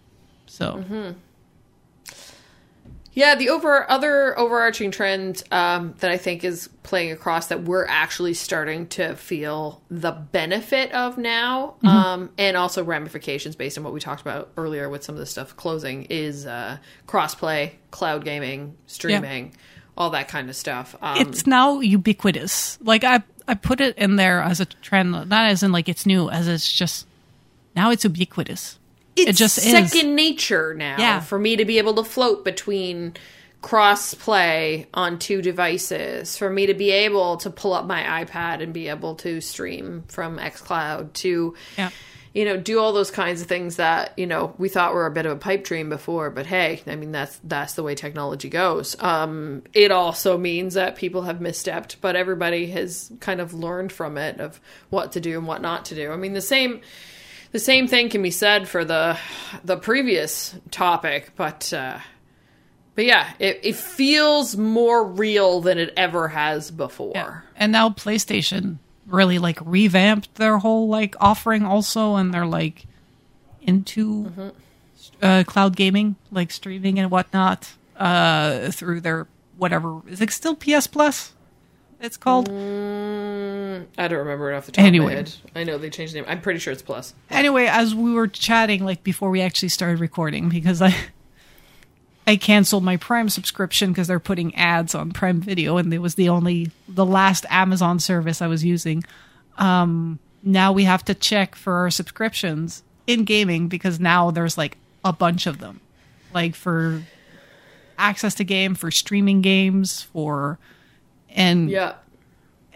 So 0.47 0.77
Mm-hmm. 0.77 1.11
Yeah, 3.11 3.35
the 3.35 3.49
over 3.49 3.89
other 3.89 4.37
overarching 4.39 4.91
trend 4.91 5.43
um, 5.51 5.95
that 5.99 6.09
I 6.11 6.17
think 6.17 6.43
is 6.43 6.69
playing 6.83 7.11
across 7.11 7.47
that 7.47 7.63
we're 7.63 7.85
actually 7.87 8.33
starting 8.35 8.87
to 8.89 9.15
feel 9.15 9.81
the 9.89 10.11
benefit 10.11 10.91
of 10.93 11.17
now, 11.17 11.75
Mm-hmm. 11.83 11.87
um, 11.87 12.29
and 12.37 12.55
also 12.55 12.83
ramifications 12.83 13.55
based 13.55 13.77
on 13.77 13.83
what 13.83 13.93
we 13.93 13.99
talked 13.99 14.21
about 14.21 14.51
earlier 14.57 14.89
with 14.89 15.03
some 15.03 15.15
of 15.15 15.19
the 15.19 15.25
stuff 15.25 15.55
closing 15.57 16.05
is 16.05 16.45
uh, 16.45 16.77
crossplay, 17.07 17.71
cloud 17.91 18.23
gaming, 18.23 18.77
streaming, 18.85 19.53
all 19.99 20.09
that 20.11 20.27
kind 20.29 20.49
of 20.49 20.55
stuff. 20.55 20.95
Um, 21.01 21.17
it's 21.21 21.45
now 21.45 21.81
ubiquitous. 21.81 22.79
Like 22.81 23.03
I 23.03 23.21
I 23.47 23.53
put 23.55 23.81
it 23.81 23.97
in 23.97 24.15
there 24.15 24.41
as 24.41 24.59
a 24.59 24.65
trend, 24.65 25.11
not 25.11 25.45
as 25.51 25.61
in 25.61 25.71
like 25.71 25.89
it's 25.89 26.05
new, 26.05 26.29
as 26.29 26.47
it's 26.47 26.71
just 26.71 27.05
now 27.75 27.91
it's 27.91 28.03
ubiquitous. 28.05 28.79
it's 29.15 29.29
it 29.31 29.35
just 29.35 29.57
is. 29.57 29.65
second 29.91 30.15
nature 30.15 30.73
now 30.73 30.95
Yeah. 30.97 31.19
for 31.19 31.37
me 31.37 31.55
to 31.57 31.65
be 31.65 31.77
able 31.77 31.93
to 31.95 32.03
float 32.03 32.43
between 32.45 33.13
cross 33.61 34.13
play 34.13 34.87
on 34.93 35.19
two 35.19 35.41
devices 35.41 36.37
for 36.37 36.49
me 36.49 36.65
to 36.67 36.73
be 36.73 36.91
able 36.91 37.35
to 37.35 37.49
pull 37.49 37.73
up 37.73 37.85
my 37.85 38.01
ipad 38.23 38.63
and 38.63 38.71
be 38.73 38.87
able 38.87 39.15
to 39.15 39.41
stream 39.41 40.05
from 40.07 40.37
xcloud 40.37 41.11
to 41.11 41.53
Yeah. 41.77 41.89
You 42.33 42.45
know 42.45 42.57
do 42.57 42.79
all 42.79 42.93
those 42.93 43.11
kinds 43.11 43.41
of 43.41 43.47
things 43.47 43.77
that 43.77 44.17
you 44.17 44.27
know 44.27 44.53
we 44.57 44.69
thought 44.69 44.93
were 44.93 45.05
a 45.05 45.11
bit 45.11 45.25
of 45.25 45.31
a 45.31 45.35
pipe 45.35 45.63
dream 45.63 45.89
before 45.89 46.29
but 46.29 46.45
hey 46.45 46.81
i 46.87 46.95
mean 46.95 47.11
that's 47.11 47.39
that's 47.43 47.73
the 47.73 47.83
way 47.83 47.95
technology 47.95 48.49
goes 48.49 48.95
um 48.99 49.63
it 49.73 49.91
also 49.91 50.37
means 50.37 50.75
that 50.75 50.95
people 50.95 51.23
have 51.23 51.39
misstepped 51.39 51.95
but 52.01 52.15
everybody 52.15 52.67
has 52.67 53.11
kind 53.19 53.41
of 53.41 53.53
learned 53.53 53.91
from 53.91 54.17
it 54.17 54.39
of 54.39 54.59
what 54.89 55.11
to 55.13 55.19
do 55.19 55.37
and 55.37 55.47
what 55.47 55.61
not 55.61 55.85
to 55.85 55.95
do 55.95 56.11
i 56.11 56.15
mean 56.15 56.33
the 56.33 56.41
same 56.41 56.81
the 57.51 57.59
same 57.59 57.87
thing 57.87 58.09
can 58.09 58.21
be 58.21 58.31
said 58.31 58.67
for 58.67 58.85
the 58.85 59.17
the 59.63 59.77
previous 59.77 60.55
topic, 60.71 61.31
but 61.35 61.71
uh, 61.73 61.99
but 62.95 63.05
yeah, 63.05 63.31
it, 63.39 63.59
it 63.63 63.75
feels 63.75 64.55
more 64.55 65.03
real 65.03 65.61
than 65.61 65.77
it 65.77 65.93
ever 65.97 66.27
has 66.27 66.69
before. 66.69 67.13
And 67.55 67.71
now 67.71 67.89
PlayStation 67.89 68.77
really 69.09 69.39
like 69.39 69.59
revamped 69.63 70.35
their 70.35 70.57
whole 70.59 70.87
like 70.87 71.15
offering 71.19 71.63
also, 71.65 72.15
and 72.15 72.33
they're 72.33 72.45
like 72.45 72.85
into 73.61 74.25
Mm-hmm. 74.25 74.49
uh, 75.21 75.43
cloud 75.45 75.75
gaming, 75.75 76.15
like 76.31 76.51
streaming 76.51 76.97
and 76.99 77.11
whatnot, 77.11 77.73
uh, 77.97 78.71
through 78.71 79.01
their 79.01 79.27
whatever 79.57 80.01
is 80.07 80.21
it 80.21 80.31
still 80.31 80.55
PS 80.55 80.87
Plus? 80.87 81.33
It's 82.01 82.15
called. 82.15 82.47
I 82.47 84.07
don't 84.07 84.19
remember 84.19 84.51
it 84.51 84.55
off 84.55 84.65
the 84.67 84.71
top 84.71 84.85
Anyway. 84.85 85.05
of 85.07 85.11
my 85.11 85.15
head. 85.15 85.33
I 85.53 85.63
know 85.65 85.77
they 85.77 85.89
changed 85.89 86.13
the 86.13 86.21
name. 86.21 86.29
I'm 86.29 86.39
pretty 86.39 86.59
sure 86.59 86.71
it's 86.71 86.81
Plus. 86.81 87.13
anyway, 87.29 87.65
as 87.65 87.93
we 87.93 88.13
were 88.13 88.27
chatting, 88.27 88.85
like 88.85 89.03
before 89.03 89.29
we 89.29 89.41
actually 89.41 89.67
started 89.69 89.99
recording, 89.99 90.47
because 90.47 90.81
I 90.81 90.95
I 92.29 92.35
canceled 92.35 92.83
my 92.83 92.95
Prime 92.95 93.27
subscription 93.27 93.91
because 93.91 94.07
they're 94.07 94.19
putting 94.19 94.53
ads 94.53 94.93
on 94.93 95.09
Prime 95.11 95.41
Video, 95.41 95.77
and 95.77 95.91
it 95.91 95.97
was 95.97 96.13
the 96.13 96.29
only 96.29 96.69
the 96.87 97.03
last 97.05 97.43
Amazon 97.49 97.99
service 97.99 98.39
I 98.39 98.45
was 98.45 98.63
using. 98.63 99.03
Um, 99.57 100.19
now 100.43 100.71
we 100.71 100.83
have 100.83 101.03
to 101.05 101.15
check 101.15 101.55
for 101.55 101.73
our 101.77 101.89
subscriptions 101.89 102.83
in 103.07 103.23
gaming 103.23 103.67
because 103.67 103.99
now 103.99 104.29
there's 104.29 104.59
like 104.59 104.77
a 105.03 105.11
bunch 105.11 105.47
of 105.47 105.57
them, 105.57 105.81
like 106.31 106.53
for 106.53 107.01
access 107.97 108.35
to 108.35 108.43
game, 108.43 108.75
for 108.75 108.91
streaming 108.91 109.41
games, 109.41 110.03
for 110.03 110.59
and 111.31 111.67
Yeah. 111.71 111.95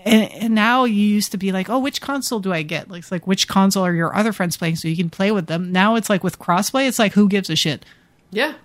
and, 0.04 0.32
and 0.34 0.56
now 0.56 0.86
you 0.86 0.96
used 1.06 1.32
to 1.34 1.38
be 1.38 1.52
like, 1.52 1.70
oh, 1.70 1.78
which 1.78 2.02
console 2.02 2.40
do 2.40 2.52
I 2.52 2.64
get? 2.64 2.90
Like, 2.90 3.04
it's 3.04 3.12
like 3.12 3.28
which 3.28 3.48
console 3.48 3.86
are 3.86 3.94
your 3.94 4.16
other 4.16 4.34
friends 4.34 4.58
playing 4.58 4.78
so 4.78 4.88
you 4.88 4.98
can 4.98 5.12
play 5.12 5.32
with 5.32 5.46
them. 5.46 5.72
Now 5.72 5.94
it's 5.94 6.10
like 6.10 6.24
with 6.24 6.40
crossplay, 6.40 6.88
it's 6.88 6.98
like 6.98 7.14
who 7.14 7.30
gives 7.30 7.52
a 7.52 7.56
shit? 7.56 7.86
Yeah. 8.32 8.56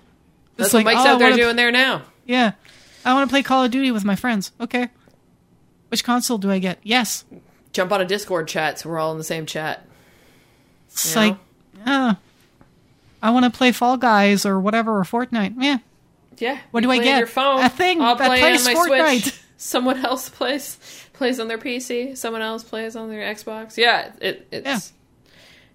That's 0.58 0.68
It's 0.68 0.74
what 0.74 0.84
like, 0.84 0.96
Mike's 0.96 1.06
oh, 1.06 1.14
out 1.14 1.18
there 1.20 1.34
doing 1.36 1.56
there 1.56 1.70
now. 1.70 2.02
Yeah, 2.26 2.52
I 3.04 3.14
want 3.14 3.30
to 3.30 3.32
play 3.32 3.42
Call 3.42 3.64
of 3.64 3.70
Duty 3.70 3.90
with 3.92 4.04
my 4.04 4.16
friends. 4.16 4.52
Okay, 4.60 4.88
which 5.88 6.04
console 6.04 6.36
do 6.36 6.50
I 6.50 6.58
get? 6.58 6.78
Yes, 6.82 7.24
Jump 7.72 7.92
on 7.92 8.00
a 8.00 8.04
Discord 8.04 8.48
chat 8.48 8.80
so 8.80 8.88
we're 8.88 8.98
all 8.98 9.12
in 9.12 9.18
the 9.18 9.24
same 9.24 9.46
chat. 9.46 9.86
it's 10.88 11.14
You 11.14 11.20
like, 11.20 11.36
uh, 11.86 12.14
I 13.22 13.30
want 13.30 13.44
to 13.44 13.56
play 13.56 13.72
Fall 13.72 13.96
Guys 13.96 14.44
or 14.44 14.58
whatever 14.58 14.98
or 14.98 15.04
Fortnite. 15.04 15.54
Yeah, 15.58 15.78
Yeah. 16.38 16.58
What 16.72 16.82
do 16.82 16.90
I 16.90 16.98
get? 16.98 17.18
Your 17.18 17.26
phone. 17.28 17.62
A 17.64 17.68
thing 17.68 18.00
I'll 18.00 18.16
that 18.16 18.26
play 18.26 18.40
plays 18.40 18.66
on 18.66 18.74
my 18.74 18.80
Fortnite. 18.80 19.22
Switch. 19.22 19.42
Someone 19.60 20.04
else 20.04 20.28
plays 20.28 20.76
plays 21.14 21.40
on 21.40 21.48
their 21.48 21.58
PC. 21.58 22.16
Someone 22.16 22.42
else 22.42 22.62
plays 22.64 22.94
on 22.96 23.08
their 23.08 23.34
Xbox. 23.34 23.76
Yeah, 23.76 24.12
it 24.20 24.46
it's 24.50 24.66
Yeah. 24.66 24.78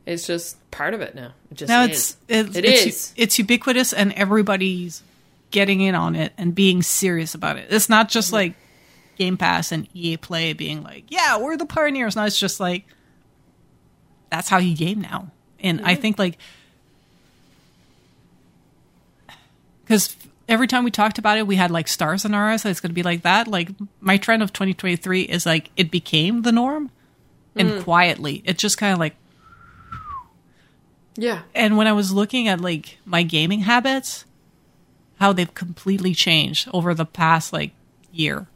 It's 0.06 0.28
just 0.28 0.58
part 0.72 0.94
of 0.94 1.02
it 1.02 1.16
now. 1.16 1.34
It 1.52 1.56
just 1.56 1.70
now 1.70 1.84
is. 1.84 1.90
it's 1.90 2.18
it's 2.28 2.58
It 2.58 2.66
it's, 2.66 2.86
is. 2.86 3.14
it's 3.16 3.40
ubiquitous 3.40 3.94
and 3.94 4.12
everybody's 4.14 5.02
getting 5.52 5.82
in 5.82 5.96
on 5.96 6.16
it 6.16 6.34
and 6.38 6.54
being 6.54 6.82
serious 6.82 7.34
about 7.36 7.58
it. 7.58 7.68
It's 7.70 7.90
not 7.90 8.10
just 8.10 8.28
mm-hmm. 8.28 8.36
like 8.36 8.54
Game 9.18 9.38
Pass 9.38 9.72
and 9.72 9.88
EA 9.94 10.18
Play 10.18 10.54
being 10.54 10.84
like, 10.84 11.06
"Yeah, 11.10 11.38
we're 11.38 11.56
the 11.56 11.66
pioneers." 11.66 12.16
Now 12.16 12.26
it's 12.26 12.40
just 12.40 12.60
like 12.60 12.86
that's 14.30 14.50
how 14.50 14.58
you 14.58 14.76
game 14.76 15.02
now. 15.02 15.32
And 15.60 15.82
I 15.82 15.94
mm-hmm. 15.94 16.02
think 16.02 16.20
like 16.20 16.38
cuz 19.86 20.18
every 20.50 20.68
time 20.68 20.84
we 20.84 20.92
talked 20.92 21.18
about 21.18 21.38
it, 21.38 21.48
we 21.48 21.56
had 21.56 21.72
like 21.72 21.88
stars 21.88 22.26
in 22.26 22.34
our 22.34 22.50
eyes. 22.50 22.64
that 22.64 22.70
It's 22.70 22.80
going 22.80 22.90
to 22.90 22.96
be 22.96 23.04
like 23.04 23.22
that. 23.22 23.48
Like 23.48 23.70
my 24.02 24.18
trend 24.18 24.44
of 24.44 24.52
2023 24.52 25.22
is 25.22 25.46
like 25.46 25.70
it 25.78 25.92
became 25.92 26.42
the 26.42 26.52
norm, 26.52 26.92
and 27.56 27.70
mm. 27.70 27.84
quietly, 27.84 28.42
it 28.46 28.58
just 28.58 28.78
kind 28.78 28.92
of 28.92 29.00
like 29.00 29.16
yeah. 31.16 31.42
and 31.56 31.78
when 31.78 31.88
I 31.88 31.94
was 31.94 32.12
looking 32.12 32.48
at 32.48 32.60
like 32.62 32.98
my 33.06 33.24
gaming 33.24 33.62
habits, 33.62 34.26
how 35.20 35.34
they've 35.34 35.54
completely 35.54 36.14
changed 36.14 36.68
over 36.74 36.94
the 36.94 37.06
past 37.06 37.54
like 37.54 37.72
year 38.12 38.48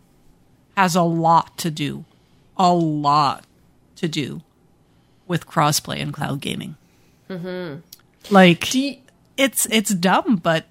has 0.76 0.96
a 0.96 1.02
lot 1.04 1.58
to 1.60 1.72
do, 1.72 2.06
a 2.58 2.74
lot 2.74 3.46
to 3.96 4.08
do 4.08 4.42
with 5.28 5.48
crossplay 5.48 6.02
and 6.02 6.14
cloud 6.14 6.40
gaming. 6.42 6.76
Mm-hmm. 7.30 7.80
Like 8.34 8.74
you- 8.74 8.98
it's 9.38 9.66
it's 9.68 9.94
dumb, 9.94 10.38
but 10.38 10.66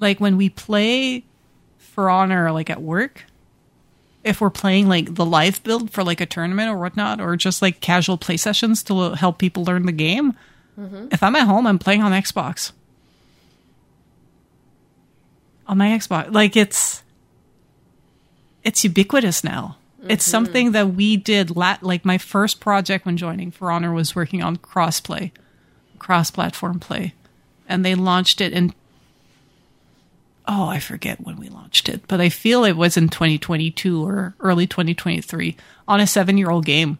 like 0.00 0.20
when 0.20 0.36
we 0.36 0.48
play 0.50 1.24
For 1.78 2.10
Honor 2.10 2.50
like 2.52 2.68
at 2.70 2.82
work, 2.82 3.24
if 4.24 4.40
we're 4.40 4.50
playing 4.50 4.88
like 4.88 5.14
the 5.14 5.24
live 5.24 5.62
build 5.64 5.90
for 5.90 6.04
like 6.04 6.20
a 6.20 6.26
tournament 6.26 6.70
or 6.70 6.78
whatnot, 6.78 7.20
or 7.20 7.36
just 7.36 7.62
like 7.62 7.80
casual 7.80 8.16
play 8.16 8.36
sessions 8.36 8.82
to 8.84 9.14
help 9.14 9.38
people 9.38 9.64
learn 9.64 9.86
the 9.86 9.92
game, 9.92 10.34
mm-hmm. 10.78 11.08
if 11.10 11.22
I'm 11.22 11.36
at 11.36 11.46
home, 11.46 11.66
I'm 11.66 11.78
playing 11.78 12.02
on 12.02 12.12
Xbox. 12.12 12.72
On 15.66 15.78
my 15.78 15.88
Xbox, 15.88 16.32
like 16.32 16.56
it's 16.56 17.02
it's 18.62 18.84
ubiquitous 18.84 19.42
now. 19.42 19.76
It's 20.08 20.24
mm-hmm. 20.24 20.30
something 20.30 20.72
that 20.72 20.94
we 20.94 21.16
did. 21.16 21.56
La- 21.56 21.78
like 21.80 22.04
my 22.04 22.18
first 22.18 22.60
project 22.60 23.06
when 23.06 23.16
joining 23.16 23.50
For 23.50 23.70
Honor 23.70 23.92
was 23.92 24.16
working 24.16 24.42
on 24.42 24.56
crossplay, 24.56 25.30
cross-platform 25.98 26.80
play, 26.80 27.14
and 27.68 27.84
they 27.84 27.94
launched 27.94 28.40
it 28.40 28.52
in 28.52 28.74
oh, 30.46 30.66
I 30.66 30.78
forget 30.78 31.20
when 31.20 31.36
we 31.36 31.48
launched 31.48 31.88
it, 31.88 32.06
but 32.08 32.20
I 32.20 32.28
feel 32.28 32.64
it 32.64 32.76
was 32.76 32.96
in 32.96 33.08
2022 33.08 34.04
or 34.04 34.34
early 34.40 34.66
2023 34.66 35.56
on 35.86 36.00
a 36.00 36.06
seven 36.06 36.38
year 36.38 36.50
old 36.50 36.64
game. 36.64 36.98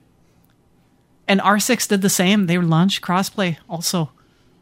And 1.29 1.41
R6 1.41 1.89
did 1.89 2.03
the 2.03 2.11
same. 2.11 2.47
They 2.47 2.59
launched 2.59 3.03
crossplay 3.03 3.57
also. 3.69 4.11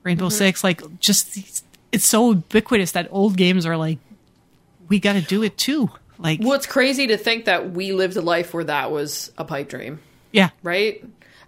Rainbow 0.02 0.26
mm-hmm. 0.26 0.32
Six, 0.32 0.64
like 0.64 0.98
just 0.98 1.64
it's 1.92 2.06
so 2.06 2.30
ubiquitous 2.30 2.92
that 2.92 3.08
old 3.10 3.36
games 3.36 3.66
are 3.66 3.76
like, 3.76 3.98
we 4.88 4.98
got 4.98 5.14
to 5.14 5.20
do 5.20 5.42
it 5.42 5.58
too. 5.58 5.90
Like, 6.18 6.40
well, 6.42 6.52
it's 6.52 6.66
crazy 6.66 7.06
to 7.08 7.16
think 7.16 7.46
that 7.46 7.70
we 7.70 7.92
lived 7.92 8.16
a 8.16 8.20
life 8.20 8.52
where 8.52 8.64
that 8.64 8.90
was 8.90 9.32
a 9.38 9.44
pipe 9.44 9.68
dream, 9.68 10.00
yeah, 10.32 10.50
right? 10.62 11.02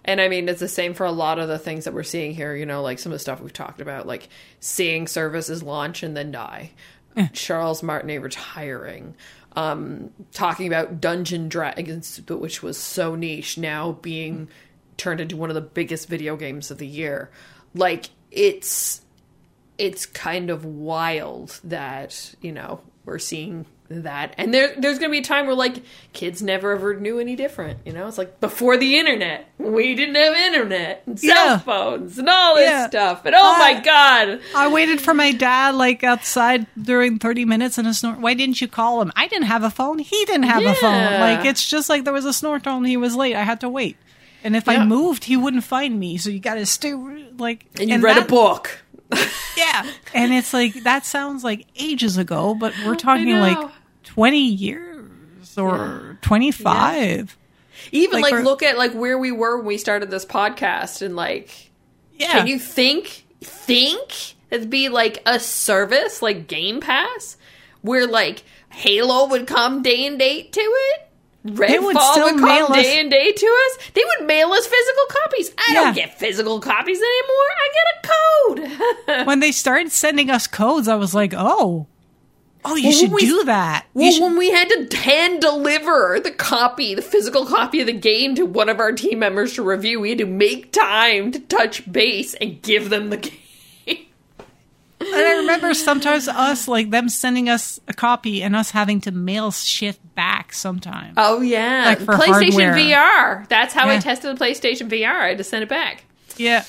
And 0.05 0.19
I 0.19 0.27
mean, 0.27 0.49
it's 0.49 0.59
the 0.59 0.67
same 0.67 0.93
for 0.93 1.05
a 1.05 1.11
lot 1.11 1.39
of 1.39 1.47
the 1.47 1.59
things 1.59 1.85
that 1.85 1.93
we're 1.93 2.03
seeing 2.03 2.33
here. 2.33 2.55
You 2.55 2.65
know, 2.65 2.81
like 2.81 2.99
some 2.99 3.11
of 3.11 3.15
the 3.15 3.19
stuff 3.19 3.39
we've 3.39 3.53
talked 3.53 3.81
about, 3.81 4.07
like 4.07 4.29
seeing 4.59 5.07
services 5.07 5.61
launch 5.61 6.01
and 6.01 6.17
then 6.17 6.31
die. 6.31 6.71
Charles 7.33 7.83
Martinet 7.83 8.21
retiring. 8.21 9.15
Um, 9.55 10.09
talking 10.31 10.67
about 10.67 10.99
Dungeon 10.99 11.47
Dragons, 11.47 12.19
which 12.27 12.63
was 12.63 12.77
so 12.77 13.15
niche, 13.15 13.57
now 13.57 13.93
being 13.93 14.47
turned 14.97 15.21
into 15.21 15.37
one 15.37 15.49
of 15.49 15.55
the 15.55 15.61
biggest 15.61 16.07
video 16.09 16.35
games 16.35 16.71
of 16.71 16.77
the 16.77 16.87
year. 16.87 17.29
Like 17.75 18.09
it's 18.31 19.01
it's 19.77 20.05
kind 20.05 20.49
of 20.49 20.65
wild 20.65 21.59
that 21.63 22.35
you 22.41 22.51
know 22.51 22.81
we're 23.05 23.19
seeing 23.19 23.65
that 24.01 24.33
and 24.37 24.53
there 24.53 24.73
there's 24.77 24.99
gonna 24.99 25.11
be 25.11 25.19
a 25.19 25.23
time 25.23 25.45
where 25.45 25.55
like 25.55 25.83
kids 26.11 26.41
never 26.41 26.71
ever 26.71 26.95
knew 26.99 27.19
any 27.19 27.35
different 27.35 27.79
you 27.85 27.93
know 27.93 28.07
it's 28.07 28.17
like 28.17 28.39
before 28.41 28.75
the 28.77 28.97
internet 28.97 29.47
we 29.57 29.95
didn't 29.95 30.15
have 30.15 30.35
internet 30.35 31.03
and 31.05 31.19
cell 31.19 31.29
Yeah. 31.45 31.57
phones 31.59 32.17
and 32.17 32.27
all 32.27 32.55
this 32.55 32.69
Yeah. 32.69 32.87
stuff 32.87 33.25
and 33.25 33.35
oh 33.37 33.57
my 33.59 33.79
god 33.79 34.39
I 34.55 34.67
waited 34.67 34.99
for 34.99 35.13
my 35.13 35.31
dad 35.31 35.75
like 35.75 36.03
outside 36.03 36.65
during 36.81 37.19
30 37.19 37.45
minutes 37.45 37.77
in 37.77 37.85
a 37.85 37.93
snort. 37.93 38.19
Why 38.19 38.33
didn't 38.33 38.59
you 38.61 38.67
call 38.67 39.01
him? 39.01 39.11
I 39.15 39.27
didn't 39.27 39.45
have 39.45 39.63
a 39.63 39.69
phone. 39.69 39.99
He 39.99 40.25
didn't 40.25 40.43
have 40.43 40.63
a 40.65 40.73
phone. 40.75 41.19
Like 41.19 41.45
it's 41.45 41.67
just 41.67 41.89
like 41.89 42.03
there 42.03 42.13
was 42.13 42.25
a 42.25 42.33
snort 42.33 42.63
tone. 42.63 42.83
He 42.83 42.97
was 42.97 43.15
late. 43.15 43.35
I 43.35 43.43
had 43.43 43.59
to 43.61 43.69
wait. 43.69 43.97
And 44.43 44.55
if 44.55 44.65
Yeah. 44.67 44.73
I 44.81 44.85
moved, 44.85 45.23
he 45.25 45.37
wouldn't 45.37 45.63
find 45.63 45.99
me. 45.99 46.17
So 46.17 46.29
you 46.29 46.39
got 46.39 46.55
to 46.55 46.65
stay 46.65 46.93
like. 46.93 47.65
and 47.79 47.89
you 47.89 47.99
read 47.99 48.17
that- 48.17 48.25
a 48.25 48.27
book 48.29 48.79
Yeah. 49.57 49.89
And 50.13 50.33
it's 50.33 50.53
like 50.53 50.83
that 50.83 51.05
sounds 51.05 51.43
like 51.43 51.65
ages 51.75 52.17
ago, 52.17 52.53
but 52.55 52.73
we're 52.85 52.95
talking 52.95 53.39
like 53.39 53.57
20 54.03 54.39
years 54.39 55.57
or 55.57 56.17
25. 56.21 57.37
even 57.91 58.21
Like, 58.21 58.31
like, 58.33 58.43
look 58.43 58.63
at 58.63 58.77
like 58.77 58.93
where 58.93 59.17
we 59.17 59.31
were 59.31 59.57
when 59.57 59.65
we 59.65 59.77
started 59.77 60.09
this 60.11 60.25
podcast 60.25 61.01
and 61.01 61.15
like 61.15 61.71
Yeah. 62.17 62.31
Can 62.39 62.47
you 62.47 62.59
think 62.59 63.25
think 63.41 64.35
it'd 64.49 64.69
be 64.69 64.89
like 64.89 65.21
a 65.25 65.39
service 65.39 66.21
like 66.21 66.47
Game 66.47 66.79
Pass 66.79 67.37
where 67.81 68.07
like 68.07 68.43
Halo 68.69 69.27
would 69.27 69.47
come 69.47 69.81
day 69.83 70.05
and 70.05 70.17
date 70.17 70.53
to 70.53 70.61
it? 70.61 70.99
They 71.45 71.77
would 71.77 71.97
Redfall 71.97 72.11
still 72.13 72.25
would 72.33 72.41
mail 72.41 72.67
come 72.67 72.77
us- 72.77 72.83
day 72.83 73.01
and 73.01 73.11
day 73.11 73.31
to 73.33 73.45
us. 73.45 73.89
They 73.93 74.01
would 74.17 74.27
mail 74.27 74.53
us 74.53 74.65
physical 74.65 75.03
copies. 75.09 75.51
I 75.57 75.73
don't 75.73 75.93
get 75.93 76.17
physical 76.17 76.61
copies 76.61 76.99
anymore. 76.99 77.49
I 77.59 77.69
get 77.73 78.69
a 78.69 79.17
code. 79.17 79.27
when 79.27 79.41
they 79.41 79.51
started 79.51 79.91
sending 79.91 80.29
us 80.29 80.47
codes, 80.47 80.87
I 80.87 80.95
was 80.95 81.13
like, 81.13 81.33
oh, 81.35 81.87
oh, 82.65 82.75
you 82.75 82.89
Well, 82.89 82.97
should 82.99 83.11
we- 83.11 83.21
do 83.25 83.43
that. 83.45 83.85
Well, 83.93 84.11
should- 84.11 84.21
when 84.23 84.37
we 84.37 84.51
had 84.51 84.69
to 84.89 84.97
hand 84.97 85.41
deliver 85.41 86.19
the 86.23 86.31
copy, 86.31 86.95
the 86.95 87.01
physical 87.01 87.45
copy 87.45 87.79
of 87.81 87.87
the 87.87 87.93
game 87.93 88.35
to 88.35 88.45
one 88.45 88.69
of 88.69 88.79
our 88.79 88.91
team 88.91 89.19
members 89.19 89.53
to 89.53 89.63
review, 89.63 89.99
we 89.99 90.09
had 90.09 90.17
to 90.19 90.25
make 90.25 90.71
time 90.71 91.31
to 91.31 91.39
touch 91.39 91.91
base 91.91 92.33
and 92.35 92.61
give 92.61 92.89
them 92.89 93.09
the 93.09 93.17
game. 93.87 94.05
And 95.05 95.13
I 95.15 95.37
remember 95.39 95.73
sometimes 95.73 96.29
us, 96.29 96.65
like 96.69 96.89
them 96.89 97.09
sending 97.09 97.49
us 97.49 97.77
a 97.89 97.93
copy 97.93 98.41
and 98.41 98.55
us 98.55 98.71
having 98.71 99.01
to 99.01 99.11
mail 99.11 99.51
shit 99.51 99.97
back 100.15 100.53
sometimes. 100.53 101.15
Oh 101.17 101.41
yeah, 101.41 101.83
Like 101.87 101.99
for 101.99 102.13
PlayStation 102.13 102.67
hardware. 102.69 102.73
VR. 103.43 103.47
That's 103.49 103.73
how 103.73 103.89
I 103.89 103.99
tested 103.99 104.37
the 104.37 104.41
PlayStation 104.45 104.87
VR. 104.89 105.09
I 105.19 105.27
had 105.29 105.37
to 105.39 105.43
send 105.43 105.63
it 105.63 105.67
back. 105.69 106.05
yeah. 106.37 106.63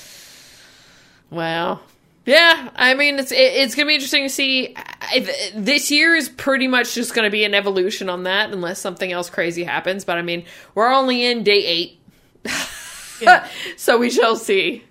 Wow. 1.29 1.79
Yeah, 2.25 2.69
I 2.75 2.95
mean 2.95 3.19
it's 3.19 3.31
it, 3.31 3.37
it's 3.37 3.75
gonna 3.75 3.87
be 3.87 3.93
interesting 3.93 4.23
to 4.23 4.29
see. 4.29 4.73
I, 4.75 5.51
this 5.55 5.91
year 5.91 6.15
is 6.15 6.27
pretty 6.27 6.67
much 6.67 6.95
just 6.95 7.13
gonna 7.13 7.29
be 7.29 7.43
an 7.43 7.53
evolution 7.53 8.09
on 8.09 8.23
that, 8.23 8.51
unless 8.51 8.79
something 8.79 9.11
else 9.11 9.29
crazy 9.29 9.63
happens. 9.63 10.05
But 10.05 10.17
I 10.17 10.23
mean, 10.23 10.45
we're 10.73 10.91
only 10.91 11.23
in 11.23 11.43
day 11.43 11.63
eight, 11.65 11.99
so 13.77 13.97
we 13.99 14.09
shall 14.09 14.35
see. 14.35 14.83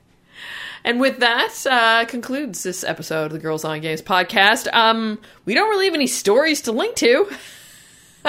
And 0.84 1.00
with 1.00 1.18
that, 1.20 1.66
uh, 1.66 2.04
concludes 2.04 2.62
this 2.62 2.84
episode 2.84 3.26
of 3.26 3.32
the 3.32 3.38
Girls 3.38 3.64
on 3.64 3.80
Games 3.80 4.02
podcast. 4.02 4.72
Um, 4.72 5.18
we 5.46 5.54
don't 5.54 5.70
really 5.70 5.86
have 5.86 5.94
any 5.94 6.06
stories 6.06 6.60
to 6.62 6.72
link 6.72 6.94
to. 6.96 7.30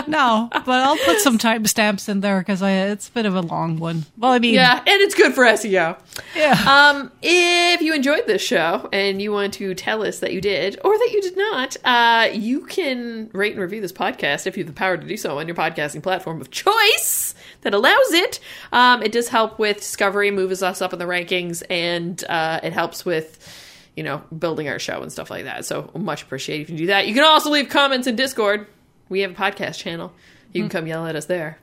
No, 0.07 0.49
but 0.51 0.69
I'll 0.69 0.97
put 0.97 1.19
some 1.19 1.37
timestamps 1.37 2.09
in 2.09 2.19
there 2.21 2.39
because 2.39 2.61
it's 2.61 3.07
a 3.07 3.11
bit 3.11 3.25
of 3.25 3.35
a 3.35 3.41
long 3.41 3.77
one. 3.79 4.05
Well, 4.17 4.31
I 4.31 4.39
mean, 4.39 4.53
Yeah, 4.55 4.77
and 4.77 5.01
it's 5.01 5.15
good 5.15 5.33
for 5.33 5.43
SEO. 5.45 5.97
yeah. 6.35 6.53
Um, 6.95 7.11
if 7.21 7.81
you 7.81 7.93
enjoyed 7.93 8.27
this 8.27 8.41
show 8.41 8.89
and 8.91 9.21
you 9.21 9.31
want 9.31 9.53
to 9.55 9.73
tell 9.73 10.03
us 10.05 10.19
that 10.19 10.33
you 10.33 10.41
did 10.41 10.79
or 10.83 10.97
that 10.97 11.09
you 11.13 11.21
did 11.21 11.37
not, 11.37 11.77
uh, 11.85 12.29
you 12.33 12.65
can 12.65 13.29
rate 13.33 13.53
and 13.53 13.61
review 13.61 13.81
this 13.81 13.91
podcast 13.93 14.47
if 14.47 14.57
you 14.57 14.63
have 14.63 14.73
the 14.73 14.77
power 14.77 14.97
to 14.97 15.07
do 15.07 15.17
so 15.17 15.39
on 15.39 15.47
your 15.47 15.55
podcasting 15.55 16.03
platform 16.03 16.41
of 16.41 16.51
choice 16.51 17.33
that 17.61 17.73
allows 17.73 18.11
it. 18.11 18.39
Um, 18.71 19.01
it 19.01 19.11
does 19.11 19.29
help 19.29 19.57
with 19.59 19.77
discovery, 19.77 20.29
moves 20.31 20.61
us 20.61 20.81
up 20.81 20.93
in 20.93 20.99
the 20.99 21.05
rankings, 21.05 21.63
and 21.69 22.23
uh, 22.29 22.59
it 22.63 22.73
helps 22.73 23.05
with 23.05 23.61
you 23.95 24.03
know 24.03 24.21
building 24.37 24.67
our 24.67 24.77
show 24.77 25.01
and 25.01 25.11
stuff 25.11 25.29
like 25.29 25.45
that. 25.45 25.65
So 25.65 25.89
much 25.95 26.23
appreciated 26.23 26.63
if 26.63 26.69
you 26.69 26.77
do 26.77 26.85
that. 26.87 27.07
You 27.07 27.13
can 27.13 27.23
also 27.23 27.49
leave 27.49 27.69
comments 27.69 28.07
in 28.07 28.15
Discord. 28.15 28.67
We 29.09 29.21
have 29.21 29.31
a 29.31 29.33
podcast 29.33 29.77
channel. 29.77 30.13
You 30.53 30.63
can 30.63 30.69
come 30.69 30.87
yell 30.87 31.05
at 31.05 31.15
us 31.17 31.25
there. 31.25 31.57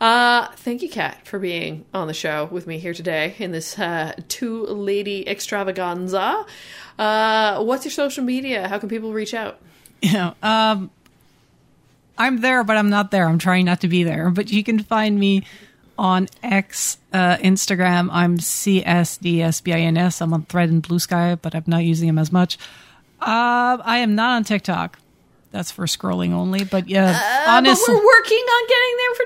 Uh, 0.00 0.48
thank 0.56 0.82
you, 0.82 0.88
Kat, 0.88 1.26
for 1.26 1.38
being 1.38 1.84
on 1.92 2.06
the 2.06 2.14
show 2.14 2.44
with 2.50 2.66
me 2.66 2.78
here 2.78 2.94
today 2.94 3.34
in 3.38 3.52
this 3.52 3.78
uh, 3.78 4.12
two 4.28 4.64
lady 4.66 5.26
extravaganza. 5.26 6.44
Uh, 6.98 7.62
what's 7.64 7.84
your 7.84 7.92
social 7.92 8.22
media? 8.22 8.68
How 8.68 8.78
can 8.78 8.88
people 8.88 9.12
reach 9.12 9.34
out? 9.34 9.60
know, 10.12 10.34
um, 10.42 10.90
I'm 12.16 12.40
there, 12.40 12.62
but 12.64 12.76
I'm 12.76 12.90
not 12.90 13.10
there. 13.10 13.26
I'm 13.26 13.38
trying 13.38 13.64
not 13.64 13.80
to 13.80 13.88
be 13.88 14.04
there. 14.04 14.30
But 14.30 14.50
you 14.50 14.62
can 14.62 14.80
find 14.80 15.18
me 15.18 15.44
on 15.98 16.28
X, 16.42 16.98
uh, 17.12 17.36
Instagram. 17.38 18.08
I'm 18.12 18.38
CSDSBINS. 18.38 20.20
I'm 20.20 20.32
on 20.32 20.42
Thread 20.44 20.68
and 20.68 20.82
Blue 20.82 20.98
Sky, 20.98 21.34
but 21.34 21.54
I'm 21.54 21.64
not 21.66 21.84
using 21.84 22.06
them 22.06 22.18
as 22.18 22.30
much. 22.30 22.58
Uh, 23.20 23.78
I 23.82 23.98
am 23.98 24.14
not 24.14 24.36
on 24.36 24.44
TikTok. 24.44 24.98
That's 25.50 25.70
for 25.70 25.86
scrolling 25.86 26.32
only. 26.32 26.64
But 26.64 26.88
yeah, 26.88 27.10
Uh, 27.46 27.50
honestly, 27.52 27.84
but 27.86 27.94
we're 27.94 28.04
working 28.06 28.38
on 28.38 28.68
getting 28.68 28.96
there 28.98 29.14
for 29.14 29.24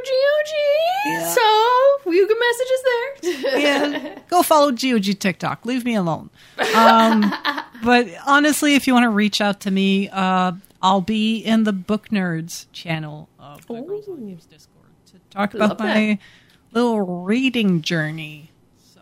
GOG, 1.25 1.35
so 1.35 2.11
you 2.13 2.27
can 2.29 2.39
message 2.39 2.69
us 2.73 2.83
there. 2.85 3.61
yeah, 3.61 4.19
go 4.29 4.43
follow 4.43 4.71
GOG 4.71 5.19
TikTok. 5.19 5.67
Leave 5.67 5.85
me 5.85 5.95
alone. 5.97 6.31
Um, 6.77 7.33
but 7.85 8.07
honestly, 8.27 8.75
if 8.77 8.87
you 8.87 8.95
want 8.95 9.05
to 9.05 9.11
reach 9.11 9.41
out 9.41 9.61
to 9.61 9.71
me, 9.71 10.09
uh, 10.11 10.53
I'll 10.81 11.01
be 11.01 11.39
in 11.39 11.65
the 11.65 11.73
Book 11.73 12.09
Nerds 12.11 12.67
channel 12.73 13.29
of 13.39 13.67
the 13.67 13.81
Girls 13.83 14.09
on 14.09 14.25
Games 14.27 14.47
Discord 14.47 14.87
to 15.07 15.19
talk 15.31 15.55
Love 15.55 15.73
about 15.73 15.81
my 15.81 16.19
little 16.73 17.01
reading 17.01 17.83
journey. 17.83 18.51
So, 18.95 19.01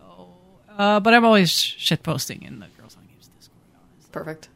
uh, 0.78 1.00
but 1.00 1.12
I'm 1.14 1.24
always 1.24 1.50
shit 1.52 2.02
posting 2.02 2.42
in 2.42 2.60
the 2.60 2.66
Girls 2.78 2.96
on 2.96 3.06
Games 3.06 3.28
Discord. 3.36 3.58
Honestly. 3.74 4.10
Perfect. 4.12 4.48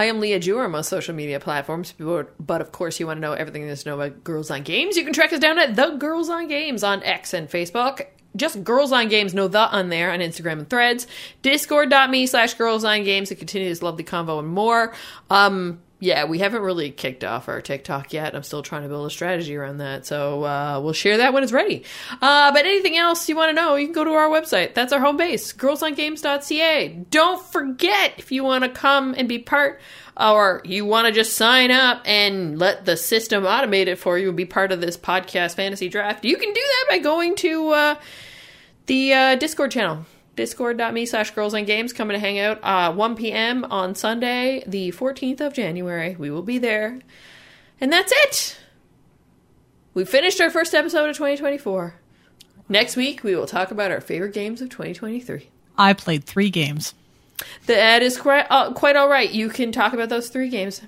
I 0.00 0.04
am 0.06 0.18
Leah 0.18 0.40
Jewer 0.40 0.64
on 0.64 0.70
most 0.70 0.88
social 0.88 1.14
media 1.14 1.38
platforms, 1.40 1.92
but 1.98 2.62
of 2.62 2.72
course, 2.72 2.98
you 2.98 3.06
want 3.06 3.18
to 3.18 3.20
know 3.20 3.34
everything 3.34 3.66
there's 3.66 3.82
to 3.82 3.90
know 3.90 4.00
about 4.00 4.24
Girls 4.24 4.50
on 4.50 4.62
Games. 4.62 4.96
You 4.96 5.04
can 5.04 5.12
track 5.12 5.30
us 5.30 5.40
down 5.40 5.58
at 5.58 5.76
The 5.76 5.90
Girls 5.90 6.30
on 6.30 6.48
Games 6.48 6.82
on 6.82 7.02
X 7.02 7.34
and 7.34 7.50
Facebook. 7.50 8.06
Just 8.34 8.64
Girls 8.64 8.92
on 8.92 9.08
Games, 9.08 9.34
no 9.34 9.46
the 9.46 9.58
on 9.58 9.90
there 9.90 10.10
on 10.10 10.20
Instagram 10.20 10.52
and 10.52 10.70
threads. 10.70 11.06
Discord.me 11.42 12.26
slash 12.28 12.54
Girls 12.54 12.82
on 12.82 13.04
Games 13.04 13.28
to 13.28 13.34
continue 13.34 13.68
this 13.68 13.82
lovely 13.82 14.02
convo 14.02 14.38
and 14.38 14.48
more. 14.48 14.94
Um, 15.28 15.82
yeah, 16.00 16.24
we 16.24 16.38
haven't 16.38 16.62
really 16.62 16.90
kicked 16.90 17.24
off 17.24 17.46
our 17.48 17.60
TikTok 17.60 18.14
yet. 18.14 18.34
I'm 18.34 18.42
still 18.42 18.62
trying 18.62 18.82
to 18.82 18.88
build 18.88 19.06
a 19.06 19.10
strategy 19.10 19.54
around 19.54 19.78
that. 19.78 20.06
So 20.06 20.44
uh, 20.44 20.80
we'll 20.82 20.94
share 20.94 21.18
that 21.18 21.34
when 21.34 21.42
it's 21.42 21.52
ready. 21.52 21.84
Uh, 22.22 22.50
but 22.52 22.64
anything 22.64 22.96
else 22.96 23.28
you 23.28 23.36
want 23.36 23.50
to 23.50 23.54
know, 23.54 23.76
you 23.76 23.86
can 23.86 23.94
go 23.94 24.04
to 24.04 24.12
our 24.12 24.30
website. 24.30 24.72
That's 24.72 24.94
our 24.94 25.00
home 25.00 25.18
base, 25.18 25.52
girlsongames.ca. 25.52 26.88
Don't 27.10 27.44
forget, 27.52 28.14
if 28.16 28.32
you 28.32 28.42
want 28.42 28.64
to 28.64 28.70
come 28.70 29.14
and 29.16 29.28
be 29.28 29.38
part 29.38 29.78
or 30.16 30.62
you 30.64 30.86
want 30.86 31.06
to 31.06 31.12
just 31.12 31.34
sign 31.34 31.70
up 31.70 32.00
and 32.06 32.58
let 32.58 32.86
the 32.86 32.96
system 32.96 33.44
automate 33.44 33.86
it 33.86 33.96
for 33.96 34.18
you 34.18 34.28
and 34.28 34.36
be 34.38 34.46
part 34.46 34.72
of 34.72 34.80
this 34.80 34.96
podcast 34.96 35.54
fantasy 35.54 35.90
draft, 35.90 36.24
you 36.24 36.38
can 36.38 36.52
do 36.52 36.60
that 36.60 36.86
by 36.88 36.98
going 36.98 37.36
to 37.36 37.68
uh, 37.68 37.94
the 38.86 39.12
uh, 39.12 39.34
Discord 39.36 39.70
channel 39.70 40.06
discord.me 40.40 41.04
slash 41.04 41.32
girls 41.32 41.52
on 41.52 41.66
games 41.66 41.92
coming 41.92 42.14
to 42.14 42.18
hang 42.18 42.38
out 42.38 42.58
uh 42.62 42.90
1 42.90 43.14
p.m 43.14 43.62
on 43.64 43.94
sunday 43.94 44.64
the 44.66 44.90
14th 44.90 45.42
of 45.42 45.52
january. 45.52 46.16
We 46.16 46.30
will 46.30 46.40
be 46.40 46.56
there. 46.56 46.98
And 47.78 47.92
that's 47.92 48.10
it. 48.24 48.58
We 49.92 50.06
finished 50.06 50.40
our 50.40 50.48
first 50.48 50.74
episode 50.74 51.10
of 51.10 51.16
2024 51.16 51.94
next 52.70 52.96
week 52.96 53.22
we 53.22 53.36
will 53.36 53.46
talk 53.46 53.70
about 53.70 53.90
our 53.90 54.00
favorite 54.00 54.32
games 54.32 54.62
of 54.62 54.70
2023 54.70 55.48
I 55.76 55.92
played 55.92 56.24
three 56.24 56.48
games. 56.48 56.94
that 57.66 58.02
is 58.02 58.18
quite, 58.18 58.46
uh, 58.50 58.72
quite 58.72 58.96
all 58.96 59.08
right. 59.08 59.30
You 59.30 59.50
can 59.50 59.72
talk 59.72 59.92
about 59.92 60.08
those 60.10 60.28
three 60.30 60.48
games. 60.48 60.80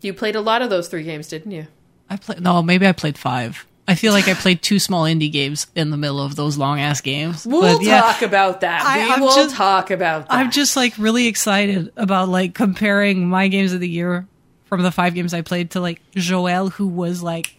You 0.00 0.14
played 0.14 0.34
a 0.36 0.40
lot 0.40 0.62
of 0.62 0.70
those 0.70 0.88
three 0.88 1.04
games 1.04 1.28
didn't 1.28 1.52
you? 1.52 1.68
I 2.10 2.16
played 2.16 2.40
no, 2.40 2.60
maybe 2.60 2.88
I 2.88 2.92
played 2.92 3.16
five. 3.18 3.66
I 3.88 3.94
feel 3.94 4.12
like 4.12 4.26
I 4.26 4.34
played 4.34 4.62
two 4.62 4.78
small 4.80 5.04
indie 5.04 5.30
games 5.30 5.68
in 5.76 5.90
the 5.90 5.96
middle 5.96 6.20
of 6.20 6.34
those 6.34 6.58
long 6.58 6.80
ass 6.80 7.00
games. 7.00 7.46
We'll 7.46 7.60
But, 7.78 7.82
yeah, 7.84 8.00
talk 8.00 8.22
about 8.22 8.60
that. 8.62 8.82
I- 8.84 9.14
we 9.16 9.20
will 9.22 9.34
just- 9.34 9.54
talk 9.54 9.90
about 9.92 10.28
that. 10.28 10.34
I'm 10.34 10.50
just 10.50 10.76
like 10.76 10.94
really 10.98 11.26
excited 11.28 11.92
about 11.96 12.28
like 12.28 12.52
comparing 12.54 13.28
my 13.28 13.46
games 13.48 13.72
of 13.72 13.80
the 13.80 13.88
year 13.88 14.26
from 14.64 14.82
the 14.82 14.90
five 14.90 15.14
games 15.14 15.32
I 15.32 15.42
played 15.42 15.70
to 15.72 15.80
like 15.80 16.00
Joel, 16.16 16.70
who 16.70 16.88
was 16.88 17.22
like 17.22 17.54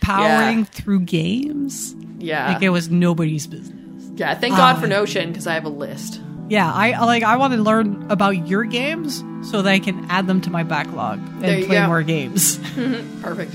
powering 0.00 0.58
Yeah. 0.60 0.64
through 0.64 1.00
games. 1.00 1.94
yeah. 2.18 2.52
Like 2.52 2.62
it 2.62 2.68
was 2.68 2.90
nobody's 2.90 3.46
business. 3.46 3.80
yeah. 4.16 4.34
Thank 4.34 4.56
God 4.56 4.76
Um, 4.76 4.80
for 4.82 4.86
Notion 4.88 5.30
because 5.30 5.46
I 5.46 5.54
have 5.54 5.64
a 5.64 5.68
list. 5.70 6.20
Yeah, 6.50 6.70
I 6.70 6.92
I 6.92 7.04
like. 7.06 7.22
I 7.22 7.36
want 7.36 7.54
to 7.54 7.62
learn 7.62 8.04
about 8.10 8.46
your 8.46 8.64
games 8.64 9.24
so 9.50 9.62
that 9.62 9.70
I 9.72 9.78
can 9.78 10.04
add 10.10 10.26
them 10.26 10.42
to 10.42 10.50
my 10.50 10.62
backlog 10.62 11.18
and 11.42 11.64
play 11.64 11.76
go. 11.78 11.86
more 11.86 12.02
games. 12.02 12.58
Perfect. 13.22 13.54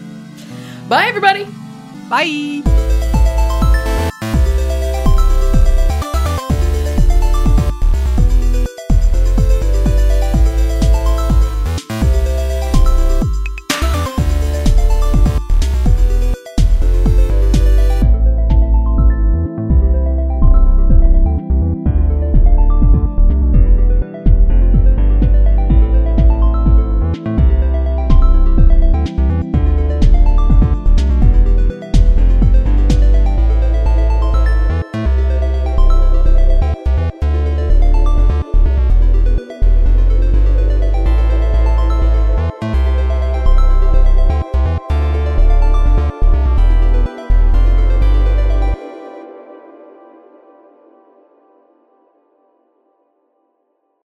Bye, 0.89 1.05
everybody. 1.05 1.45
Bye. 2.09 3.18